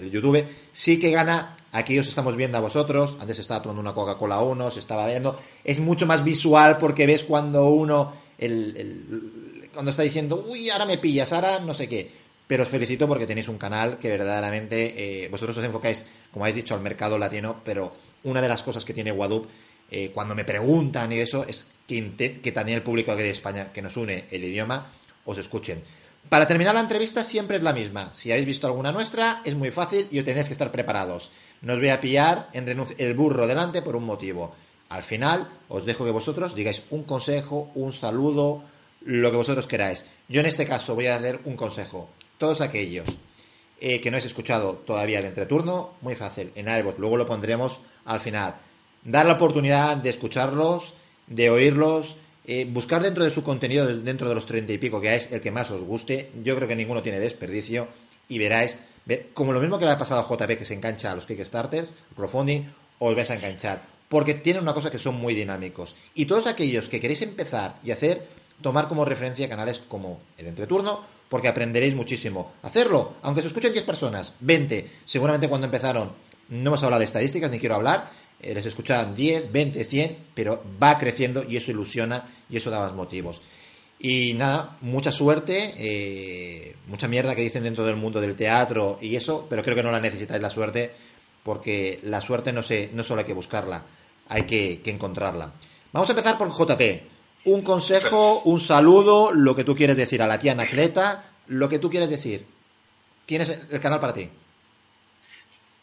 el, 0.00 0.10
YouTube, 0.10 0.44
sí 0.72 0.98
que 0.98 1.10
gana. 1.10 1.56
Aquí 1.72 1.98
os 1.98 2.08
estamos 2.08 2.34
viendo 2.36 2.58
a 2.58 2.60
vosotros. 2.60 3.16
Antes 3.20 3.38
estaba 3.38 3.62
tomando 3.62 3.80
una 3.80 3.94
Coca-Cola 3.94 4.40
uno, 4.40 4.70
se 4.70 4.80
estaba 4.80 5.06
viendo. 5.06 5.38
Es 5.62 5.78
mucho 5.78 6.06
más 6.06 6.24
visual 6.24 6.78
porque 6.78 7.06
ves 7.06 7.22
cuando 7.22 7.68
uno, 7.68 8.12
el, 8.38 9.68
cuando 9.72 9.90
está 9.90 10.02
diciendo, 10.02 10.44
uy, 10.48 10.68
ahora 10.70 10.86
me 10.86 10.98
pillas, 10.98 11.32
ahora 11.32 11.60
no 11.60 11.74
sé 11.74 11.88
qué. 11.88 12.10
Pero 12.46 12.62
os 12.62 12.68
felicito 12.68 13.06
porque 13.06 13.26
tenéis 13.26 13.48
un 13.48 13.58
canal 13.58 13.98
que 13.98 14.08
verdaderamente 14.08 15.24
eh, 15.24 15.28
vosotros 15.28 15.58
os 15.58 15.64
enfocáis, 15.64 16.04
como 16.32 16.44
habéis 16.44 16.56
dicho, 16.56 16.74
al 16.74 16.80
mercado 16.80 17.18
latino, 17.18 17.60
pero 17.64 17.92
una 18.24 18.40
de 18.40 18.48
las 18.48 18.62
cosas 18.62 18.84
que 18.84 18.94
tiene 18.94 19.12
Wadup, 19.12 19.48
eh, 19.90 20.10
cuando 20.14 20.34
me 20.34 20.44
preguntan 20.44 21.12
y 21.12 21.18
eso, 21.18 21.44
es 21.44 21.66
que, 21.86 22.40
que 22.42 22.52
también 22.52 22.78
el 22.78 22.82
público 22.82 23.12
aquí 23.12 23.22
de 23.22 23.30
España 23.30 23.72
que 23.72 23.82
nos 23.82 23.96
une 23.96 24.26
el 24.30 24.44
idioma, 24.44 24.92
os 25.24 25.38
escuchen. 25.38 25.82
Para 26.28 26.46
terminar 26.46 26.74
la 26.74 26.80
entrevista 26.80 27.22
siempre 27.22 27.58
es 27.58 27.62
la 27.62 27.72
misma. 27.72 28.12
Si 28.12 28.32
habéis 28.32 28.46
visto 28.46 28.66
alguna 28.66 28.90
nuestra, 28.90 29.42
es 29.44 29.54
muy 29.54 29.70
fácil 29.70 30.08
y 30.10 30.18
os 30.18 30.24
tenéis 30.24 30.46
que 30.46 30.52
estar 30.52 30.72
preparados. 30.72 31.30
No 31.62 31.74
os 31.74 31.78
voy 31.78 31.90
a 31.90 32.00
pillar 32.00 32.48
en 32.52 32.68
el 32.98 33.14
burro 33.14 33.46
delante 33.46 33.82
por 33.82 33.94
un 33.94 34.04
motivo. 34.04 34.54
Al 34.88 35.02
final, 35.02 35.48
os 35.68 35.84
dejo 35.84 36.04
que 36.04 36.10
vosotros 36.10 36.54
digáis 36.54 36.82
un 36.90 37.04
consejo, 37.04 37.70
un 37.74 37.92
saludo, 37.92 38.64
lo 39.02 39.30
que 39.30 39.36
vosotros 39.36 39.66
queráis. 39.66 40.04
Yo 40.28 40.40
en 40.40 40.46
este 40.46 40.66
caso 40.66 40.94
voy 40.94 41.06
a 41.06 41.16
hacer 41.16 41.40
un 41.44 41.56
consejo. 41.56 42.10
Todos 42.38 42.60
aquellos 42.60 43.06
eh, 43.80 44.00
que 44.00 44.10
no 44.10 44.16
habéis 44.16 44.30
escuchado 44.30 44.74
todavía 44.84 45.20
el 45.20 45.26
entreturno, 45.26 45.94
muy 46.00 46.16
fácil, 46.16 46.50
en 46.54 46.68
iVoox, 46.68 46.98
luego 46.98 47.16
lo 47.16 47.26
pondremos 47.26 47.80
al 48.04 48.20
final. 48.20 48.56
Dar 49.04 49.26
la 49.26 49.34
oportunidad 49.34 49.96
de 49.96 50.10
escucharlos, 50.10 50.94
de 51.26 51.50
oírlos, 51.50 52.16
eh, 52.48 52.64
buscar 52.70 53.02
dentro 53.02 53.24
de 53.24 53.30
su 53.30 53.42
contenido, 53.42 53.86
dentro 53.86 54.28
de 54.28 54.34
los 54.34 54.46
treinta 54.46 54.72
y 54.72 54.78
pico, 54.78 55.00
que 55.00 55.16
es 55.16 55.32
el 55.32 55.40
que 55.40 55.50
más 55.50 55.70
os 55.72 55.82
guste. 55.82 56.30
Yo 56.44 56.54
creo 56.54 56.68
que 56.68 56.76
ninguno 56.76 57.02
tiene 57.02 57.18
desperdicio. 57.18 57.88
Y 58.28 58.38
veráis, 58.38 58.76
como 59.34 59.52
lo 59.52 59.60
mismo 59.60 59.78
que 59.78 59.84
le 59.84 59.90
ha 59.90 59.98
pasado 59.98 60.20
a 60.20 60.28
JP, 60.28 60.56
que 60.56 60.64
se 60.64 60.74
engancha 60.74 61.10
a 61.10 61.16
los 61.16 61.26
Kickstarters, 61.26 61.90
crowdfunding, 62.14 62.62
os 63.00 63.14
vais 63.16 63.30
a 63.30 63.34
enganchar. 63.34 63.82
Porque 64.08 64.34
tienen 64.34 64.62
una 64.62 64.74
cosa 64.74 64.90
que 64.90 64.98
son 64.98 65.16
muy 65.16 65.34
dinámicos. 65.34 65.96
Y 66.14 66.26
todos 66.26 66.46
aquellos 66.46 66.88
que 66.88 67.00
queréis 67.00 67.22
empezar 67.22 67.76
y 67.82 67.90
hacer, 67.90 68.26
tomar 68.62 68.86
como 68.86 69.04
referencia 69.04 69.48
canales 69.48 69.80
como 69.80 70.20
el 70.38 70.46
entreturno, 70.46 71.04
porque 71.28 71.48
aprenderéis 71.48 71.96
muchísimo. 71.96 72.52
Hacerlo, 72.62 73.14
aunque 73.22 73.42
se 73.42 73.48
escuchen 73.48 73.72
10 73.72 73.84
personas, 73.84 74.34
20, 74.38 74.90
seguramente 75.04 75.48
cuando 75.48 75.66
empezaron, 75.66 76.12
no 76.48 76.70
hemos 76.70 76.82
hablado 76.84 77.00
de 77.00 77.06
estadísticas, 77.06 77.50
ni 77.50 77.58
quiero 77.58 77.74
hablar, 77.74 78.10
eh, 78.40 78.54
les 78.54 78.66
escuchaban 78.66 79.14
10, 79.14 79.50
20, 79.50 79.84
100, 79.84 80.16
pero 80.34 80.62
va 80.82 80.98
creciendo 80.98 81.42
y 81.42 81.56
eso 81.56 81.70
ilusiona 81.70 82.28
y 82.48 82.56
eso 82.56 82.70
da 82.70 82.80
más 82.80 82.94
motivos. 82.94 83.40
Y 83.98 84.34
nada, 84.34 84.76
mucha 84.82 85.10
suerte, 85.10 85.72
eh, 85.78 86.76
mucha 86.86 87.08
mierda 87.08 87.34
que 87.34 87.42
dicen 87.42 87.64
dentro 87.64 87.84
del 87.84 87.96
mundo 87.96 88.20
del 88.20 88.36
teatro 88.36 88.98
y 89.00 89.16
eso, 89.16 89.46
pero 89.48 89.62
creo 89.62 89.74
que 89.74 89.82
no 89.82 89.90
la 89.90 90.00
necesitáis 90.00 90.42
la 90.42 90.50
suerte, 90.50 90.92
porque 91.42 92.00
la 92.02 92.20
suerte 92.20 92.52
no, 92.52 92.62
se, 92.62 92.90
no 92.92 93.02
solo 93.02 93.20
hay 93.20 93.26
que 93.26 93.32
buscarla, 93.32 93.84
hay 94.28 94.42
que, 94.42 94.82
encontrarla. 94.84 95.52
Vamos 95.92 96.08
a 96.10 96.12
empezar 96.12 96.36
por 96.36 96.50
JP. 96.50 96.82
Un 97.46 97.62
consejo, 97.62 98.42
un 98.44 98.60
saludo, 98.60 99.32
lo 99.32 99.56
que 99.56 99.64
tú 99.64 99.74
quieres 99.74 99.96
decir 99.96 100.20
a 100.20 100.26
la 100.26 100.38
tía 100.38 100.52
Anacleta, 100.52 101.30
lo 101.46 101.68
que 101.68 101.78
tú 101.78 101.88
quieres 101.88 102.10
decir. 102.10 102.44
Tienes 103.24 103.48
el 103.70 103.80
canal 103.80 104.00
para 104.00 104.12
ti. 104.12 104.28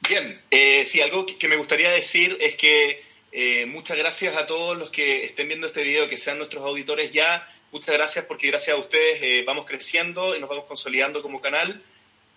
Bien, 0.09 0.41
eh, 0.51 0.85
sí, 0.85 0.99
algo 0.99 1.25
que 1.25 1.47
me 1.47 1.55
gustaría 1.55 1.89
decir 1.89 2.37
es 2.41 2.55
que 2.55 3.01
eh, 3.31 3.65
muchas 3.65 3.97
gracias 3.97 4.35
a 4.35 4.45
todos 4.45 4.77
los 4.77 4.89
que 4.89 5.23
estén 5.23 5.47
viendo 5.47 5.65
este 5.65 5.81
video, 5.81 6.09
que 6.09 6.17
sean 6.17 6.37
nuestros 6.37 6.61
auditores 6.63 7.11
ya. 7.11 7.49
Muchas 7.71 7.95
gracias 7.95 8.25
porque 8.25 8.47
gracias 8.47 8.75
a 8.75 8.79
ustedes 8.79 9.23
eh, 9.23 9.43
vamos 9.47 9.65
creciendo 9.65 10.35
y 10.35 10.41
nos 10.41 10.49
vamos 10.49 10.65
consolidando 10.65 11.21
como 11.21 11.39
canal. 11.39 11.81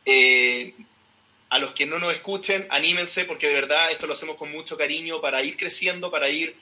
Eh, 0.04 0.74
a 1.50 1.58
los 1.58 1.72
que 1.72 1.86
no 1.86 1.98
nos 1.98 2.14
escuchen, 2.14 2.68
anímense 2.70 3.24
porque 3.24 3.48
de 3.48 3.54
verdad 3.54 3.90
esto 3.90 4.06
lo 4.06 4.14
hacemos 4.14 4.36
con 4.36 4.52
mucho 4.52 4.78
cariño 4.78 5.20
para 5.20 5.42
ir 5.42 5.56
creciendo, 5.56 6.10
para 6.10 6.28
ir 6.28 6.56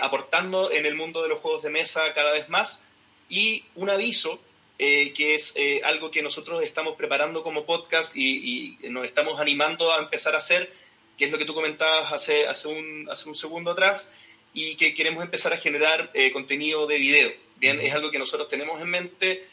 aportando 0.00 0.70
en 0.70 0.86
el 0.86 0.94
mundo 0.94 1.22
de 1.22 1.28
los 1.28 1.38
juegos 1.38 1.62
de 1.62 1.70
mesa 1.70 2.12
cada 2.14 2.32
vez 2.32 2.48
más. 2.48 2.84
Y 3.28 3.64
un 3.74 3.90
aviso, 3.90 4.40
eh, 4.78 5.12
que 5.12 5.34
es 5.34 5.52
eh, 5.56 5.80
algo 5.84 6.10
que 6.10 6.22
nosotros 6.22 6.62
estamos 6.62 6.96
preparando 6.96 7.42
como 7.42 7.64
podcast 7.64 8.16
y, 8.16 8.78
nos 8.82 9.04
estamos 9.04 9.40
animando 9.40 9.92
a 9.92 9.98
empezar 9.98 10.34
a 10.34 10.38
hacer, 10.38 10.72
que 11.16 11.26
es 11.26 11.30
lo 11.30 11.38
que 11.38 11.44
tú 11.44 11.54
comentabas 11.54 12.12
hace, 12.12 12.46
hace, 12.46 12.68
un, 12.68 13.08
hace 13.10 13.28
un 13.28 13.34
segundo 13.34 13.72
atrás, 13.72 14.12
y 14.54 14.74
que 14.76 14.94
queremos 14.94 15.22
empezar 15.22 15.52
a 15.52 15.56
generar 15.56 16.10
eh, 16.14 16.32
contenido 16.32 16.86
de 16.86 16.98
video. 16.98 17.32
Bien, 17.56 17.80
es 17.80 17.94
algo 17.94 18.10
que 18.10 18.18
nosotros 18.18 18.48
tenemos 18.48 18.80
en 18.80 18.88
mente, 18.88 19.46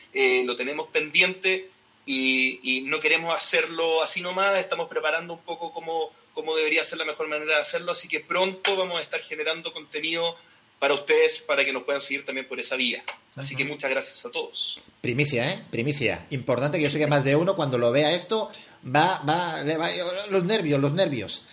lo 0.44 0.56
tenemos 0.56 0.88
pendiente 0.88 1.70
y, 2.08 2.60
y, 2.64 2.82
no 2.82 3.00
queremos 3.00 3.36
hacerlo 3.36 4.02
así 4.02 4.22
nomás, 4.22 4.58
estamos 4.58 4.90
preparando 4.90 5.34
un 5.34 5.44
poco 5.44 5.72
cómo, 5.72 6.12
cómo 6.34 6.56
debería 6.56 6.84
ser 6.84 6.98
la 6.98 7.06
mejor 7.06 7.28
manera 7.28 7.56
de 7.56 7.62
hacerlo, 7.62 7.92
así 7.92 8.08
que 8.08 8.20
pronto 8.20 8.76
vamos 8.76 8.98
a 8.98 9.04
estar 9.04 9.22
generando 9.22 9.72
contenido 9.72 10.36
para 10.80 10.94
ustedes, 10.94 11.40
para 11.40 11.66
que 11.66 11.74
nos 11.74 11.84
puedan 11.84 12.02
seguir 12.02 12.26
también 12.26 12.48
por 12.48 12.60
esa 12.60 12.78
vía. 12.78 13.04
Así 13.36 13.56
que 13.56 13.66
muchas 13.66 13.92
gracias 13.92 14.26
a 14.26 14.32
todos. 14.32 14.82
Primicia, 15.02 15.52
¿eh? 15.52 15.64
Primicia. 15.70 16.26
Importante 16.30 16.78
que 16.78 16.86
yo 16.86 16.90
sé 16.90 16.98
que 16.98 17.08
más 17.08 17.26
de 17.26 17.36
uno 17.36 17.56
cuando 17.56 17.78
lo 17.78 17.92
vea 17.92 18.14
esto 18.14 18.50
va, 18.84 19.20
va, 19.20 19.62
le 19.62 19.78
va 19.78 19.90
los 20.30 20.46
nervios, 20.46 20.80
los 20.80 20.94
nervios. 20.94 21.46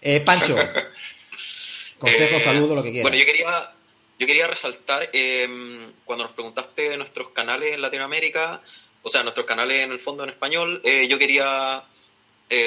Eh, 0.00 0.20
Pancho, 0.20 0.56
consejo, 1.98 2.36
eh, 2.36 2.40
saludo, 2.40 2.74
lo 2.74 2.82
que 2.82 2.90
quieras. 2.90 3.10
Bueno, 3.10 3.24
yo 3.24 3.24
quería, 3.24 3.72
yo 4.18 4.26
quería 4.26 4.48
resaltar, 4.48 5.08
em, 5.12 5.86
cuando 6.04 6.24
nos 6.24 6.32
preguntaste 6.32 6.90
de 6.90 6.96
nuestros 6.96 7.30
canales 7.30 7.74
en 7.74 7.80
Latinoamérica, 7.80 8.62
o 9.02 9.08
sea, 9.08 9.22
nuestros 9.22 9.46
canales 9.46 9.84
en 9.84 9.92
el 9.92 10.00
fondo 10.00 10.24
en 10.24 10.30
español, 10.30 10.80
eh, 10.84 11.06
yo 11.08 11.18
quería 11.18 11.84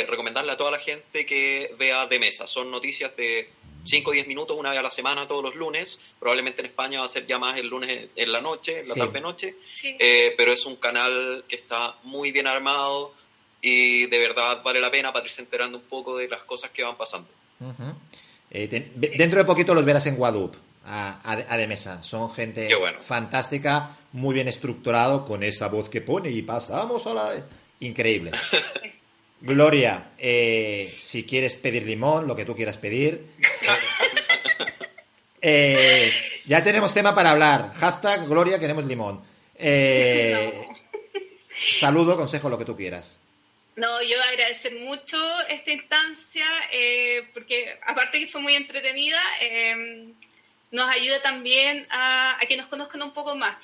recomendarle 0.07 0.51
a 0.51 0.57
toda 0.57 0.71
la 0.71 0.79
gente 0.79 1.27
que 1.27 1.75
vea 1.77 2.07
de 2.07 2.17
mesa. 2.17 2.47
Son 2.47 2.71
noticias 2.71 3.15
de 3.15 3.51
5 3.85 4.09
o 4.09 4.13
10 4.13 4.27
minutos 4.27 4.57
una 4.57 4.71
vez 4.71 4.79
a 4.79 4.83
la 4.83 4.89
semana 4.89 5.27
todos 5.27 5.43
los 5.43 5.55
lunes. 5.55 5.99
Probablemente 6.19 6.61
en 6.61 6.67
España 6.67 6.99
va 6.99 7.05
a 7.05 7.09
ser 7.09 7.25
ya 7.25 7.37
más 7.37 7.57
el 7.57 7.67
lunes 7.67 8.09
en 8.15 8.31
la 8.31 8.41
noche, 8.41 8.81
en 8.81 8.89
la 8.89 8.95
tarde-noche. 8.95 9.55
Eh, 9.83 10.33
pero 10.35 10.51
es 10.51 10.65
un 10.65 10.77
canal 10.77 11.45
que 11.47 11.55
está 11.55 11.95
muy 12.03 12.31
bien 12.31 12.47
armado 12.47 13.13
y 13.61 14.07
de 14.07 14.19
verdad 14.19 14.61
vale 14.63 14.79
la 14.79 14.91
pena 14.91 15.13
para 15.13 15.25
irse 15.25 15.41
enterando 15.41 15.77
un 15.77 15.83
poco 15.83 16.17
de 16.17 16.27
las 16.27 16.43
cosas 16.43 16.71
que 16.71 16.83
van 16.83 16.97
pasando. 16.97 17.29
Eh, 18.51 18.67
dentro 19.17 19.39
de 19.39 19.45
poquito 19.45 19.73
los 19.73 19.85
verás 19.85 20.05
en 20.07 20.15
Guadup, 20.17 20.55
a, 20.85 21.57
de 21.57 21.67
mesa. 21.67 22.03
Son 22.03 22.33
gente 22.33 22.69
fantástica, 23.01 23.97
muy 24.13 24.33
bien 24.33 24.47
estructurado, 24.47 25.25
con 25.25 25.43
esa 25.43 25.67
voz 25.67 25.89
que 25.89 26.01
pone 26.01 26.29
y 26.29 26.41
pasamos 26.41 27.05
a 27.07 27.13
la... 27.13 27.45
Increíble. 27.79 28.31
Gloria, 29.45 30.09
eh, 30.17 30.97
si 31.03 31.23
quieres 31.23 31.53
pedir 31.53 31.85
limón, 31.85 32.27
lo 32.27 32.35
que 32.35 32.45
tú 32.45 32.55
quieras 32.55 32.77
pedir. 32.77 33.25
Eh, 35.47 36.11
ya 36.47 36.63
tenemos 36.63 36.91
tema 36.91 37.13
para 37.13 37.29
hablar. 37.29 37.71
Hashtag 37.75 38.27
Gloria, 38.27 38.57
queremos 38.57 38.83
limón. 38.85 39.23
Eh, 39.53 40.67
saludo, 41.79 42.17
consejo, 42.17 42.49
lo 42.49 42.57
que 42.57 42.65
tú 42.65 42.75
quieras. 42.75 43.19
No, 43.75 44.01
yo 44.01 44.19
agradecer 44.23 44.79
mucho 44.79 45.19
esta 45.47 45.69
instancia, 45.69 46.47
porque 47.31 47.77
aparte 47.85 48.21
que 48.21 48.27
fue 48.27 48.41
muy 48.41 48.55
entretenida, 48.55 49.21
nos 50.71 50.89
ayuda 50.89 51.21
también 51.21 51.85
a, 51.91 52.39
a 52.41 52.45
que 52.47 52.57
nos 52.57 52.65
conozcan 52.65 53.03
un 53.03 53.13
poco 53.13 53.35
más. 53.35 53.55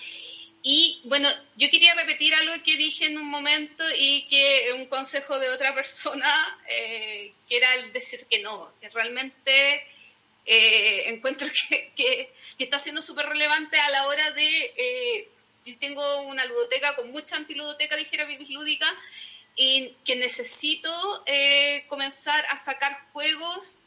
Y 0.63 1.01
bueno, 1.05 1.27
yo 1.55 1.71
quería 1.71 1.95
repetir 1.95 2.35
algo 2.35 2.53
que 2.63 2.77
dije 2.77 3.07
en 3.07 3.17
un 3.17 3.27
momento 3.27 3.83
y 3.97 4.27
que 4.27 4.71
un 4.73 4.85
consejo 4.85 5.39
de 5.39 5.49
otra 5.49 5.73
persona, 5.75 6.59
eh, 6.69 7.33
que 7.49 7.57
era 7.57 7.73
el 7.75 7.91
decir 7.93 8.25
que 8.29 8.39
no, 8.39 8.71
que 8.79 8.89
realmente 8.89 9.83
eh, 10.45 11.03
encuentro 11.07 11.47
que, 11.69 11.91
que, 11.95 12.33
está 12.59 12.77
siendo 12.77 13.01
súper 13.01 13.25
relevante 13.27 13.79
a 13.79 13.89
la 13.89 14.05
hora 14.05 14.31
de, 14.31 14.73
eh, 14.77 15.29
tengo 15.79 16.21
una 16.21 16.45
ludoteca 16.45 16.95
con 16.95 17.11
mucha 17.11 17.37
antiludoteca, 17.37 17.95
dijera 17.95 18.27
Lúdica, 18.49 18.87
y 19.55 19.95
que 20.05 20.15
necesito 20.15 20.91
comenzar 21.87 22.45
a 22.49 22.57
sacar 22.57 23.07
juegos 23.11 23.77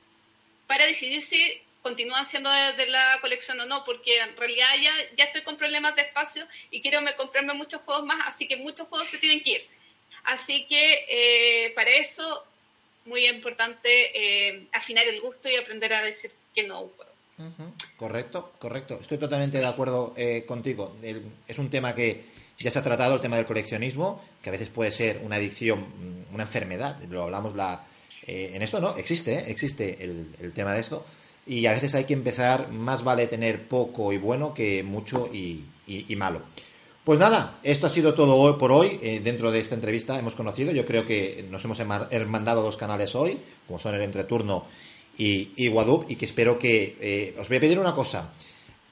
para 0.67 0.87
decidir 0.87 1.23
si 1.23 1.63
continúan 1.85 2.25
siendo 2.25 2.51
de, 2.51 2.87
la 2.87 3.19
colección 3.21 3.61
o 3.61 3.67
no, 3.67 3.85
porque 3.85 4.19
en 4.19 4.35
realidad 4.37 4.69
ya, 4.83 4.93
ya 5.19 5.25
estoy 5.25 5.43
con 5.43 5.59
problemas 5.59 5.95
de 5.95 6.03
espacio 6.03 6.47
y 6.71 6.81
quiero 6.81 7.03
me, 7.03 7.15
comprarme 7.15 7.53
muchos 7.53 7.83
juegos 7.83 8.07
más, 8.07 8.27
así 8.27 8.49
que 8.49 8.57
muchos 8.57 8.89
juegos 8.89 9.07
se 9.09 9.19
tienen 9.19 9.43
que 9.43 9.51
ir. 9.51 9.67
Así 10.25 10.67
que 10.67 11.05
eh, 11.11 11.73
para 11.75 11.91
eso 11.91 12.45
muy 13.05 13.27
importante 13.27 13.89
eh, 14.15 14.67
afinar 14.73 15.07
el 15.07 15.21
gusto 15.21 15.51
y 15.51 15.57
aprender 15.57 15.93
a 15.93 16.03
decir 16.03 16.31
que 16.55 16.63
no. 16.63 16.91
Correcto, 17.99 18.55
correcto. 18.59 18.99
Estoy 19.03 19.19
totalmente 19.19 19.59
de 19.59 19.67
acuerdo 19.67 20.15
eh, 20.17 20.45
contigo. 20.47 20.97
es 21.47 21.59
un 21.59 21.69
tema 21.69 21.95
que 21.95 22.25
ya 22.57 22.71
se 22.71 22.79
ha 22.79 22.83
tratado, 22.83 23.17
el 23.17 23.21
tema 23.21 23.37
del 23.37 23.45
coleccionismo, 23.45 24.25
que 24.41 24.49
a 24.49 24.53
veces 24.53 24.71
puede 24.71 24.91
ser 24.91 25.21
una 25.23 25.37
adicción, 25.37 26.25
una 26.33 26.45
enfermedad. 26.45 26.99
Lo 27.11 27.25
hablamos 27.25 27.55
la, 27.55 27.85
en 28.27 28.63
esto, 28.63 28.81
¿no? 28.81 28.97
Existe, 28.97 29.51
existe 29.51 30.03
el, 30.03 30.53
tema 30.55 30.73
de 30.73 30.81
esto. 30.81 31.05
Y 31.47 31.67
a 31.67 31.73
veces 31.73 31.95
hay 31.95 32.05
que 32.05 32.15
empezar, 32.15 32.71
más 32.71 33.05
vale 33.05 33.27
tener 33.27 33.69
poco 33.69 34.13
y 34.13 34.19
bueno 34.19 34.55
que 34.55 34.83
mucho 34.83 35.29
y 35.33 35.67
malo. 36.17 36.43
Pues 37.05 37.19
nada, 37.19 37.59
esto 37.63 37.87
ha 37.87 37.91
sido 37.91 38.15
todo 38.15 38.57
por 38.57 38.73
hoy. 38.73 38.99
Eh, 39.03 39.21
dentro 39.23 39.51
de 39.51 39.61
esta 39.61 39.75
entrevista 39.75 40.19
hemos 40.19 40.35
conocido, 40.35 40.73
yo 40.73 40.87
creo 40.87 41.07
que 41.07 41.47
nos 41.51 41.63
hemos 41.67 41.79
mandado 42.27 42.63
dos 42.63 42.79
canales 42.79 43.15
hoy, 43.15 43.39
como 43.67 43.79
son 43.79 43.95
el 43.95 44.01
Entreturno 44.01 44.65
y, 45.19 45.51
y 45.55 45.69
Guadup, 45.69 46.11
y 46.11 46.17
que 46.17 46.25
espero 46.25 46.59
que... 46.59 46.97
Eh, 46.99 47.37
os 47.39 47.47
voy 47.47 47.59
a 47.59 47.61
pedir 47.61 47.79
una 47.79 47.95
cosa, 47.95 48.33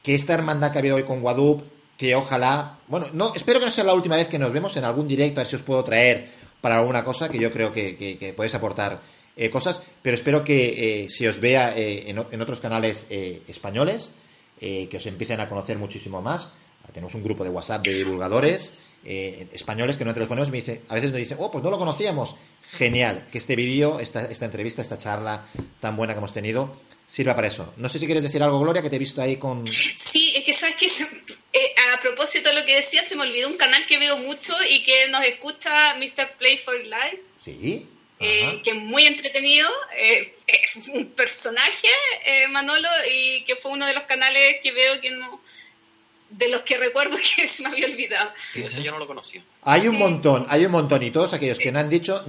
que 0.03 0.15
esta 0.15 0.35
hermandad 0.35 0.71
que 0.71 0.79
ha 0.79 0.81
habido 0.81 0.97
hoy 0.97 1.05
con 1.05 1.23
Guadup, 1.23 1.63
que 1.97 2.15
ojalá... 2.15 2.81
Bueno, 2.87 3.07
no, 3.15 3.35
espero 3.35 3.59
que 3.59 3.65
no 3.65 3.73
sea 3.73 3.85
la 3.85 3.95
última 3.95 4.17
vez 4.17 4.29
que 4.29 4.39
nos 4.39 4.53
vemos 4.53 4.77
en 4.77 4.85
algún 4.85 5.09
directo, 5.09 5.41
a 5.41 5.45
ver 5.45 5.51
si 5.51 5.57
os 5.57 5.63
puedo 5.63 5.83
traer 5.83 6.33
para 6.61 6.79
alguna 6.79 7.03
cosa, 7.03 7.31
que 7.31 7.39
yo 7.39 7.51
creo 7.51 7.73
que, 7.73 8.35
podéis 8.37 8.55
aportar 8.55 9.01
eh, 9.37 9.51
cosas, 9.51 9.83
pero 10.03 10.17
espero 10.17 10.45
que 10.45 11.07
se 11.09 11.29
os 11.29 11.41
vea 11.41 11.75
en, 11.77 12.19
en, 12.19 12.41
otros 12.41 12.61
canales 12.61 13.07
españoles, 13.11 14.13
que 14.59 14.97
os 14.97 15.07
empiecen 15.07 15.41
a 15.41 15.49
conocer 15.49 15.79
muchísimo 15.79 16.23
más 16.23 16.53
tenemos 16.93 17.15
un 17.15 17.23
grupo 17.23 17.45
de 17.45 17.51
WhatsApp 17.51 17.85
de 17.85 17.95
divulgadores 17.95 18.75
eh, 19.05 19.49
españoles 19.53 19.97
que 19.97 20.05
no 20.05 20.15
te 20.15 20.21
los 20.21 20.29
ponemos 20.29 20.51
me 20.51 20.59
dice, 20.59 20.83
a 20.89 20.95
veces 20.95 21.11
nos 21.11 21.19
dicen, 21.19 21.39
oh, 21.41 21.51
pues 21.51 21.65
no 21.65 21.71
lo 21.71 21.79
conocíamos. 21.79 22.37
Genial, 22.71 23.29
que 23.33 23.39
este 23.39 23.57
vídeo, 23.57 23.99
esta, 23.99 24.31
esta 24.31 24.45
entrevista, 24.45 24.81
esta 24.81 24.97
charla 24.97 25.49
tan 25.81 25.97
buena 25.97 26.15
que 26.15 26.19
hemos 26.19 26.33
tenido, 26.33 26.77
sirva 27.07 27.35
para 27.35 27.49
eso. 27.49 27.75
No 27.77 27.89
sé 27.89 27.99
si 27.99 28.07
quieres 28.07 28.23
decir 28.23 28.43
algo, 28.43 28.61
Gloria, 28.61 28.81
que 28.81 28.89
te 28.89 28.97
he 28.97 29.01
visto 29.01 29.21
ahí 29.21 29.37
con... 29.37 29.67
Sí, 29.67 30.33
es 30.37 30.45
que 30.45 30.53
sabes 30.53 30.77
que 30.77 30.87
eh, 30.87 31.75
a 31.93 32.01
propósito 32.01 32.51
de 32.51 32.55
lo 32.55 32.65
que 32.65 32.77
decía, 32.77 33.03
se 33.03 33.17
me 33.17 33.23
olvidó 33.23 33.49
un 33.49 33.57
canal 33.57 33.85
que 33.87 33.99
veo 33.99 34.17
mucho 34.19 34.55
y 34.71 34.85
que 34.85 35.09
nos 35.09 35.25
escucha 35.25 35.97
Mr. 35.97 36.37
Play 36.39 36.59
for 36.59 36.77
Life. 36.77 37.21
Sí. 37.43 37.89
Eh, 38.23 38.61
que 38.63 38.71
es 38.71 38.77
muy 38.77 39.07
entretenido, 39.07 39.69
es 39.97 40.89
un 40.89 41.07
personaje, 41.13 41.89
Manolo, 42.51 42.89
y 43.13 43.45
que 43.45 43.57
fue 43.57 43.73
uno 43.73 43.87
de 43.87 43.95
los 43.95 44.05
canales 44.05 44.61
que 44.63 44.73
veo 44.73 45.01
que 45.01 45.11
no, 45.11 45.41
de 46.33 46.49
los 46.49 46.63
que 46.63 46.77
recuerdo 46.77 47.17
que 47.37 47.49
se 47.49 47.63
me 47.63 47.71
había 47.71 47.87
olvidado. 47.87 48.31
Sí, 48.45 48.63
ese 48.63 48.83
yo 48.83 48.93
no 48.93 48.99
lo 48.99 49.07
conocía. 49.07 49.43
Hay 49.63 49.87
un 49.89 49.97
montón, 49.97 50.47
hay 50.49 50.65
un 50.65 50.73
montón, 50.73 51.03
y 51.03 51.11
todos 51.11 51.33
aquellos 51.33 51.59
que 51.59 51.73
no 51.73 51.79
han 51.79 51.89
dicho, 51.89 52.25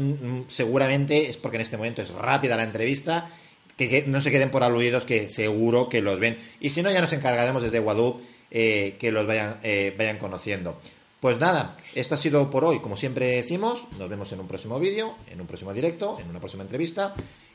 seguramente 0.47 1.29
es 1.29 1.37
porque 1.37 1.57
en 1.57 1.61
este 1.61 1.77
momento 1.77 2.01
es 2.01 2.09
rápida 2.09 2.55
la 2.55 2.63
entrevista, 2.63 3.31
que, 3.77 4.03
no 4.07 4.21
se 4.21 4.31
queden 4.31 4.51
por 4.51 4.63
aludidos, 4.63 5.05
que 5.05 5.29
seguro 5.29 5.89
que 5.89 6.01
los 6.01 6.19
ven. 6.19 6.37
Y 6.59 6.69
si 6.69 6.83
no, 6.83 6.91
ya 6.91 7.01
nos 7.01 7.13
encargaremos 7.13 7.63
desde 7.63 7.79
Guadu 7.79 8.21
eh, 8.51 8.97
que 8.99 9.11
los 9.11 9.25
vayan, 9.25 9.59
eh, 9.63 9.93
vayan 9.97 10.17
conociendo. 10.17 10.79
Pues 11.23 11.39
nada, 11.39 11.77
esto 11.95 12.15
ha 12.15 12.17
sido 12.17 12.51
por 12.51 12.65
hoy. 12.65 12.81
Como 12.81 12.97
siempre 12.97 13.27
decimos, 13.27 13.85
nos 13.97 14.09
vemos 14.09 14.29
en 14.33 14.41
un 14.41 14.47
próximo 14.49 14.77
vídeo, 14.77 15.15
en 15.27 15.39
un 15.39 15.47
próximo 15.47 15.71
directo, 15.71 16.17
en 16.19 16.29
una 16.29 16.39
próxima 16.39 16.63
entrevista, 16.63 17.13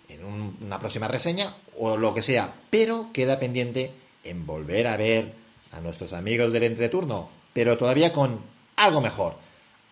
en 0.09 0.25
una 0.25 0.79
próxima 0.79 1.07
reseña 1.07 1.55
o 1.77 1.99
lo 1.99 2.15
que 2.15 2.23
sea. 2.23 2.51
Pero 2.71 3.11
queda 3.13 3.39
pendiente 3.39 3.93
en 4.25 4.47
volver 4.47 4.87
a 4.87 4.97
ver 4.97 5.35
a 5.73 5.83
nuestros 5.83 6.15
amigos 6.15 6.51
del 6.51 6.63
entreturno, 6.63 7.29
pero 7.53 7.77
todavía 7.77 8.11
con 8.11 8.41
algo 8.77 9.03
mejor. 9.03 9.35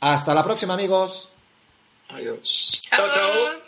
Hasta 0.00 0.32
la 0.32 0.42
próxima, 0.42 0.72
amigos. 0.72 1.28
Adiós. 2.08 2.80
Chao, 2.80 3.10
chao. 3.12 3.65